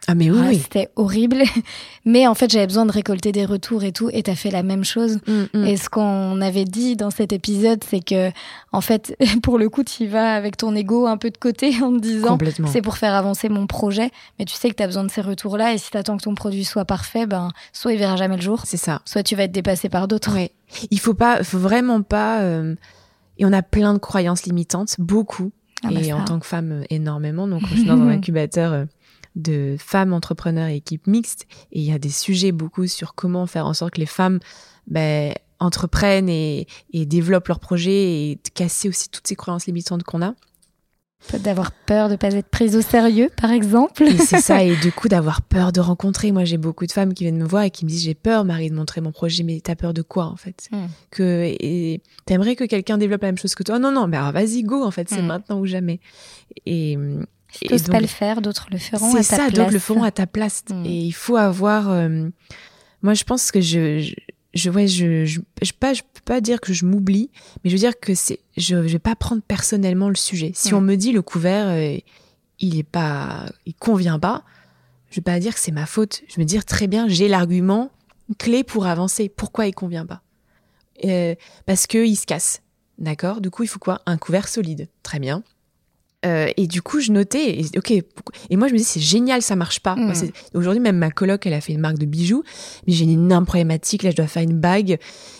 Ah 0.08 0.14
mais 0.14 0.30
oui, 0.30 0.60
C'était 0.60 0.88
horrible. 0.96 1.42
Mais 2.04 2.28
en 2.28 2.34
fait, 2.34 2.50
j'avais 2.50 2.66
besoin 2.66 2.86
de 2.86 2.92
récolter 2.92 3.32
des 3.32 3.44
retours 3.44 3.82
et 3.82 3.90
tout. 3.90 4.08
Et 4.12 4.22
t'as 4.22 4.36
fait 4.36 4.50
la 4.50 4.62
même 4.62 4.84
chose. 4.84 5.18
Mm, 5.26 5.58
mm. 5.58 5.66
Et 5.66 5.76
ce 5.76 5.88
qu'on 5.88 6.40
avait 6.40 6.64
dit 6.64 6.94
dans 6.94 7.10
cet 7.10 7.32
épisode, 7.32 7.82
c'est 7.82 8.04
que, 8.04 8.30
en 8.70 8.80
fait, 8.80 9.16
pour 9.42 9.58
le 9.58 9.68
coup, 9.68 9.82
tu 9.82 10.06
vas 10.06 10.34
avec 10.34 10.56
ton 10.56 10.74
ego 10.76 11.06
un 11.06 11.16
peu 11.16 11.30
de 11.30 11.36
côté 11.38 11.74
en 11.82 11.92
te 11.96 12.00
disant, 12.00 12.38
c'est 12.66 12.82
pour 12.82 12.96
faire 12.96 13.14
avancer 13.14 13.48
mon 13.48 13.66
projet. 13.66 14.10
Mais 14.38 14.44
tu 14.44 14.54
sais 14.54 14.70
que 14.70 14.76
t'as 14.76 14.86
besoin 14.86 15.04
de 15.04 15.10
ces 15.10 15.22
retours-là. 15.22 15.74
Et 15.74 15.78
si 15.78 15.90
t'attends 15.90 16.16
que 16.16 16.22
ton 16.22 16.34
produit 16.34 16.64
soit 16.64 16.84
parfait, 16.84 17.26
ben, 17.26 17.50
soit 17.72 17.92
il 17.92 17.98
verra 17.98 18.16
jamais 18.16 18.36
le 18.36 18.42
jour. 18.42 18.62
C'est 18.64 18.76
ça. 18.76 19.02
Soit 19.04 19.24
tu 19.24 19.34
vas 19.34 19.44
être 19.44 19.52
dépassé 19.52 19.88
par 19.88 20.06
d'autres. 20.06 20.34
Oui. 20.34 20.50
Il 20.90 21.00
faut 21.00 21.14
pas, 21.14 21.42
faut 21.42 21.58
vraiment 21.58 22.02
pas, 22.02 22.40
euh, 22.40 22.74
et 23.38 23.44
on 23.44 23.52
a 23.52 23.62
plein 23.62 23.94
de 23.94 23.98
croyances 23.98 24.44
limitantes, 24.46 24.96
beaucoup. 24.98 25.50
Ah 25.84 25.88
bah 25.92 26.00
et 26.00 26.12
en 26.12 26.24
tant 26.24 26.38
que 26.38 26.46
femme, 26.46 26.84
énormément. 26.90 27.46
Donc, 27.46 27.62
je 27.68 27.74
suis 27.74 27.84
dans 27.84 28.00
un 28.00 28.08
incubateur 28.08 28.72
euh, 28.72 28.84
de 29.36 29.76
femmes 29.78 30.12
entrepreneurs 30.12 30.68
et 30.68 30.76
équipes 30.76 31.06
mixtes. 31.06 31.46
Et 31.70 31.80
il 31.80 31.84
y 31.84 31.92
a 31.92 31.98
des 31.98 32.10
sujets 32.10 32.52
beaucoup 32.52 32.86
sur 32.86 33.14
comment 33.14 33.46
faire 33.46 33.66
en 33.66 33.74
sorte 33.74 33.94
que 33.94 34.00
les 34.00 34.06
femmes 34.06 34.40
ben, 34.88 35.32
entreprennent 35.60 36.28
et, 36.28 36.66
et 36.92 37.06
développent 37.06 37.48
leurs 37.48 37.60
projets 37.60 38.30
et 38.30 38.40
casser 38.54 38.88
aussi 38.88 39.08
toutes 39.08 39.26
ces 39.26 39.36
croyances 39.36 39.66
limitantes 39.66 40.02
qu'on 40.02 40.22
a. 40.22 40.34
D'avoir 41.32 41.72
peur 41.72 42.06
de 42.06 42.12
ne 42.12 42.16
pas 42.16 42.32
être 42.34 42.48
prise 42.48 42.76
au 42.76 42.82
sérieux, 42.82 43.30
par 43.40 43.50
exemple. 43.50 44.04
Et 44.04 44.16
c'est 44.18 44.40
ça, 44.40 44.62
et 44.62 44.76
du 44.76 44.92
coup 44.92 45.08
d'avoir 45.08 45.42
peur 45.42 45.72
de 45.72 45.80
rencontrer. 45.80 46.30
Moi, 46.30 46.44
j'ai 46.44 46.58
beaucoup 46.58 46.86
de 46.86 46.92
femmes 46.92 47.14
qui 47.14 47.24
viennent 47.24 47.38
me 47.38 47.44
voir 47.44 47.64
et 47.64 47.70
qui 47.70 47.84
me 47.84 47.90
disent 47.90 48.04
j'ai 48.04 48.14
peur, 48.14 48.44
Marie, 48.44 48.70
de 48.70 48.76
montrer 48.76 49.00
mon 49.00 49.10
projet. 49.10 49.42
Mais 49.42 49.60
t'as 49.60 49.74
peur 49.74 49.92
de 49.92 50.02
quoi, 50.02 50.26
en 50.26 50.36
fait? 50.36 50.68
Hmm. 50.70 50.86
Que 51.10 51.42
et 51.58 52.00
t'aimerais 52.26 52.54
que 52.54 52.62
quelqu'un 52.64 52.96
développe 52.96 53.22
la 53.22 53.28
même 53.28 53.38
chose 53.38 53.56
que 53.56 53.64
toi? 53.64 53.80
Non, 53.80 53.90
non, 53.90 54.06
mais 54.06 54.18
alors 54.18 54.30
vas-y, 54.30 54.62
go. 54.62 54.84
En 54.84 54.92
fait, 54.92 55.08
c'est 55.08 55.22
hmm. 55.22 55.26
maintenant 55.26 55.58
ou 55.58 55.66
jamais. 55.66 55.98
Et 56.64 56.96
si 57.58 57.66
tu 57.66 57.90
pas 57.90 58.00
le 58.00 58.06
faire, 58.06 58.40
d'autres 58.42 58.66
le 58.70 58.78
feront 58.78 59.06
à 59.06 59.08
ta 59.08 59.12
place. 59.12 59.26
C'est 59.26 59.36
ça, 59.36 59.50
d'autres 59.50 59.72
le 59.72 59.78
feront 59.78 60.02
à 60.02 60.10
ta 60.10 60.26
place. 60.26 60.64
Hmm. 60.70 60.84
Et 60.84 60.98
il 60.98 61.12
faut 61.12 61.36
avoir. 61.36 61.90
Euh, 61.90 62.28
moi, 63.02 63.14
je 63.14 63.24
pense 63.24 63.50
que 63.50 63.60
je, 63.60 64.12
je, 64.54 64.70
ouais, 64.70 64.88
je, 64.88 65.24
je, 65.24 65.40
je, 65.62 65.72
pas, 65.72 65.94
je 65.94 66.02
peux 66.02 66.22
pas 66.24 66.40
dire 66.40 66.60
que 66.60 66.72
je 66.72 66.84
m'oublie, 66.84 67.30
mais 67.62 67.70
je 67.70 67.76
veux 67.76 67.80
dire 67.80 67.98
que 68.00 68.14
c'est, 68.14 68.40
je, 68.56 68.86
je 68.86 68.92
vais 68.92 68.98
pas 68.98 69.14
prendre 69.16 69.42
personnellement 69.42 70.08
le 70.08 70.16
sujet. 70.16 70.52
Si 70.54 70.74
on 70.74 70.80
me 70.80 70.96
dit 70.96 71.12
le 71.12 71.22
couvert, 71.22 71.68
euh, 71.68 71.96
il 72.58 72.78
est 72.78 72.82
pas, 72.82 73.46
il 73.66 73.74
convient 73.74 74.18
pas, 74.18 74.44
je 75.10 75.16
vais 75.16 75.22
pas 75.22 75.38
dire 75.38 75.54
que 75.54 75.60
c'est 75.60 75.72
ma 75.72 75.86
faute. 75.86 76.22
Je 76.28 76.36
vais 76.36 76.42
me 76.42 76.48
dire 76.48 76.64
très 76.64 76.86
bien, 76.86 77.06
j'ai 77.08 77.28
l'argument 77.28 77.90
clé 78.38 78.64
pour 78.64 78.86
avancer. 78.86 79.28
Pourquoi 79.28 79.66
il 79.66 79.74
convient 79.74 80.06
pas? 80.06 80.22
Euh, 81.04 81.34
Parce 81.66 81.86
que 81.86 82.04
il 82.04 82.16
se 82.16 82.26
casse. 82.26 82.62
D'accord? 82.98 83.42
Du 83.42 83.50
coup, 83.50 83.62
il 83.62 83.66
faut 83.68 83.78
quoi? 83.78 84.00
Un 84.06 84.16
couvert 84.16 84.48
solide. 84.48 84.88
Très 85.02 85.18
bien. 85.18 85.42
Euh, 86.26 86.48
et 86.56 86.66
du 86.66 86.82
coup, 86.82 87.00
je 87.00 87.12
notais, 87.12 87.60
et, 87.60 87.78
ok, 87.78 87.90
et 87.90 88.56
moi 88.56 88.68
je 88.68 88.72
me 88.72 88.78
dis 88.78 88.84
c'est 88.84 89.00
génial, 89.00 89.42
ça 89.42 89.54
marche 89.54 89.80
pas. 89.80 89.94
Mm. 89.94 90.12
Aujourd'hui, 90.54 90.80
même 90.80 90.96
ma 90.96 91.10
coloc, 91.10 91.46
elle 91.46 91.52
a 91.52 91.60
fait 91.60 91.72
une 91.72 91.80
marque 91.80 91.98
de 91.98 92.06
bijoux, 92.06 92.42
mais 92.86 92.92
j'ai 92.92 93.04
une 93.04 93.10
énorme 93.10 93.46
problématique. 93.46 94.02
Là, 94.02 94.10
je 94.10 94.16
dois 94.16 94.26
faire 94.26 94.42
une 94.42 94.58
bague, 94.58 94.98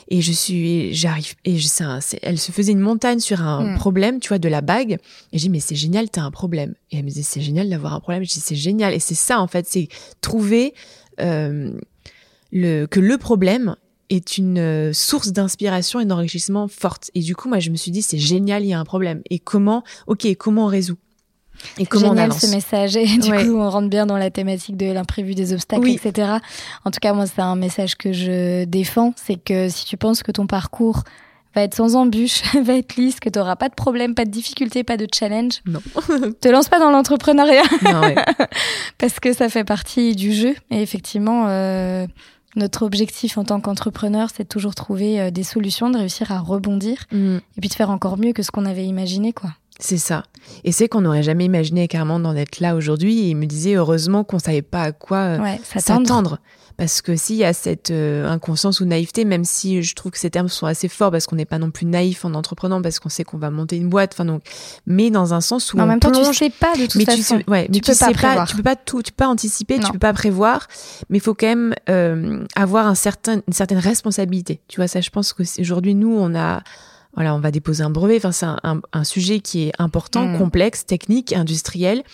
et 0.09 0.21
je 0.21 0.33
suis, 0.33 0.95
j'arrive, 0.95 1.35
et 1.45 1.57
je, 1.59 1.69
elle 2.23 2.39
se 2.39 2.53
faisait 2.53 2.73
une 2.73 2.81
montagne 2.81 3.19
sur 3.19 3.43
un 3.43 3.73
mm. 3.73 3.77
problème, 3.77 4.21
tu 4.21 4.29
vois, 4.29 4.39
de 4.39 4.49
la 4.49 4.61
bague. 4.61 4.99
Et 5.33 5.39
j'ai 5.39 5.49
dit 5.49 5.51
mais 5.51 5.61
c'est 5.61 5.75
génial, 5.77 6.09
t'as 6.09 6.23
un 6.23 6.31
problème. 6.31 6.75
Et 6.91 6.99
elle 6.99 7.05
me 7.05 7.09
disait 7.09 7.23
c'est 7.23 7.41
génial 7.41 7.69
d'avoir 7.69 7.95
un 7.95 8.01
problème. 8.01 8.25
Je 8.25 8.33
dis 8.33 8.41
c'est 8.41 8.55
génial, 8.55 8.95
et 8.95 9.01
c'est 9.01 9.15
ça 9.15 9.41
en 9.41 9.49
fait, 9.49 9.67
c'est 9.67 9.89
trouver 10.21 10.75
euh, 11.21 11.73
le 12.53 12.87
que 12.87 13.01
le 13.01 13.19
problème 13.19 13.77
est 14.11 14.39
une 14.39 14.59
euh, 14.59 14.93
source 14.93 15.33
d'inspiration 15.33 16.01
et 16.01 16.05
d'enrichissement 16.05 16.69
forte. 16.69 17.11
Et 17.15 17.21
du 17.21 17.35
coup, 17.35 17.49
moi, 17.49 17.59
je 17.59 17.71
me 17.71 17.77
suis 17.77 17.91
dit, 17.91 18.03
c'est 18.03 18.19
génial, 18.19 18.65
il 18.65 18.69
y 18.69 18.75
a 18.75 18.81
un 18.81 18.85
problème. 18.85 19.23
Et 19.31 19.39
comment, 19.39 19.83
ok, 20.07 20.27
comment 20.37 20.65
on 20.65 20.69
résout? 20.69 20.99
Et 21.79 21.87
comment 21.87 22.11
génial, 22.11 22.33
on 22.33 22.39
ce 22.39 22.47
message. 22.47 22.97
Et 22.97 23.07
du 23.07 23.31
coup, 23.31 23.57
on 23.57 23.71
rentre 23.71 23.89
bien 23.89 24.07
dans 24.07 24.19
la 24.19 24.31
thématique 24.31 24.77
de 24.77 24.93
l'imprévu, 24.93 25.35
des 25.35 25.53
obstacles, 25.53 25.89
etc. 25.89 26.33
En 26.85 26.91
tout 26.91 26.99
cas, 27.01 27.13
moi, 27.13 27.27
c'est 27.27 27.41
un 27.41 27.57
message 27.57 27.97
que 27.97 28.13
je 28.13 28.65
défends. 28.65 29.15
C'est 29.17 29.37
que 29.37 29.69
si 29.69 29.85
tu 29.85 29.97
penses 29.97 30.23
que 30.23 30.33
ton 30.33 30.47
parcours 30.47 31.03
va 31.55 31.63
être 31.63 31.75
sans 31.75 31.97
embûche, 31.97 32.43
va 32.63 32.75
être 32.75 32.97
lisse, 32.97 33.19
que 33.19 33.29
tu 33.29 33.39
n'auras 33.39 33.57
pas 33.57 33.69
de 33.69 33.75
problème, 33.75 34.15
pas 34.15 34.25
de 34.25 34.31
difficulté, 34.31 34.85
pas 34.85 34.97
de 34.97 35.07
challenge. 35.13 35.63
Non. 35.67 35.81
te 36.41 36.49
lance 36.49 36.69
pas 36.69 36.79
dans 36.79 36.91
l'entrepreneuriat. 36.91 37.63
Non, 37.83 38.01
ouais. 38.03 38.15
Parce 38.99 39.19
que 39.19 39.33
ça 39.33 39.49
fait 39.49 39.65
partie 39.65 40.15
du 40.15 40.33
jeu. 40.33 40.55
Et 40.71 40.83
effectivement, 40.83 41.47
euh, 41.49 42.07
notre 42.57 42.85
objectif 42.85 43.39
en 43.39 43.45
tant 43.45 43.61
qu'entrepreneur, 43.61 44.29
c'est 44.35 44.45
de 44.45 44.49
toujours 44.49 44.75
trouver 44.75 45.21
euh, 45.21 45.31
des 45.31 45.43
solutions, 45.43 45.91
de 45.91 45.99
réussir 45.99 46.33
à 46.33 46.41
rebondir 46.41 47.05
mm. 47.13 47.37
et 47.37 47.61
puis 47.61 47.69
de 47.69 47.75
faire 47.75 47.91
encore 47.91 48.19
mieux 48.19 48.33
que 48.33 48.43
ce 48.43 48.51
qu'on 48.51 48.65
avait 48.65 48.87
imaginé, 48.87 49.33
quoi. 49.33 49.51
C'est 49.79 49.99
ça. 49.99 50.23
Et 50.65 50.73
c'est 50.73 50.89
qu'on 50.89 51.03
n'aurait 51.03 51.23
jamais 51.23 51.45
imaginé 51.45 51.87
carrément 51.87 52.19
d'en 52.19 52.35
être 52.35 52.61
là 52.61 52.75
aujourd'hui. 52.75 53.21
Et 53.21 53.31
il 53.31 53.37
me 53.37 53.45
disait 53.45 53.75
heureusement 53.75 54.25
qu'on 54.25 54.39
savait 54.39 54.63
pas 54.63 54.83
à 54.83 54.93
quoi 54.93 55.19
euh, 55.19 55.57
s'attendre. 55.63 56.39
Parce 56.77 57.01
que 57.01 57.17
s'il 57.17 57.37
y 57.37 57.45
a 57.45 57.55
cette 57.55 57.91
euh, 57.91 58.29
inconscience 58.29 58.81
ou 58.81 58.85
naïveté, 58.85 59.25
même 59.25 59.45
si 59.45 59.83
je 59.83 59.95
trouve 59.95 60.13
que 60.13 60.19
ces 60.19 60.29
termes 60.29 60.49
sont 60.49 60.67
assez 60.67 60.89
forts, 60.89 61.11
parce 61.11 61.27
qu'on 61.27 61.37
n'est 61.37 61.47
pas 61.47 61.59
non 61.59 61.71
plus 61.71 61.87
naïf 61.87 62.25
en 62.25 62.35
entreprenant, 62.35 62.83
parce 62.83 62.99
qu'on 62.99 63.09
sait 63.09 63.25
qu'on 63.25 63.39
va 63.39 63.51
monter 63.51 63.77
une 63.77 63.89
boîte, 63.89 64.13
enfin 64.13 64.27
donc, 64.27 64.43
mais 64.87 65.11
dans 65.11 65.33
un 65.33 65.41
sens 65.41 65.73
où 65.73 65.79
en 65.79 65.87
même 65.87 66.01
temps 66.01 66.13
tu 66.13 66.35
sais 66.35 66.51
pas 66.51 66.75
de 66.77 66.85
toute 66.85 66.97
mais 66.97 67.05
façon. 67.07 67.39
Tu, 67.39 67.51
ouais, 67.51 67.69
tu, 67.73 67.81
peux 67.81 67.95
pas 67.95 68.13
prévoir. 68.13 68.49
tu 68.49 68.57
peux 68.57 68.63
pas 68.63 68.77
tout, 68.77 69.03
tu 69.03 69.13
peux 69.13 69.25
pas 69.25 69.29
anticiper, 69.29 69.79
tu 69.79 69.91
peux 69.91 69.99
pas 69.99 70.13
prévoir, 70.13 70.69
mais 71.09 71.17
il 71.19 71.23
faut 71.23 71.35
quand 71.35 71.47
même 71.47 71.75
euh, 71.89 72.45
avoir 72.55 72.87
un 72.87 72.95
certain, 72.95 73.41
une 73.47 73.55
certaine 73.55 73.79
responsabilité. 73.79 74.61
Tu 74.69 74.77
vois 74.77 74.89
ça, 74.89 75.01
je 75.01 75.09
pense 75.09 75.33
que 75.33 75.43
aujourd'hui 75.61 75.95
nous 75.95 76.15
on 76.15 76.35
a 76.35 76.63
voilà, 77.17 77.35
on 77.35 77.41
va 77.41 77.51
déposer 77.51 77.83
un 77.83 77.91
brevet. 77.91 78.19
Enfin, 78.19 78.31
c'est 78.31 78.47
un, 78.47 79.05
sujet 79.05 79.41
qui 79.41 79.65
est 79.65 79.73
important, 79.79 80.27
mm. 80.27 80.39
complexe, 80.39 80.87
technique, 80.87 81.33
industriel, 81.33 82.05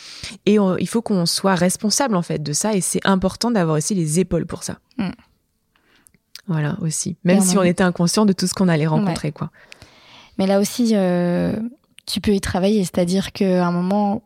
et 0.46 0.57
il 0.78 0.88
faut 0.88 1.03
qu'on 1.03 1.26
soit 1.26 1.57
responsable 1.57 2.16
en 2.16 2.22
fait 2.22 2.42
de 2.42 2.53
ça. 2.53 2.74
Et 2.74 2.80
c'est 2.80 3.05
important 3.05 3.50
d'avoir 3.50 3.76
aussi 3.76 3.94
les 3.94 4.20
épaules 4.20 4.46
pour 4.46 4.62
ça. 4.62 4.78
Mm. 4.98 5.11
Voilà 6.48 6.76
aussi, 6.80 7.16
même 7.24 7.40
si 7.40 7.57
on 7.57 7.62
était 7.62 7.84
inconscient 7.84 8.26
de 8.26 8.32
tout 8.32 8.46
ce 8.46 8.55
qu'on 8.55 8.68
allait 8.68 8.86
rencontrer, 8.86 9.32
quoi. 9.32 9.50
Mais 10.38 10.46
là 10.46 10.61
aussi, 10.61 10.92
euh, 10.94 11.55
tu 12.07 12.20
peux 12.20 12.32
y 12.32 12.40
travailler, 12.40 12.82
c'est-à-dire 12.84 13.32
qu'à 13.32 13.66
un 13.66 13.70
moment, 13.70 14.22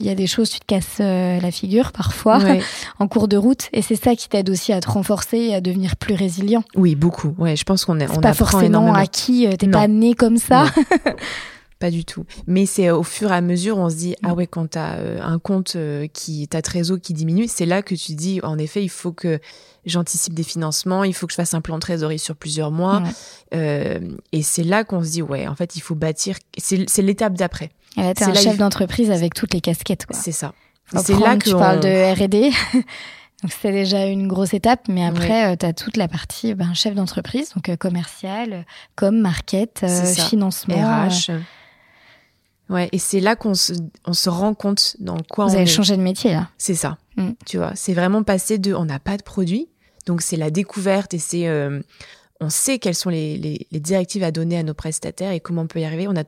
il 0.00 0.06
y 0.06 0.10
a 0.10 0.14
des 0.14 0.26
choses, 0.26 0.50
tu 0.50 0.58
te 0.58 0.64
casses 0.66 0.98
euh, 1.00 1.40
la 1.40 1.50
figure 1.50 1.92
parfois 1.92 2.38
en 2.98 3.06
cours 3.06 3.28
de 3.28 3.36
route, 3.36 3.68
et 3.72 3.82
c'est 3.82 3.96
ça 3.96 4.16
qui 4.16 4.28
t'aide 4.28 4.50
aussi 4.50 4.72
à 4.72 4.80
te 4.80 4.90
renforcer 4.90 5.38
et 5.38 5.54
à 5.54 5.60
devenir 5.60 5.96
plus 5.96 6.14
résilient. 6.14 6.64
Oui, 6.74 6.94
beaucoup. 6.94 7.34
Ouais, 7.38 7.56
je 7.56 7.64
pense 7.64 7.84
qu'on 7.84 8.00
est, 8.00 8.10
on 8.10 8.20
pas 8.20 8.34
forcément 8.34 8.92
acquis. 8.94 9.46
Euh, 9.46 9.56
t'es 9.56 9.68
pas 9.68 9.88
né 9.88 10.14
comme 10.14 10.36
ça. 10.36 10.66
pas 11.84 11.90
du 11.90 12.06
tout. 12.06 12.24
Mais 12.46 12.64
c'est 12.64 12.90
au 12.90 13.02
fur 13.02 13.30
et 13.30 13.34
à 13.34 13.42
mesure, 13.42 13.76
on 13.76 13.90
se 13.90 13.96
dit 13.96 14.16
ah 14.22 14.32
ouais, 14.32 14.46
quand 14.46 14.70
t'as 14.70 14.96
euh, 14.96 15.20
un 15.20 15.38
compte 15.38 15.76
qui 16.14 16.48
ta 16.48 16.62
trésor 16.62 16.98
qui 16.98 17.12
diminue, 17.12 17.46
c'est 17.46 17.66
là 17.66 17.82
que 17.82 17.94
tu 17.94 18.14
dis 18.14 18.40
en 18.42 18.56
effet, 18.56 18.82
il 18.82 18.88
faut 18.88 19.12
que 19.12 19.38
j'anticipe 19.84 20.32
des 20.32 20.44
financements, 20.44 21.04
il 21.04 21.12
faut 21.12 21.26
que 21.26 21.32
je 21.32 21.36
fasse 21.36 21.52
un 21.52 21.60
plan 21.60 21.74
de 21.74 21.80
trésorerie 21.80 22.18
sur 22.18 22.36
plusieurs 22.36 22.70
mois. 22.70 23.02
et 23.52 24.42
c'est 24.42 24.64
là 24.64 24.82
qu'on 24.82 25.04
se 25.04 25.10
dit 25.10 25.22
ouais, 25.22 25.46
en 25.46 25.54
fait, 25.54 25.76
il 25.76 25.80
faut 25.80 25.94
bâtir. 25.94 26.36
C'est 26.56 27.02
l'étape 27.02 27.34
d'après. 27.34 27.70
Elle 27.98 28.06
était 28.06 28.24
un 28.24 28.32
chef 28.32 28.56
d'entreprise 28.56 29.10
avec 29.10 29.34
toutes 29.34 29.52
les 29.52 29.60
casquettes. 29.60 30.06
C'est 30.10 30.32
ça. 30.32 30.54
C'est 30.96 31.18
là 31.18 31.36
que 31.36 31.50
tu 31.50 31.54
parles 31.54 31.80
de 31.80 32.14
R&D. 32.14 32.50
Donc 33.44 33.52
c'est 33.60 33.72
déjà 33.72 34.06
une 34.06 34.26
grosse 34.26 34.54
étape, 34.54 34.88
mais 34.88 35.04
après 35.04 35.52
euh, 35.52 35.56
tu 35.56 35.66
as 35.66 35.74
toute 35.74 35.98
la 35.98 36.08
partie 36.08 36.54
ben, 36.54 36.72
chef 36.72 36.94
d'entreprise, 36.94 37.52
donc 37.52 37.68
euh, 37.68 37.76
commercial, 37.76 38.64
comme 38.96 39.20
market, 39.20 39.82
euh, 39.82 40.14
financement, 40.14 40.74
RH. 40.74 41.30
Ouais, 42.70 42.88
et 42.92 42.98
c'est 42.98 43.20
là 43.20 43.36
qu'on 43.36 43.54
se, 43.54 43.74
on 44.06 44.14
se 44.14 44.30
rend 44.30 44.54
compte 44.54 44.96
dans 44.98 45.18
quoi 45.18 45.46
Vous 45.46 45.52
on 45.52 45.56
avez 45.56 45.66
changé 45.66 45.96
de 45.96 46.02
métier 46.02 46.32
là. 46.32 46.48
C'est 46.56 46.74
ça. 46.74 46.96
Mm. 47.16 47.30
Tu 47.44 47.58
vois, 47.58 47.72
c'est 47.74 47.92
vraiment 47.92 48.22
passé 48.22 48.58
de 48.58 48.72
on 48.72 48.86
n'a 48.86 48.98
pas 48.98 49.16
de 49.16 49.22
produit, 49.22 49.68
donc 50.06 50.22
c'est 50.22 50.36
la 50.36 50.50
découverte 50.50 51.12
et 51.12 51.18
c'est 51.18 51.46
on 52.40 52.50
sait 52.50 52.78
quelles 52.78 52.94
sont 52.94 53.10
les, 53.10 53.66
directives 53.72 54.22
à 54.22 54.30
donner 54.30 54.58
à 54.58 54.62
nos 54.62 54.74
prestataires 54.74 55.32
et 55.32 55.40
comment 55.40 55.62
on 55.62 55.66
peut 55.66 55.80
y 55.80 55.84
arriver. 55.84 56.08
On 56.08 56.16
a, 56.16 56.24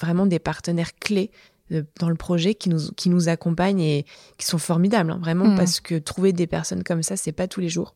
vraiment 0.00 0.26
des 0.26 0.38
partenaires 0.38 0.94
clés 0.96 1.30
euh, 1.72 1.82
dans 1.98 2.08
le 2.08 2.14
projet 2.14 2.54
qui 2.54 2.68
nous, 2.68 2.90
qui 2.96 3.10
nous 3.10 3.28
accompagnent 3.28 3.80
et 3.80 4.06
qui 4.38 4.46
sont 4.46 4.58
formidables, 4.58 5.10
hein, 5.10 5.18
vraiment, 5.20 5.46
mmh. 5.46 5.56
parce 5.56 5.80
que 5.80 5.96
trouver 5.96 6.32
des 6.32 6.46
personnes 6.46 6.82
comme 6.82 7.02
ça, 7.02 7.16
c'est 7.16 7.32
pas 7.32 7.48
tous 7.48 7.60
les 7.60 7.68
jours. 7.68 7.94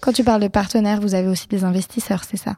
Quand 0.00 0.12
tu 0.12 0.24
parles 0.24 0.42
de 0.42 0.48
partenaires, 0.48 1.00
vous 1.00 1.14
avez 1.14 1.28
aussi 1.28 1.48
des 1.48 1.64
investisseurs, 1.64 2.24
c'est 2.24 2.36
ça? 2.36 2.56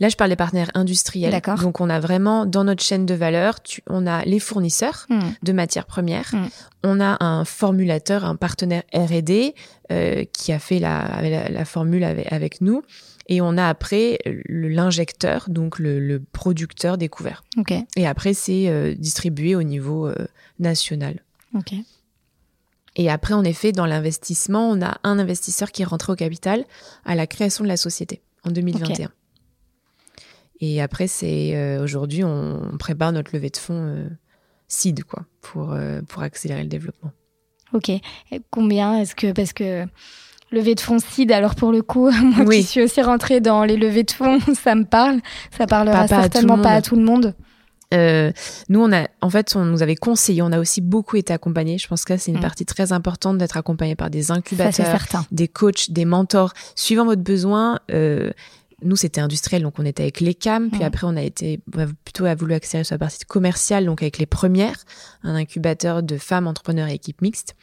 Là, 0.00 0.08
je 0.08 0.16
parle 0.16 0.30
des 0.30 0.36
partenaires 0.36 0.70
industriels. 0.74 1.32
D'accord. 1.32 1.58
Donc, 1.58 1.80
on 1.80 1.90
a 1.90 1.98
vraiment 1.98 2.46
dans 2.46 2.64
notre 2.64 2.82
chaîne 2.82 3.04
de 3.04 3.14
valeur, 3.14 3.56
on 3.88 4.06
a 4.06 4.24
les 4.24 4.38
fournisseurs 4.38 5.06
mmh. 5.08 5.20
de 5.42 5.52
matières 5.52 5.86
premières, 5.86 6.30
mmh. 6.32 6.48
on 6.84 7.00
a 7.00 7.24
un 7.24 7.44
formulateur, 7.44 8.24
un 8.24 8.36
partenaire 8.36 8.84
R&D 8.94 9.54
euh, 9.90 10.24
qui 10.32 10.52
a 10.52 10.60
fait 10.60 10.78
la, 10.78 11.64
formule 11.64 12.04
avec 12.04 12.60
nous, 12.60 12.82
et 13.28 13.40
on 13.40 13.58
a 13.58 13.66
après 13.66 14.18
l'injecteur, 14.48 15.46
donc 15.48 15.78
le, 15.78 16.22
producteur 16.32 16.96
découvert. 16.96 17.42
Okay. 17.58 17.84
Et 17.96 18.06
après, 18.06 18.34
c'est 18.34 18.68
euh, 18.68 18.94
distribué 18.94 19.54
au 19.54 19.62
niveau 19.62 20.06
euh, 20.06 20.14
national. 20.58 21.22
Okay. 21.54 21.84
Et 22.96 23.10
après, 23.10 23.34
en 23.34 23.44
effet, 23.44 23.72
dans 23.72 23.86
l'investissement, 23.86 24.70
on 24.70 24.80
a 24.82 24.98
un 25.04 25.18
investisseur 25.18 25.72
qui 25.72 25.82
est 25.82 25.84
rentré 25.84 26.12
au 26.12 26.16
capital 26.16 26.64
à 27.04 27.14
la 27.14 27.26
création 27.26 27.64
de 27.64 27.68
la 27.68 27.76
société 27.76 28.22
en 28.44 28.50
2021. 28.50 29.10
Et 30.60 30.80
après, 30.82 31.06
c'est 31.06 31.56
euh, 31.56 31.82
aujourd'hui, 31.82 32.24
on, 32.24 32.76
prépare 32.78 33.12
notre 33.12 33.34
levée 33.34 33.50
de 33.50 33.56
fonds 33.56 34.08
seed, 34.66 35.04
quoi, 35.04 35.24
pour, 35.40 35.76
pour 36.08 36.22
accélérer 36.22 36.62
le 36.62 36.68
développement. 36.68 37.12
Ok. 37.74 37.90
combien 38.50 38.98
est-ce 38.98 39.14
que 39.14 39.32
parce 39.32 39.52
que 39.52 39.86
levée 40.50 40.74
de 40.74 40.80
fonds 40.80 40.98
CID, 40.98 41.32
alors 41.32 41.54
pour 41.54 41.72
le 41.72 41.82
coup, 41.82 42.10
moi 42.22 42.44
qui 42.46 42.62
suis 42.62 42.82
aussi 42.82 43.02
rentrée 43.02 43.40
dans 43.40 43.64
les 43.64 43.76
levées 43.76 44.04
de 44.04 44.10
fonds, 44.10 44.38
ça 44.54 44.74
me 44.74 44.84
parle. 44.84 45.20
Ça 45.56 45.66
parlera 45.66 46.08
certainement 46.08 46.58
pas 46.58 46.72
à 46.72 46.82
tout 46.82 46.96
le 46.96 47.02
monde. 47.02 47.34
Euh, 47.94 48.32
nous, 48.68 48.80
on 48.80 48.92
a, 48.92 49.08
en 49.22 49.30
fait, 49.30 49.56
on 49.56 49.64
nous 49.64 49.82
avait 49.82 49.96
conseillé, 49.96 50.42
on 50.42 50.52
a 50.52 50.58
aussi 50.58 50.82
beaucoup 50.82 51.16
été 51.16 51.32
accompagnés. 51.32 51.78
Je 51.78 51.88
pense 51.88 52.04
que 52.04 52.18
c'est 52.18 52.30
une 52.30 52.38
mm. 52.38 52.42
partie 52.42 52.66
très 52.66 52.92
importante 52.92 53.38
d'être 53.38 53.56
accompagné 53.56 53.96
par 53.96 54.10
des 54.10 54.30
incubateurs, 54.30 55.00
des 55.30 55.48
coachs, 55.48 55.90
des 55.90 56.04
mentors, 56.04 56.52
suivant 56.74 57.06
votre 57.06 57.22
besoin. 57.22 57.78
Euh, 57.90 58.30
nous, 58.82 58.96
c'était 58.96 59.20
industriel, 59.20 59.62
donc 59.62 59.78
on 59.78 59.84
était 59.84 60.04
avec 60.04 60.20
les 60.20 60.34
CAM. 60.34 60.70
Puis 60.70 60.80
mm. 60.80 60.84
après, 60.84 61.06
on 61.06 61.16
a 61.16 61.22
été 61.22 61.60
plutôt 62.04 62.24
a 62.26 62.34
voulu 62.34 62.54
accélérer 62.54 62.84
sur 62.84 62.94
la 62.94 62.98
partie 62.98 63.24
commerciale, 63.24 63.86
donc 63.86 64.02
avec 64.02 64.18
les 64.18 64.26
premières, 64.26 64.84
un 65.22 65.34
incubateur 65.34 66.02
de 66.02 66.16
femmes 66.16 66.46
entrepreneurs 66.46 66.88
et 66.88 66.94
équipes 66.94 67.22
mixtes. 67.22 67.56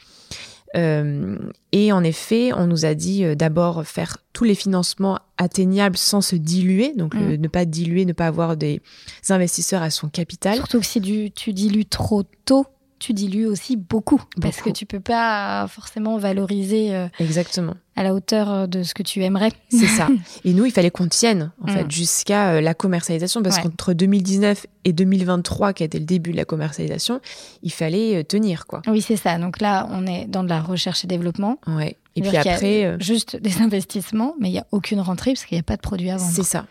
Euh, 0.76 1.38
et 1.72 1.94
en 1.94 2.04
effet, 2.04 2.52
on 2.54 2.68
nous 2.68 2.86
a 2.86 2.96
dit 2.96 3.24
euh, 3.24 3.36
d'abord 3.36 3.86
faire 3.86 4.18
tous 4.34 4.44
les 4.44 4.56
financements 4.56 5.20
atteignables 5.38 5.96
sans 5.96 6.20
se 6.20 6.36
diluer, 6.36 6.94
donc 6.96 7.16
mm. 7.16 7.36
ne 7.36 7.48
pas 7.48 7.64
diluer, 7.66 8.04
ne 8.06 8.14
pas 8.14 8.28
avoir 8.28 8.58
des 8.58 8.82
investisseurs 9.30 9.82
à 9.82 9.90
son 9.90 10.10
capital. 10.10 10.56
Surtout 10.56 10.80
que 10.80 10.86
si 10.86 11.32
tu 11.34 11.54
dilues 11.54 11.86
trop 11.86 12.24
tôt, 12.44 12.66
tu 13.06 13.14
dilues 13.14 13.46
aussi 13.46 13.76
beaucoup, 13.78 14.20
parce 14.42 14.62
que 14.62 14.72
tu 14.72 14.88
peux 14.88 15.00
pas 15.00 15.68
forcément 15.68 16.18
valoriser 16.18 16.96
euh, 16.96 17.08
exactement 17.20 17.76
à 17.96 18.02
la 18.02 18.16
hauteur 18.16 18.52
euh, 18.52 18.68
de 18.68 18.82
ce 18.82 18.96
que 18.96 19.04
tu 19.04 19.24
aimerais. 19.24 19.52
C'est 19.70 19.86
ça. 19.86 20.08
Et 20.44 20.54
nous, 20.54 20.66
il 20.66 20.72
fallait 20.72 20.90
qu'on 20.90 21.08
tienne 21.08 21.52
en 21.62 21.68
fait 21.68 21.84
mm. 21.84 21.92
jusqu'à 21.92 22.54
euh, 22.54 22.62
la 22.62 22.74
commercialisation, 22.74 23.44
parce 23.44 23.60
qu'entre 23.60 23.94
2019 23.94 24.66
et 24.86 24.94
2023, 24.94 25.74
qui 25.74 25.84
a 25.84 25.86
été 25.86 26.00
le 26.00 26.06
début 26.06 26.32
de 26.32 26.38
la 26.38 26.46
commercialisation, 26.46 27.22
il 27.62 27.72
fallait 27.72 28.24
tenir 28.24 28.66
quoi. 28.66 28.82
Oui, 28.88 29.04
c'est 29.04 29.18
ça. 29.18 29.38
Donc 29.38 29.62
là, 29.62 29.88
on 29.92 30.08
est 30.08 30.26
dans 30.26 30.44
de 30.44 30.50
la 30.50 30.62
recherche 30.62 31.04
et 31.04 31.08
développement. 31.08 31.60
Ouais. 31.68 31.98
Et 32.16 32.22
puis 32.22 32.36
après, 32.36 32.96
juste 33.00 33.36
des 33.36 33.58
investissements, 33.62 34.34
mais 34.40 34.50
il 34.50 34.54
y 34.56 34.60
a 34.60 34.66
aucune 34.72 35.00
rentrée 35.00 35.34
parce 35.34 35.46
qu'il 35.46 35.58
n'y 35.58 35.60
a 35.60 35.64
pas 35.64 35.76
de 35.76 35.82
produit 35.82 36.10
à 36.10 36.18
vendre. 36.18 36.32
C'est 36.34 36.44
ça. 36.44 36.66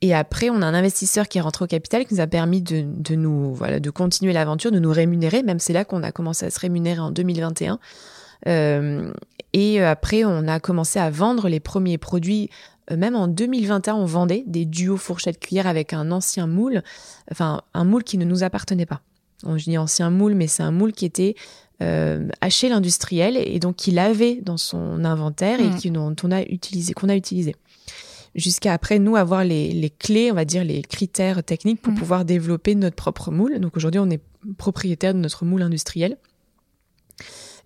Et 0.00 0.14
après, 0.14 0.50
on 0.50 0.62
a 0.62 0.66
un 0.66 0.74
investisseur 0.74 1.28
qui 1.28 1.38
est 1.38 1.40
rentré 1.40 1.64
au 1.64 1.68
capital 1.68 2.04
qui 2.04 2.14
nous 2.14 2.20
a 2.20 2.26
permis 2.26 2.62
de, 2.62 2.84
de 2.86 3.14
nous, 3.14 3.54
voilà, 3.54 3.80
de 3.80 3.90
continuer 3.90 4.32
l'aventure, 4.32 4.72
de 4.72 4.78
nous 4.78 4.92
rémunérer. 4.92 5.42
Même 5.42 5.58
c'est 5.58 5.72
là 5.72 5.84
qu'on 5.84 6.02
a 6.02 6.12
commencé 6.12 6.46
à 6.46 6.50
se 6.50 6.60
rémunérer 6.60 7.00
en 7.00 7.10
2021. 7.10 7.78
Euh, 8.48 9.12
et 9.52 9.82
après, 9.82 10.24
on 10.24 10.48
a 10.48 10.60
commencé 10.60 10.98
à 10.98 11.10
vendre 11.10 11.48
les 11.48 11.60
premiers 11.60 11.98
produits. 11.98 12.50
Euh, 12.90 12.96
même 12.96 13.14
en 13.14 13.28
2021, 13.28 13.94
on 13.94 14.04
vendait 14.04 14.44
des 14.46 14.64
duos 14.64 14.96
fourchettes 14.96 15.38
cuillère 15.38 15.66
avec 15.66 15.92
un 15.92 16.10
ancien 16.10 16.46
moule, 16.46 16.82
enfin 17.30 17.62
un 17.74 17.84
moule 17.84 18.04
qui 18.04 18.18
ne 18.18 18.24
nous 18.24 18.42
appartenait 18.42 18.86
pas. 18.86 19.00
On 19.44 19.56
dit 19.56 19.78
ancien 19.78 20.10
moule, 20.10 20.34
mais 20.34 20.46
c'est 20.46 20.62
un 20.62 20.70
moule 20.70 20.92
qui 20.92 21.04
était 21.04 21.34
euh, 21.82 22.28
haché 22.40 22.68
l'industriel 22.68 23.36
et 23.36 23.58
donc 23.58 23.76
qu'il 23.76 23.98
avait 23.98 24.36
dans 24.36 24.56
son 24.56 25.04
inventaire 25.04 25.58
et 25.60 25.90
mmh. 25.90 25.96
on 25.96 26.30
a 26.30 26.42
utilisé, 26.42 26.92
qu'on 26.92 27.08
a 27.08 27.16
utilisé 27.16 27.56
jusqu'à 28.34 28.72
après 28.72 28.98
nous 28.98 29.16
avoir 29.16 29.44
les, 29.44 29.72
les, 29.72 29.90
clés, 29.90 30.30
on 30.30 30.34
va 30.34 30.44
dire 30.44 30.64
les 30.64 30.82
critères 30.82 31.42
techniques 31.42 31.82
pour 31.82 31.92
mm. 31.92 31.96
pouvoir 31.96 32.24
développer 32.24 32.74
notre 32.74 32.96
propre 32.96 33.30
moule. 33.30 33.58
Donc 33.60 33.76
aujourd'hui, 33.76 34.00
on 34.00 34.10
est 34.10 34.22
propriétaire 34.56 35.14
de 35.14 35.18
notre 35.18 35.44
moule 35.44 35.62
industriel. 35.62 36.16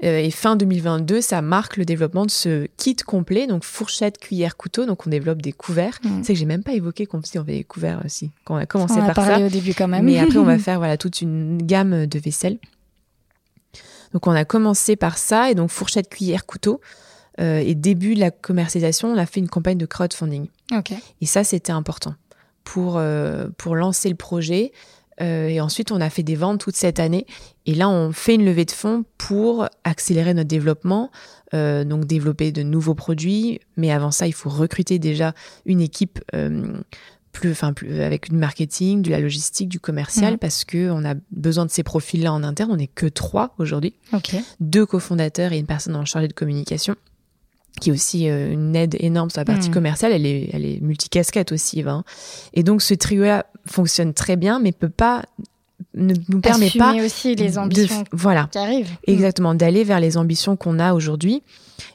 Euh, 0.04 0.18
et 0.18 0.30
fin 0.30 0.56
2022, 0.56 1.22
ça 1.22 1.40
marque 1.40 1.78
le 1.78 1.86
développement 1.86 2.26
de 2.26 2.30
ce 2.30 2.66
kit 2.76 2.96
complet, 2.96 3.46
donc 3.46 3.64
fourchette, 3.64 4.18
cuillère, 4.18 4.56
couteau. 4.56 4.84
Donc 4.84 5.06
on 5.06 5.10
développe 5.10 5.40
des 5.40 5.52
couverts. 5.52 5.98
Mm. 6.02 6.22
C'est 6.22 6.34
que 6.34 6.38
j'ai 6.38 6.44
même 6.44 6.62
pas 6.62 6.72
évoqué 6.72 7.06
qu'on 7.06 7.20
avait 7.36 7.58
des 7.58 7.64
couverts 7.64 8.02
aussi, 8.04 8.30
quand 8.44 8.54
on 8.54 8.58
a 8.58 8.66
commencé 8.66 8.94
on 8.98 9.08
a 9.08 9.14
parlé 9.14 9.44
au 9.44 9.48
début 9.48 9.72
quand 9.72 9.88
même. 9.88 10.04
Mais 10.04 10.18
après, 10.18 10.38
on 10.38 10.44
va 10.44 10.58
faire 10.58 10.78
voilà 10.78 10.96
toute 10.96 11.22
une 11.22 11.58
gamme 11.58 12.06
de 12.06 12.18
vaisselle. 12.18 12.58
Donc 14.12 14.26
on 14.26 14.32
a 14.32 14.44
commencé 14.44 14.96
par 14.96 15.18
ça 15.18 15.50
et 15.50 15.54
donc 15.54 15.70
fourchette, 15.70 16.08
cuillère, 16.08 16.46
couteau. 16.46 16.80
Euh, 17.41 17.59
et 17.59 17.74
début 17.74 18.14
de 18.14 18.20
la 18.20 18.30
commercialisation, 18.30 19.09
on 19.09 19.16
a 19.16 19.26
fait 19.26 19.41
une 19.41 19.49
campagne 19.49 19.78
de 19.78 19.87
crowdfunding. 19.87 20.49
Et 21.20 21.26
ça, 21.26 21.45
c'était 21.45 21.72
important 21.72 22.14
pour, 22.64 22.97
euh, 22.97 23.49
pour 23.59 23.76
lancer 23.76 24.09
le 24.09 24.14
projet. 24.14 24.72
Euh, 25.20 25.49
et 25.49 25.61
ensuite, 25.61 25.93
on 25.93 26.01
a 26.01 26.11
fait 26.11 26.22
des 26.22 26.34
ventes 26.34 26.61
toute 26.61 26.76
cette 26.76 26.99
année. 26.99 27.26
Et 27.64 27.74
là, 27.74 27.89
on 27.89 28.12
fait 28.12 28.34
une 28.34 28.45
levée 28.45 28.64
de 28.64 28.70
fonds 28.70 29.05
pour 29.16 29.66
accélérer 29.84 30.34
notre 30.34 30.49
développement, 30.49 31.11
donc 31.53 32.05
développer 32.05 32.53
de 32.53 32.62
nouveaux 32.62 32.95
produits. 32.95 33.61
Mais 33.76 33.91
avant 33.91 34.11
ça, 34.11 34.26
il 34.26 34.34
faut 34.34 34.51
recruter 34.51 34.99
déjà 34.99 35.32
une 35.64 35.80
équipe 35.80 36.20
plus, 37.32 37.51
enfin, 37.51 37.72
plus, 37.72 38.01
avec 38.01 38.30
du 38.30 38.37
marketing, 38.37 39.03
de 39.03 39.11
la 39.11 39.20
logistique, 39.20 39.68
du 39.68 39.80
commercial, 39.80 40.34
mmh. 40.34 40.39
parce 40.39 40.64
que 40.64 40.91
on 40.91 41.05
a 41.05 41.14
besoin 41.30 41.66
de 41.66 41.70
ces 41.70 41.82
profils-là 41.82 42.32
en 42.32 42.43
interne. 42.43 42.70
On 42.72 42.76
n'est 42.76 42.87
que 42.87 43.07
trois 43.07 43.55
aujourd'hui, 43.59 43.95
deux 44.61 44.87
cofondateurs 44.87 45.53
et 45.53 45.59
une 45.59 45.66
personne 45.66 45.97
en 45.97 46.05
charge 46.05 46.28
de 46.28 46.32
communication 46.32 46.95
qui 47.81 47.91
est 47.91 47.93
aussi 47.93 48.29
euh, 48.29 48.53
une 48.53 48.74
aide 48.77 48.97
énorme 49.01 49.31
sur 49.31 49.41
la 49.41 49.45
partie 49.45 49.68
hmm. 49.68 49.74
commerciale. 49.74 50.12
Elle 50.12 50.27
est, 50.27 50.51
elle 50.53 50.64
est 50.64 50.81
multicasquette 50.81 51.53
aussi. 51.53 51.83
Hein. 51.83 52.05
Et 52.55 52.62
donc, 52.62 52.83
ce 52.83 52.95
trio-là 52.95 53.47
fonctionne 53.66 54.14
très 54.14 54.37
bien, 54.37 54.59
mais 54.59 54.72
peut 54.72 54.89
pas 54.89 55.22
ne 55.95 56.14
nous 56.29 56.41
permet 56.41 56.70
pas 56.70 56.95
aussi 56.95 57.35
les 57.35 57.59
ambitions 57.59 58.05
voilà 58.11 58.49
qui 58.51 58.59
arrivent 58.59 58.91
hmm. 58.91 59.11
exactement 59.11 59.55
d'aller 59.55 59.85
vers 59.85 60.01
les 60.01 60.16
ambitions 60.16 60.57
qu'on 60.57 60.79
a 60.79 60.95
aujourd'hui 60.95 61.43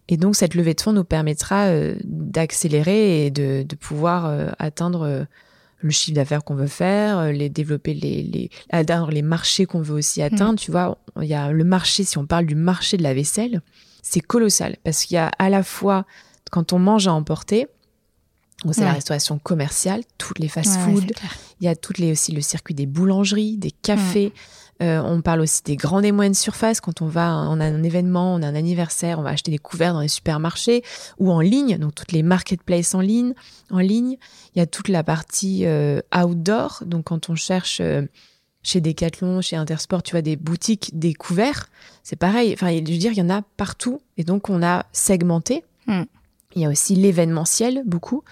et 0.08 0.18
donc 0.18 0.36
cette 0.36 0.54
levée 0.54 0.76
de 0.76 0.82
fonds 0.82 0.94
nous 0.94 1.04
permettra 1.04 1.66
euh, 1.66 1.96
d'accélérer 2.04 3.26
et 3.26 3.32
de, 3.32 3.64
de 3.64 3.76
pouvoir 3.76 4.28
euh, 4.28 4.50
atteindre 4.60 5.26
le 5.80 5.90
chiffre 5.90 6.16
d'affaires 6.16 6.44
qu'on 6.44 6.54
veut 6.54 6.68
faire 6.68 7.32
les 7.32 7.50
développer 7.50 7.96
les, 7.96 8.22
les 8.22 8.50
atteindre 8.70 9.10
les 9.10 9.24
marchés 9.24 9.66
qu'on 9.66 9.82
veut 9.82 9.96
aussi 9.96 10.22
atteindre 10.22 10.54
hmm. 10.54 10.58
tu 10.58 10.72
vois 10.72 11.00
il 11.20 11.28
y 11.28 11.34
a 11.34 11.52
le 11.52 11.64
marché 11.64 12.04
si 12.04 12.20
on 12.20 12.28
parle 12.28 12.46
du 12.46 12.56
marché 12.56 12.98
de 12.98 13.04
la 13.04 13.16
vaisselle 13.16 13.62
c'est 14.02 14.20
colossal 14.20 14.78
parce 14.84 15.06
qu'il 15.06 15.16
y 15.16 15.18
a 15.18 15.32
à 15.40 15.50
la 15.50 15.64
fois 15.64 16.06
quand 16.52 16.74
on 16.74 16.80
mange 16.80 17.08
à 17.08 17.14
emporter, 17.14 17.68
c'est 18.72 18.84
la 18.84 18.94
restauration 18.94 19.40
commerciale, 19.40 20.04
toutes 20.18 20.40
les 20.40 20.48
fast-foods. 20.48 21.08
il 21.60 21.66
y 21.66 21.68
a 21.68 21.76
toutes 21.76 21.98
les 21.98 22.12
aussi 22.12 22.32
le 22.32 22.42
circuit 22.42 22.76
des 22.76 22.86
boulangeries, 22.86 23.58
des 23.58 23.72
cafés. 23.72 24.34
Euh, 24.82 25.00
on 25.04 25.22
parle 25.22 25.42
aussi 25.42 25.62
des 25.64 25.76
grandes 25.76 26.06
et 26.06 26.12
moyennes 26.12 26.34
surfaces. 26.34 26.82
Quand 26.82 27.02
on 27.02 27.08
va, 27.08 27.46
on 27.50 27.60
a 27.60 27.66
un 27.66 27.84
événement, 27.84 28.34
on 28.36 28.42
a 28.42 28.48
un 28.48 28.56
anniversaire, 28.56 29.20
on 29.20 29.22
va 29.22 29.30
acheter 29.30 29.52
des 29.52 29.60
couverts 29.60 29.94
dans 29.94 30.02
les 30.02 30.08
supermarchés 30.08 30.84
ou 31.20 31.32
en 31.32 31.40
ligne. 31.40 31.78
Donc 31.78 31.96
toutes 31.96 32.12
les 32.12 32.24
marketplaces 32.24 32.96
en 32.96 33.02
ligne, 33.02 33.34
en 33.70 33.80
ligne. 33.80 34.18
Il 34.56 34.60
y 34.60 34.62
a 34.62 34.66
toute 34.66 34.88
la 34.88 35.04
partie 35.04 35.66
euh, 35.66 36.02
outdoor. 36.16 36.84
Donc 36.86 37.06
quand 37.06 37.30
on 37.30 37.36
cherche 37.36 37.80
euh, 37.80 38.04
chez 38.64 38.82
Decathlon, 38.82 39.42
chez 39.42 39.56
Intersport, 39.56 40.04
tu 40.04 40.12
vois, 40.12 40.22
des 40.22 40.36
boutiques, 40.36 40.92
des 40.94 41.14
couverts. 41.14 41.70
C'est 42.04 42.16
pareil. 42.16 42.54
Enfin, 42.54 42.72
je 42.72 42.78
veux 42.78 42.98
dire, 42.98 43.12
il 43.12 43.18
y 43.18 43.22
en 43.22 43.30
a 43.30 43.42
partout. 43.58 44.02
Et 44.18 44.24
donc, 44.24 44.50
on 44.50 44.62
a 44.64 44.86
segmenté. 44.92 45.64
Hmm. 45.88 46.04
Il 46.56 46.62
y 46.62 46.66
a 46.66 46.70
aussi 46.70 46.96
l'événementiel, 46.96 47.84
beaucoup. 47.86 48.24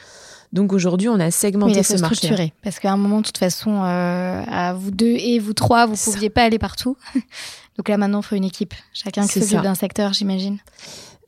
Donc 0.52 0.74
aujourd'hui, 0.74 1.10
on 1.10 1.20
a 1.20 1.32
segmenté 1.32 1.84
ce 1.84 1.94
marché. 1.98 2.16
structuré. 2.16 2.54
Parce 2.64 2.80
qu'à 2.80 2.92
un 2.92 2.98
moment, 2.98 3.22
de 3.22 3.26
toute 3.26 3.38
façon, 3.38 3.84
euh, 3.84 4.44
à 4.48 4.74
vous 4.74 4.92
deux 4.92 5.16
et 5.18 5.40
vous 5.40 5.54
trois, 5.54 5.86
vous 5.86 5.94
ne 5.94 6.12
pouviez 6.14 6.30
pas 6.30 6.44
aller 6.44 6.58
partout. 6.58 6.98
donc 7.78 7.88
là, 7.88 7.98
maintenant, 7.98 8.22
il 8.22 8.26
faut 8.26 8.36
une 8.36 8.46
équipe. 8.46 8.74
Chacun 8.94 9.28
qui 9.28 9.40
s'occupe 9.40 9.62
d'un 9.62 9.76
secteur, 9.76 10.14
j'imagine. 10.14 10.58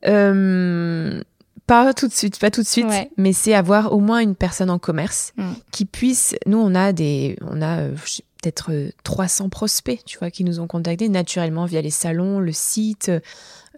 Euh, 0.08 1.22
pas 1.68 1.94
tout 1.94 2.08
de 2.08 2.14
suite, 2.14 2.40
pas 2.40 2.50
tout 2.50 2.64
de 2.64 2.68
suite, 2.68 2.88
mais 3.16 3.34
c'est 3.34 3.54
avoir 3.54 3.94
au 3.94 4.00
moins 4.00 4.20
une 4.20 4.36
personne 4.36 4.72
en 4.72 4.80
commerce 4.80 5.34
hmm. 5.38 5.54
qui 5.72 5.86
puisse. 5.86 6.36
Nous, 6.48 6.58
on 6.58 6.74
a 6.74 6.92
des, 6.92 7.38
on 7.42 7.62
a, 7.62 7.78
euh, 7.78 7.96
peut-être 8.42 8.72
300 9.04 9.46
euh, 9.46 9.50
prospects, 9.50 10.02
tu 10.06 10.18
vois, 10.18 10.32
qui 10.32 10.44
nous 10.44 10.60
ont 10.60 10.68
contactés 10.68 11.10
naturellement 11.10 11.66
via 11.66 11.82
les 11.82 11.90
salons, 11.90 12.40
le 12.40 12.52
site, 12.52 13.12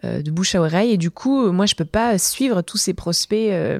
euh, 0.04 0.22
de 0.22 0.30
bouche 0.30 0.54
à 0.54 0.60
oreille. 0.60 0.92
Et 0.92 0.96
du 0.96 1.10
coup, 1.10 1.52
moi, 1.52 1.66
je 1.66 1.74
peux 1.74 1.84
pas 1.84 2.18
suivre 2.18 2.62
tous 2.62 2.78
ces 2.78 2.94
prospects. 2.94 3.50
Euh, 3.50 3.78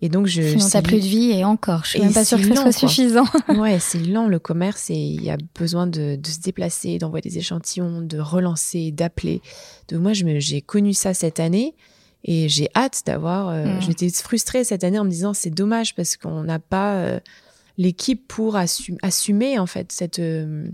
et 0.00 0.08
donc, 0.08 0.26
je. 0.26 0.42
Sinon, 0.42 0.68
t'as 0.70 0.82
plus 0.82 1.00
de 1.00 1.06
vie 1.06 1.32
et 1.32 1.44
encore. 1.44 1.84
Je 1.84 1.90
suis 1.90 2.00
même 2.00 2.12
pas 2.12 2.24
sûre 2.24 2.38
que 2.38 2.44
ce 2.44 2.54
soit 2.54 2.72
suffisant. 2.72 3.24
ouais, 3.48 3.78
c'est 3.80 3.98
lent 3.98 4.28
le 4.28 4.38
commerce 4.38 4.90
et 4.90 4.94
il 4.94 5.22
y 5.22 5.30
a 5.30 5.36
besoin 5.58 5.86
de, 5.86 6.16
de 6.16 6.26
se 6.26 6.40
déplacer, 6.40 6.98
d'envoyer 6.98 7.28
des 7.28 7.38
échantillons, 7.38 8.00
de 8.00 8.18
relancer, 8.18 8.92
d'appeler. 8.92 9.40
Donc 9.88 10.00
moi, 10.00 10.12
j'ai 10.12 10.60
connu 10.60 10.94
ça 10.94 11.14
cette 11.14 11.40
année. 11.40 11.74
Et 12.26 12.48
j'ai 12.48 12.70
hâte 12.74 13.02
d'avoir. 13.04 13.50
Mm. 13.50 13.82
J'étais 13.82 14.08
frustrée 14.10 14.64
cette 14.64 14.82
année 14.82 14.98
en 14.98 15.04
me 15.04 15.10
disant 15.10 15.34
c'est 15.34 15.50
dommage 15.50 15.94
parce 15.94 16.16
qu'on 16.16 16.42
n'a 16.42 16.58
pas 16.58 17.20
l'équipe 17.76 18.26
pour 18.28 18.56
assumer 18.56 19.58
en 19.58 19.66
fait 19.66 19.92
cette 19.92 20.18
euh, 20.18 20.68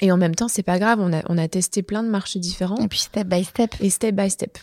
et 0.00 0.12
en 0.12 0.16
même 0.16 0.34
temps 0.34 0.48
c'est 0.48 0.62
pas 0.62 0.78
grave 0.78 1.00
on 1.00 1.12
a 1.12 1.22
on 1.28 1.38
a 1.38 1.48
testé 1.48 1.82
plein 1.82 2.02
de 2.02 2.08
marchés 2.08 2.38
différents 2.38 2.76
et 2.76 2.88
puis 2.88 3.00
step 3.00 3.26
by 3.26 3.44
step 3.44 3.74
et 3.80 3.90
step 3.90 4.14
by 4.14 4.30
step 4.30 4.58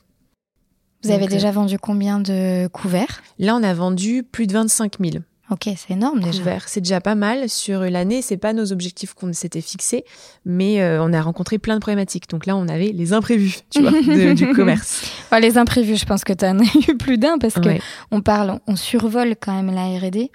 vous 1.04 1.12
avez 1.12 1.28
déjà 1.28 1.52
vendu 1.52 1.78
combien 1.78 2.20
de 2.20 2.68
couverts? 2.68 3.22
Là 3.38 3.56
on 3.56 3.64
a 3.64 3.74
vendu 3.74 4.24
plus 4.24 4.48
de 4.48 4.54
25 4.54 4.96
000 5.00 5.24
Ok, 5.50 5.70
c'est 5.78 5.92
énorme 5.94 6.20
déjà. 6.20 6.60
C'est 6.66 6.82
déjà 6.82 7.00
pas 7.00 7.16
mal. 7.16 7.48
Sur 7.48 7.80
l'année, 7.80 8.22
c'est 8.22 8.36
pas 8.36 8.52
nos 8.52 8.74
objectifs 8.74 9.14
qu'on 9.14 9.32
s'était 9.32 9.62
fixés, 9.62 10.04
mais 10.44 10.82
euh, 10.82 11.02
on 11.02 11.14
a 11.14 11.22
rencontré 11.22 11.58
plein 11.58 11.76
de 11.76 11.80
problématiques. 11.80 12.30
Donc 12.30 12.46
là, 12.46 12.58
on 12.58 12.68
avait 12.68 12.92
les 12.92 13.14
imprévus, 13.14 13.60
tu 13.70 13.82
vois, 13.82 14.34
du 14.34 14.52
commerce. 14.54 15.10
les 15.40 15.58
imprévus, 15.58 15.96
je 15.96 16.06
pense 16.06 16.26
que 16.26 16.34
tu 16.34 16.44
en 16.44 16.60
as 16.60 16.76
eu 16.90 16.98
plus 16.98 17.18
d'un 17.18 17.38
parce 17.38 17.54
que 17.54 17.80
on 18.12 18.22
parle, 18.22 18.60
on 18.68 18.76
survole 18.76 19.36
quand 19.40 19.54
même 19.54 19.74
la 19.74 19.98
R&D 19.98 20.32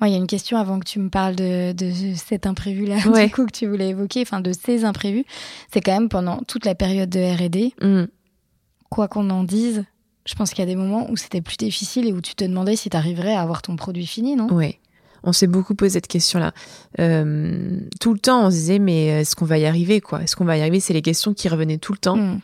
Moi, 0.00 0.08
il 0.08 0.12
y 0.12 0.14
a 0.14 0.18
une 0.18 0.26
question 0.26 0.58
avant 0.58 0.80
que 0.80 0.84
tu 0.84 0.98
me 0.98 1.08
parles 1.08 1.36
de, 1.36 1.72
de 1.72 1.92
cet 2.16 2.46
imprévu-là, 2.46 2.96
du 3.24 3.30
coup, 3.30 3.46
que 3.46 3.52
tu 3.52 3.66
voulais 3.66 3.90
évoquer, 3.90 4.22
enfin, 4.22 4.40
de 4.40 4.52
ces 4.52 4.84
imprévus. 4.84 5.24
C'est 5.72 5.80
quand 5.80 5.92
même 5.92 6.08
pendant 6.08 6.38
toute 6.38 6.64
la 6.64 6.74
période 6.74 7.10
de 7.10 7.20
R&D, 7.20 7.74
mm. 7.80 8.06
quoi 8.90 9.08
qu'on 9.08 9.30
en 9.30 9.44
dise, 9.44 9.84
je 10.26 10.34
pense 10.34 10.50
qu'il 10.50 10.60
y 10.60 10.62
a 10.62 10.66
des 10.66 10.76
moments 10.76 11.10
où 11.10 11.16
c'était 11.16 11.40
plus 11.40 11.56
difficile 11.56 12.08
et 12.08 12.12
où 12.12 12.20
tu 12.20 12.34
te 12.34 12.44
demandais 12.44 12.76
si 12.76 12.90
tu 12.90 12.96
arriverais 12.96 13.34
à 13.34 13.42
avoir 13.42 13.62
ton 13.62 13.76
produit 13.76 14.06
fini, 14.06 14.36
non? 14.36 14.48
Oui. 14.50 14.78
On 15.22 15.32
s'est 15.32 15.46
beaucoup 15.46 15.74
posé 15.74 15.90
cette 15.90 16.06
question-là. 16.06 16.52
Euh, 17.00 17.78
tout 18.00 18.12
le 18.12 18.18
temps, 18.18 18.46
on 18.46 18.50
se 18.50 18.56
disait, 18.56 18.78
mais 18.78 19.06
est-ce 19.06 19.36
qu'on 19.36 19.46
va 19.46 19.58
y 19.58 19.64
arriver, 19.64 20.00
quoi? 20.00 20.22
Est-ce 20.22 20.36
qu'on 20.36 20.44
va 20.44 20.58
y 20.58 20.60
arriver? 20.60 20.80
C'est 20.80 20.92
les 20.92 21.02
questions 21.02 21.32
qui 21.32 21.48
revenaient 21.48 21.78
tout 21.78 21.92
le 21.92 21.98
temps. 21.98 22.16
Mm. 22.16 22.40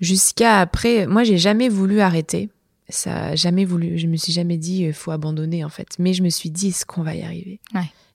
Jusqu'à 0.00 0.60
après, 0.60 1.06
moi, 1.06 1.24
j'ai 1.24 1.38
jamais 1.38 1.68
voulu 1.68 2.00
arrêter 2.00 2.50
ça 2.88 3.34
jamais 3.34 3.64
voulu. 3.64 3.98
Je 3.98 4.06
me 4.06 4.16
suis 4.16 4.32
jamais 4.32 4.56
dit 4.56 4.84
il 4.84 4.92
faut 4.92 5.10
abandonner 5.10 5.64
en 5.64 5.68
fait. 5.68 5.88
Mais 5.98 6.12
je 6.12 6.22
me 6.22 6.30
suis 6.30 6.50
dit 6.50 6.68
est-ce 6.68 6.86
qu'on 6.86 7.02
va 7.02 7.14
y 7.14 7.22
arriver? 7.22 7.60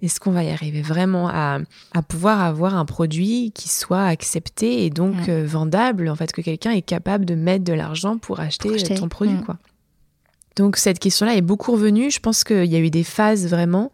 Est-ce 0.01 0.19
qu'on 0.19 0.31
va 0.31 0.43
y 0.43 0.49
arriver 0.49 0.81
vraiment 0.81 1.29
à, 1.29 1.59
à, 1.93 2.01
pouvoir 2.01 2.41
avoir 2.41 2.75
un 2.75 2.85
produit 2.85 3.51
qui 3.53 3.69
soit 3.69 4.05
accepté 4.05 4.85
et 4.85 4.89
donc 4.89 5.29
euh, 5.29 5.45
vendable 5.45 6.09
en 6.09 6.15
fait 6.15 6.31
que 6.31 6.41
quelqu'un 6.41 6.71
est 6.71 6.81
capable 6.81 7.23
de 7.23 7.35
mettre 7.35 7.63
de 7.63 7.73
l'argent 7.73 8.17
pour 8.17 8.39
acheter, 8.39 8.83
ton 8.95 9.09
produit 9.09 9.35
mm. 9.35 9.43
quoi? 9.43 9.57
Donc 10.55 10.77
cette 10.77 10.99
question-là 10.99 11.35
est 11.35 11.41
beaucoup 11.41 11.71
revenue. 11.73 12.09
Je 12.09 12.19
pense 12.19 12.43
qu'il 12.43 12.65
y 12.65 12.75
a 12.75 12.79
eu 12.79 12.89
des 12.89 13.03
phases 13.03 13.47
vraiment 13.47 13.91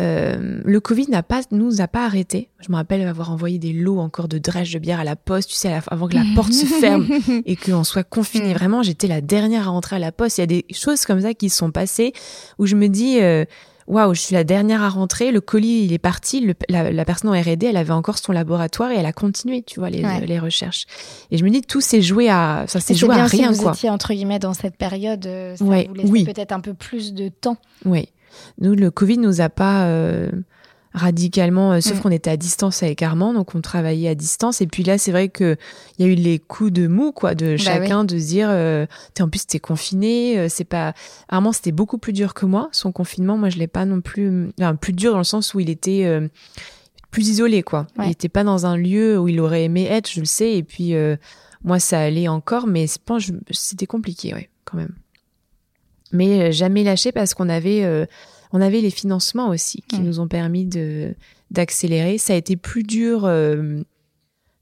euh, 0.00 0.60
le 0.64 0.80
Covid 0.80 1.08
n'a 1.10 1.22
pas, 1.22 1.42
nous 1.50 1.80
a 1.80 1.88
pas 1.88 2.04
arrêté. 2.04 2.48
Je 2.60 2.70
me 2.70 2.76
rappelle 2.76 3.06
avoir 3.06 3.30
envoyé 3.30 3.58
des 3.58 3.72
lots 3.72 3.98
encore 3.98 4.26
de 4.26 4.38
drèche 4.38 4.72
de 4.72 4.78
bière 4.78 5.00
à 5.00 5.04
la 5.04 5.16
poste, 5.16 5.50
tu 5.50 5.56
sais, 5.56 5.78
avant 5.88 6.08
que 6.08 6.14
la 6.14 6.24
porte 6.34 6.52
se 6.52 6.66
ferme 6.66 7.06
et 7.46 7.56
qu'on 7.56 7.84
soit 7.84 8.04
confiné. 8.04 8.50
Mm. 8.50 8.56
Vraiment, 8.56 8.82
j'étais 8.82 9.06
la 9.06 9.20
dernière 9.20 9.68
à 9.68 9.70
rentrer 9.70 9.96
à 9.96 9.98
la 9.98 10.12
poste. 10.12 10.38
Il 10.38 10.40
y 10.40 10.44
a 10.44 10.46
des 10.46 10.64
choses 10.72 11.04
comme 11.04 11.20
ça 11.20 11.34
qui 11.34 11.50
sont 11.50 11.70
passées 11.70 12.12
où 12.58 12.66
je 12.66 12.74
me 12.74 12.88
dis, 12.88 13.20
euh, 13.20 13.44
waouh, 13.86 14.14
je 14.14 14.20
suis 14.20 14.34
la 14.34 14.44
dernière 14.44 14.82
à 14.82 14.88
rentrer. 14.88 15.30
Le 15.30 15.42
colis, 15.42 15.84
il 15.84 15.92
est 15.92 15.98
parti. 15.98 16.54
la, 16.70 17.04
personne 17.04 17.30
en 17.30 17.40
R&D, 17.40 17.66
elle 17.66 17.76
avait 17.76 17.92
encore 17.92 18.16
son 18.16 18.32
laboratoire 18.32 18.90
et 18.92 18.96
elle 18.96 19.06
a 19.06 19.12
continué, 19.12 19.62
tu 19.62 19.78
vois, 19.78 19.90
les, 19.90 20.02
les 20.26 20.38
recherches. 20.38 20.86
Et 21.30 21.36
je 21.36 21.44
me 21.44 21.50
dis, 21.50 21.60
tout 21.60 21.82
s'est 21.82 22.02
joué 22.02 22.30
à, 22.30 22.64
ça 22.66 22.80
s'est 22.80 22.94
joué 22.94 23.14
à 23.14 23.26
rien, 23.26 23.52
si 23.52 23.62
vous 23.62 23.68
étiez 23.68 23.90
entre 23.90 24.14
guillemets 24.14 24.38
dans 24.38 24.54
cette 24.54 24.76
période, 24.76 25.26
euh, 25.26 25.54
ça 25.54 25.64
vous 25.64 25.94
laissait 25.94 26.32
peut-être 26.32 26.52
un 26.52 26.60
peu 26.60 26.72
plus 26.72 27.12
de 27.12 27.28
temps. 27.28 27.58
Oui. 27.84 28.08
Nous, 28.58 28.74
le 28.74 28.90
Covid 28.90 29.18
nous 29.18 29.40
a 29.40 29.48
pas 29.48 29.86
euh, 29.86 30.30
radicalement, 30.94 31.72
euh, 31.72 31.80
sauf 31.80 31.98
mm. 31.98 32.00
qu'on 32.00 32.10
était 32.10 32.30
à 32.30 32.36
distance 32.36 32.82
avec 32.82 33.02
Armand, 33.02 33.32
donc 33.32 33.54
on 33.54 33.60
travaillait 33.60 34.08
à 34.08 34.14
distance. 34.14 34.60
Et 34.60 34.66
puis 34.66 34.82
là, 34.82 34.98
c'est 34.98 35.12
vrai 35.12 35.28
que 35.28 35.56
il 35.98 36.06
y 36.06 36.08
a 36.08 36.12
eu 36.12 36.14
les 36.14 36.38
coups 36.38 36.72
de 36.72 36.86
mou, 36.86 37.12
quoi, 37.12 37.34
de 37.34 37.52
bah 37.52 37.56
chacun, 37.56 38.04
de 38.04 38.18
se 38.18 38.26
dire, 38.26 38.48
euh, 38.50 38.86
en 39.20 39.28
plus 39.28 39.46
t'es 39.46 39.58
confiné, 39.58 40.48
c'est 40.48 40.64
pas. 40.64 40.94
Armand, 41.28 41.52
c'était 41.52 41.72
beaucoup 41.72 41.98
plus 41.98 42.12
dur 42.12 42.34
que 42.34 42.46
moi. 42.46 42.68
Son 42.72 42.92
confinement, 42.92 43.36
moi, 43.36 43.48
je 43.48 43.58
l'ai 43.58 43.68
pas 43.68 43.84
non 43.84 44.00
plus, 44.00 44.50
enfin, 44.58 44.74
plus 44.74 44.92
dur 44.92 45.12
dans 45.12 45.18
le 45.18 45.24
sens 45.24 45.54
où 45.54 45.60
il 45.60 45.70
était 45.70 46.08
plus 47.10 47.28
isolé, 47.28 47.62
quoi. 47.62 47.86
Il 48.02 48.10
était 48.10 48.28
pas 48.28 48.44
dans 48.44 48.66
un 48.66 48.76
lieu 48.76 49.18
où 49.18 49.28
il 49.28 49.40
aurait 49.40 49.64
aimé 49.64 49.84
être, 49.84 50.10
je 50.10 50.20
le 50.20 50.26
sais. 50.26 50.56
Et 50.56 50.62
puis 50.62 50.94
moi, 51.64 51.78
ça 51.78 52.00
allait 52.00 52.28
encore, 52.28 52.66
mais 52.66 52.86
c'était 53.50 53.86
compliqué, 53.86 54.34
ouais, 54.34 54.50
quand 54.64 54.76
même 54.76 54.94
mais 56.12 56.40
euh, 56.40 56.52
jamais 56.52 56.84
lâché 56.84 57.12
parce 57.12 57.34
qu'on 57.34 57.48
avait 57.48 57.84
euh, 57.84 58.06
on 58.52 58.60
avait 58.60 58.80
les 58.80 58.90
financements 58.90 59.48
aussi 59.48 59.82
qui 59.88 60.00
nous 60.00 60.20
ont 60.20 60.28
permis 60.28 60.66
de 60.66 61.14
d'accélérer. 61.50 62.18
Ça 62.18 62.34
a 62.34 62.36
été 62.36 62.56
plus 62.56 62.82
dur 62.82 63.24
euh, 63.24 63.80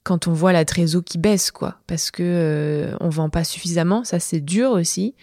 quand 0.05 0.27
on 0.27 0.33
voit 0.33 0.53
la 0.53 0.65
trésor 0.65 1.05
qui 1.05 1.19
baisse, 1.19 1.51
quoi, 1.51 1.77
parce 1.87 2.11
que 2.11 2.91
on 3.01 3.09
vend 3.09 3.31
pas 3.31 3.45
suffisamment. 3.45 4.05
Ça, 4.05 4.19
c'est 4.19 4.41
dur 4.41 4.71
aussi. 4.71 5.15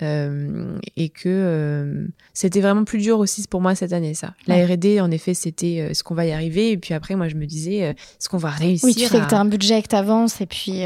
et 0.00 1.08
que 1.08 2.08
c'était 2.32 2.60
vraiment 2.60 2.84
plus 2.84 2.98
dur 2.98 3.18
aussi 3.18 3.46
pour 3.48 3.60
moi 3.60 3.74
cette 3.74 3.92
année 3.92 4.14
ça. 4.14 4.34
La 4.46 4.64
R&D 4.64 5.00
en 5.00 5.10
effet 5.10 5.34
c'était 5.34 5.74
est-ce 5.74 6.02
qu'on 6.04 6.14
va 6.14 6.24
y 6.24 6.32
arriver 6.32 6.70
et 6.70 6.78
puis 6.78 6.94
après 6.94 7.16
moi 7.16 7.28
je 7.28 7.34
me 7.34 7.44
disais 7.44 7.78
est-ce 7.78 8.28
qu'on 8.28 8.38
va 8.38 8.50
réussir 8.50 8.86
Oui 8.86 8.94
tu 8.94 9.06
sais 9.06 9.20
que 9.20 9.28
tu 9.28 9.34
as 9.34 9.40
un 9.40 9.44
budget 9.44 9.82
que 9.82 9.88
tu 9.88 9.96
avances 9.96 10.40
et 10.40 10.46
puis 10.46 10.84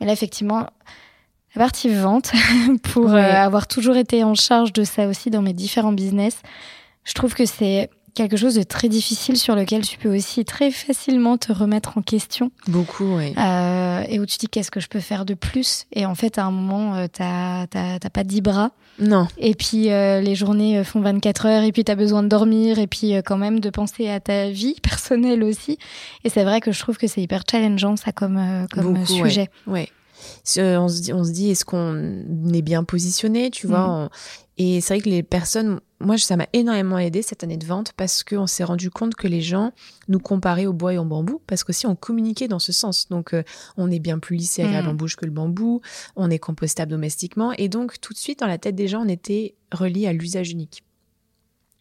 mais 0.00 0.06
là 0.06 0.12
effectivement 0.12 0.66
la 1.54 1.62
partie 1.62 1.88
vente, 1.88 2.32
pour 2.92 3.12
euh, 3.12 3.16
avoir 3.16 3.66
toujours 3.66 3.96
été 3.96 4.24
en 4.24 4.34
charge 4.34 4.72
de 4.72 4.84
ça 4.84 5.08
aussi 5.08 5.30
dans 5.30 5.42
mes 5.42 5.52
différents 5.52 5.92
business, 5.92 6.42
je 7.04 7.14
trouve 7.14 7.34
que 7.34 7.46
c'est 7.46 7.90
quelque 8.18 8.36
chose 8.36 8.56
de 8.56 8.64
très 8.64 8.88
difficile 8.88 9.36
sur 9.36 9.54
lequel 9.54 9.82
tu 9.82 9.96
peux 9.96 10.14
aussi 10.14 10.44
très 10.44 10.72
facilement 10.72 11.38
te 11.38 11.52
remettre 11.52 11.98
en 11.98 12.02
question. 12.02 12.50
Beaucoup, 12.66 13.16
oui. 13.16 13.32
Euh, 13.38 14.02
et 14.08 14.18
où 14.18 14.26
tu 14.26 14.38
dis 14.38 14.48
qu'est-ce 14.48 14.72
que 14.72 14.80
je 14.80 14.88
peux 14.88 14.98
faire 14.98 15.24
de 15.24 15.34
plus? 15.34 15.86
Et 15.92 16.04
en 16.04 16.16
fait, 16.16 16.36
à 16.36 16.44
un 16.44 16.50
moment, 16.50 16.96
euh, 16.96 17.06
t'as 17.06 17.66
pas 18.12 18.24
dix 18.24 18.40
bras. 18.40 18.72
Non. 18.98 19.28
Et 19.38 19.54
puis 19.54 19.92
euh, 19.92 20.20
les 20.20 20.34
journées 20.34 20.82
font 20.82 21.00
24 21.00 21.46
heures 21.46 21.62
et 21.62 21.70
puis 21.70 21.84
tu 21.84 21.92
as 21.92 21.94
besoin 21.94 22.24
de 22.24 22.28
dormir 22.28 22.80
et 22.80 22.88
puis 22.88 23.14
quand 23.24 23.36
même 23.36 23.60
de 23.60 23.70
penser 23.70 24.08
à 24.08 24.18
ta 24.18 24.50
vie 24.50 24.74
personnelle 24.82 25.44
aussi. 25.44 25.78
Et 26.24 26.28
c'est 26.28 26.42
vrai 26.42 26.60
que 26.60 26.72
je 26.72 26.80
trouve 26.80 26.98
que 26.98 27.06
c'est 27.06 27.22
hyper 27.22 27.44
challengeant 27.48 27.94
ça 27.94 28.10
comme, 28.10 28.66
comme 28.72 29.06
sujet. 29.06 29.48
Ouais. 29.68 29.88
On 30.56 30.88
se 30.88 31.00
dit, 31.00 31.12
on 31.12 31.24
se 31.24 31.30
dit 31.30 31.50
est-ce 31.50 31.64
qu'on 31.64 32.52
est 32.52 32.62
bien 32.62 32.84
positionné, 32.84 33.50
tu 33.50 33.66
vois 33.66 34.06
mm. 34.06 34.08
Et 34.60 34.80
c'est 34.80 34.94
vrai 34.94 35.02
que 35.02 35.08
les 35.08 35.22
personnes, 35.22 35.80
moi, 36.00 36.18
ça 36.18 36.36
m'a 36.36 36.48
énormément 36.52 36.98
aidé 36.98 37.22
cette 37.22 37.44
année 37.44 37.56
de 37.56 37.64
vente 37.64 37.92
parce 37.96 38.24
qu'on 38.24 38.48
s'est 38.48 38.64
rendu 38.64 38.90
compte 38.90 39.14
que 39.14 39.28
les 39.28 39.40
gens 39.40 39.72
nous 40.08 40.18
comparaient 40.18 40.66
au 40.66 40.72
bois 40.72 40.94
et 40.94 40.98
au 40.98 41.04
bambou 41.04 41.40
parce 41.46 41.62
qu'aussi 41.62 41.86
on 41.86 41.94
communiquait 41.94 42.48
dans 42.48 42.58
ce 42.58 42.72
sens. 42.72 43.08
Donc, 43.08 43.34
euh, 43.34 43.44
on 43.76 43.88
est 43.88 44.00
bien 44.00 44.18
plus 44.18 44.34
lissé, 44.34 44.62
agréable 44.62 44.88
mm. 44.88 44.90
en 44.90 44.94
bouche 44.94 45.14
que 45.14 45.24
le 45.24 45.30
bambou, 45.30 45.80
on 46.16 46.28
est 46.28 46.40
compostable 46.40 46.90
domestiquement. 46.90 47.52
Et 47.52 47.68
donc, 47.68 48.00
tout 48.00 48.12
de 48.12 48.18
suite, 48.18 48.40
dans 48.40 48.48
la 48.48 48.58
tête 48.58 48.74
des 48.74 48.88
gens, 48.88 49.04
on 49.04 49.08
était 49.08 49.54
relié 49.72 50.08
à 50.08 50.12
l'usage 50.12 50.50
unique. 50.50 50.82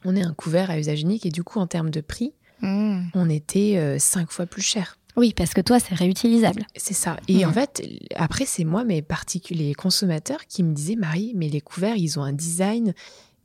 On 0.06 0.16
est 0.16 0.24
un 0.24 0.34
couvert 0.34 0.70
à 0.70 0.78
usage 0.78 1.02
unique 1.02 1.26
et 1.26 1.32
du 1.32 1.43
coup, 1.43 1.60
en 1.60 1.66
termes 1.66 1.89
de 1.89 2.02
prix, 2.02 2.34
mm. 2.62 3.08
on 3.16 3.28
était 3.28 3.78
euh, 3.78 3.98
cinq 3.98 4.30
fois 4.32 4.45
plus 4.45 4.62
cher. 4.62 5.00
Oui, 5.18 5.34
parce 5.36 5.55
que 5.55 5.61
toi, 5.61 5.80
c'est 5.80 5.95
réutilisable. 5.95 6.61
C'est 6.76 6.93
ça. 6.93 7.18
Et 7.28 7.43
en 7.43 7.51
fait, 7.51 7.84
après, 8.15 8.45
c'est 8.45 8.63
moi, 8.63 8.84
mes 8.84 9.01
particuliers 9.01 9.74
consommateurs, 9.74 10.45
qui 10.47 10.61
me 10.61 10.74
disaient, 10.74 10.95
Marie, 10.95 11.34
mais 11.36 11.49
les 11.49 11.59
couverts, 11.59 11.97
ils 11.97 12.20
ont 12.20 12.24
un 12.24 12.34
design 12.34 12.93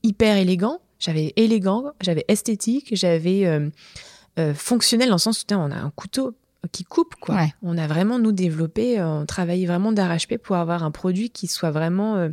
hyper 0.03 0.37
élégant. 0.37 0.81
J'avais 0.99 1.33
élégant, 1.37 1.93
j'avais 2.03 2.27
esthétique, 2.29 2.91
j'avais 2.93 3.47
euh, 3.47 3.71
euh, 4.39 4.53
fonctionnel 4.55 5.09
dans 5.09 5.15
le 5.15 5.21
sens 5.21 5.43
où 5.43 5.55
on 5.55 5.71
a 5.71 5.77
un 5.77 5.91
couteau 5.97 6.37
qui 6.71 6.85
coupe, 6.85 7.15
quoi. 7.19 7.47
On 7.63 7.79
a 7.79 7.87
vraiment, 7.87 8.19
nous, 8.19 8.33
développé, 8.33 9.01
euh, 9.01 9.23
on 9.23 9.27
travaillait 9.27 9.67
vraiment 9.67 9.93
d'arrache-pied 9.93 10.39
pour 10.39 10.57
avoir 10.57 10.85
un 10.85 10.91
produit 10.91 11.31
qui 11.31 11.47
soit 11.47 11.71
vraiment, 11.71 12.29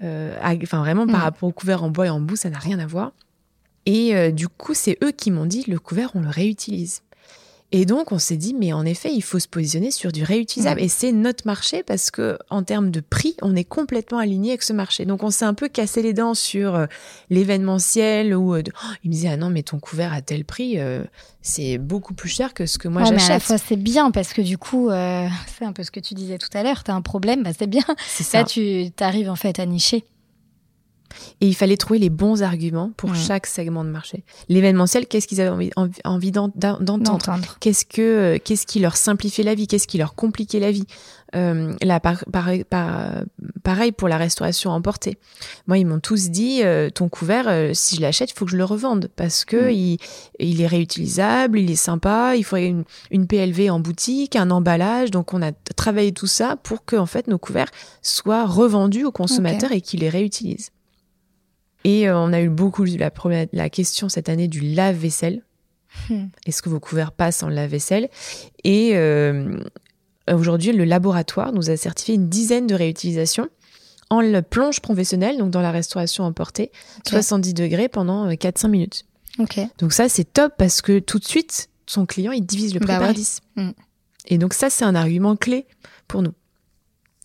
enfin, 0.00 0.78
vraiment 0.78 1.06
par 1.06 1.20
mm. 1.20 1.24
rapport 1.24 1.48
au 1.48 1.52
couvert 1.52 1.82
en 1.82 1.90
bois 1.90 2.06
et 2.06 2.10
en 2.10 2.20
boue, 2.20 2.36
ça 2.36 2.50
n'a 2.50 2.58
rien 2.58 2.78
à 2.78 2.86
voir. 2.86 3.12
Et 3.84 4.32
du 4.32 4.48
coup, 4.48 4.72
c'est 4.72 4.96
eux 5.04 5.10
qui 5.10 5.30
m'ont 5.30 5.44
dit, 5.44 5.64
le 5.68 5.78
couvert, 5.78 6.12
on 6.14 6.20
le 6.20 6.30
réutilise. 6.30 7.02
Et 7.76 7.86
donc, 7.86 8.12
on 8.12 8.20
s'est 8.20 8.36
dit, 8.36 8.54
mais 8.54 8.72
en 8.72 8.86
effet, 8.86 9.12
il 9.12 9.20
faut 9.20 9.40
se 9.40 9.48
positionner 9.48 9.90
sur 9.90 10.12
du 10.12 10.22
réutilisable. 10.22 10.80
Et 10.80 10.86
c'est 10.86 11.10
notre 11.10 11.44
marché 11.44 11.82
parce 11.82 12.12
que, 12.12 12.38
en 12.48 12.62
termes 12.62 12.92
de 12.92 13.00
prix, 13.00 13.34
on 13.42 13.56
est 13.56 13.64
complètement 13.64 14.18
aligné 14.18 14.50
avec 14.50 14.62
ce 14.62 14.72
marché. 14.72 15.06
Donc, 15.06 15.24
on 15.24 15.30
s'est 15.30 15.44
un 15.44 15.54
peu 15.54 15.66
cassé 15.66 16.00
les 16.00 16.12
dents 16.12 16.34
sur 16.34 16.76
euh, 16.76 16.86
l'événementiel 17.30 18.32
ou 18.32 18.54
euh, 18.54 18.62
oh, 18.64 18.94
il 19.02 19.10
me 19.10 19.12
disait, 19.12 19.26
ah 19.26 19.36
non, 19.36 19.50
mais 19.50 19.64
ton 19.64 19.80
couvert 19.80 20.12
à 20.12 20.22
tel 20.22 20.44
prix, 20.44 20.78
euh, 20.78 21.02
c'est 21.42 21.78
beaucoup 21.78 22.14
plus 22.14 22.28
cher 22.28 22.54
que 22.54 22.64
ce 22.64 22.78
que 22.78 22.86
moi 22.86 23.02
j'achète. 23.02 23.18
Mais 23.18 23.24
à 23.24 23.28
la 23.30 23.40
fois, 23.40 23.58
c'est 23.58 23.74
bien 23.74 24.12
parce 24.12 24.34
que 24.34 24.42
du 24.42 24.56
coup, 24.56 24.90
c'est 24.90 25.64
un 25.64 25.72
peu 25.72 25.82
ce 25.82 25.90
que 25.90 25.98
tu 25.98 26.14
disais 26.14 26.38
tout 26.38 26.56
à 26.56 26.62
l'heure, 26.62 26.84
tu 26.84 26.92
as 26.92 26.94
un 26.94 27.02
problème, 27.02 27.42
bah, 27.42 27.50
c'est 27.58 27.66
bien. 27.66 27.82
Ça. 28.06 28.38
Là, 28.38 28.44
tu 28.44 28.92
arrives 29.00 29.28
en 29.28 29.34
fait 29.34 29.58
à 29.58 29.66
nicher. 29.66 30.04
Et 31.40 31.48
il 31.48 31.54
fallait 31.54 31.76
trouver 31.76 31.98
les 31.98 32.10
bons 32.10 32.42
arguments 32.42 32.92
pour 32.96 33.14
chaque 33.14 33.46
segment 33.46 33.84
de 33.84 33.90
marché. 33.90 34.24
L'événementiel, 34.48 35.06
qu'est-ce 35.06 35.26
qu'ils 35.26 35.40
avaient 35.40 35.70
envie, 35.76 35.92
envie 36.04 36.32
d'entendre? 36.32 37.56
Qu'est-ce 37.60 37.84
que 37.84 38.02
euh, 38.02 38.38
qu'est-ce 38.42 38.66
qui 38.66 38.80
leur 38.80 38.96
simplifiait 38.96 39.44
la 39.44 39.54
vie? 39.54 39.66
Qu'est-ce 39.66 39.86
qui 39.86 39.98
leur 39.98 40.14
compliquait 40.14 40.60
la 40.60 40.70
vie? 40.70 40.86
Euh, 41.34 41.74
là, 41.82 42.00
pareil 42.00 43.92
pour 43.92 44.08
la 44.08 44.16
restauration 44.16 44.70
emportée. 44.70 45.18
Moi, 45.66 45.78
ils 45.78 45.86
m'ont 45.86 45.98
tous 45.98 46.30
dit 46.30 46.60
euh, 46.62 46.90
ton 46.90 47.08
couvert, 47.08 47.48
euh, 47.48 47.70
si 47.74 47.96
je 47.96 48.00
l'achète, 48.00 48.30
il 48.30 48.34
faut 48.34 48.44
que 48.44 48.52
je 48.52 48.56
le 48.56 48.64
revende 48.64 49.08
parce 49.16 49.44
que 49.44 49.56
mm. 49.56 49.98
il, 50.38 50.60
est 50.60 50.66
réutilisable, 50.66 51.58
il 51.58 51.70
est 51.70 51.76
sympa, 51.76 52.36
il 52.36 52.44
une, 52.56 52.84
une, 53.10 53.26
PLV 53.26 53.70
en 53.70 53.80
boutique, 53.80 54.36
un 54.36 54.50
emballage. 54.50 55.10
Donc, 55.10 55.34
on 55.34 55.42
a 55.42 55.50
travaillé 55.76 56.12
tout 56.12 56.28
ça 56.28 56.56
pour 56.62 56.84
que 56.84 56.96
en 56.96 57.06
fait 57.06 57.26
nos 57.26 57.38
couverts 57.38 57.70
soient 58.02 58.46
revendus 58.46 59.04
aux 59.04 59.12
consommateurs 59.12 59.72
et 59.72 59.80
qu'ils 59.80 60.00
les 60.00 60.08
réutilisent. 60.08 60.70
Et 61.84 62.08
euh, 62.08 62.18
on 62.18 62.32
a 62.32 62.40
eu 62.40 62.48
beaucoup 62.48 62.84
la, 62.84 63.10
première, 63.10 63.46
la 63.52 63.70
question 63.70 64.08
cette 64.08 64.28
année 64.28 64.48
du 64.48 64.60
lave-vaisselle. 64.60 65.42
Hmm. 66.08 66.26
Est-ce 66.46 66.62
que 66.62 66.68
vos 66.68 66.80
couverts 66.80 67.12
passent 67.12 67.42
en 67.42 67.48
lave-vaisselle? 67.48 68.08
Et 68.64 68.92
euh, 68.94 69.58
aujourd'hui, 70.32 70.72
le 70.72 70.84
laboratoire 70.84 71.52
nous 71.52 71.70
a 71.70 71.76
certifié 71.76 72.14
une 72.14 72.28
dizaine 72.28 72.66
de 72.66 72.74
réutilisations 72.74 73.48
en 74.10 74.42
plonge 74.42 74.80
professionnelle, 74.80 75.38
donc 75.38 75.50
dans 75.50 75.60
la 75.60 75.70
restauration 75.70 76.24
emportée, 76.24 76.70
70 77.06 77.54
degrés 77.54 77.88
pendant 77.88 78.28
4-5 78.28 78.66
euh, 78.66 78.68
minutes. 78.68 79.04
Donc 79.78 79.92
ça, 79.92 80.08
c'est 80.08 80.24
top 80.24 80.54
parce 80.56 80.82
que 80.82 80.98
tout 80.98 81.18
de 81.18 81.24
suite, 81.24 81.68
son 81.86 82.06
client, 82.06 82.32
il 82.32 82.44
divise 82.44 82.74
le 82.74 82.80
prix 82.80 82.92
bah 82.92 83.00
par 83.00 83.14
10. 83.14 83.40
Hmm. 83.56 83.70
Et 84.26 84.38
donc 84.38 84.54
ça, 84.54 84.70
c'est 84.70 84.84
un 84.84 84.94
argument 84.94 85.36
clé 85.36 85.66
pour 86.06 86.22
nous. 86.22 86.32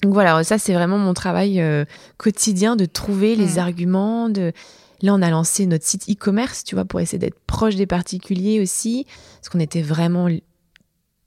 Donc 0.01 0.13
voilà, 0.13 0.43
ça 0.43 0.57
c'est 0.57 0.73
vraiment 0.73 0.97
mon 0.97 1.13
travail 1.13 1.59
euh, 1.59 1.85
quotidien 2.17 2.75
de 2.75 2.85
trouver 2.85 3.35
les 3.35 3.55
mm. 3.55 3.59
arguments, 3.59 4.29
de 4.29 4.53
Là, 5.01 5.13
on 5.13 5.21
a 5.21 5.29
lancé 5.29 5.65
notre 5.65 5.85
site 5.85 6.09
e-commerce, 6.09 6.63
tu 6.63 6.75
vois, 6.75 6.85
pour 6.85 6.99
essayer 6.99 7.19
d'être 7.19 7.39
proche 7.47 7.75
des 7.75 7.85
particuliers 7.85 8.59
aussi, 8.59 9.05
parce 9.37 9.49
qu'on 9.49 9.59
était 9.59 9.81
vraiment 9.81 10.27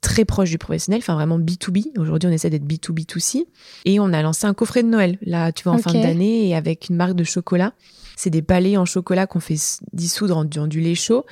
très 0.02 0.24
proche 0.24 0.50
du 0.50 0.58
professionnel, 0.58 1.00
enfin 1.00 1.14
vraiment 1.14 1.38
B2B. 1.38 1.98
Aujourd'hui, 1.98 2.28
on 2.28 2.32
essaie 2.32 2.50
d'être 2.50 2.66
B2B2C. 2.66 3.46
Et 3.84 4.00
on 4.00 4.12
a 4.12 4.20
lancé 4.20 4.46
un 4.46 4.54
coffret 4.54 4.82
de 4.82 4.88
Noël, 4.88 5.16
là, 5.22 5.52
tu 5.52 5.64
vois, 5.64 5.72
en 5.72 5.78
fin 5.78 5.92
d'année, 5.92 6.48
et 6.48 6.54
avec 6.54 6.88
une 6.90 6.96
marque 6.96 7.14
de 7.14 7.24
chocolat. 7.24 7.72
C'est 8.16 8.30
des 8.30 8.42
palais 8.42 8.76
en 8.76 8.84
chocolat 8.84 9.26
qu'on 9.26 9.40
fait 9.40 9.56
dissoudre 9.92 10.36
en, 10.36 10.44
du 10.44 10.80
lait 10.80 10.94
chaud, 10.94 11.24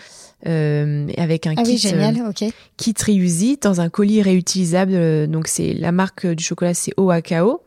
euh, 0.47 1.09
avec 1.17 1.47
un 1.47 1.55
ah 1.57 1.63
kit, 1.63 1.73
oui, 1.73 1.79
génial, 1.79 2.19
euh, 2.19 2.31
ok. 2.31 2.45
kit 2.77 2.95
reusite 3.07 3.63
dans 3.65 3.81
un 3.81 3.89
colis 3.89 4.23
réutilisable. 4.23 4.93
Euh, 4.95 5.27
donc, 5.27 5.49
c'est 5.49 5.75
la 5.75 5.93
marque 5.93 6.27
du 6.27 6.43
chocolat, 6.43 6.75
c'est 6.75 6.93
Oakao. 6.97 7.63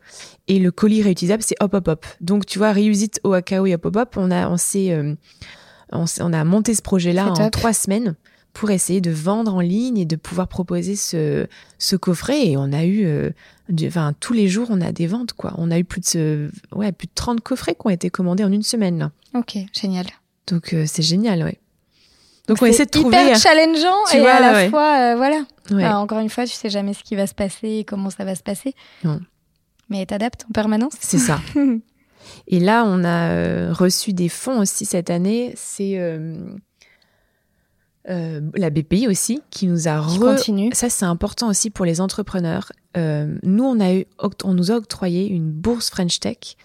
Et 0.48 0.58
le 0.58 0.70
colis 0.70 1.02
réutilisable, 1.02 1.42
c'est 1.42 1.56
Hop 1.60 1.74
Hop 1.74 1.88
Hop. 1.88 2.06
Donc, 2.20 2.46
tu 2.46 2.58
vois, 2.58 2.72
Reusite, 2.72 3.20
Oakao 3.24 3.66
et 3.66 3.74
Hop 3.74 3.86
Hop 3.86 3.96
Hop, 3.96 4.14
on 4.16 4.30
a, 4.30 4.48
on 4.48 4.56
s'est, 4.56 4.90
euh, 4.90 5.14
on, 5.92 6.04
on, 6.20 6.32
a 6.32 6.44
monté 6.44 6.74
ce 6.74 6.82
projet-là 6.82 7.32
en 7.32 7.50
trois 7.50 7.72
semaines 7.72 8.16
pour 8.54 8.70
essayer 8.70 9.00
de 9.00 9.10
vendre 9.10 9.52
en 9.54 9.60
ligne 9.60 9.98
et 9.98 10.04
de 10.04 10.16
pouvoir 10.16 10.48
proposer 10.48 10.96
ce, 10.96 11.46
ce 11.78 11.96
coffret. 11.96 12.46
Et 12.46 12.56
on 12.56 12.72
a 12.72 12.84
eu, 12.84 13.04
euh, 13.04 13.30
enfin, 13.84 14.14
tous 14.20 14.32
les 14.32 14.48
jours, 14.48 14.68
on 14.70 14.80
a 14.80 14.92
des 14.92 15.06
ventes, 15.06 15.32
quoi. 15.32 15.54
On 15.58 15.70
a 15.70 15.78
eu 15.78 15.84
plus 15.84 16.00
de, 16.14 16.50
ouais, 16.72 16.92
plus 16.92 17.06
de 17.06 17.12
30 17.14 17.40
coffrets 17.40 17.74
qui 17.74 17.86
ont 17.86 17.90
été 17.90 18.10
commandés 18.10 18.44
en 18.44 18.52
une 18.52 18.62
semaine, 18.62 18.98
là. 18.98 19.12
Ok, 19.34 19.58
génial. 19.72 20.06
Donc, 20.46 20.72
euh, 20.72 20.84
c'est 20.86 21.02
génial, 21.02 21.42
ouais. 21.42 21.58
Donc, 22.48 22.60
on 22.60 22.66
essaie 22.66 22.84
de 22.84 22.90
trouver. 22.90 23.16
hyper 23.16 23.36
challengeant 23.38 24.06
et 24.12 24.26
à 24.26 24.40
la 24.40 24.70
fois, 24.70 25.12
euh, 25.12 25.16
voilà. 25.16 25.98
encore 25.98 26.18
une 26.18 26.28
fois, 26.28 26.44
tu 26.44 26.52
sais 26.52 26.70
jamais 26.70 26.94
ce 26.94 27.02
qui 27.02 27.16
va 27.16 27.26
se 27.26 27.34
passer 27.34 27.68
et 27.68 27.84
comment 27.84 28.10
ça 28.10 28.24
va 28.24 28.34
se 28.34 28.42
passer. 28.42 28.74
Non. 29.02 29.20
Mais 29.88 30.04
t'adaptes 30.06 30.44
en 30.48 30.52
permanence. 30.52 30.94
C'est 31.00 31.18
ça. 31.18 31.40
et 32.48 32.60
là, 32.60 32.84
on 32.86 33.04
a 33.04 33.72
reçu 33.72 34.12
des 34.12 34.28
fonds 34.28 34.60
aussi 34.60 34.84
cette 34.84 35.10
année. 35.10 35.52
C'est 35.56 35.98
euh, 38.10 38.40
la 38.54 38.68
BPI 38.68 39.08
aussi, 39.08 39.40
qui 39.50 39.66
nous 39.66 39.88
a 39.88 40.04
continue. 40.18 40.70
Ça, 40.74 40.90
c'est 40.90 41.06
important 41.06 41.48
aussi 41.48 41.70
pour 41.70 41.86
les 41.86 42.02
entrepreneurs. 42.02 42.70
Euh, 42.98 43.34
nous, 43.42 43.64
on, 43.64 43.80
a 43.80 43.94
eu, 43.94 44.04
on 44.44 44.52
nous 44.52 44.70
a 44.70 44.74
octroyé 44.74 45.26
une 45.26 45.50
bourse 45.50 45.88
French 45.88 46.20
Tech 46.20 46.56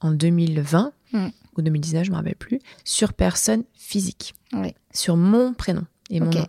en 0.00 0.12
2020 0.12 0.92
hmm. 1.12 1.28
ou 1.56 1.62
2019, 1.62 2.04
je 2.04 2.10
ne 2.10 2.12
me 2.12 2.18
rappelle 2.18 2.36
plus, 2.36 2.60
sur 2.84 3.12
personne 3.12 3.64
physique, 3.74 4.34
sur 4.92 5.16
mon 5.16 5.54
prénom 5.54 5.84
et 6.10 6.20
mon 6.20 6.30
nom. 6.30 6.46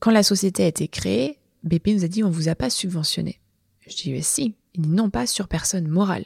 Quand 0.00 0.10
la 0.10 0.22
société 0.22 0.64
a 0.64 0.66
été 0.66 0.88
créée, 0.88 1.38
BPI 1.64 1.94
nous 1.94 2.04
a 2.04 2.08
dit 2.08 2.22
on 2.22 2.30
vous 2.30 2.48
a 2.48 2.54
pas 2.54 2.70
subventionné. 2.70 3.40
Je 3.86 3.96
dis 3.96 4.22
si. 4.22 4.54
Il 4.74 4.82
dit 4.82 4.88
non, 4.88 5.10
pas 5.10 5.26
sur 5.26 5.48
personne 5.48 5.88
morale. 5.88 6.24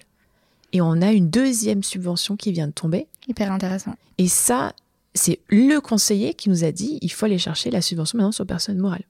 Et 0.72 0.80
on 0.80 1.02
a 1.02 1.12
une 1.12 1.30
deuxième 1.30 1.82
subvention 1.82 2.36
qui 2.36 2.52
vient 2.52 2.68
de 2.68 2.72
tomber. 2.72 3.06
Hyper 3.28 3.52
intéressant. 3.52 3.94
Et 4.18 4.28
ça, 4.28 4.72
c'est 5.14 5.40
le 5.48 5.80
conseiller 5.80 6.34
qui 6.34 6.48
nous 6.48 6.64
a 6.64 6.72
dit 6.72 6.98
il 7.00 7.10
faut 7.10 7.26
aller 7.26 7.38
chercher 7.38 7.70
la 7.70 7.80
subvention 7.80 8.18
maintenant 8.18 8.32
sur 8.32 8.46
personne 8.46 8.78
morale. 8.78 9.04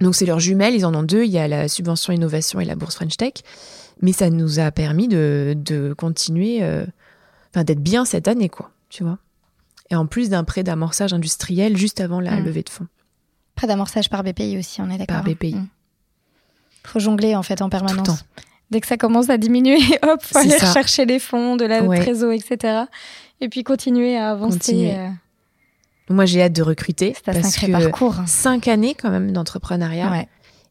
Donc 0.00 0.14
c'est 0.14 0.26
leurs 0.26 0.40
jumelles, 0.40 0.74
ils 0.74 0.84
en 0.84 0.94
ont 0.94 1.02
deux, 1.02 1.24
il 1.24 1.30
y 1.30 1.38
a 1.38 1.48
la 1.48 1.68
subvention 1.68 2.12
innovation 2.12 2.60
et 2.60 2.64
la 2.64 2.74
bourse 2.74 2.96
French 2.96 3.16
Tech, 3.16 3.32
mais 4.02 4.12
ça 4.12 4.30
nous 4.30 4.58
a 4.58 4.70
permis 4.70 5.08
de, 5.08 5.94
continuer, 5.96 6.62
euh, 6.62 6.84
d'être 7.54 7.82
bien 7.82 8.04
cette 8.04 8.28
année, 8.28 8.48
quoi, 8.48 8.70
tu 8.90 9.04
vois. 9.04 9.18
Et 9.90 9.96
en 9.96 10.06
plus 10.06 10.28
d'un 10.28 10.44
prêt 10.44 10.64
d'amorçage 10.64 11.12
industriel 11.12 11.76
juste 11.76 12.00
avant 12.00 12.20
la 12.20 12.32
mmh. 12.32 12.44
levée 12.44 12.62
de 12.62 12.68
fonds. 12.68 12.88
Prêt 13.54 13.66
d'amorçage 13.66 14.10
par 14.10 14.22
BPI 14.22 14.58
aussi, 14.58 14.82
on 14.82 14.90
est 14.90 14.98
d'accord. 14.98 15.22
Par 15.22 15.24
BPI. 15.24 15.50
Il 15.50 15.56
mmh. 15.56 15.68
Faut 16.84 16.98
jongler 16.98 17.34
en 17.34 17.42
fait 17.42 17.62
en 17.62 17.70
permanence. 17.70 18.24
Dès 18.70 18.80
que 18.80 18.86
ça 18.86 18.96
commence 18.96 19.30
à 19.30 19.38
diminuer, 19.38 19.78
hop, 20.02 20.22
faut 20.22 20.38
aller 20.38 20.58
chercher 20.58 21.06
les 21.06 21.20
fonds, 21.20 21.56
de 21.56 21.64
la 21.64 21.80
trésor, 22.00 22.32
etc 22.32 22.84
et 23.40 23.48
puis 23.48 23.64
continuer 23.64 24.16
à 24.16 24.30
avancer. 24.30 24.94
Euh. 24.94 25.08
Moi, 26.08 26.24
j'ai 26.24 26.42
hâte 26.42 26.52
de 26.52 26.62
recruter. 26.62 27.14
C'est 27.16 27.36
un 27.36 27.42
sacré 27.42 27.72
parcours. 27.72 28.16
Cinq 28.26 28.68
années 28.68 28.94
quand 28.94 29.10
même 29.10 29.32
d'entrepreneuriat. 29.32 30.26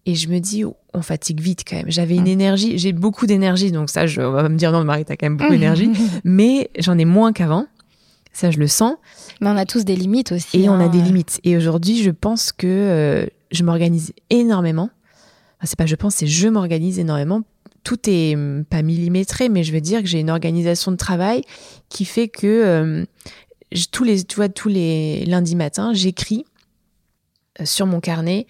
Et 0.07 0.13
je 0.13 0.29
me 0.29 0.39
dis, 0.39 0.63
on 0.93 1.01
fatigue 1.01 1.41
vite 1.41 1.63
quand 1.67 1.77
même. 1.77 1.89
J'avais 1.89 2.15
une 2.15 2.27
énergie, 2.27 2.77
j'ai 2.77 2.93
beaucoup 2.93 3.25
d'énergie, 3.25 3.71
donc 3.71 3.89
ça, 3.89 4.05
je, 4.05 4.21
on 4.21 4.31
va 4.31 4.49
me 4.49 4.55
dire 4.55 4.71
non, 4.71 4.83
Marie, 4.83 5.03
t'as 5.03 5.15
quand 5.15 5.25
même 5.25 5.37
beaucoup 5.37 5.51
d'énergie, 5.51 5.89
mais 6.23 6.69
j'en 6.77 6.97
ai 6.99 7.05
moins 7.05 7.33
qu'avant. 7.33 7.65
Ça, 8.31 8.51
je 8.51 8.59
le 8.59 8.67
sens. 8.67 8.95
Mais 9.41 9.47
on 9.47 9.57
a 9.57 9.65
tous 9.65 9.83
des 9.83 9.95
limites 9.95 10.31
aussi. 10.31 10.61
Et 10.61 10.69
on 10.69 10.73
a 10.73 10.83
hein. 10.83 10.89
des 10.89 11.01
limites. 11.01 11.39
Et 11.43 11.57
aujourd'hui, 11.57 12.03
je 12.03 12.11
pense 12.11 12.51
que 12.51 12.67
euh, 12.67 13.25
je 13.51 13.63
m'organise 13.63 14.13
énormément. 14.29 14.89
Enfin, 15.57 15.65
c'est 15.65 15.77
pas 15.77 15.85
je 15.85 15.95
pense, 15.95 16.15
c'est 16.15 16.27
je 16.27 16.47
m'organise 16.49 16.99
énormément 16.99 17.41
tout 17.85 18.09
est 18.09 18.35
hum, 18.35 18.65
pas 18.69 18.81
millimétré, 18.81 19.47
mais 19.47 19.63
je 19.63 19.71
veux 19.71 19.79
dire 19.79 20.01
que 20.01 20.07
j'ai 20.07 20.19
une 20.19 20.31
organisation 20.31 20.91
de 20.91 20.97
travail 20.97 21.43
qui 21.87 22.03
fait 22.03 22.27
que 22.27 22.47
euh, 22.47 23.05
tous 23.91 24.03
les, 24.03 24.23
tu 24.23 24.35
vois, 24.35 24.49
tous 24.49 24.69
les 24.69 25.25
lundis 25.25 25.55
matins, 25.55 25.93
j'écris 25.93 26.45
euh, 27.59 27.65
sur 27.65 27.85
mon 27.85 27.99
carnet 27.99 28.47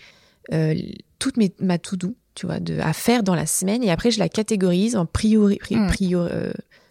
euh, 0.54 0.76
toute 1.20 1.38
mes, 1.38 1.54
ma 1.60 1.78
to-do, 1.78 2.16
tu 2.36 2.46
vois, 2.46 2.60
de, 2.60 2.80
à 2.80 2.94
faire 2.94 3.24
dans 3.24 3.36
la 3.36 3.46
semaine, 3.46 3.84
et 3.84 3.92
après 3.92 4.12
je 4.12 4.20
la 4.20 4.30
catégorise 4.30 4.96
en 4.96 5.06
priori, 5.06 5.60
hmm. 5.70 5.90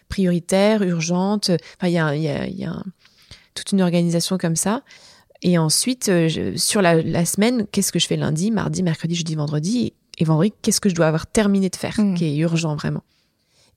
prioritaire, 0.09 0.82
urgente. 0.82 1.51
Enfin, 1.78 1.89
il 1.89 1.93
y 1.93 1.99
a, 1.99 2.16
y 2.16 2.28
a, 2.28 2.47
y 2.49 2.64
a 2.64 2.82
toute 3.55 3.72
une 3.72 3.82
organisation 3.82 4.39
comme 4.39 4.57
ça. 4.57 4.82
Et 5.43 5.59
ensuite, 5.59 6.11
sur 6.57 6.80
la, 6.80 7.03
la 7.03 7.24
semaine, 7.26 7.66
qu'est-ce 7.70 7.93
que 7.93 7.99
je 7.99 8.07
fais 8.07 8.16
lundi, 8.16 8.51
mardi, 8.51 8.82
mercredi, 8.82 9.14
jeudi, 9.14 9.35
vendredi? 9.35 9.93
Et 10.18 10.24
vendredi, 10.24 10.53
qu'est-ce 10.62 10.80
que 10.80 10.89
je 10.89 10.95
dois 10.95 11.07
avoir 11.07 11.26
terminé 11.26 11.68
de 11.68 11.76
faire, 11.76 11.95
mm. 11.99 12.14
qui 12.14 12.24
est 12.24 12.37
urgent 12.39 12.74
vraiment? 12.76 13.03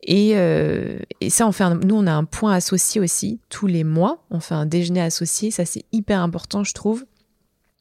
Et, 0.03 0.33
euh, 0.35 0.99
et 1.21 1.29
ça, 1.29 1.47
on 1.47 1.51
fait 1.51 1.69
nous, 1.69 1.95
on 1.95 2.07
a 2.07 2.13
un 2.13 2.23
point 2.23 2.53
associé 2.53 3.01
aussi 3.01 3.39
tous 3.49 3.67
les 3.67 3.83
mois. 3.83 4.23
On 4.29 4.39
fait 4.39 4.55
un 4.55 4.65
déjeuner 4.65 5.01
associé. 5.01 5.51
Ça, 5.51 5.65
c'est 5.65 5.85
hyper 5.91 6.21
important, 6.21 6.63
je 6.63 6.73
trouve. 6.73 7.05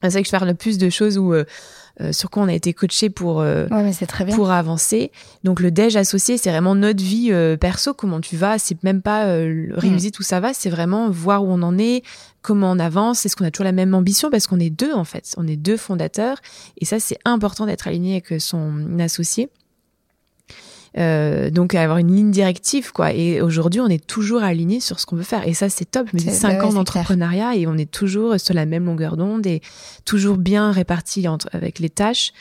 C'est 0.03 0.11
vrai 0.11 0.23
que 0.23 0.27
je 0.27 0.33
parle 0.33 0.49
le 0.49 0.55
plus 0.55 0.79
de 0.79 0.91
choses 0.91 1.17
où, 1.19 1.33
euh, 1.33 1.45
euh, 2.01 2.13
sur 2.13 2.31
quoi 2.31 2.43
on 2.43 2.49
a 2.49 2.53
été 2.53 2.75
coaché 2.75 3.09
pour, 3.09 3.41
euh, 3.41 3.67
ouais, 3.69 3.93
pour 4.35 4.51
avancer. 4.51 5.11
Donc, 5.43 5.61
le 5.61 5.71
déj 5.71 5.97
associé, 5.97 6.37
c'est 6.37 6.51
vraiment 6.51 6.75
notre 6.75 7.03
vie 7.03 7.33
perso, 7.61 7.95
comment 7.95 8.21
tu 8.21 8.37
vas? 8.37 8.59
C'est 8.59 8.83
même 8.85 9.03
pas 9.03 9.27
réussir 9.27 10.11
mm. 10.15 10.21
où 10.21 10.23
ça 10.23 10.41
va. 10.41 10.53
C'est 10.53 10.71
vraiment 10.71 11.11
voir 11.11 11.45
où 11.45 11.49
on 11.49 11.63
en 11.63 11.79
est, 11.79 12.05
comment 12.43 12.71
on 12.71 12.79
avance. 12.79 13.25
Est-ce 13.25 13.37
qu'on 13.37 13.47
a 13.47 13.51
toujours 13.51 13.65
la 13.65 13.73
même 13.73 13.95
ambition? 13.95 14.31
Parce 14.31 14.47
qu'on 14.47 14.61
est 14.61 14.71
deux, 14.71 14.93
en 14.93 15.05
fait. 15.05 15.33
On 15.39 15.47
est 15.47 15.57
deux 15.57 15.79
fondateurs. 15.79 16.39
Et 16.79 16.85
ça, 16.85 17.01
c'est 17.01 17.19
important 17.25 17.67
d'être 17.67 17.89
aligné 17.89 18.13
avec 18.13 18.41
son 18.41 18.99
associé. 18.99 19.49
Euh, 20.99 21.51
donc 21.51 21.75
avoir 21.75 21.99
une 21.99 22.15
ligne 22.15 22.31
directive 22.31 22.93
quoi. 22.93 23.13
Et 23.13 23.41
aujourd'hui, 23.41 23.81
on 23.81 23.89
est 23.89 24.05
toujours 24.05 24.43
aligné 24.43 24.81
sur 24.81 24.99
ce 24.99 25.07
qu'on 25.07 25.17
veut 25.17 25.23
faire. 25.23 25.47
Et 25.47 25.55
ça, 25.55 25.69
c'est 25.69 25.85
top. 25.85 26.13
Me 26.13 26.19
dis 26.19 26.31
cinq 26.31 26.63
ans 26.63 26.73
d'entrepreneuriat 26.73 27.57
et 27.57 27.67
on 27.67 27.77
est 27.77 27.91
toujours 27.91 28.39
sur 28.41 28.55
la 28.55 28.67
même 28.67 28.87
longueur 28.87 29.17
d'onde 29.17 29.47
et 29.47 29.61
toujours 30.05 30.39
bien 30.39 30.73
répartis 30.73 31.29
entre, 31.29 31.49
avec 31.53 31.79
les 31.79 31.91
tâches. 31.91 32.33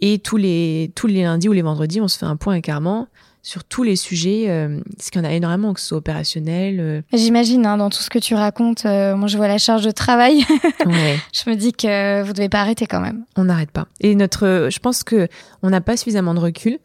Et 0.00 0.18
tous 0.18 0.36
les 0.36 0.92
tous 0.94 1.06
les 1.06 1.22
lundis 1.22 1.48
ou 1.48 1.52
les 1.52 1.62
vendredis, 1.62 2.00
on 2.00 2.08
se 2.08 2.18
fait 2.18 2.26
un 2.26 2.36
point 2.36 2.60
Armand 2.68 3.08
sur 3.44 3.62
tous 3.62 3.82
les 3.82 3.94
sujets, 3.94 4.46
euh, 4.48 4.80
parce 4.96 5.10
qu'il 5.10 5.20
y 5.20 5.24
en 5.24 5.28
a 5.28 5.32
énormément, 5.32 5.74
que 5.74 5.80
ce 5.80 5.88
soit 5.88 5.98
opérationnel. 5.98 6.80
Euh. 6.80 7.02
J'imagine, 7.12 7.66
hein, 7.66 7.76
dans 7.76 7.90
tout 7.90 8.00
ce 8.00 8.08
que 8.08 8.18
tu 8.18 8.34
racontes, 8.34 8.86
euh, 8.86 9.16
moi 9.16 9.28
je 9.28 9.36
vois 9.36 9.48
la 9.48 9.58
charge 9.58 9.84
de 9.84 9.90
travail. 9.90 10.46
ouais. 10.86 11.18
Je 11.32 11.50
me 11.50 11.54
dis 11.54 11.74
que 11.74 12.22
vous 12.22 12.32
devez 12.32 12.48
pas 12.48 12.62
arrêter 12.62 12.86
quand 12.86 13.00
même. 13.00 13.24
On 13.36 13.44
n'arrête 13.44 13.70
pas. 13.70 13.86
Et 14.00 14.14
notre, 14.14 14.68
je 14.70 14.78
pense 14.78 15.04
que 15.04 15.28
on 15.62 15.68
n'a 15.68 15.82
pas 15.82 15.98
suffisamment 15.98 16.32
de 16.32 16.40
recul 16.40 16.78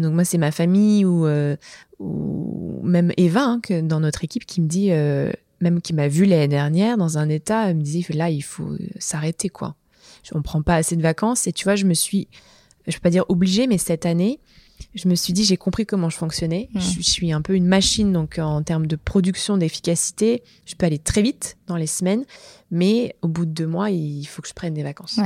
donc 0.00 0.14
moi, 0.14 0.24
c'est 0.24 0.38
ma 0.38 0.50
famille 0.50 1.04
ou, 1.04 1.26
euh, 1.26 1.56
ou 1.98 2.80
même 2.82 3.12
Eva, 3.16 3.44
hein, 3.44 3.60
que, 3.62 3.80
dans 3.80 4.00
notre 4.00 4.24
équipe, 4.24 4.46
qui 4.46 4.60
me 4.60 4.66
dit, 4.66 4.92
euh, 4.92 5.30
même 5.60 5.80
qui 5.80 5.94
m'a 5.94 6.08
vu 6.08 6.24
l'année 6.24 6.48
dernière 6.48 6.96
dans 6.96 7.18
un 7.18 7.28
état, 7.28 7.70
elle 7.70 7.76
me 7.76 7.82
dit 7.82 8.04
là, 8.10 8.30
il 8.30 8.42
faut 8.42 8.76
s'arrêter 8.98 9.48
quoi. 9.48 9.74
On 10.32 10.42
prend 10.42 10.60
pas 10.60 10.74
assez 10.74 10.96
de 10.96 11.02
vacances 11.02 11.46
et 11.46 11.52
tu 11.52 11.64
vois, 11.64 11.76
je 11.76 11.84
me 11.84 11.94
suis, 11.94 12.26
je 12.86 12.94
peux 12.94 13.00
pas 13.00 13.10
dire 13.10 13.24
obligée, 13.28 13.68
mais 13.68 13.78
cette 13.78 14.06
année, 14.06 14.40
je 14.94 15.08
me 15.08 15.14
suis 15.14 15.32
dit, 15.32 15.44
j'ai 15.44 15.56
compris 15.56 15.86
comment 15.86 16.10
je 16.10 16.16
fonctionnais. 16.16 16.68
Mmh. 16.74 16.80
Je, 16.80 17.00
suis 17.00 17.32
un 17.32 17.42
peu 17.42 17.54
une 17.54 17.66
machine, 17.66 18.12
donc 18.12 18.38
en 18.38 18.62
termes 18.62 18.86
de 18.86 18.96
production, 18.96 19.56
d'efficacité, 19.56 20.42
je 20.64 20.74
peux 20.74 20.84
aller 20.86 20.98
très 20.98 21.22
vite 21.22 21.56
dans 21.66 21.76
les 21.76 21.86
semaines, 21.86 22.24
mais 22.70 23.14
au 23.22 23.28
bout 23.28 23.46
de 23.46 23.52
deux 23.52 23.66
mois, 23.66 23.90
il 23.90 24.24
faut 24.24 24.42
que 24.42 24.48
je 24.48 24.54
prenne 24.54 24.74
des 24.74 24.82
vacances. 24.82 25.20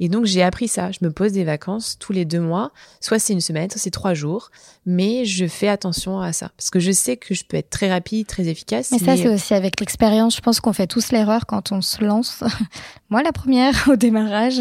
Et 0.00 0.08
donc 0.08 0.26
j'ai 0.26 0.42
appris 0.42 0.68
ça. 0.68 0.90
Je 0.92 0.98
me 1.02 1.10
pose 1.10 1.32
des 1.32 1.44
vacances 1.44 1.96
tous 1.98 2.12
les 2.12 2.24
deux 2.24 2.40
mois. 2.40 2.72
Soit 3.00 3.18
c'est 3.18 3.32
une 3.32 3.40
semaine, 3.40 3.70
soit 3.70 3.80
c'est 3.80 3.90
trois 3.90 4.14
jours. 4.14 4.50
Mais 4.86 5.24
je 5.24 5.46
fais 5.46 5.68
attention 5.68 6.20
à 6.20 6.32
ça 6.32 6.50
parce 6.56 6.70
que 6.70 6.78
je 6.78 6.92
sais 6.92 7.16
que 7.16 7.34
je 7.34 7.44
peux 7.44 7.56
être 7.56 7.70
très 7.70 7.90
rapide, 7.90 8.26
très 8.26 8.48
efficace. 8.48 8.90
Mais, 8.92 8.98
ça 8.98 9.16
c'est 9.16 9.28
aussi 9.28 9.54
avec 9.54 9.80
l'expérience. 9.80 10.36
Je 10.36 10.40
pense 10.40 10.60
qu'on 10.60 10.72
fait 10.72 10.86
tous 10.86 11.10
l'erreur 11.10 11.46
quand 11.46 11.72
on 11.72 11.80
se 11.80 12.04
lance. 12.04 12.44
Moi 13.10 13.22
la 13.22 13.32
première 13.32 13.74
au 13.88 13.96
démarrage. 13.96 14.60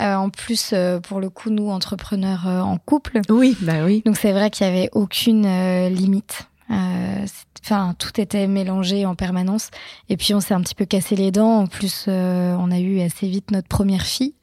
Euh, 0.00 0.14
en 0.14 0.30
plus 0.30 0.70
euh, 0.72 0.98
pour 1.00 1.20
le 1.20 1.30
coup 1.30 1.50
nous 1.50 1.70
entrepreneurs 1.70 2.48
euh, 2.48 2.60
en 2.60 2.78
couple. 2.78 3.20
Oui, 3.28 3.56
bah 3.60 3.84
oui. 3.84 4.02
Donc 4.04 4.16
c'est 4.16 4.32
vrai 4.32 4.50
qu'il 4.50 4.66
y 4.66 4.70
avait 4.70 4.90
aucune 4.92 5.46
limite. 5.88 6.49
Enfin, 6.70 7.94
tout 7.98 8.20
était 8.20 8.46
mélangé 8.46 9.04
en 9.06 9.14
permanence. 9.14 9.70
Et 10.08 10.16
puis, 10.16 10.34
on 10.34 10.40
s'est 10.40 10.54
un 10.54 10.60
petit 10.60 10.74
peu 10.74 10.86
cassé 10.86 11.16
les 11.16 11.30
dents. 11.30 11.60
En 11.60 11.66
plus, 11.66 12.04
on 12.08 12.70
a 12.70 12.78
eu 12.78 13.00
assez 13.00 13.28
vite 13.28 13.50
notre 13.50 13.68
première 13.68 14.02
fille. 14.02 14.34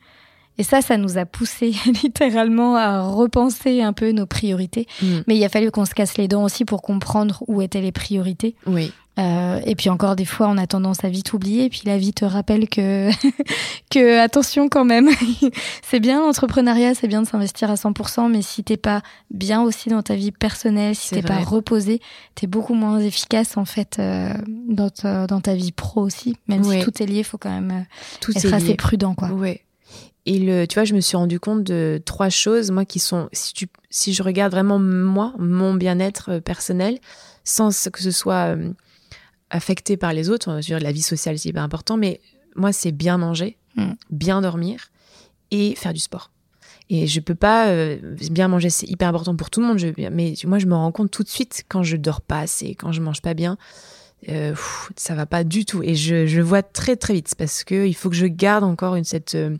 Et 0.58 0.64
ça, 0.64 0.82
ça 0.82 0.98
nous 0.98 1.18
a 1.18 1.26
poussé 1.26 1.74
littéralement 2.04 2.76
à 2.76 3.02
repenser 3.08 3.82
un 3.82 3.94
peu 3.94 4.12
nos 4.12 4.26
priorités. 4.26 4.88
Mm. 5.02 5.20
Mais 5.28 5.38
il 5.38 5.44
a 5.44 5.50
fallu 5.50 5.72
qu'on 5.72 5.86
se 5.86 5.94
casse 5.94 6.18
les 6.18 6.28
dents 6.28 6.44
aussi 6.44 6.66
pour 6.66 6.82
comprendre 6.82 7.44
où 7.48 7.62
étaient 7.62 7.82
les 7.82 7.92
priorités. 7.92 8.56
Oui. 8.66 8.92
Euh, 9.18 9.60
et 9.66 9.76
puis 9.76 9.90
encore 9.90 10.16
des 10.16 10.26
fois, 10.26 10.48
on 10.48 10.58
a 10.58 10.68
tendance 10.68 11.04
à 11.04 11.10
vite 11.10 11.34
oublier. 11.34 11.70
Puis 11.70 11.82
la 11.86 11.98
vie 11.98 12.14
te 12.14 12.26
rappelle 12.26 12.70
que, 12.70 13.10
que 13.90 14.20
attention 14.20 14.70
quand 14.70 14.86
même. 14.86 15.10
c'est 15.82 16.00
bien 16.00 16.22
l'entrepreneuriat, 16.22 16.94
c'est 16.94 17.08
bien 17.08 17.22
de 17.24 17.28
s'investir 17.28 17.72
à 17.72 17.76
100%, 17.76 18.30
mais 18.32 18.42
si 18.42 18.64
t'es 18.64 18.78
pas 18.78 19.02
bien 19.32 19.62
aussi 19.62 19.90
dans 19.90 20.04
ta 20.04 20.16
vie 20.16 20.32
personnelle, 20.32 20.96
si 20.96 21.10
t'es 21.16 21.22
pas 21.22 21.40
reposé, 21.40 22.00
t'es 22.36 22.48
beaucoup 22.48 22.76
moins 22.76 23.00
efficace 23.00 23.58
en 23.58 23.66
fait 23.66 23.98
euh, 24.00 24.34
dans, 24.68 24.90
ta, 24.90 25.26
dans 25.26 25.42
ta 25.42 25.56
vie 25.56 25.72
pro 25.72 26.02
aussi. 26.02 26.36
Même 26.48 26.64
si 26.64 26.80
tout 26.80 27.02
est 27.02 27.08
lié, 27.08 27.24
faut 27.24 27.38
quand 27.38 27.50
même 27.50 27.72
euh, 27.72 27.84
tout 28.22 28.38
être 28.38 28.54
assez 28.54 28.76
prudent, 28.76 29.16
quoi. 29.16 29.30
Ouais. 29.30 29.62
Et 30.28 30.40
le, 30.40 30.68
tu 30.68 30.76
vois, 30.76 30.84
je 30.84 30.94
me 30.94 31.00
suis 31.00 31.16
rendu 31.16 31.40
compte 31.40 31.64
de 31.64 32.02
trois 32.04 32.28
choses, 32.28 32.70
moi, 32.70 32.84
qui 32.84 33.00
sont, 33.00 33.30
si 33.32 33.54
tu, 33.54 33.68
si 33.90 34.14
je 34.14 34.22
regarde 34.22 34.52
vraiment 34.52 34.78
moi, 34.78 35.34
mon 35.40 35.74
bien-être 35.74 36.40
personnel, 36.40 37.00
sans 37.46 37.70
que 37.90 38.02
ce 38.02 38.12
soit 38.12 38.58
affecté 39.50 39.98
par 39.98 40.14
les 40.14 40.30
autres. 40.30 40.60
Dire, 40.60 40.80
la 40.80 40.92
vie 40.92 41.02
sociale, 41.02 41.38
c'est 41.38 41.50
hyper 41.50 41.64
important, 41.64 41.98
mais 41.98 42.22
moi, 42.56 42.74
c'est 42.74 42.92
bien 42.92 43.18
manger, 43.18 43.58
mm. 43.76 43.92
bien 44.10 44.42
dormir 44.42 44.92
et 45.52 45.76
faire 45.76 45.94
du 45.94 46.00
sport. 46.00 46.32
Et 46.90 47.06
je 47.08 47.20
peux 47.20 47.36
pas 47.36 47.68
euh, 47.68 47.98
bien 48.32 48.48
manger, 48.48 48.70
c'est 48.70 48.88
hyper 48.88 49.10
important 49.10 49.36
pour 49.36 49.50
tout 49.50 49.60
le 49.60 49.68
monde. 49.68 49.78
Je, 49.78 49.88
mais 50.10 50.36
moi, 50.46 50.58
je 50.58 50.66
me 50.66 50.76
rends 50.76 50.92
compte 50.92 51.12
tout 51.12 51.24
de 51.24 51.30
suite 51.30 51.66
quand 51.68 51.84
je 51.84 51.98
dors 51.98 52.22
pas 52.22 52.40
assez, 52.40 52.76
quand 52.76 52.92
je 52.92 53.02
mange 53.02 53.22
pas 53.22 53.34
bien, 53.34 53.58
euh, 54.30 54.56
ça 54.96 55.14
va 55.14 55.26
pas 55.26 55.44
du 55.44 55.66
tout. 55.66 55.84
Et 55.84 55.96
je, 55.96 56.26
je 56.26 56.42
vois 56.42 56.64
très 56.64 56.96
très 56.96 57.14
vite 57.14 57.34
parce 57.38 57.64
que 57.64 57.86
il 57.86 57.94
faut 57.94 58.10
que 58.10 58.16
je 58.16 58.26
garde 58.26 58.64
encore 58.64 58.96
une 58.96 59.04
cette 59.04 59.36
euh, 59.36 59.58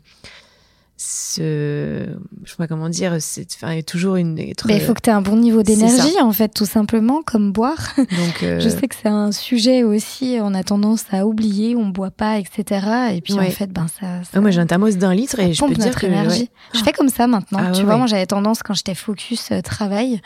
ce 1.00 2.04
je 2.42 2.50
sais 2.50 2.56
pas 2.56 2.66
comment 2.66 2.88
dire 2.88 3.18
c'est 3.20 3.46
enfin 3.54 3.80
toujours 3.82 4.16
une 4.16 4.34
mais 4.34 4.52
il 4.68 4.80
faut 4.80 4.94
que 4.94 5.00
tu 5.00 5.10
aies 5.10 5.12
un 5.12 5.22
bon 5.22 5.36
niveau 5.36 5.62
d'énergie 5.62 6.20
en 6.20 6.32
fait 6.32 6.48
tout 6.48 6.66
simplement 6.66 7.22
comme 7.24 7.52
boire. 7.52 7.92
Donc 7.96 8.42
euh, 8.42 8.58
je 8.58 8.68
sais 8.68 8.88
que 8.88 8.96
c'est 9.00 9.08
un 9.08 9.30
sujet 9.30 9.84
aussi 9.84 10.38
on 10.40 10.54
a 10.54 10.64
tendance 10.64 11.04
à 11.12 11.24
oublier 11.24 11.76
on 11.76 11.86
boit 11.86 12.10
pas 12.10 12.38
etc 12.38 13.12
et 13.12 13.20
puis 13.20 13.34
en 13.34 13.42
fait 13.42 13.72
ben 13.72 13.86
ça, 13.86 14.22
ah, 14.34 14.40
moi 14.40 14.50
j'ai 14.50 14.60
un 14.60 14.66
thermos 14.66 14.96
d'un 14.96 15.14
litre 15.14 15.38
et 15.38 15.52
je 15.54 15.64
peux 15.64 15.72
dire 15.72 15.94
que 15.94 16.06
énergie. 16.06 16.50
je 16.74 16.82
fais 16.82 16.92
comme 16.92 17.10
ça 17.10 17.28
maintenant 17.28 17.60
ah 17.62 17.70
tu 17.70 17.84
vois 17.84 17.96
moi 17.96 18.08
j'avais 18.08 18.26
tendance 18.26 18.64
quand 18.64 18.74
j'étais 18.74 18.96
focus 18.96 19.52
euh, 19.52 19.60
travail 19.60 20.20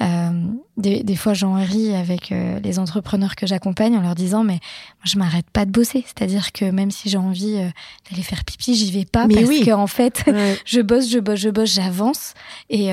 des, 0.00 1.02
des, 1.02 1.16
fois, 1.16 1.32
j'en 1.32 1.54
ris 1.54 1.94
avec 1.94 2.30
euh, 2.30 2.60
les 2.60 2.78
entrepreneurs 2.78 3.34
que 3.34 3.46
j'accompagne 3.46 3.96
en 3.96 4.02
leur 4.02 4.14
disant 4.14 4.44
mais 4.44 4.54
moi, 4.54 5.04
je 5.04 5.18
m'arrête 5.18 5.48
pas 5.50 5.64
de 5.64 5.70
bosser. 5.70 6.04
C'est-à-dire 6.06 6.52
que 6.52 6.66
même 6.66 6.90
si 6.90 7.08
j'ai 7.08 7.16
envie 7.16 7.56
euh, 7.56 7.68
d'aller 8.10 8.22
faire 8.22 8.44
pipi, 8.44 8.74
j'y 8.74 8.90
vais 8.90 9.06
pas 9.06 9.26
parce 9.26 9.48
que 9.48 9.72
en 9.72 9.86
fait, 9.86 10.24
je 10.66 10.80
bosse, 10.80 11.10
je 11.10 11.18
bosse, 11.18 11.40
je 11.40 11.48
bosse, 11.48 11.72
j'avance. 11.72 12.34
Et 12.68 12.88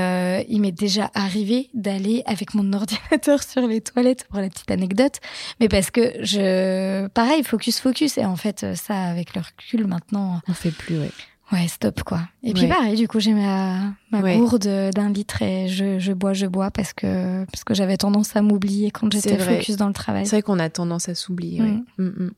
il 0.49 0.61
m'est 0.61 0.71
déjà 0.71 1.11
arrivé 1.13 1.69
d'aller 1.73 2.23
avec 2.25 2.53
mon 2.53 2.71
ordinateur 2.73 3.43
sur 3.43 3.67
les 3.67 3.81
toilettes 3.81 4.25
pour 4.29 4.39
la 4.39 4.49
petite 4.49 4.71
anecdote, 4.71 5.19
mais 5.59 5.67
parce 5.67 5.91
que 5.91 6.13
je, 6.21 7.07
pareil, 7.07 7.43
focus, 7.43 7.79
focus. 7.79 8.17
Et 8.17 8.25
en 8.25 8.35
fait, 8.35 8.65
ça, 8.75 9.03
avec 9.03 9.35
le 9.35 9.41
recul, 9.41 9.87
maintenant, 9.87 10.39
on 10.47 10.53
fait 10.53 10.71
plus. 10.71 10.99
Ouais. 10.99 11.11
Ouais, 11.53 11.67
stop 11.67 12.01
quoi. 12.03 12.21
Et 12.41 12.53
puis 12.53 12.67
pareil, 12.67 12.95
du 12.97 13.07
coup, 13.07 13.19
j'ai 13.19 13.33
ma, 13.33 13.93
ma 14.11 14.35
gourde 14.35 14.67
d'un 14.93 15.09
litre 15.09 15.41
et 15.43 15.67
je, 15.67 15.99
je, 15.99 16.11
bois, 16.11 16.33
je 16.33 16.47
bois 16.47 16.71
parce 16.71 16.93
que, 16.93 17.45
parce 17.45 17.63
que 17.63 17.75
j'avais 17.75 17.97
tendance 17.97 18.35
à 18.35 18.41
m'oublier 18.41 18.89
quand 18.89 19.11
j'étais 19.11 19.37
focus 19.37 19.77
dans 19.77 19.87
le 19.87 19.93
travail. 19.93 20.25
C'est 20.25 20.37
vrai 20.37 20.41
qu'on 20.41 20.59
a 20.59 20.69
tendance 20.69 21.09
à 21.09 21.15
s'oublier. 21.15 21.61
Mm. 21.61 21.85
Mm, 21.99 22.03
mm. 22.05 22.31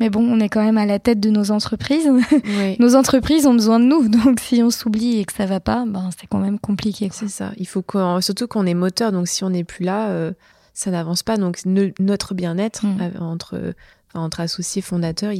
Mais 0.00 0.08
bon, 0.08 0.22
on 0.22 0.40
est 0.40 0.48
quand 0.48 0.64
même 0.64 0.78
à 0.78 0.86
la 0.86 0.98
tête 0.98 1.20
de 1.20 1.30
nos 1.30 1.52
entreprises. 1.52 2.10
nos 2.78 2.96
entreprises 2.96 3.46
ont 3.46 3.52
besoin 3.52 3.78
de 3.78 3.84
nous, 3.84 4.08
donc 4.08 4.40
si 4.40 4.62
on 4.62 4.70
s'oublie 4.70 5.20
et 5.20 5.24
que 5.24 5.32
ça 5.32 5.46
va 5.46 5.60
pas, 5.60 5.84
ben 5.86 6.10
c'est 6.18 6.26
quand 6.26 6.38
même 6.38 6.58
compliqué. 6.58 7.08
C'est 7.12 7.28
ça. 7.28 7.52
Il 7.56 7.68
faut 7.68 7.82
qu'on, 7.82 8.20
surtout 8.20 8.48
qu'on 8.48 8.66
est 8.66 8.74
moteur, 8.74 9.12
donc 9.12 9.28
si 9.28 9.44
on 9.44 9.50
n'est 9.50 9.64
plus 9.64 9.84
là, 9.84 10.08
euh, 10.08 10.32
ça 10.72 10.90
n'avance 10.90 11.22
pas. 11.22 11.36
Donc 11.36 11.60
notre 11.66 12.34
bien-être 12.34 12.84
entre 13.20 13.74
entre 14.14 14.40
associés 14.40 14.82
fondateurs, 14.82 15.32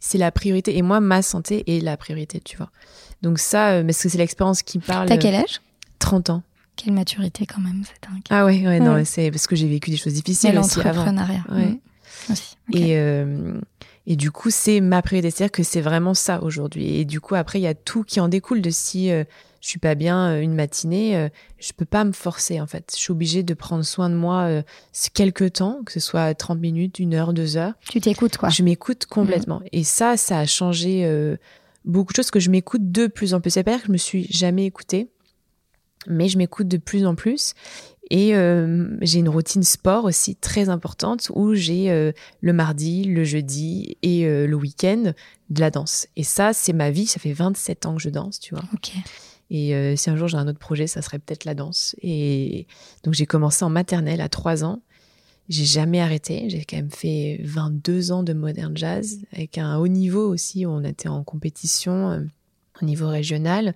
c'est 0.00 0.18
la 0.18 0.32
priorité. 0.32 0.76
Et 0.76 0.82
moi, 0.82 1.00
ma 1.00 1.22
santé 1.22 1.64
est 1.66 1.80
la 1.80 1.96
priorité, 1.96 2.40
tu 2.40 2.56
vois. 2.56 2.70
Donc 3.22 3.38
ça, 3.38 3.70
euh, 3.70 3.84
parce 3.84 4.02
que 4.02 4.08
c'est 4.08 4.18
l'expérience 4.18 4.62
qui 4.62 4.78
parle. 4.78 5.08
T'as 5.08 5.16
quel 5.16 5.34
âge? 5.34 5.60
30 5.98 6.30
ans. 6.30 6.42
Quelle 6.76 6.92
maturité 6.92 7.46
quand 7.46 7.60
même, 7.60 7.82
c'est 7.84 8.10
dingue. 8.10 8.22
Ah 8.30 8.44
ouais, 8.44 8.66
ouais, 8.66 8.80
non, 8.80 9.02
c'est 9.04 9.30
parce 9.30 9.46
que 9.46 9.54
j'ai 9.54 9.68
vécu 9.68 9.90
des 9.90 9.96
choses 9.96 10.14
difficiles 10.14 10.58
aussi 10.58 10.80
avant. 10.80 11.06
Ouais. 11.06 11.78
Mmh. 12.28 12.32
Aussi. 12.32 12.56
Et, 12.72 12.96
euh, 12.98 13.60
et 14.06 14.16
du 14.16 14.30
coup, 14.30 14.50
c'est 14.50 14.80
ma 14.80 15.00
priorité. 15.00 15.30
C'est-à-dire 15.30 15.52
que 15.52 15.62
c'est 15.62 15.80
vraiment 15.80 16.14
ça 16.14 16.42
aujourd'hui. 16.42 16.96
Et 16.96 17.04
du 17.04 17.20
coup, 17.20 17.36
après, 17.36 17.60
il 17.60 17.62
y 17.62 17.68
a 17.68 17.74
tout 17.74 18.02
qui 18.02 18.18
en 18.18 18.28
découle 18.28 18.60
de 18.60 18.70
si 18.70 19.10
euh, 19.10 19.24
je 19.64 19.70
suis 19.70 19.78
pas 19.78 19.94
bien 19.94 20.28
euh, 20.28 20.40
une 20.42 20.54
matinée, 20.54 21.16
euh, 21.16 21.30
je 21.58 21.72
peux 21.72 21.86
pas 21.86 22.04
me 22.04 22.12
forcer 22.12 22.60
en 22.60 22.66
fait. 22.66 22.92
Je 22.94 23.00
suis 23.00 23.12
obligée 23.12 23.42
de 23.42 23.54
prendre 23.54 23.82
soin 23.82 24.10
de 24.10 24.14
moi 24.14 24.42
euh, 24.42 24.62
quelques 25.14 25.54
temps, 25.54 25.80
que 25.86 25.92
ce 25.92 26.00
soit 26.00 26.34
30 26.34 26.60
minutes, 26.60 26.98
une 26.98 27.14
heure, 27.14 27.32
deux 27.32 27.56
heures. 27.56 27.72
Tu 27.88 27.98
t'écoutes 27.98 28.36
quoi 28.36 28.50
Je 28.50 28.62
m'écoute 28.62 29.06
complètement. 29.06 29.60
Mm. 29.60 29.68
Et 29.72 29.84
ça, 29.84 30.18
ça 30.18 30.38
a 30.38 30.44
changé 30.44 31.08
beaucoup 31.86 32.12
de 32.12 32.16
choses 32.16 32.30
que 32.30 32.40
je 32.40 32.50
m'écoute 32.50 32.92
de 32.92 33.06
plus 33.06 33.32
en 33.32 33.40
plus. 33.40 33.52
C'est 33.52 33.62
pas 33.62 33.78
que 33.78 33.86
je 33.86 33.92
me 33.92 33.96
suis 33.96 34.26
jamais 34.30 34.66
écoutée, 34.66 35.08
mais 36.06 36.28
je 36.28 36.36
m'écoute 36.36 36.68
de 36.68 36.76
plus 36.76 37.06
en 37.06 37.14
plus. 37.14 37.54
Et 38.10 38.34
j'ai 39.00 39.18
une 39.18 39.30
routine 39.30 39.62
sport 39.62 40.04
aussi 40.04 40.36
très 40.36 40.68
importante 40.68 41.30
où 41.34 41.54
j'ai 41.54 42.12
le 42.40 42.52
mardi, 42.52 43.04
le 43.04 43.24
jeudi 43.24 43.96
et 44.02 44.26
le 44.26 44.54
week-end 44.54 45.14
de 45.48 45.60
la 45.60 45.70
danse. 45.70 46.06
Et 46.16 46.22
ça, 46.22 46.52
c'est 46.52 46.74
ma 46.74 46.90
vie. 46.90 47.06
Ça 47.06 47.18
fait 47.18 47.32
27 47.32 47.86
ans 47.86 47.96
que 47.96 48.02
je 48.02 48.10
danse, 48.10 48.40
tu 48.40 48.54
vois. 48.54 48.64
Ok. 48.74 48.92
Et 49.50 49.74
euh, 49.74 49.96
si 49.96 50.10
un 50.10 50.16
jour 50.16 50.28
j'ai 50.28 50.36
un 50.36 50.48
autre 50.48 50.58
projet, 50.58 50.86
ça 50.86 51.02
serait 51.02 51.18
peut-être 51.18 51.44
la 51.44 51.54
danse. 51.54 51.94
Et 52.02 52.66
donc 53.02 53.14
j'ai 53.14 53.26
commencé 53.26 53.64
en 53.64 53.70
maternelle 53.70 54.20
à 54.20 54.28
3 54.28 54.64
ans. 54.64 54.82
J'ai 55.48 55.64
jamais 55.64 56.00
arrêté. 56.00 56.48
J'ai 56.48 56.64
quand 56.64 56.76
même 56.76 56.90
fait 56.90 57.40
22 57.44 58.12
ans 58.12 58.22
de 58.22 58.32
modern 58.32 58.76
jazz 58.76 59.20
avec 59.32 59.58
un 59.58 59.76
haut 59.76 59.88
niveau 59.88 60.26
aussi. 60.26 60.64
Où 60.64 60.70
on 60.70 60.82
était 60.82 61.08
en 61.08 61.22
compétition 61.22 62.10
euh, 62.10 62.20
au 62.80 62.84
niveau 62.84 63.08
régional. 63.08 63.74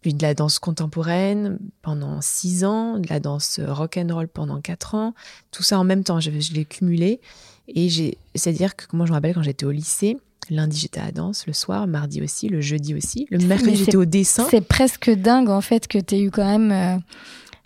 Puis 0.00 0.14
de 0.14 0.22
la 0.22 0.34
danse 0.34 0.58
contemporaine 0.58 1.58
pendant 1.82 2.20
6 2.20 2.64
ans, 2.64 2.98
de 2.98 3.08
la 3.08 3.20
danse 3.20 3.60
rock 3.60 3.98
and 3.98 4.12
roll 4.12 4.26
pendant 4.26 4.60
4 4.60 4.94
ans. 4.96 5.14
Tout 5.52 5.62
ça 5.62 5.78
en 5.78 5.84
même 5.84 6.02
temps, 6.02 6.18
je, 6.18 6.30
l'ai 6.30 6.64
cumulé. 6.64 7.20
Et 7.68 7.88
j'ai, 7.88 8.18
c'est-à-dire 8.34 8.74
que 8.74 8.84
moi 8.96 9.06
je 9.06 9.12
me 9.12 9.14
rappelle 9.14 9.34
quand 9.34 9.42
j'étais 9.42 9.66
au 9.66 9.70
lycée, 9.70 10.18
Lundi, 10.50 10.78
j'étais 10.78 11.00
à 11.00 11.06
la 11.06 11.12
danse, 11.12 11.46
le 11.46 11.52
soir, 11.52 11.86
mardi 11.86 12.20
aussi, 12.22 12.48
le 12.48 12.60
jeudi 12.60 12.94
aussi. 12.94 13.26
Le 13.30 13.38
mercredi, 13.38 13.76
j'étais 13.76 13.96
au 13.96 14.04
dessin. 14.04 14.46
C'est 14.50 14.60
presque 14.60 15.10
dingue, 15.10 15.48
en 15.48 15.60
fait, 15.60 15.86
que 15.86 15.98
tu 15.98 16.14
aies 16.16 16.22
eu 16.22 16.30
quand 16.30 16.44
même 16.44 16.72
euh, 16.72 16.98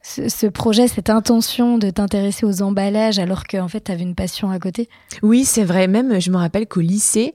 ce, 0.02 0.46
projet, 0.46 0.88
cette 0.88 1.10
intention 1.10 1.78
de 1.78 1.90
t'intéresser 1.90 2.44
aux 2.44 2.62
emballages, 2.62 3.18
alors 3.18 3.44
qu'en 3.44 3.64
en 3.64 3.68
fait, 3.68 3.84
tu 3.84 3.92
avais 3.92 4.02
une 4.02 4.14
passion 4.14 4.50
à 4.50 4.58
côté. 4.58 4.88
Oui, 5.22 5.44
c'est 5.44 5.64
vrai. 5.64 5.88
Même, 5.88 6.20
je 6.20 6.30
me 6.30 6.36
rappelle 6.36 6.66
qu'au 6.66 6.80
lycée, 6.80 7.34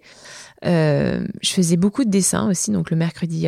euh, 0.66 1.26
je 1.42 1.50
faisais 1.52 1.78
beaucoup 1.78 2.06
de 2.06 2.10
dessins 2.10 2.48
aussi. 2.48 2.72
Donc, 2.72 2.92
le 2.92 2.98
mercredi 2.98 3.48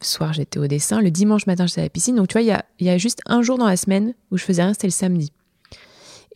soir, 0.00 0.32
j'étais 0.32 0.58
au 0.58 0.66
dessin. 0.66 1.00
Le 1.00 1.10
dimanche 1.10 1.46
matin, 1.46 1.66
j'étais 1.66 1.82
à 1.82 1.84
la 1.84 1.90
piscine. 1.90 2.16
Donc, 2.16 2.28
tu 2.28 2.32
vois, 2.32 2.42
il 2.42 2.48
y 2.48 2.52
a, 2.52 2.64
y 2.80 2.88
a 2.88 2.98
juste 2.98 3.20
un 3.26 3.42
jour 3.42 3.58
dans 3.58 3.66
la 3.66 3.76
semaine 3.76 4.14
où 4.30 4.38
je 4.38 4.44
faisais 4.44 4.62
rien, 4.62 4.72
c'était 4.72 4.86
le 4.86 4.92
samedi. 4.92 5.32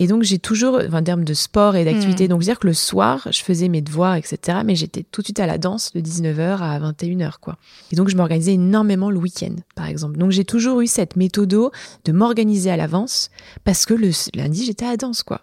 Et 0.00 0.06
donc, 0.06 0.22
j'ai 0.22 0.38
toujours, 0.38 0.80
en 0.92 1.02
termes 1.02 1.24
de 1.24 1.34
sport 1.34 1.76
et 1.76 1.84
d'activité, 1.84 2.24
hmm. 2.24 2.28
donc 2.28 2.40
dire 2.40 2.58
que 2.58 2.66
le 2.66 2.72
soir, 2.72 3.28
je 3.30 3.42
faisais 3.42 3.68
mes 3.68 3.82
devoirs, 3.82 4.16
etc. 4.16 4.60
Mais 4.64 4.74
j'étais 4.74 5.04
tout 5.04 5.20
de 5.20 5.26
suite 5.26 5.40
à 5.40 5.46
la 5.46 5.58
danse 5.58 5.92
de 5.92 6.00
19h 6.00 6.58
à 6.62 6.80
21h, 6.80 7.34
quoi. 7.38 7.58
Et 7.92 7.96
donc, 7.96 8.08
je 8.08 8.16
m'organisais 8.16 8.54
énormément 8.54 9.10
le 9.10 9.18
week-end, 9.18 9.54
par 9.74 9.86
exemple. 9.86 10.16
Donc, 10.16 10.30
j'ai 10.30 10.46
toujours 10.46 10.80
eu 10.80 10.86
cette 10.86 11.16
méthode 11.16 11.50
de 11.50 12.12
m'organiser 12.12 12.70
à 12.70 12.78
l'avance 12.78 13.30
parce 13.64 13.84
que 13.84 13.92
le 13.92 14.10
lundi, 14.34 14.64
j'étais 14.64 14.86
à 14.86 14.92
la 14.92 14.96
danse, 14.96 15.22
quoi. 15.22 15.42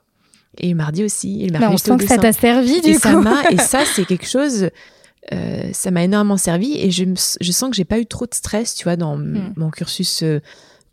Et 0.58 0.70
le 0.70 0.76
mardi 0.76 1.04
aussi. 1.04 1.44
Et 1.44 1.50
le 1.50 1.60
mardi, 1.60 1.76
on 1.76 1.78
sent 1.78 1.98
que 1.98 2.08
ça 2.08 2.18
t'a 2.18 2.34
servi, 2.34 2.82
du 2.82 2.90
et 2.90 2.96
coup. 2.96 3.24
Ça 3.24 3.44
et 3.52 3.58
ça, 3.60 3.86
c'est 3.86 4.06
quelque 4.06 4.28
chose, 4.28 4.72
euh, 5.34 5.70
ça 5.72 5.92
m'a 5.92 6.04
énormément 6.04 6.38
servi 6.38 6.80
et 6.80 6.90
je, 6.90 7.04
je 7.42 7.52
sens 7.52 7.70
que 7.70 7.76
j'ai 7.76 7.86
pas 7.86 8.00
eu 8.00 8.08
trop 8.08 8.26
de 8.26 8.34
stress, 8.34 8.74
tu 8.74 8.86
vois, 8.86 8.96
dans 8.96 9.18
hmm. 9.18 9.54
mon 9.56 9.70
cursus 9.70 10.24
euh, 10.24 10.40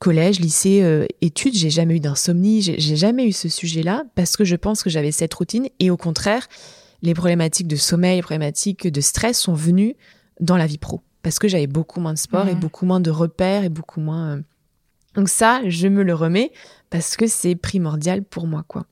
collège, 0.05 0.39
lycée, 0.39 0.83
euh, 0.83 1.07
études, 1.23 1.55
j'ai 1.55 1.71
jamais 1.71 1.97
eu 1.97 2.01
d'insomnie, 2.01 2.61
j'ai 2.61 2.97
jamais 2.97 3.27
eu 3.27 3.33
ce 3.33 3.49
sujet-là 3.49 4.05
parce 4.15 4.37
que 4.37 4.45
je 4.45 4.55
pense 4.55 4.83
que 4.83 4.91
j'avais 4.91 5.13
cette 5.13 5.33
routine 5.33 5.67
et 5.81 5.91
au 5.91 5.97
contraire, 5.97 6.47
les 7.01 7.15
problématiques 7.15 7.69
de 7.69 7.77
sommeil, 7.77 8.17
les 8.17 8.23
problématiques 8.23 8.87
de 8.87 9.01
stress 9.01 9.41
sont 9.41 9.55
venues 9.55 9.97
dans 10.41 10.59
la 10.59 10.67
vie 10.67 10.77
pro 10.77 11.01
parce 11.23 11.39
que 11.39 11.49
j'avais 11.49 11.67
beaucoup 11.67 12.01
moins 12.01 12.13
de 12.13 12.19
sport 12.19 12.47
et 12.49 12.55
mmh. 12.55 12.61
beaucoup 12.61 12.85
moins 12.85 13.01
de 13.01 13.11
repères 13.11 13.65
et 13.65 13.71
beaucoup 13.71 14.01
moins. 14.01 14.37
Euh. 14.37 14.43
Donc 15.15 15.31
ça, 15.31 15.63
je 15.67 15.89
me 15.89 16.03
le 16.03 16.13
remets 16.13 16.53
parce 16.91 17.17
que 17.17 17.27
c'est 17.27 17.55
primordial 17.55 18.25
pour 18.25 18.47
moi, 18.47 18.63
quoi. 18.69 18.85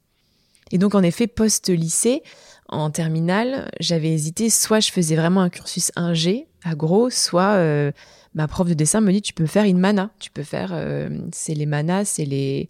Et 0.71 0.79
donc 0.79 0.95
en 0.95 1.03
effet, 1.03 1.27
post-lycée, 1.27 2.23
en 2.71 2.91
terminale, 2.91 3.71
j'avais 3.81 4.11
hésité, 4.11 4.49
soit 4.49 4.81
je 4.81 4.91
faisais 4.91 5.17
vraiment 5.17 5.43
un 5.43 5.51
cursus 5.51 5.93
1G, 5.95 6.47
à 6.65 6.75
gros, 6.75 7.11
soit 7.11 7.57
euh, 7.57 7.93
ma 8.35 8.49
prof 8.49 8.69
de 8.69 8.75
dessin 8.75 9.01
me 9.01 9.13
dit 9.13 9.23
tu 9.23 9.35
peux 9.35 9.47
faire 9.47 9.65
une 9.65 9.79
mana, 9.79 10.11
tu 10.19 10.31
peux 10.31 10.43
faire 10.43 10.71
euh, 10.73 11.11
c'est 11.33 11.55
les 11.55 11.67
manas, 11.67 12.07
c'est 12.07 12.25
les 12.25 12.69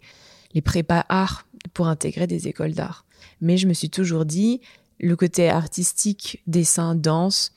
les 0.53 0.61
prépas 0.61 1.05
art 1.09 1.45
pour 1.73 1.87
intégrer 1.87 2.27
des 2.27 2.47
écoles 2.47 2.73
d'art. 2.73 3.05
Mais 3.41 3.57
je 3.57 3.67
me 3.67 3.73
suis 3.73 3.89
toujours 3.89 4.25
dit 4.25 4.61
le 4.99 5.15
côté 5.15 5.49
artistique, 5.49 6.41
dessin, 6.47 6.95
danse 6.95 7.53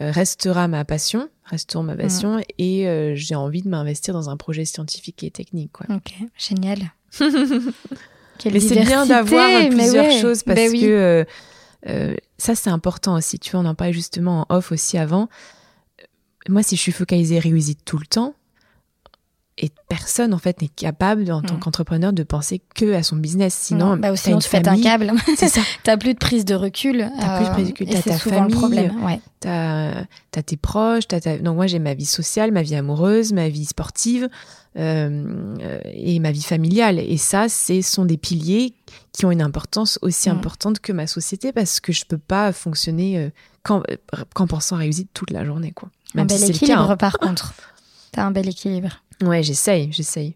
euh, 0.00 0.10
restera 0.10 0.66
ma 0.66 0.84
passion, 0.84 1.28
restera 1.44 1.82
ma 1.84 1.94
passion 1.94 2.42
et 2.58 2.88
euh, 2.88 3.12
j'ai 3.14 3.36
envie 3.36 3.62
de 3.62 3.68
m'investir 3.68 4.12
dans 4.12 4.28
un 4.28 4.36
projet 4.36 4.64
scientifique 4.64 5.22
et 5.22 5.30
technique 5.30 5.70
quoi. 5.72 5.86
OK, 5.94 6.14
génial. 6.36 6.92
mais 7.20 8.60
c'est 8.60 8.80
bien 8.80 9.06
d'avoir 9.06 9.68
plusieurs 9.68 10.10
choses 10.10 10.42
parce 10.42 10.56
ben 10.56 10.72
que 10.72 11.26
ça 12.38 12.54
c'est 12.54 12.70
important 12.70 13.14
aussi. 13.14 13.38
Tu 13.38 13.52
vois, 13.52 13.60
on 13.60 13.66
en 13.66 13.74
parlait 13.74 13.92
justement 13.92 14.46
en 14.48 14.56
off 14.56 14.72
aussi 14.72 14.98
avant. 14.98 15.28
Moi, 16.48 16.62
si 16.62 16.76
je 16.76 16.80
suis 16.80 16.92
focalisée 16.92 17.38
réussie 17.38 17.76
tout 17.76 17.98
le 17.98 18.06
temps, 18.06 18.34
et 19.56 19.70
personne 19.88 20.34
en 20.34 20.38
fait 20.38 20.60
n'est 20.62 20.68
capable 20.68 21.30
en 21.30 21.40
tant 21.40 21.54
mm. 21.54 21.60
qu'entrepreneur 21.60 22.12
de 22.12 22.24
penser 22.24 22.60
que 22.74 22.92
à 22.92 23.02
son 23.04 23.16
business. 23.16 23.54
Sinon 23.54 23.96
bah, 23.96 24.16
sinon 24.16 24.40
tu 24.40 24.48
fais 24.48 24.66
un 24.66 24.80
câble. 24.80 25.12
C'est 25.36 25.48
ça. 25.48 25.60
T'as 25.84 25.96
plus 25.96 26.14
de 26.14 26.18
prise 26.18 26.44
de 26.44 26.54
recul 26.54 27.08
t'as 27.20 27.36
plus 27.36 27.46
de 27.46 27.50
prise 27.52 27.66
de 27.66 27.72
recul. 27.72 27.88
euh, 27.88 28.00
t'as 28.04 28.10
ta 28.10 28.18
famille. 28.18 28.90
ouais. 29.04 29.20
t'as 29.40 30.06
as 30.36 30.42
tes 30.42 30.56
proches 30.56 31.04
as 31.12 31.38
donc 31.38 31.54
moi 31.54 31.66
j'ai 31.68 31.78
ma 31.78 31.94
vie 31.94 32.04
sociale 32.04 32.50
ma 32.50 32.62
vie 32.62 32.74
amoureuse 32.74 33.32
ma 33.32 33.48
vie 33.48 33.64
sportive 33.64 34.28
euh, 34.76 35.82
et 35.84 36.18
ma 36.18 36.32
vie 36.32 36.42
familiale. 36.42 36.98
Et 36.98 37.16
ça 37.16 37.48
ce 37.48 37.80
sont 37.82 38.06
des 38.06 38.16
piliers 38.16 38.74
qui 39.12 39.24
ont 39.24 39.30
une 39.30 39.42
importance 39.42 40.00
aussi 40.02 40.28
mm. 40.28 40.32
importante 40.32 40.80
que 40.80 40.90
ma 40.92 41.06
société 41.06 41.52
parce 41.52 41.78
que 41.78 41.92
je 41.92 42.04
peux 42.06 42.18
pas 42.18 42.52
fonctionner 42.52 43.18
euh, 43.18 43.30
qu'en 43.62 44.46
pensant 44.48 44.74
à 44.74 44.80
réussite 44.80 45.10
toute 45.14 45.30
la 45.30 45.44
journée 45.44 45.70
quoi 45.70 45.90
Même 46.14 46.24
un 46.24 46.26
bel 46.26 46.50
équilibre 46.50 46.90
hein. 46.90 46.96
par 46.96 47.18
contre 47.18 47.54
t'as 48.14 48.24
un 48.24 48.30
bel 48.30 48.48
équilibre 48.48 49.02
Ouais, 49.22 49.42
j'essaye, 49.42 49.92
j'essaye. 49.92 50.34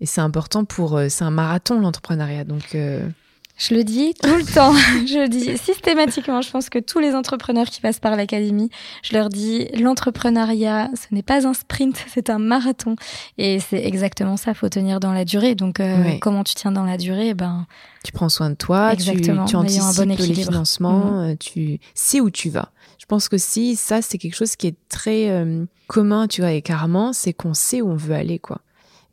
Et 0.00 0.06
c'est 0.06 0.20
important 0.20 0.64
pour. 0.64 0.96
Euh, 0.96 1.08
c'est 1.08 1.24
un 1.24 1.30
marathon, 1.30 1.80
l'entrepreneuriat. 1.80 2.44
Donc. 2.44 2.74
Euh, 2.74 3.08
je 3.56 3.74
le 3.74 3.82
dis 3.82 4.14
tout 4.22 4.36
le 4.36 4.44
temps. 4.44 4.72
je 5.06 5.22
le 5.22 5.28
dis 5.28 5.58
systématiquement. 5.58 6.42
Je 6.42 6.50
pense 6.50 6.68
que 6.68 6.78
tous 6.78 7.00
les 7.00 7.14
entrepreneurs 7.14 7.66
qui 7.66 7.80
passent 7.80 7.98
par 7.98 8.14
l'académie, 8.14 8.70
je 9.02 9.14
leur 9.14 9.28
dis 9.28 9.66
l'entrepreneuriat, 9.80 10.90
ce 10.94 11.12
n'est 11.12 11.22
pas 11.22 11.46
un 11.46 11.54
sprint, 11.54 12.04
c'est 12.14 12.30
un 12.30 12.38
marathon. 12.38 12.94
Et 13.36 13.58
c'est 13.58 13.84
exactement 13.84 14.36
ça. 14.36 14.54
Faut 14.54 14.68
tenir 14.68 15.00
dans 15.00 15.12
la 15.12 15.24
durée. 15.24 15.56
Donc, 15.56 15.80
euh, 15.80 16.18
comment 16.20 16.44
tu 16.44 16.54
tiens 16.54 16.72
dans 16.72 16.84
la 16.84 16.96
durée 16.96 17.34
Ben. 17.34 17.66
Tu 18.04 18.12
prends 18.12 18.28
soin 18.28 18.50
de 18.50 18.56
toi. 18.56 18.92
Exactement. 18.92 19.44
Tu, 19.44 19.50
tu 19.50 19.56
anticipes 19.56 19.82
un 19.82 20.04
bon 20.04 20.16
les 20.16 20.34
financements. 20.34 21.28
Mm. 21.28 21.36
Tu 21.38 21.80
sais 21.94 22.20
où 22.20 22.30
tu 22.30 22.50
vas. 22.50 22.70
Je 22.98 23.06
pense 23.06 23.28
que 23.28 23.38
si 23.38 23.76
ça, 23.76 24.02
c'est 24.02 24.18
quelque 24.18 24.34
chose 24.34 24.56
qui 24.56 24.66
est 24.66 24.76
très 24.88 25.46
commun, 25.86 26.26
tu 26.26 26.40
vois, 26.42 26.52
et 26.52 26.62
carrément, 26.62 27.12
c'est 27.12 27.32
qu'on 27.32 27.54
sait 27.54 27.80
où 27.80 27.88
on 27.88 27.96
veut 27.96 28.14
aller, 28.14 28.38
quoi. 28.38 28.60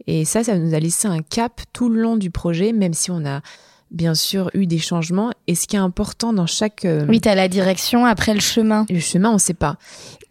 Et 0.08 0.26
ça, 0.26 0.44
ça 0.44 0.58
nous 0.58 0.74
a 0.74 0.80
laissé 0.80 1.08
un 1.08 1.22
cap 1.22 1.62
tout 1.74 1.90
le 1.90 2.02
long 2.02 2.18
du 2.18 2.30
projet, 2.30 2.74
même 2.74 2.94
si 2.94 3.12
on 3.12 3.26
a 3.26 3.42
bien 3.92 4.14
sûr 4.14 4.50
eu 4.54 4.68
des 4.68 4.78
changements. 4.78 5.32
Et 5.48 5.56
ce 5.56 5.68
qui 5.68 5.76
est 5.76 5.80
important 5.80 6.34
dans 6.34 6.46
chaque... 6.46 6.86
Euh, 6.86 7.06
oui, 7.08 7.22
tu 7.22 7.30
as 7.30 7.36
la 7.36 7.48
direction, 7.48 8.06
après 8.06 8.34
le 8.34 8.40
chemin. 8.40 8.86
Le 8.90 9.00
chemin, 9.00 9.32
on 9.32 9.38
sait 9.38 9.54
pas. 9.54 9.78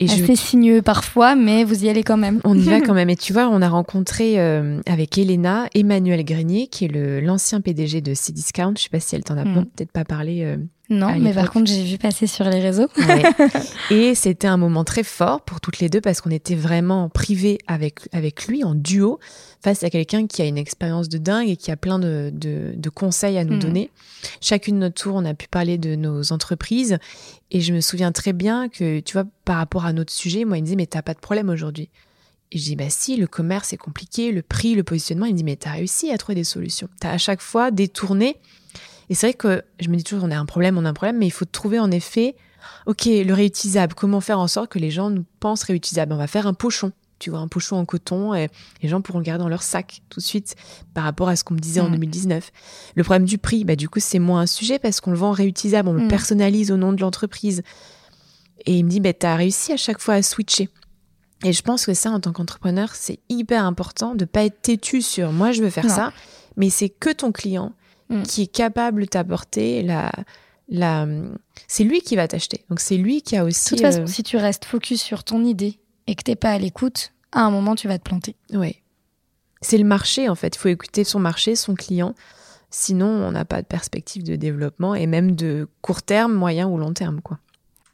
Et 0.00 0.10
Assez 0.10 0.36
sinueux 0.36 0.82
parfois, 0.82 1.34
mais 1.34 1.64
vous 1.64 1.84
y 1.84 1.88
allez 1.88 2.02
quand 2.02 2.16
même. 2.16 2.40
On 2.44 2.56
y 2.56 2.62
va 2.62 2.80
quand 2.82 2.94
même. 2.94 3.10
Et 3.10 3.16
tu 3.16 3.32
vois, 3.32 3.48
on 3.48 3.62
a 3.62 3.68
rencontré 3.68 4.38
euh, 4.38 4.80
avec 4.86 5.16
Elena 5.18 5.68
Emmanuel 5.74 6.24
Grenier, 6.24 6.66
qui 6.66 6.84
est 6.84 7.20
l'ancien 7.20 7.60
PDG 7.60 8.00
de 8.00 8.12
C-Discount. 8.14 8.74
Je 8.76 8.82
sais 8.82 8.88
pas 8.90 9.00
si 9.00 9.16
elle 9.16 9.24
t'en 9.24 9.38
a 9.38 9.44
hmm. 9.44 9.66
peut-être 9.74 9.92
pas 9.92 10.04
parlé 10.04 10.42
euh, 10.44 10.56
non, 10.90 11.18
mais 11.18 11.32
par 11.32 11.50
contre, 11.50 11.70
j'ai 11.70 11.82
vu 11.82 11.96
passer 11.96 12.26
sur 12.26 12.44
les 12.44 12.60
réseaux. 12.60 12.88
Et 13.90 14.14
c'était 14.14 14.46
un 14.46 14.58
moment 14.58 14.84
très 14.84 15.02
fort 15.02 15.40
pour 15.40 15.60
toutes 15.60 15.78
les 15.78 15.88
deux 15.88 16.02
parce 16.02 16.20
qu'on 16.20 16.30
était 16.30 16.54
vraiment 16.54 17.08
privés 17.08 17.58
avec, 17.66 18.00
avec 18.12 18.46
lui, 18.46 18.64
en 18.64 18.74
duo, 18.74 19.18
face 19.62 19.82
à 19.82 19.88
quelqu'un 19.88 20.26
qui 20.26 20.42
a 20.42 20.44
une 20.44 20.58
expérience 20.58 21.08
de 21.08 21.16
dingue 21.16 21.48
et 21.48 21.56
qui 21.56 21.70
a 21.70 21.76
plein 21.76 21.98
de, 21.98 22.30
de, 22.34 22.90
conseils 22.90 23.38
à 23.38 23.44
nous 23.44 23.56
hmm. 23.56 23.60
donner. 23.60 23.90
Chacune 24.42 24.74
de 24.74 24.80
notre 24.80 25.02
tour, 25.02 25.14
on 25.14 25.24
a 25.24 25.32
pu 25.32 25.48
parler 25.48 25.78
de 25.78 25.94
nos 25.94 26.32
entreprises. 26.32 26.98
Et 27.50 27.62
je 27.62 27.72
me 27.72 27.80
souviens 27.80 28.12
très 28.12 28.34
bien 28.34 28.68
que, 28.68 29.00
tu 29.00 29.14
vois, 29.14 29.24
par 29.46 29.56
rapport 29.56 29.86
à 29.86 29.94
notre 29.94 30.12
sujet, 30.12 30.44
moi, 30.44 30.58
il 30.58 30.60
me 30.60 30.66
disait, 30.66 30.76
mais 30.76 30.86
t'as 30.86 31.02
pas 31.02 31.14
de 31.14 31.20
problème 31.20 31.48
aujourd'hui. 31.48 31.88
Et 32.52 32.58
je 32.58 32.64
dis, 32.64 32.76
bah 32.76 32.90
si, 32.90 33.16
le 33.16 33.26
commerce 33.26 33.72
est 33.72 33.78
compliqué, 33.78 34.32
le 34.32 34.42
prix, 34.42 34.74
le 34.74 34.84
positionnement. 34.84 35.24
Il 35.24 35.32
me 35.32 35.38
dit, 35.38 35.44
mais 35.44 35.56
t'as 35.56 35.72
réussi 35.72 36.10
à 36.10 36.18
trouver 36.18 36.36
des 36.36 36.44
solutions. 36.44 36.88
T'as 37.00 37.10
à 37.10 37.18
chaque 37.18 37.40
fois 37.40 37.70
détourné 37.70 38.36
et 39.10 39.14
c'est 39.14 39.28
vrai 39.28 39.34
que 39.34 39.62
je 39.80 39.88
me 39.88 39.96
dis 39.96 40.04
toujours, 40.04 40.24
on 40.24 40.30
a 40.30 40.38
un 40.38 40.46
problème, 40.46 40.78
on 40.78 40.84
a 40.84 40.88
un 40.88 40.94
problème, 40.94 41.18
mais 41.18 41.26
il 41.26 41.32
faut 41.32 41.44
trouver 41.44 41.78
en 41.78 41.90
effet, 41.90 42.36
ok, 42.86 43.06
le 43.06 43.32
réutilisable. 43.32 43.94
Comment 43.94 44.20
faire 44.20 44.38
en 44.38 44.48
sorte 44.48 44.70
que 44.70 44.78
les 44.78 44.90
gens 44.90 45.10
nous 45.10 45.24
pensent 45.40 45.64
réutilisable? 45.64 46.12
On 46.12 46.16
va 46.16 46.26
faire 46.26 46.46
un 46.46 46.54
pochon. 46.54 46.92
Tu 47.20 47.30
vois, 47.30 47.38
un 47.38 47.48
pochon 47.48 47.76
en 47.76 47.84
coton, 47.84 48.34
et 48.34 48.48
les 48.82 48.88
gens 48.88 49.00
pourront 49.00 49.20
le 49.20 49.24
garder 49.24 49.42
dans 49.42 49.48
leur 49.48 49.62
sac 49.62 50.02
tout 50.10 50.20
de 50.20 50.24
suite 50.24 50.56
par 50.94 51.04
rapport 51.04 51.28
à 51.28 51.36
ce 51.36 51.44
qu'on 51.44 51.54
me 51.54 51.60
disait 51.60 51.80
en 51.80 51.88
2019. 51.88 52.44
Mm. 52.44 52.50
Le 52.96 53.04
problème 53.04 53.24
du 53.24 53.38
prix, 53.38 53.64
bah, 53.64 53.76
du 53.76 53.88
coup, 53.88 54.00
c'est 54.00 54.18
moins 54.18 54.40
un 54.40 54.46
sujet 54.46 54.78
parce 54.78 55.00
qu'on 55.00 55.12
le 55.12 55.16
vend 55.16 55.30
réutilisable, 55.30 55.88
on 55.88 55.92
le 55.92 56.04
mm. 56.04 56.08
personnalise 56.08 56.72
au 56.72 56.76
nom 56.76 56.92
de 56.92 57.00
l'entreprise. 57.00 57.62
Et 58.66 58.76
il 58.78 58.84
me 58.84 58.90
dit, 58.90 59.00
bah, 59.00 59.12
tu 59.12 59.26
as 59.26 59.36
réussi 59.36 59.72
à 59.72 59.76
chaque 59.76 60.00
fois 60.00 60.14
à 60.14 60.22
switcher. 60.22 60.68
Et 61.44 61.52
je 61.52 61.62
pense 61.62 61.86
que 61.86 61.94
ça, 61.94 62.10
en 62.10 62.20
tant 62.20 62.32
qu'entrepreneur, 62.32 62.94
c'est 62.94 63.20
hyper 63.28 63.64
important 63.64 64.14
de 64.14 64.24
pas 64.24 64.44
être 64.44 64.60
têtu 64.60 65.00
sur 65.00 65.30
moi, 65.30 65.52
je 65.52 65.62
veux 65.62 65.70
faire 65.70 65.90
ça, 65.90 66.12
mais 66.56 66.70
c'est 66.70 66.88
que 66.88 67.12
ton 67.12 67.32
client 67.32 67.72
Mm. 68.10 68.22
qui 68.22 68.42
est 68.42 68.46
capable 68.46 69.02
de 69.02 69.06
t'apporter 69.06 69.82
la, 69.82 70.12
la... 70.68 71.06
c'est 71.66 71.84
lui 71.84 72.00
qui 72.00 72.16
va 72.16 72.28
t'acheter. 72.28 72.64
Donc 72.68 72.80
c'est 72.80 72.96
lui 72.96 73.22
qui 73.22 73.36
a 73.36 73.44
aussi. 73.44 73.70
De 73.74 73.76
toute 73.76 73.86
façon, 73.86 74.02
euh, 74.02 74.06
si 74.06 74.22
tu 74.22 74.36
restes 74.36 74.64
focus 74.64 75.02
sur 75.02 75.24
ton 75.24 75.44
idée 75.44 75.78
et 76.06 76.14
que 76.14 76.22
t'es 76.22 76.36
pas 76.36 76.50
à 76.50 76.58
l'écoute, 76.58 77.12
à 77.32 77.40
un 77.40 77.50
moment 77.50 77.74
tu 77.74 77.88
vas 77.88 77.98
te 77.98 78.04
planter. 78.04 78.36
Oui. 78.52 78.76
C'est 79.62 79.78
le 79.78 79.84
marché 79.84 80.28
en 80.28 80.34
fait. 80.34 80.54
Il 80.56 80.58
faut 80.58 80.68
écouter 80.68 81.04
son 81.04 81.18
marché, 81.18 81.56
son 81.56 81.74
client. 81.74 82.14
Sinon, 82.70 83.06
on 83.06 83.30
n'a 83.30 83.44
pas 83.44 83.62
de 83.62 83.66
perspective 83.66 84.24
de 84.24 84.36
développement 84.36 84.94
et 84.94 85.06
même 85.06 85.36
de 85.36 85.68
court 85.80 86.02
terme, 86.02 86.34
moyen 86.34 86.66
ou 86.66 86.76
long 86.76 86.92
terme, 86.92 87.20
quoi. 87.22 87.38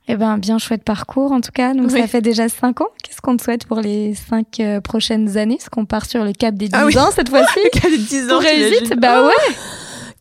Eh 0.08 0.16
ben, 0.16 0.38
bien 0.38 0.58
chouette 0.58 0.82
parcours 0.82 1.30
en 1.30 1.40
tout 1.40 1.52
cas. 1.52 1.72
Donc 1.72 1.92
ça 1.92 2.06
fait 2.08 2.20
déjà 2.20 2.48
cinq 2.48 2.80
ans. 2.80 2.88
Qu'est-ce 3.04 3.20
qu'on 3.20 3.36
te 3.36 3.44
souhaite 3.44 3.66
pour 3.66 3.80
les 3.80 4.14
cinq 4.14 4.58
euh, 4.58 4.80
prochaines 4.80 5.36
années? 5.36 5.54
Est-ce 5.54 5.70
qu'on 5.70 5.84
part 5.84 6.04
sur 6.04 6.24
le 6.24 6.32
cap 6.32 6.56
des 6.56 6.68
10 6.68 6.74
ah 6.74 6.86
ans 7.06 7.10
cette 7.14 7.28
fois-ci? 7.28 7.60
Le 7.64 7.80
cap 7.80 7.90
des 7.90 7.98
10 7.98 8.24
ans. 8.32 8.40
Pour 8.40 8.98
Bah 8.98 9.24
ouais. 9.24 9.54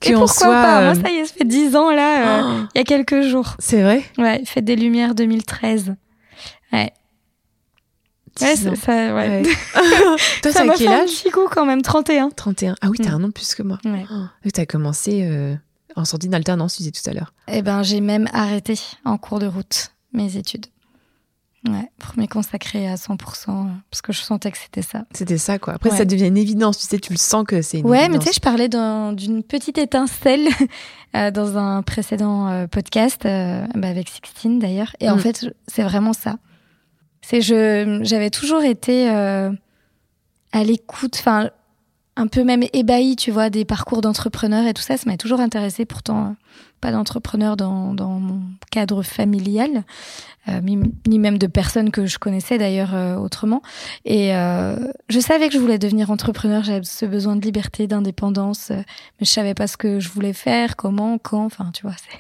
Et 0.02 0.14
pourquoi 0.14 0.48
pas 0.48 0.82
Moi, 0.82 0.92
euh, 0.92 1.02
ça 1.02 1.10
y 1.10 1.16
est, 1.18 1.26
ça 1.26 1.34
fait 1.34 1.46
dix 1.46 1.76
ans 1.76 1.92
là, 1.92 2.40
euh, 2.40 2.42
oh. 2.46 2.68
il 2.74 2.78
y 2.78 2.82
a 2.82 2.84
quelques 2.86 3.22
jours. 3.22 3.56
C'est 3.60 3.82
vrai 3.82 4.04
Ouais, 4.18 4.42
Fête 4.46 4.66
des 4.66 4.76
Lumières 4.76 5.14
2013. 5.14 5.96
Ouais. 6.72 6.94
Ouais, 8.42 8.56
ça, 8.56 8.76
ça, 8.76 9.16
ouais. 9.16 9.44
Toi, 10.42 10.52
ça 10.52 10.64
m'a 10.64 10.76
fait 10.76 10.88
âge 10.88 11.02
un 11.02 11.06
petit 11.06 11.30
coup 11.32 11.48
quand 11.52 11.66
même, 11.66 11.82
31. 11.82 12.30
31. 12.30 12.76
Ah 12.82 12.88
oui, 12.90 12.98
t'as 13.02 13.12
un 13.12 13.24
an 13.24 13.32
plus 13.32 13.54
que 13.56 13.64
moi. 13.64 13.80
Ouais. 13.84 14.06
Oh. 14.10 14.50
T'as 14.54 14.66
commencé 14.66 15.24
euh, 15.24 15.56
en 15.98 16.06
sortie 16.06 16.30
d'alternance, 16.30 16.78
tu 16.78 16.84
disais 16.84 16.92
tout 16.92 17.10
à 17.10 17.14
l'heure. 17.14 17.34
Eh 17.50 17.62
ben, 17.62 17.84
j'ai 17.84 18.00
même 18.00 18.28
arrêté 18.32 18.80
en 19.04 19.18
cours 19.18 19.40
de 19.40 19.48
route 19.48 19.92
mes 20.14 20.38
études. 20.38 20.68
Ouais, 21.68 21.92
m'y 22.16 22.28
consacrer 22.30 22.88
à 22.88 22.96
100%, 22.96 23.68
parce 23.92 24.02
que 24.02 24.14
je 24.14 24.22
sentais 24.22 24.50
que 24.50 24.58
c'était 24.58 24.82
ça. 24.82 25.04
C'était 25.14 25.38
ça, 25.38 25.60
quoi. 25.60 25.74
Après, 25.74 25.90
ça 25.90 26.06
devient 26.06 26.28
une 26.28 26.38
évidence, 26.38 26.78
tu 26.78 26.86
sais, 26.86 27.00
tu 27.00 27.12
le 27.12 27.18
sens 27.18 27.44
que 27.46 27.62
c'est 27.62 27.80
une 27.80 27.86
Ouais, 27.86 28.08
mais 28.08 28.18
tu 28.18 28.28
sais, 28.28 28.34
je 28.34 28.40
parlais 28.40 28.70
d'une 28.70 29.44
petite 29.44 29.78
étincelle 29.78 30.48
euh, 31.16 31.32
dans 31.32 31.58
un 31.58 31.82
précédent 31.82 32.48
euh, 32.48 32.68
podcast, 32.68 33.26
euh, 33.26 33.66
bah, 33.76 33.90
avec 33.90 34.08
Sixtine 34.08 34.60
d'ailleurs. 34.60 34.96
Et 35.02 35.10
en 35.10 35.18
mm. 35.18 35.20
fait, 35.20 35.46
c'est 35.68 35.84
vraiment 35.84 36.14
ça. 36.14 36.38
C'est 37.22 37.42
je 37.42 38.00
j'avais 38.04 38.30
toujours 38.30 38.64
été 38.64 39.10
à 39.10 40.64
l'écoute, 40.64 41.18
enfin, 41.20 41.50
un 42.20 42.28
peu 42.28 42.44
même 42.44 42.64
ébahie, 42.74 43.16
tu 43.16 43.32
vois, 43.32 43.50
des 43.50 43.64
parcours 43.64 44.02
d'entrepreneurs 44.02 44.68
et 44.68 44.74
tout 44.74 44.82
ça. 44.82 44.98
Ça 44.98 45.10
m'a 45.10 45.16
toujours 45.16 45.40
intéressé, 45.40 45.86
pourtant 45.86 46.36
pas 46.82 46.92
d'entrepreneur 46.92 47.58
dans, 47.58 47.94
dans 47.94 48.20
mon 48.20 48.42
cadre 48.72 49.04
familial, 49.04 49.84
euh, 50.48 50.60
ni 50.62 51.20
même 51.20 51.38
de 51.38 51.48
personnes 51.48 51.92
que 51.92 52.06
je 52.06 52.18
connaissais 52.18 52.58
d'ailleurs 52.58 52.94
euh, 52.94 53.16
autrement. 53.16 53.62
Et 54.06 54.36
euh, 54.36 54.78
je 55.10 55.20
savais 55.20 55.48
que 55.48 55.54
je 55.54 55.60
voulais 55.60 55.80
devenir 55.80 56.12
entrepreneur, 56.12 56.64
j'avais 56.64 56.84
ce 56.84 57.06
besoin 57.06 57.36
de 57.36 57.42
liberté, 57.42 57.88
d'indépendance, 57.88 58.70
mais 58.70 58.86
je 59.22 59.30
savais 59.30 59.54
pas 59.54 59.68
ce 59.68 59.78
que 59.78 60.00
je 60.00 60.10
voulais 60.10 60.34
faire, 60.34 60.76
comment, 60.76 61.18
quand, 61.18 61.46
enfin 61.46 61.72
tu 61.74 61.84
vois, 61.84 61.96
c'est 61.98 62.20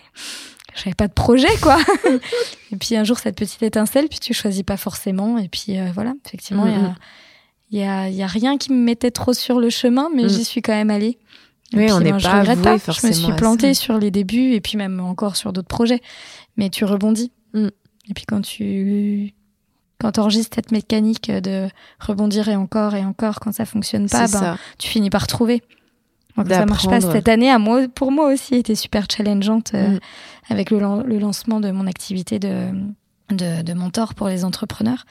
j'avais 0.75 0.95
pas 0.95 1.07
de 1.07 1.13
projet 1.13 1.53
quoi. 1.61 1.77
et 2.71 2.75
puis 2.77 2.95
un 2.95 3.03
jour 3.03 3.17
cette 3.17 3.35
petite 3.35 3.63
étincelle, 3.63 4.07
puis 4.07 4.19
tu 4.19 4.33
choisis 4.33 4.63
pas 4.63 4.77
forcément, 4.77 5.37
et 5.37 5.49
puis 5.49 5.77
voilà, 5.93 6.13
effectivement 6.25 6.65
il 6.67 6.71
y 6.73 6.75
a 6.75 6.79
mm-hmm. 6.79 6.95
Il 7.71 7.79
y 7.79 7.83
a, 7.83 8.09
y 8.09 8.23
a 8.23 8.27
rien 8.27 8.57
qui 8.57 8.71
me 8.71 8.83
mettait 8.83 9.11
trop 9.11 9.33
sur 9.33 9.59
le 9.59 9.69
chemin, 9.69 10.09
mais 10.15 10.23
mm. 10.23 10.29
j'y 10.29 10.43
suis 10.43 10.61
quand 10.61 10.73
même 10.73 10.89
allée. 10.89 11.17
oui, 11.73 11.91
on 11.91 11.99
n'est 11.99 12.11
ben, 12.11 12.19
pas, 12.19 12.55
pas. 12.55 12.77
Je 12.91 13.07
me 13.07 13.11
suis 13.11 13.33
plantée 13.33 13.73
sur 13.73 13.97
les 13.97 14.11
débuts 14.11 14.53
et 14.53 14.61
puis 14.61 14.77
même 14.77 14.99
encore 14.99 15.35
sur 15.35 15.53
d'autres 15.53 15.67
projets. 15.67 16.01
Mais 16.57 16.69
tu 16.69 16.85
rebondis. 16.85 17.31
Mm. 17.53 17.67
Et 18.09 18.13
puis 18.13 18.25
quand 18.25 18.41
tu 18.41 19.33
quand 19.99 20.17
enregistres 20.17 20.55
cette 20.55 20.71
mécanique 20.71 21.29
de 21.29 21.67
rebondir 21.99 22.47
et 22.47 22.55
encore 22.55 22.95
et 22.95 23.03
encore 23.03 23.39
quand 23.41 23.51
ça 23.51 23.65
fonctionne 23.65 24.07
pas, 24.07 24.27
ben, 24.27 24.57
tu 24.77 24.87
finis 24.87 25.09
par 25.09 25.27
trouver. 25.27 25.61
Donc 26.37 26.47
ça 26.47 26.65
marche 26.65 26.87
pas 26.87 27.01
cette 27.01 27.27
année. 27.27 27.51
À 27.51 27.59
moi, 27.59 27.87
pour 27.93 28.11
moi 28.11 28.31
aussi, 28.31 28.55
était 28.55 28.75
super 28.75 29.05
challengeante 29.11 29.73
euh, 29.73 29.89
mm. 29.89 29.99
avec 30.49 30.71
le, 30.71 30.79
le, 31.03 31.19
lancement 31.19 31.59
de 31.59 31.69
mon 31.69 31.85
activité 31.85 32.39
de, 32.39 32.69
de, 33.29 33.61
de 33.61 33.73
mentor 33.73 34.15
pour 34.15 34.27
les 34.27 34.45
entrepreneurs. 34.45 35.05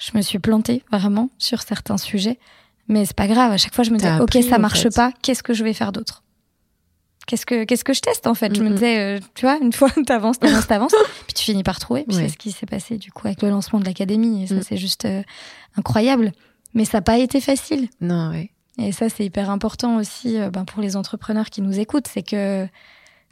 Je 0.00 0.16
me 0.16 0.22
suis 0.22 0.38
plantée 0.38 0.82
vraiment 0.90 1.28
sur 1.38 1.60
certains 1.60 1.98
sujets, 1.98 2.38
mais 2.88 3.04
c'est 3.04 3.16
pas 3.16 3.28
grave. 3.28 3.52
À 3.52 3.58
chaque 3.58 3.74
fois, 3.74 3.84
je 3.84 3.90
me 3.90 3.98
disais, 3.98 4.18
ok, 4.18 4.38
ça 4.48 4.58
marche 4.58 4.88
pas. 4.88 5.12
Qu'est-ce 5.22 5.42
que 5.42 5.52
je 5.52 5.62
vais 5.62 5.74
faire 5.74 5.92
d'autre? 5.92 6.22
Qu'est-ce 7.26 7.44
que 7.44 7.64
qu'est-ce 7.64 7.84
que 7.84 7.92
je 7.92 8.00
teste 8.00 8.26
en 8.26 8.34
fait? 8.34 8.52
Je 8.56 8.62
me 8.62 8.70
disais, 8.70 8.98
euh, 8.98 9.20
tu 9.34 9.42
vois, 9.42 9.58
une 9.58 9.72
fois 9.72 9.90
t'avances, 10.06 10.38
t'avances, 10.38 10.66
t'avances, 10.66 10.94
puis 11.26 11.34
tu 11.34 11.44
finis 11.44 11.62
par 11.62 11.78
trouver. 11.78 12.04
Puis 12.08 12.16
c'est 12.16 12.28
ce 12.28 12.38
qui 12.38 12.50
s'est 12.50 12.66
passé 12.66 12.96
du 12.96 13.12
coup 13.12 13.26
avec 13.26 13.42
le 13.42 13.50
lancement 13.50 13.78
de 13.78 13.84
l'académie. 13.84 14.42
Et 14.42 14.46
ça, 14.46 14.54
mm. 14.54 14.62
c'est 14.62 14.78
juste 14.78 15.04
euh, 15.04 15.22
incroyable. 15.76 16.32
Mais 16.72 16.86
ça 16.86 16.98
n'a 16.98 17.02
pas 17.02 17.18
été 17.18 17.40
facile. 17.40 17.88
Non, 18.00 18.30
ouais. 18.30 18.50
Et 18.78 18.92
ça, 18.92 19.10
c'est 19.10 19.26
hyper 19.26 19.50
important 19.50 19.96
aussi 19.96 20.38
ben, 20.52 20.64
pour 20.64 20.80
les 20.80 20.96
entrepreneurs 20.96 21.50
qui 21.50 21.60
nous 21.60 21.78
écoutent, 21.78 22.08
c'est 22.08 22.22
que 22.22 22.66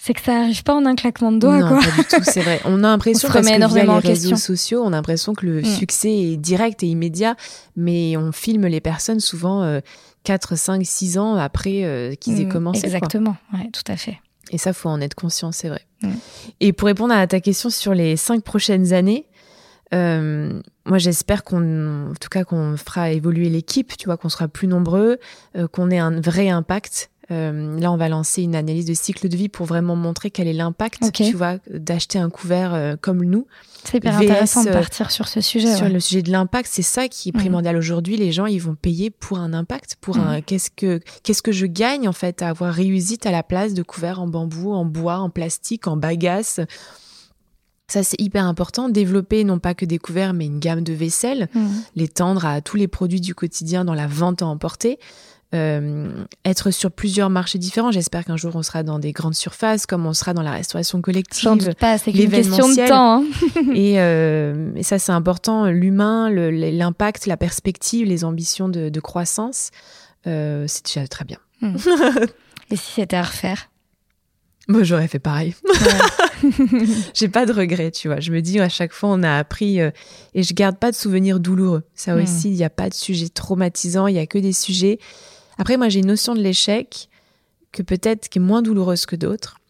c'est 0.00 0.14
que 0.14 0.20
ça 0.20 0.40
arrive 0.40 0.62
pas 0.62 0.74
en 0.74 0.86
un 0.86 0.94
claquement 0.94 1.32
de 1.32 1.38
doigts. 1.38 1.58
Non, 1.58 1.68
quoi. 1.68 1.78
pas 1.78 1.90
du 1.90 2.04
tout, 2.08 2.22
c'est 2.22 2.40
vrai. 2.40 2.60
On 2.64 2.84
a 2.84 2.88
l'impression 2.88 3.28
parce 3.28 3.46
que 3.46 3.68
via 3.68 3.84
les 3.84 4.08
réseaux 4.08 4.36
sociaux, 4.36 4.82
on 4.84 4.88
a 4.88 4.90
l'impression 4.96 5.34
que 5.34 5.44
le 5.44 5.62
mm. 5.62 5.64
succès 5.64 6.12
est 6.12 6.36
direct 6.36 6.82
et 6.82 6.86
immédiat, 6.86 7.36
mais 7.76 8.16
on 8.16 8.32
filme 8.32 8.66
les 8.66 8.80
personnes 8.80 9.20
souvent 9.20 9.80
4, 10.24 10.56
5, 10.56 10.84
6 10.84 11.18
ans 11.18 11.36
après 11.36 11.84
euh, 11.84 12.14
qu'ils 12.14 12.40
aient 12.40 12.44
mm, 12.44 12.52
commencé. 12.52 12.84
Exactement, 12.84 13.36
ouais, 13.54 13.70
tout 13.72 13.90
à 13.90 13.96
fait. 13.96 14.20
Et 14.50 14.58
ça, 14.58 14.72
faut 14.72 14.88
en 14.88 15.00
être 15.00 15.14
conscient, 15.14 15.52
c'est 15.52 15.68
vrai. 15.68 15.86
Mm. 16.02 16.10
Et 16.60 16.72
pour 16.72 16.86
répondre 16.86 17.14
à 17.14 17.26
ta 17.26 17.40
question 17.40 17.70
sur 17.70 17.94
les 17.94 18.16
cinq 18.16 18.42
prochaines 18.42 18.92
années, 18.92 19.26
euh, 19.94 20.60
moi, 20.84 20.98
j'espère 20.98 21.44
qu'on, 21.44 22.10
en 22.10 22.14
tout 22.20 22.28
cas, 22.30 22.44
qu'on 22.44 22.76
fera 22.76 23.10
évoluer 23.10 23.48
l'équipe, 23.48 23.96
tu 23.96 24.06
vois, 24.06 24.16
qu'on 24.18 24.28
sera 24.28 24.48
plus 24.48 24.68
nombreux, 24.68 25.18
euh, 25.56 25.66
qu'on 25.66 25.90
ait 25.90 25.98
un 25.98 26.20
vrai 26.20 26.50
impact 26.50 27.10
euh, 27.30 27.78
là, 27.78 27.92
on 27.92 27.96
va 27.96 28.08
lancer 28.08 28.42
une 28.42 28.56
analyse 28.56 28.86
de 28.86 28.94
cycle 28.94 29.28
de 29.28 29.36
vie 29.36 29.50
pour 29.50 29.66
vraiment 29.66 29.96
montrer 29.96 30.30
quel 30.30 30.48
est 30.48 30.54
l'impact, 30.54 31.12
tu 31.12 31.32
vois, 31.34 31.56
d'acheter 31.68 32.18
un 32.18 32.30
couvert 32.30 32.72
euh, 32.72 32.96
comme 32.98 33.22
nous. 33.22 33.46
C'est 33.84 33.98
hyper 33.98 34.16
intéressant 34.16 34.64
de 34.64 34.70
euh, 34.70 34.72
partir 34.72 35.10
sur 35.10 35.28
ce 35.28 35.42
sujet. 35.42 35.76
Sur 35.76 35.88
le 35.90 36.00
sujet 36.00 36.22
de 36.22 36.32
l'impact, 36.32 36.68
c'est 36.72 36.82
ça 36.82 37.06
qui 37.08 37.28
est 37.28 37.32
primordial 37.32 37.76
aujourd'hui. 37.76 38.16
Les 38.16 38.32
gens, 38.32 38.46
ils 38.46 38.62
vont 38.62 38.74
payer 38.74 39.10
pour 39.10 39.38
un 39.38 39.52
impact, 39.52 39.96
pour 40.00 40.16
un 40.16 40.40
qu'est-ce 40.40 40.70
que 40.70 41.00
qu'est-ce 41.22 41.42
que 41.42 41.52
je 41.52 41.66
gagne 41.66 42.08
en 42.08 42.12
fait 42.12 42.40
à 42.40 42.48
avoir 42.48 42.72
réussi 42.72 43.18
à 43.24 43.30
la 43.30 43.42
place 43.42 43.74
de 43.74 43.82
couverts 43.82 44.20
en 44.20 44.26
bambou, 44.26 44.72
en 44.72 44.86
bois, 44.86 45.18
en 45.18 45.28
plastique, 45.28 45.86
en 45.86 45.96
bagasse. 45.96 46.60
Ça, 47.90 48.02
c'est 48.02 48.20
hyper 48.20 48.44
important. 48.44 48.88
Développer 48.88 49.44
non 49.44 49.58
pas 49.58 49.74
que 49.74 49.86
des 49.86 49.98
couverts, 49.98 50.34
mais 50.34 50.46
une 50.46 50.60
gamme 50.60 50.82
de 50.82 50.92
vaisselle, 50.92 51.48
l'étendre 51.96 52.44
à 52.44 52.60
tous 52.60 52.76
les 52.76 52.88
produits 52.88 53.20
du 53.20 53.34
quotidien 53.34 53.84
dans 53.84 53.94
la 53.94 54.06
vente 54.06 54.42
à 54.42 54.46
emporter. 54.46 54.98
Euh, 55.54 56.26
être 56.44 56.70
sur 56.70 56.90
plusieurs 56.90 57.30
marchés 57.30 57.58
différents. 57.58 57.90
J'espère 57.90 58.26
qu'un 58.26 58.36
jour 58.36 58.54
on 58.54 58.62
sera 58.62 58.82
dans 58.82 58.98
des 58.98 59.12
grandes 59.12 59.34
surfaces, 59.34 59.86
comme 59.86 60.04
on 60.04 60.12
sera 60.12 60.34
dans 60.34 60.42
la 60.42 60.50
restauration 60.50 61.00
collective. 61.00 61.42
J'en 61.42 61.56
doute 61.56 61.78
pas, 61.78 61.96
c'est 61.96 62.10
une 62.10 62.30
question 62.30 62.68
de 62.68 62.88
temps. 62.88 63.22
Hein. 63.22 63.24
Euh, 63.98 64.72
et, 64.76 64.82
ça, 64.82 64.98
c'est 64.98 65.12
important. 65.12 65.66
L'humain, 65.66 66.30
l'impact, 66.30 67.26
la 67.26 67.36
perspective, 67.36 68.06
les 68.06 68.24
ambitions 68.24 68.68
de, 68.68 69.00
croissance, 69.00 69.70
euh, 70.26 70.64
c'est 70.68 70.84
déjà 70.84 71.06
très 71.08 71.24
bien. 71.24 71.38
Hmm. 71.62 71.76
et 72.70 72.76
si 72.76 72.92
c'était 72.96 73.16
à 73.16 73.22
refaire? 73.22 73.70
Moi, 74.68 74.82
j'aurais 74.82 75.08
fait 75.08 75.18
pareil. 75.18 75.54
J'ai 77.14 77.28
pas 77.28 77.46
de 77.46 77.52
regrets, 77.52 77.90
tu 77.90 78.08
vois. 78.08 78.20
Je 78.20 78.32
me 78.32 78.42
dis 78.42 78.60
à 78.60 78.68
chaque 78.68 78.92
fois, 78.92 79.08
on 79.10 79.22
a 79.22 79.38
appris 79.38 79.80
et 79.80 80.42
je 80.42 80.54
garde 80.54 80.76
pas 80.76 80.90
de 80.90 80.96
souvenirs 80.96 81.40
douloureux. 81.40 81.84
Ça 81.94 82.14
hmm. 82.14 82.22
aussi, 82.22 82.50
il 82.50 82.56
n'y 82.56 82.64
a 82.64 82.70
pas 82.70 82.90
de 82.90 82.94
sujet 82.94 83.28
traumatisant, 83.28 84.06
il 84.08 84.16
y 84.16 84.20
a 84.20 84.26
que 84.26 84.38
des 84.38 84.52
sujets 84.52 84.98
après, 85.58 85.76
moi, 85.76 85.88
j'ai 85.88 86.00
une 86.00 86.06
notion 86.06 86.34
de 86.34 86.40
l'échec 86.40 87.08
que 87.72 87.82
peut-être 87.82 88.28
qui 88.28 88.38
est 88.38 88.42
moins 88.42 88.62
douloureuse 88.62 89.06
que 89.06 89.16
d'autres. 89.16 89.60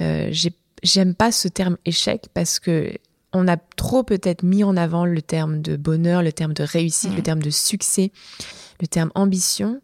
Euh, 0.00 0.32
J'aime 0.84 1.14
pas 1.14 1.32
ce 1.32 1.48
terme 1.48 1.76
échec 1.84 2.28
parce 2.34 2.60
que 2.60 2.92
on 3.32 3.48
a 3.48 3.56
trop 3.56 4.04
peut-être 4.04 4.44
mis 4.44 4.62
en 4.62 4.76
avant 4.76 5.04
le 5.04 5.20
terme 5.20 5.60
de 5.60 5.76
bonheur, 5.76 6.22
le 6.22 6.32
terme 6.32 6.54
de 6.54 6.62
réussite, 6.62 7.14
le 7.16 7.22
terme 7.22 7.42
de 7.42 7.50
succès, 7.50 8.12
le 8.80 8.86
terme 8.86 9.10
ambition. 9.16 9.80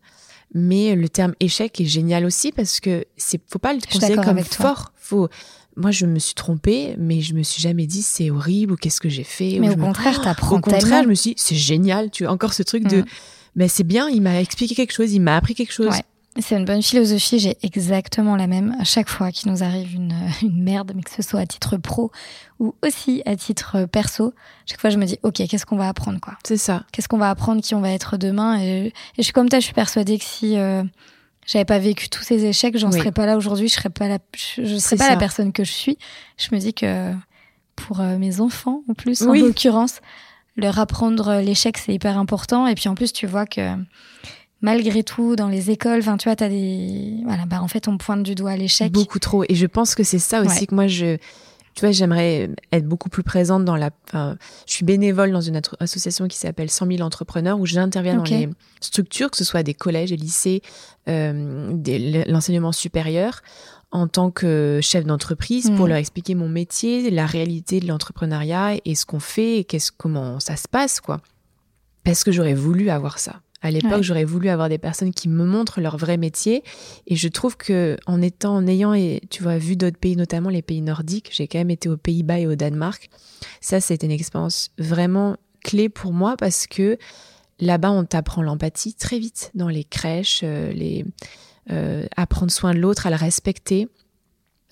Mais 0.55 0.95
le 0.95 1.09
terme 1.09 1.35
échec 1.41 1.81
est 1.81 1.85
génial 1.85 2.25
aussi 2.25 2.53
parce 2.53 2.79
que 2.79 3.05
c'est 3.17 3.41
faut 3.51 3.59
pas 3.59 3.73
le 3.73 3.81
considérer 3.81 4.25
comme 4.25 4.39
fort. 4.45 4.93
Faut 4.95 5.29
moi, 5.77 5.91
je 5.91 6.07
me 6.07 6.21
suis 6.21 6.35
trompée, 6.35 6.95
mais 6.97 7.21
je 7.21 7.35
me 7.35 7.43
suis 7.43 7.61
jamais 7.61 7.87
dit 7.87 8.03
c'est 8.03 8.31
horrible 8.31 8.75
ou 8.75 8.77
qu'est-ce 8.77 9.01
que 9.01 9.09
j'ai 9.09 9.25
fait. 9.25 9.59
Mais 9.59 9.71
au 9.71 9.77
contraire, 9.77 10.15
tu 10.15 10.21
t'apprends 10.21 10.59
Au 10.59 10.61
contraire, 10.61 11.03
je 11.03 11.09
me 11.09 11.15
suis 11.15 11.31
dit 11.31 11.37
c'est 11.37 11.57
génial. 11.57 12.12
Tu 12.12 12.27
as 12.27 12.31
encore 12.31 12.53
ce 12.53 12.62
truc 12.62 12.85
de 12.85 12.99
mm 12.99 13.05
mais 13.57 13.69
c'est 13.69 13.85
bien, 13.85 14.09
il 14.09 14.23
m'a 14.23 14.41
expliqué 14.41 14.75
quelque 14.75 14.93
chose, 14.93 15.13
il 15.13 15.21
m'a 15.21 15.37
appris 15.37 15.55
quelque 15.55 15.73
chose. 15.73 15.95
C'est 16.41 16.57
une 16.57 16.65
bonne 16.65 16.83
philosophie, 16.83 17.39
j'ai 17.39 17.57
exactement 17.63 18.35
la 18.35 18.49
même. 18.49 18.75
À 18.81 18.85
chaque 18.85 19.09
fois 19.09 19.31
qu'il 19.31 19.53
nous 19.53 19.63
arrive 19.63 19.95
une, 19.95 20.15
une, 20.43 20.63
merde, 20.63 20.93
mais 20.95 21.03
que 21.03 21.11
ce 21.11 21.23
soit 21.23 21.41
à 21.41 21.47
titre 21.47 21.77
pro 21.77 22.11
ou 22.59 22.75
aussi 22.83 23.23
à 23.25 23.37
titre 23.37 23.85
perso, 23.85 24.35
chaque 24.67 24.81
fois 24.81 24.91
je 24.91 24.99
me 24.99 25.07
dis, 25.07 25.19
ok, 25.23 25.47
qu'est-ce 25.49 25.65
qu'on 25.65 25.77
va 25.77 25.89
apprendre 25.89 26.19
quoi? 26.21 26.35
C'est 26.45 26.57
ça. 26.57 26.85
Qu'est-ce 26.93 27.07
qu'on 27.07 27.19
va 27.19 27.31
apprendre, 27.31 27.63
qui 27.63 27.75
on 27.75 27.81
va 27.81 27.91
être 27.91 28.17
demain? 28.17 28.61
Et, 28.61 28.93
je 29.17 29.23
suis 29.23 29.33
comme 29.33 29.49
toi, 29.49 29.61
je 29.61 29.65
suis 29.65 29.75
persuadée 29.75 30.19
que 30.19 30.25
si 30.25 30.59
euh, 30.59 30.83
j'avais 31.47 31.65
pas 31.65 31.79
vécu 31.79 32.09
tous 32.09 32.23
ces 32.23 32.45
échecs, 32.45 32.77
j'en 32.79 32.91
serais 32.91 33.13
pas 33.13 33.27
là 33.27 33.37
aujourd'hui, 33.37 33.69
je 33.69 33.75
serais 33.75 33.91
pas 33.91 34.09
la, 34.09 34.19
je, 34.37 34.77
serais 34.79 34.97
pas 34.97 35.11
la 35.11 35.17
personne 35.17 35.53
que 35.53 35.63
je 35.63 35.73
suis. 35.73 35.99
Je 36.37 36.49
me 36.53 36.59
dis 36.59 36.75
que 36.75 37.13
pour 37.77 38.01
euh, 38.01 38.19
mes 38.19 38.41
enfants, 38.41 38.83
en 38.89 38.95
plus, 38.95 39.23
en 39.23 39.35
l'occurrence, 39.35 40.01
leur 40.57 40.79
apprendre 40.79 41.41
l'échec, 41.41 41.79
c'est 41.79 41.95
hyper 41.95 42.19
important. 42.19 42.67
Et 42.67 42.75
puis 42.75 42.89
en 42.89 42.95
plus, 42.95 43.13
tu 43.13 43.27
vois 43.27 43.47
que 43.47 43.77
malgré 44.61 45.03
tout, 45.03 45.37
dans 45.37 45.49
les 45.49 45.71
écoles, 45.71 45.99
enfin, 46.01 46.17
tu 46.17 46.29
vois, 46.29 46.37
t'as 46.37 46.49
des, 46.49 47.21
voilà, 47.25 47.45
bah 47.47 47.61
en 47.61 47.69
fait, 47.69 47.87
on 47.89 47.99
pointe 47.99 48.23
du 48.23 48.35
doigt 48.35 48.57
l'échec. 48.57 48.91
Beaucoup 48.93 49.19
trop. 49.19 49.45
Et 49.49 49.55
je 49.55 49.67
pense 49.67 49.95
que 49.95 50.03
c'est 50.03 50.19
ça 50.19 50.41
aussi 50.41 50.67
que 50.67 50.75
moi 50.75 50.87
je, 50.87 51.19
tu 51.75 51.81
vois, 51.81 51.91
j'aimerais 51.91 52.51
être 52.71 52.87
beaucoup 52.87 53.09
plus 53.09 53.25
présente 53.25 53.65
dans 53.65 53.75
la. 53.75 53.91
Enfin, 54.09 54.37
je 54.67 54.73
suis 54.73 54.85
bénévole 54.85 55.33
dans 55.33 55.41
une 55.41 55.61
association 55.81 56.29
qui 56.29 56.37
s'appelle 56.37 56.71
100 56.71 56.87
000 56.87 57.01
entrepreneurs 57.01 57.59
où 57.59 57.67
j'interviens 57.67 58.17
dans 58.17 58.23
les 58.23 58.49
structures, 58.81 59.31
que 59.31 59.37
ce 59.37 59.45
soit 59.45 59.65
des 59.65 59.75
collèges, 59.75 60.11
des 60.11 60.17
lycées, 60.17 60.63
euh, 61.09 61.73
l'enseignement 62.29 62.71
supérieur, 62.71 63.43
en 63.95 64.09
tant 64.09 64.32
que 64.32 64.80
chef 64.82 65.05
d'entreprise 65.05 65.70
pour 65.76 65.86
mm. 65.86 65.88
leur 65.88 65.97
expliquer 65.99 66.34
mon 66.34 66.49
métier, 66.49 67.11
la 67.12 67.26
réalité 67.26 67.78
de 67.78 67.86
l'entrepreneuriat 67.86 68.74
et 68.84 68.95
ce 68.97 69.07
qu'on 69.07 69.20
fait 69.20 69.59
et 69.59 69.64
qu'est-ce 69.64 69.92
comment 69.97 70.40
ça 70.40 70.57
se 70.57 70.66
passe 70.68 71.01
quoi. 71.01 71.20
Parce 72.03 72.24
que 72.24 72.32
j'aurais 72.32 72.55
voulu 72.55 72.90
avoir 72.90 73.18
ça. 73.18 73.40
À 73.62 73.70
l'époque, 73.70 74.03
j'aurais 74.03 74.24
voulu 74.24 74.51
avoir 74.51 74.68
des 74.68 74.76
personnes 74.76 75.14
qui 75.14 75.26
me 75.26 75.47
montrent 75.47 75.80
leur 75.80 75.97
vrai 75.97 76.18
métier 76.18 76.62
et 77.07 77.16
je 77.16 77.28
trouve 77.28 77.57
que 77.57 77.97
en 78.07 78.20
étant 78.20 78.55
en 78.57 78.66
ayant 78.66 78.92
et 78.92 79.22
tu 79.30 79.42
vois 79.42 79.57
vu 79.57 79.74
d'autres 79.74 79.97
pays 79.97 80.16
notamment 80.16 80.51
les 80.51 80.61
pays 80.61 80.82
nordiques, 80.82 81.30
j'ai 81.32 81.49
quand 81.49 81.59
même 81.59 81.70
été 81.70 81.88
aux 81.88 81.97
Pays-Bas 81.97 82.40
et 82.40 82.47
au 82.47 82.57
Danemark. 82.57 83.09
Ça 83.62 83.80
c'était 83.80 84.07
une 84.07 84.12
expérience 84.12 84.72
vraiment 84.76 85.36
clé 85.62 85.88
pour 85.88 86.12
moi 86.12 86.36
parce 86.36 86.66
que 86.66 86.99
là-bas 87.61 87.92
on 87.92 88.05
t'apprend 88.05 88.42
l'empathie 88.42 88.92
très 88.92 89.20
vite 89.20 89.53
dans 89.55 89.68
les 89.68 89.84
crèches, 89.84 90.40
euh, 90.42 90.72
les 90.72 91.07
à 91.69 92.27
prendre 92.27 92.53
soin 92.53 92.75
de 92.75 92.79
l'autre, 92.79 93.07
à 93.07 93.11
le 93.11 93.17
respecter. 93.17 93.89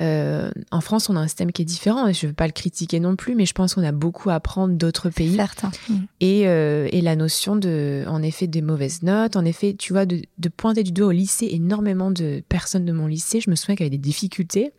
Euh, 0.02 0.50
en 0.70 0.80
France, 0.80 1.08
on 1.10 1.16
a 1.16 1.20
un 1.20 1.28
système 1.28 1.52
qui 1.52 1.62
est 1.62 1.66
différent 1.66 2.08
et 2.08 2.14
je 2.14 2.26
ne 2.26 2.30
veux 2.30 2.34
pas 2.34 2.46
le 2.46 2.52
critiquer 2.52 2.98
non 2.98 3.14
plus, 3.14 3.34
mais 3.34 3.46
je 3.46 3.52
pense 3.52 3.74
qu'on 3.74 3.84
a 3.84 3.92
beaucoup 3.92 4.30
à 4.30 4.34
apprendre 4.34 4.74
d'autres 4.74 5.10
pays. 5.10 5.36
Certain. 5.36 5.70
Mm. 5.88 5.94
Et, 6.20 6.48
euh, 6.48 6.88
et, 6.90 7.00
la 7.02 7.14
notion 7.14 7.54
de, 7.56 8.04
en 8.08 8.22
effet, 8.22 8.46
des 8.46 8.62
mauvaises 8.62 9.02
notes, 9.02 9.36
en 9.36 9.44
effet, 9.44 9.74
tu 9.78 9.92
vois, 9.92 10.06
de, 10.06 10.22
de 10.38 10.48
pointer 10.48 10.82
du 10.82 10.92
doigt 10.92 11.08
au 11.08 11.12
lycée, 11.12 11.48
énormément 11.52 12.10
de 12.10 12.42
personnes 12.48 12.84
de 12.84 12.92
mon 12.92 13.06
lycée, 13.06 13.40
je 13.40 13.50
me 13.50 13.54
souviens 13.54 13.76
qu'il 13.76 13.86
y 13.86 13.88
avait 13.88 13.96
des 13.96 14.02
difficultés 14.02 14.72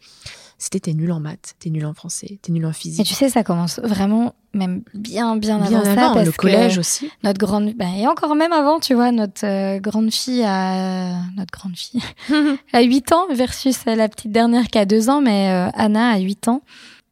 c'était 0.57 0.79
t'es 0.79 0.93
nul 0.93 1.11
en 1.11 1.19
maths, 1.19 1.55
t'es 1.59 1.69
nul 1.69 1.85
en 1.85 1.93
français, 1.93 2.39
t'es 2.41 2.51
nul 2.51 2.65
en 2.65 2.73
physique. 2.73 3.01
Et 3.01 3.03
tu 3.03 3.13
sais, 3.13 3.29
ça 3.29 3.43
commence 3.43 3.79
vraiment 3.79 4.33
même 4.53 4.83
bien, 4.93 5.35
bien, 5.35 5.59
bien 5.59 5.79
avant, 5.81 5.95
ça. 5.95 6.11
Parce 6.13 6.25
le 6.25 6.31
collège 6.31 6.77
aussi. 6.77 7.09
Notre 7.23 7.39
grande, 7.39 7.73
ben, 7.75 7.93
et 7.95 8.07
encore 8.07 8.35
même 8.35 8.53
avant, 8.53 8.79
tu 8.79 8.93
vois, 8.93 9.11
notre 9.11 9.45
euh, 9.45 9.79
grande 9.79 10.11
fille 10.11 10.43
a, 10.43 11.21
notre 11.35 11.51
grande 11.51 11.75
fille 11.75 12.01
a 12.73 12.81
8 12.81 13.11
ans 13.13 13.27
versus 13.33 13.85
la 13.85 14.07
petite 14.09 14.31
dernière 14.31 14.67
qui 14.67 14.77
a 14.77 14.85
2 14.85 15.09
ans, 15.09 15.21
mais 15.21 15.51
euh, 15.51 15.69
Anna 15.73 16.11
a 16.11 16.19
8 16.19 16.47
ans. 16.47 16.61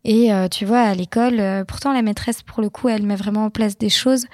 Et 0.04 0.34
euh, 0.34 0.48
tu 0.48 0.66
vois, 0.66 0.82
à 0.82 0.96
l'école, 0.96 1.66
pourtant 1.68 1.94
la 1.94 2.02
maîtresse, 2.02 2.42
pour 2.42 2.62
le 2.62 2.70
coup, 2.70 2.90
elle 2.90 3.04
met 3.04 3.16
vraiment 3.16 3.46
en 3.46 3.50
place 3.50 3.78
des 3.78 3.90
choses 3.90 4.26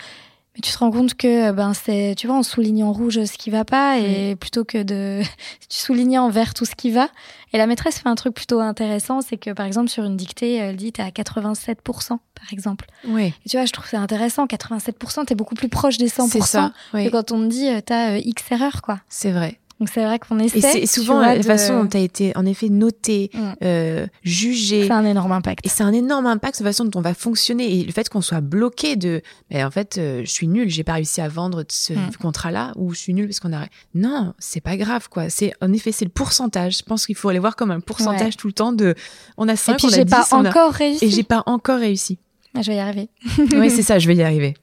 mais 0.57 0.61
tu 0.61 0.71
te 0.71 0.77
rends 0.79 0.89
compte 0.89 1.13
que 1.13 1.51
ben 1.51 1.73
c'est 1.75 2.15
tu 2.17 2.25
vois 2.25 2.37
on 2.37 2.43
souligne 2.43 2.83
en 2.83 2.91
rouge 2.91 3.23
ce 3.23 3.37
qui 3.37 3.51
va 3.51 3.63
pas 3.63 3.99
et 3.99 4.35
plutôt 4.35 4.65
que 4.65 4.81
de 4.81 5.21
tu 5.69 5.77
soulignes 5.77 6.17
en 6.17 6.29
vert 6.29 6.53
tout 6.53 6.65
ce 6.65 6.75
qui 6.75 6.89
va. 6.89 7.09
Et 7.53 7.57
la 7.57 7.67
maîtresse 7.67 7.99
fait 7.99 8.09
un 8.09 8.15
truc 8.15 8.33
plutôt 8.33 8.59
intéressant 8.59 9.21
c'est 9.21 9.37
que 9.37 9.51
par 9.51 9.67
exemple 9.67 9.89
sur 9.89 10.03
une 10.03 10.17
dictée 10.17 10.55
elle 10.55 10.75
dit 10.75 10.91
t'es 10.91 11.03
à 11.03 11.11
87 11.11 11.81
par 11.81 12.51
exemple. 12.51 12.87
Oui. 13.07 13.33
Et 13.45 13.49
tu 13.49 13.57
vois 13.57 13.65
je 13.65 13.71
trouve 13.71 13.85
c'est 13.87 13.97
intéressant. 13.97 14.47
87 14.47 14.97
t'es 15.27 15.35
beaucoup 15.35 15.55
plus 15.55 15.69
proche 15.69 15.97
des 15.97 16.09
100 16.09 16.27
ça, 16.41 16.73
que 16.91 17.09
quand 17.09 17.31
on 17.31 17.41
te 17.41 17.47
dit 17.47 17.69
euh, 17.69 17.81
t'as 17.85 18.13
euh, 18.13 18.21
x 18.23 18.51
erreur 18.51 18.81
quoi. 18.81 18.99
C'est 19.09 19.31
vrai 19.31 19.59
donc 19.79 19.89
c'est 19.93 20.03
vrai 20.03 20.17
qu'on 20.17 20.39
essaie. 20.39 20.57
Et 20.57 20.61
c'est 20.61 20.85
souvent 20.85 21.19
la 21.19 21.41
façon 21.43 21.83
dont 21.83 21.87
tu 21.87 21.97
as 21.97 22.01
été 22.01 22.35
en 22.35 22.45
effet 22.45 22.69
noté, 22.69 23.29
mm. 23.33 23.39
euh, 23.63 24.07
jugé. 24.23 24.87
C'est 24.87 24.91
un 24.91 25.05
énorme 25.05 25.31
impact. 25.31 25.65
Et 25.65 25.69
c'est 25.69 25.83
un 25.83 25.93
énorme 25.93 26.25
impact, 26.25 26.59
la 26.59 26.65
façon 26.65 26.85
dont 26.85 26.99
on 26.99 27.01
va 27.01 27.13
fonctionner. 27.13 27.79
Et 27.79 27.83
le 27.83 27.91
fait 27.91 28.09
qu'on 28.09 28.21
soit 28.21 28.41
bloqué 28.41 28.95
de, 28.95 29.21
mais 29.51 29.63
en 29.63 29.69
fait, 29.69 29.97
euh, 29.97 30.21
je 30.21 30.31
suis 30.31 30.47
nul, 30.47 30.69
j'ai 30.69 30.83
pas 30.83 30.93
réussi 30.93 31.21
à 31.21 31.27
vendre 31.27 31.63
ce 31.69 31.93
mm. 31.93 32.15
contrat-là, 32.19 32.73
ou 32.75 32.93
je 32.93 32.99
suis 32.99 33.13
nul 33.13 33.27
parce 33.27 33.39
qu'on 33.39 33.53
a. 33.53 33.65
Non, 33.93 34.33
c'est 34.39 34.61
pas 34.61 34.77
grave, 34.77 35.09
quoi. 35.09 35.29
C'est 35.29 35.53
en 35.61 35.71
effet, 35.73 35.91
c'est 35.91 36.05
le 36.05 36.11
pourcentage. 36.11 36.79
Je 36.79 36.83
pense 36.83 37.05
qu'il 37.05 37.15
faut 37.15 37.29
aller 37.29 37.39
voir 37.39 37.55
comme 37.55 37.71
un 37.71 37.79
pourcentage 37.79 38.35
tout 38.35 38.47
le 38.47 38.53
temps 38.53 38.73
de. 38.73 38.95
On 39.37 39.47
a 39.47 39.55
5, 39.55 39.73
et 39.73 39.75
puis 39.75 39.89
j'ai 39.93 40.05
pas 40.05 40.27
encore 40.31 40.71
réussi. 40.71 41.05
Et 41.05 41.09
j'ai 41.09 41.23
pas 41.23 41.43
encore 41.45 41.79
réussi. 41.79 42.17
Ah, 42.57 42.61
je 42.61 42.71
vais 42.71 42.77
y 42.77 42.79
arriver. 42.79 43.09
oui, 43.53 43.69
c'est 43.69 43.83
ça, 43.83 43.99
je 43.99 44.07
vais 44.07 44.15
y 44.15 44.23
arriver. 44.23 44.55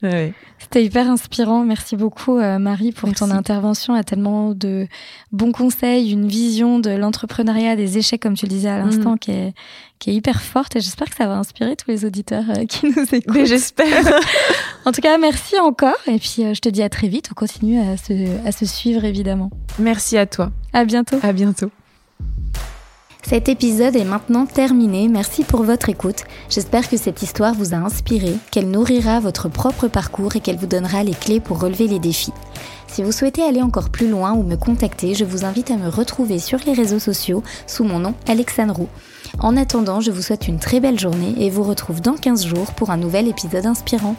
C'était 0.59 0.85
hyper 0.85 1.09
inspirant. 1.09 1.65
Merci 1.65 1.97
beaucoup, 1.97 2.39
euh, 2.39 2.59
Marie, 2.59 2.91
pour 2.93 3.12
ton 3.12 3.31
intervention. 3.31 3.95
À 3.95 4.03
tellement 4.03 4.53
de 4.53 4.89
bons 5.31 5.53
conseils, 5.53 6.11
une 6.11 6.27
vision 6.27 6.81
de 6.81 6.91
l'entrepreneuriat, 6.91 7.77
des 7.77 7.99
échecs, 7.99 8.23
comme 8.23 8.35
tu 8.35 8.47
le 8.47 8.51
disais 8.51 8.69
à 8.69 8.79
l'instant, 8.79 9.12
mm. 9.12 9.19
qui, 9.19 9.31
est, 9.31 9.55
qui 9.99 10.11
est 10.11 10.15
hyper 10.15 10.43
forte. 10.43 10.75
Et 10.77 10.81
j'espère 10.81 11.09
que 11.09 11.16
ça 11.16 11.27
va 11.27 11.37
inspirer 11.37 11.77
tous 11.77 11.91
les 11.91 12.05
auditeurs 12.05 12.45
euh, 12.51 12.65
qui 12.66 12.87
nous 12.87 13.05
écoutent. 13.12 13.45
j'espère. 13.45 14.05
en 14.85 14.93
tout 14.93 15.01
cas, 15.01 15.16
merci 15.19 15.59
encore. 15.61 15.99
Et 16.07 16.19
puis, 16.19 16.39
euh, 16.41 16.55
je 16.55 16.61
te 16.61 16.69
dis 16.69 16.83
à 16.83 16.89
très 16.89 17.09
vite. 17.09 17.29
On 17.31 17.35
continue 17.35 17.79
à 17.79 17.97
se, 17.97 18.47
à 18.47 18.51
se 18.51 18.66
suivre, 18.66 19.05
évidemment. 19.05 19.51
Merci 19.79 20.16
à 20.16 20.27
toi. 20.27 20.51
À 20.73 20.85
bientôt. 20.85 21.19
À 21.23 21.33
bientôt. 21.33 21.71
Cet 23.27 23.49
épisode 23.49 23.97
est 23.97 24.05
maintenant 24.05 24.45
terminé, 24.45 25.09
merci 25.09 25.45
pour 25.45 25.63
votre 25.63 25.89
écoute. 25.89 26.25
J'espère 26.51 26.91
que 26.91 26.99
cette 26.99 27.23
histoire 27.23 27.55
vous 27.55 27.73
a 27.73 27.79
inspiré, 27.79 28.35
qu'elle 28.51 28.71
nourrira 28.71 29.19
votre 29.19 29.49
propre 29.49 29.89
parcours 29.89 30.37
et 30.37 30.41
qu'elle 30.41 30.59
vous 30.59 30.67
donnera 30.67 31.03
les 31.03 31.15
clés 31.15 31.41
pour 31.41 31.59
relever 31.59 31.89
les 31.89 31.99
défis. 31.99 32.35
Si 32.87 33.03
vous 33.03 33.13
souhaitez 33.13 33.43
aller 33.43 33.63
encore 33.63 33.89
plus 33.89 34.11
loin 34.11 34.35
ou 34.35 34.43
me 34.43 34.57
contacter, 34.57 35.15
je 35.15 35.25
vous 35.25 35.47
invite 35.47 35.71
à 35.71 35.79
me 35.79 35.89
retrouver 35.89 36.39
sur 36.39 36.59
les 36.67 36.75
réseaux 36.75 36.99
sociaux 36.99 37.43
sous 37.67 37.83
mon 37.83 37.99
nom 37.99 38.15
Alexandre 38.29 38.77
Roux. 38.77 38.89
En 39.39 39.57
attendant, 39.57 40.03
je 40.03 40.11
vous 40.11 40.23
souhaite 40.23 40.47
une 40.47 40.59
très 40.59 40.81
belle 40.81 41.01
journée 41.01 41.35
et 41.39 41.49
vous 41.49 41.63
retrouve 41.63 42.03
dans 42.03 42.17
15 42.17 42.45
jours 42.45 42.73
pour 42.75 42.91
un 42.91 42.99
nouvel 42.99 43.27
épisode 43.27 43.65
inspirant. 43.65 44.17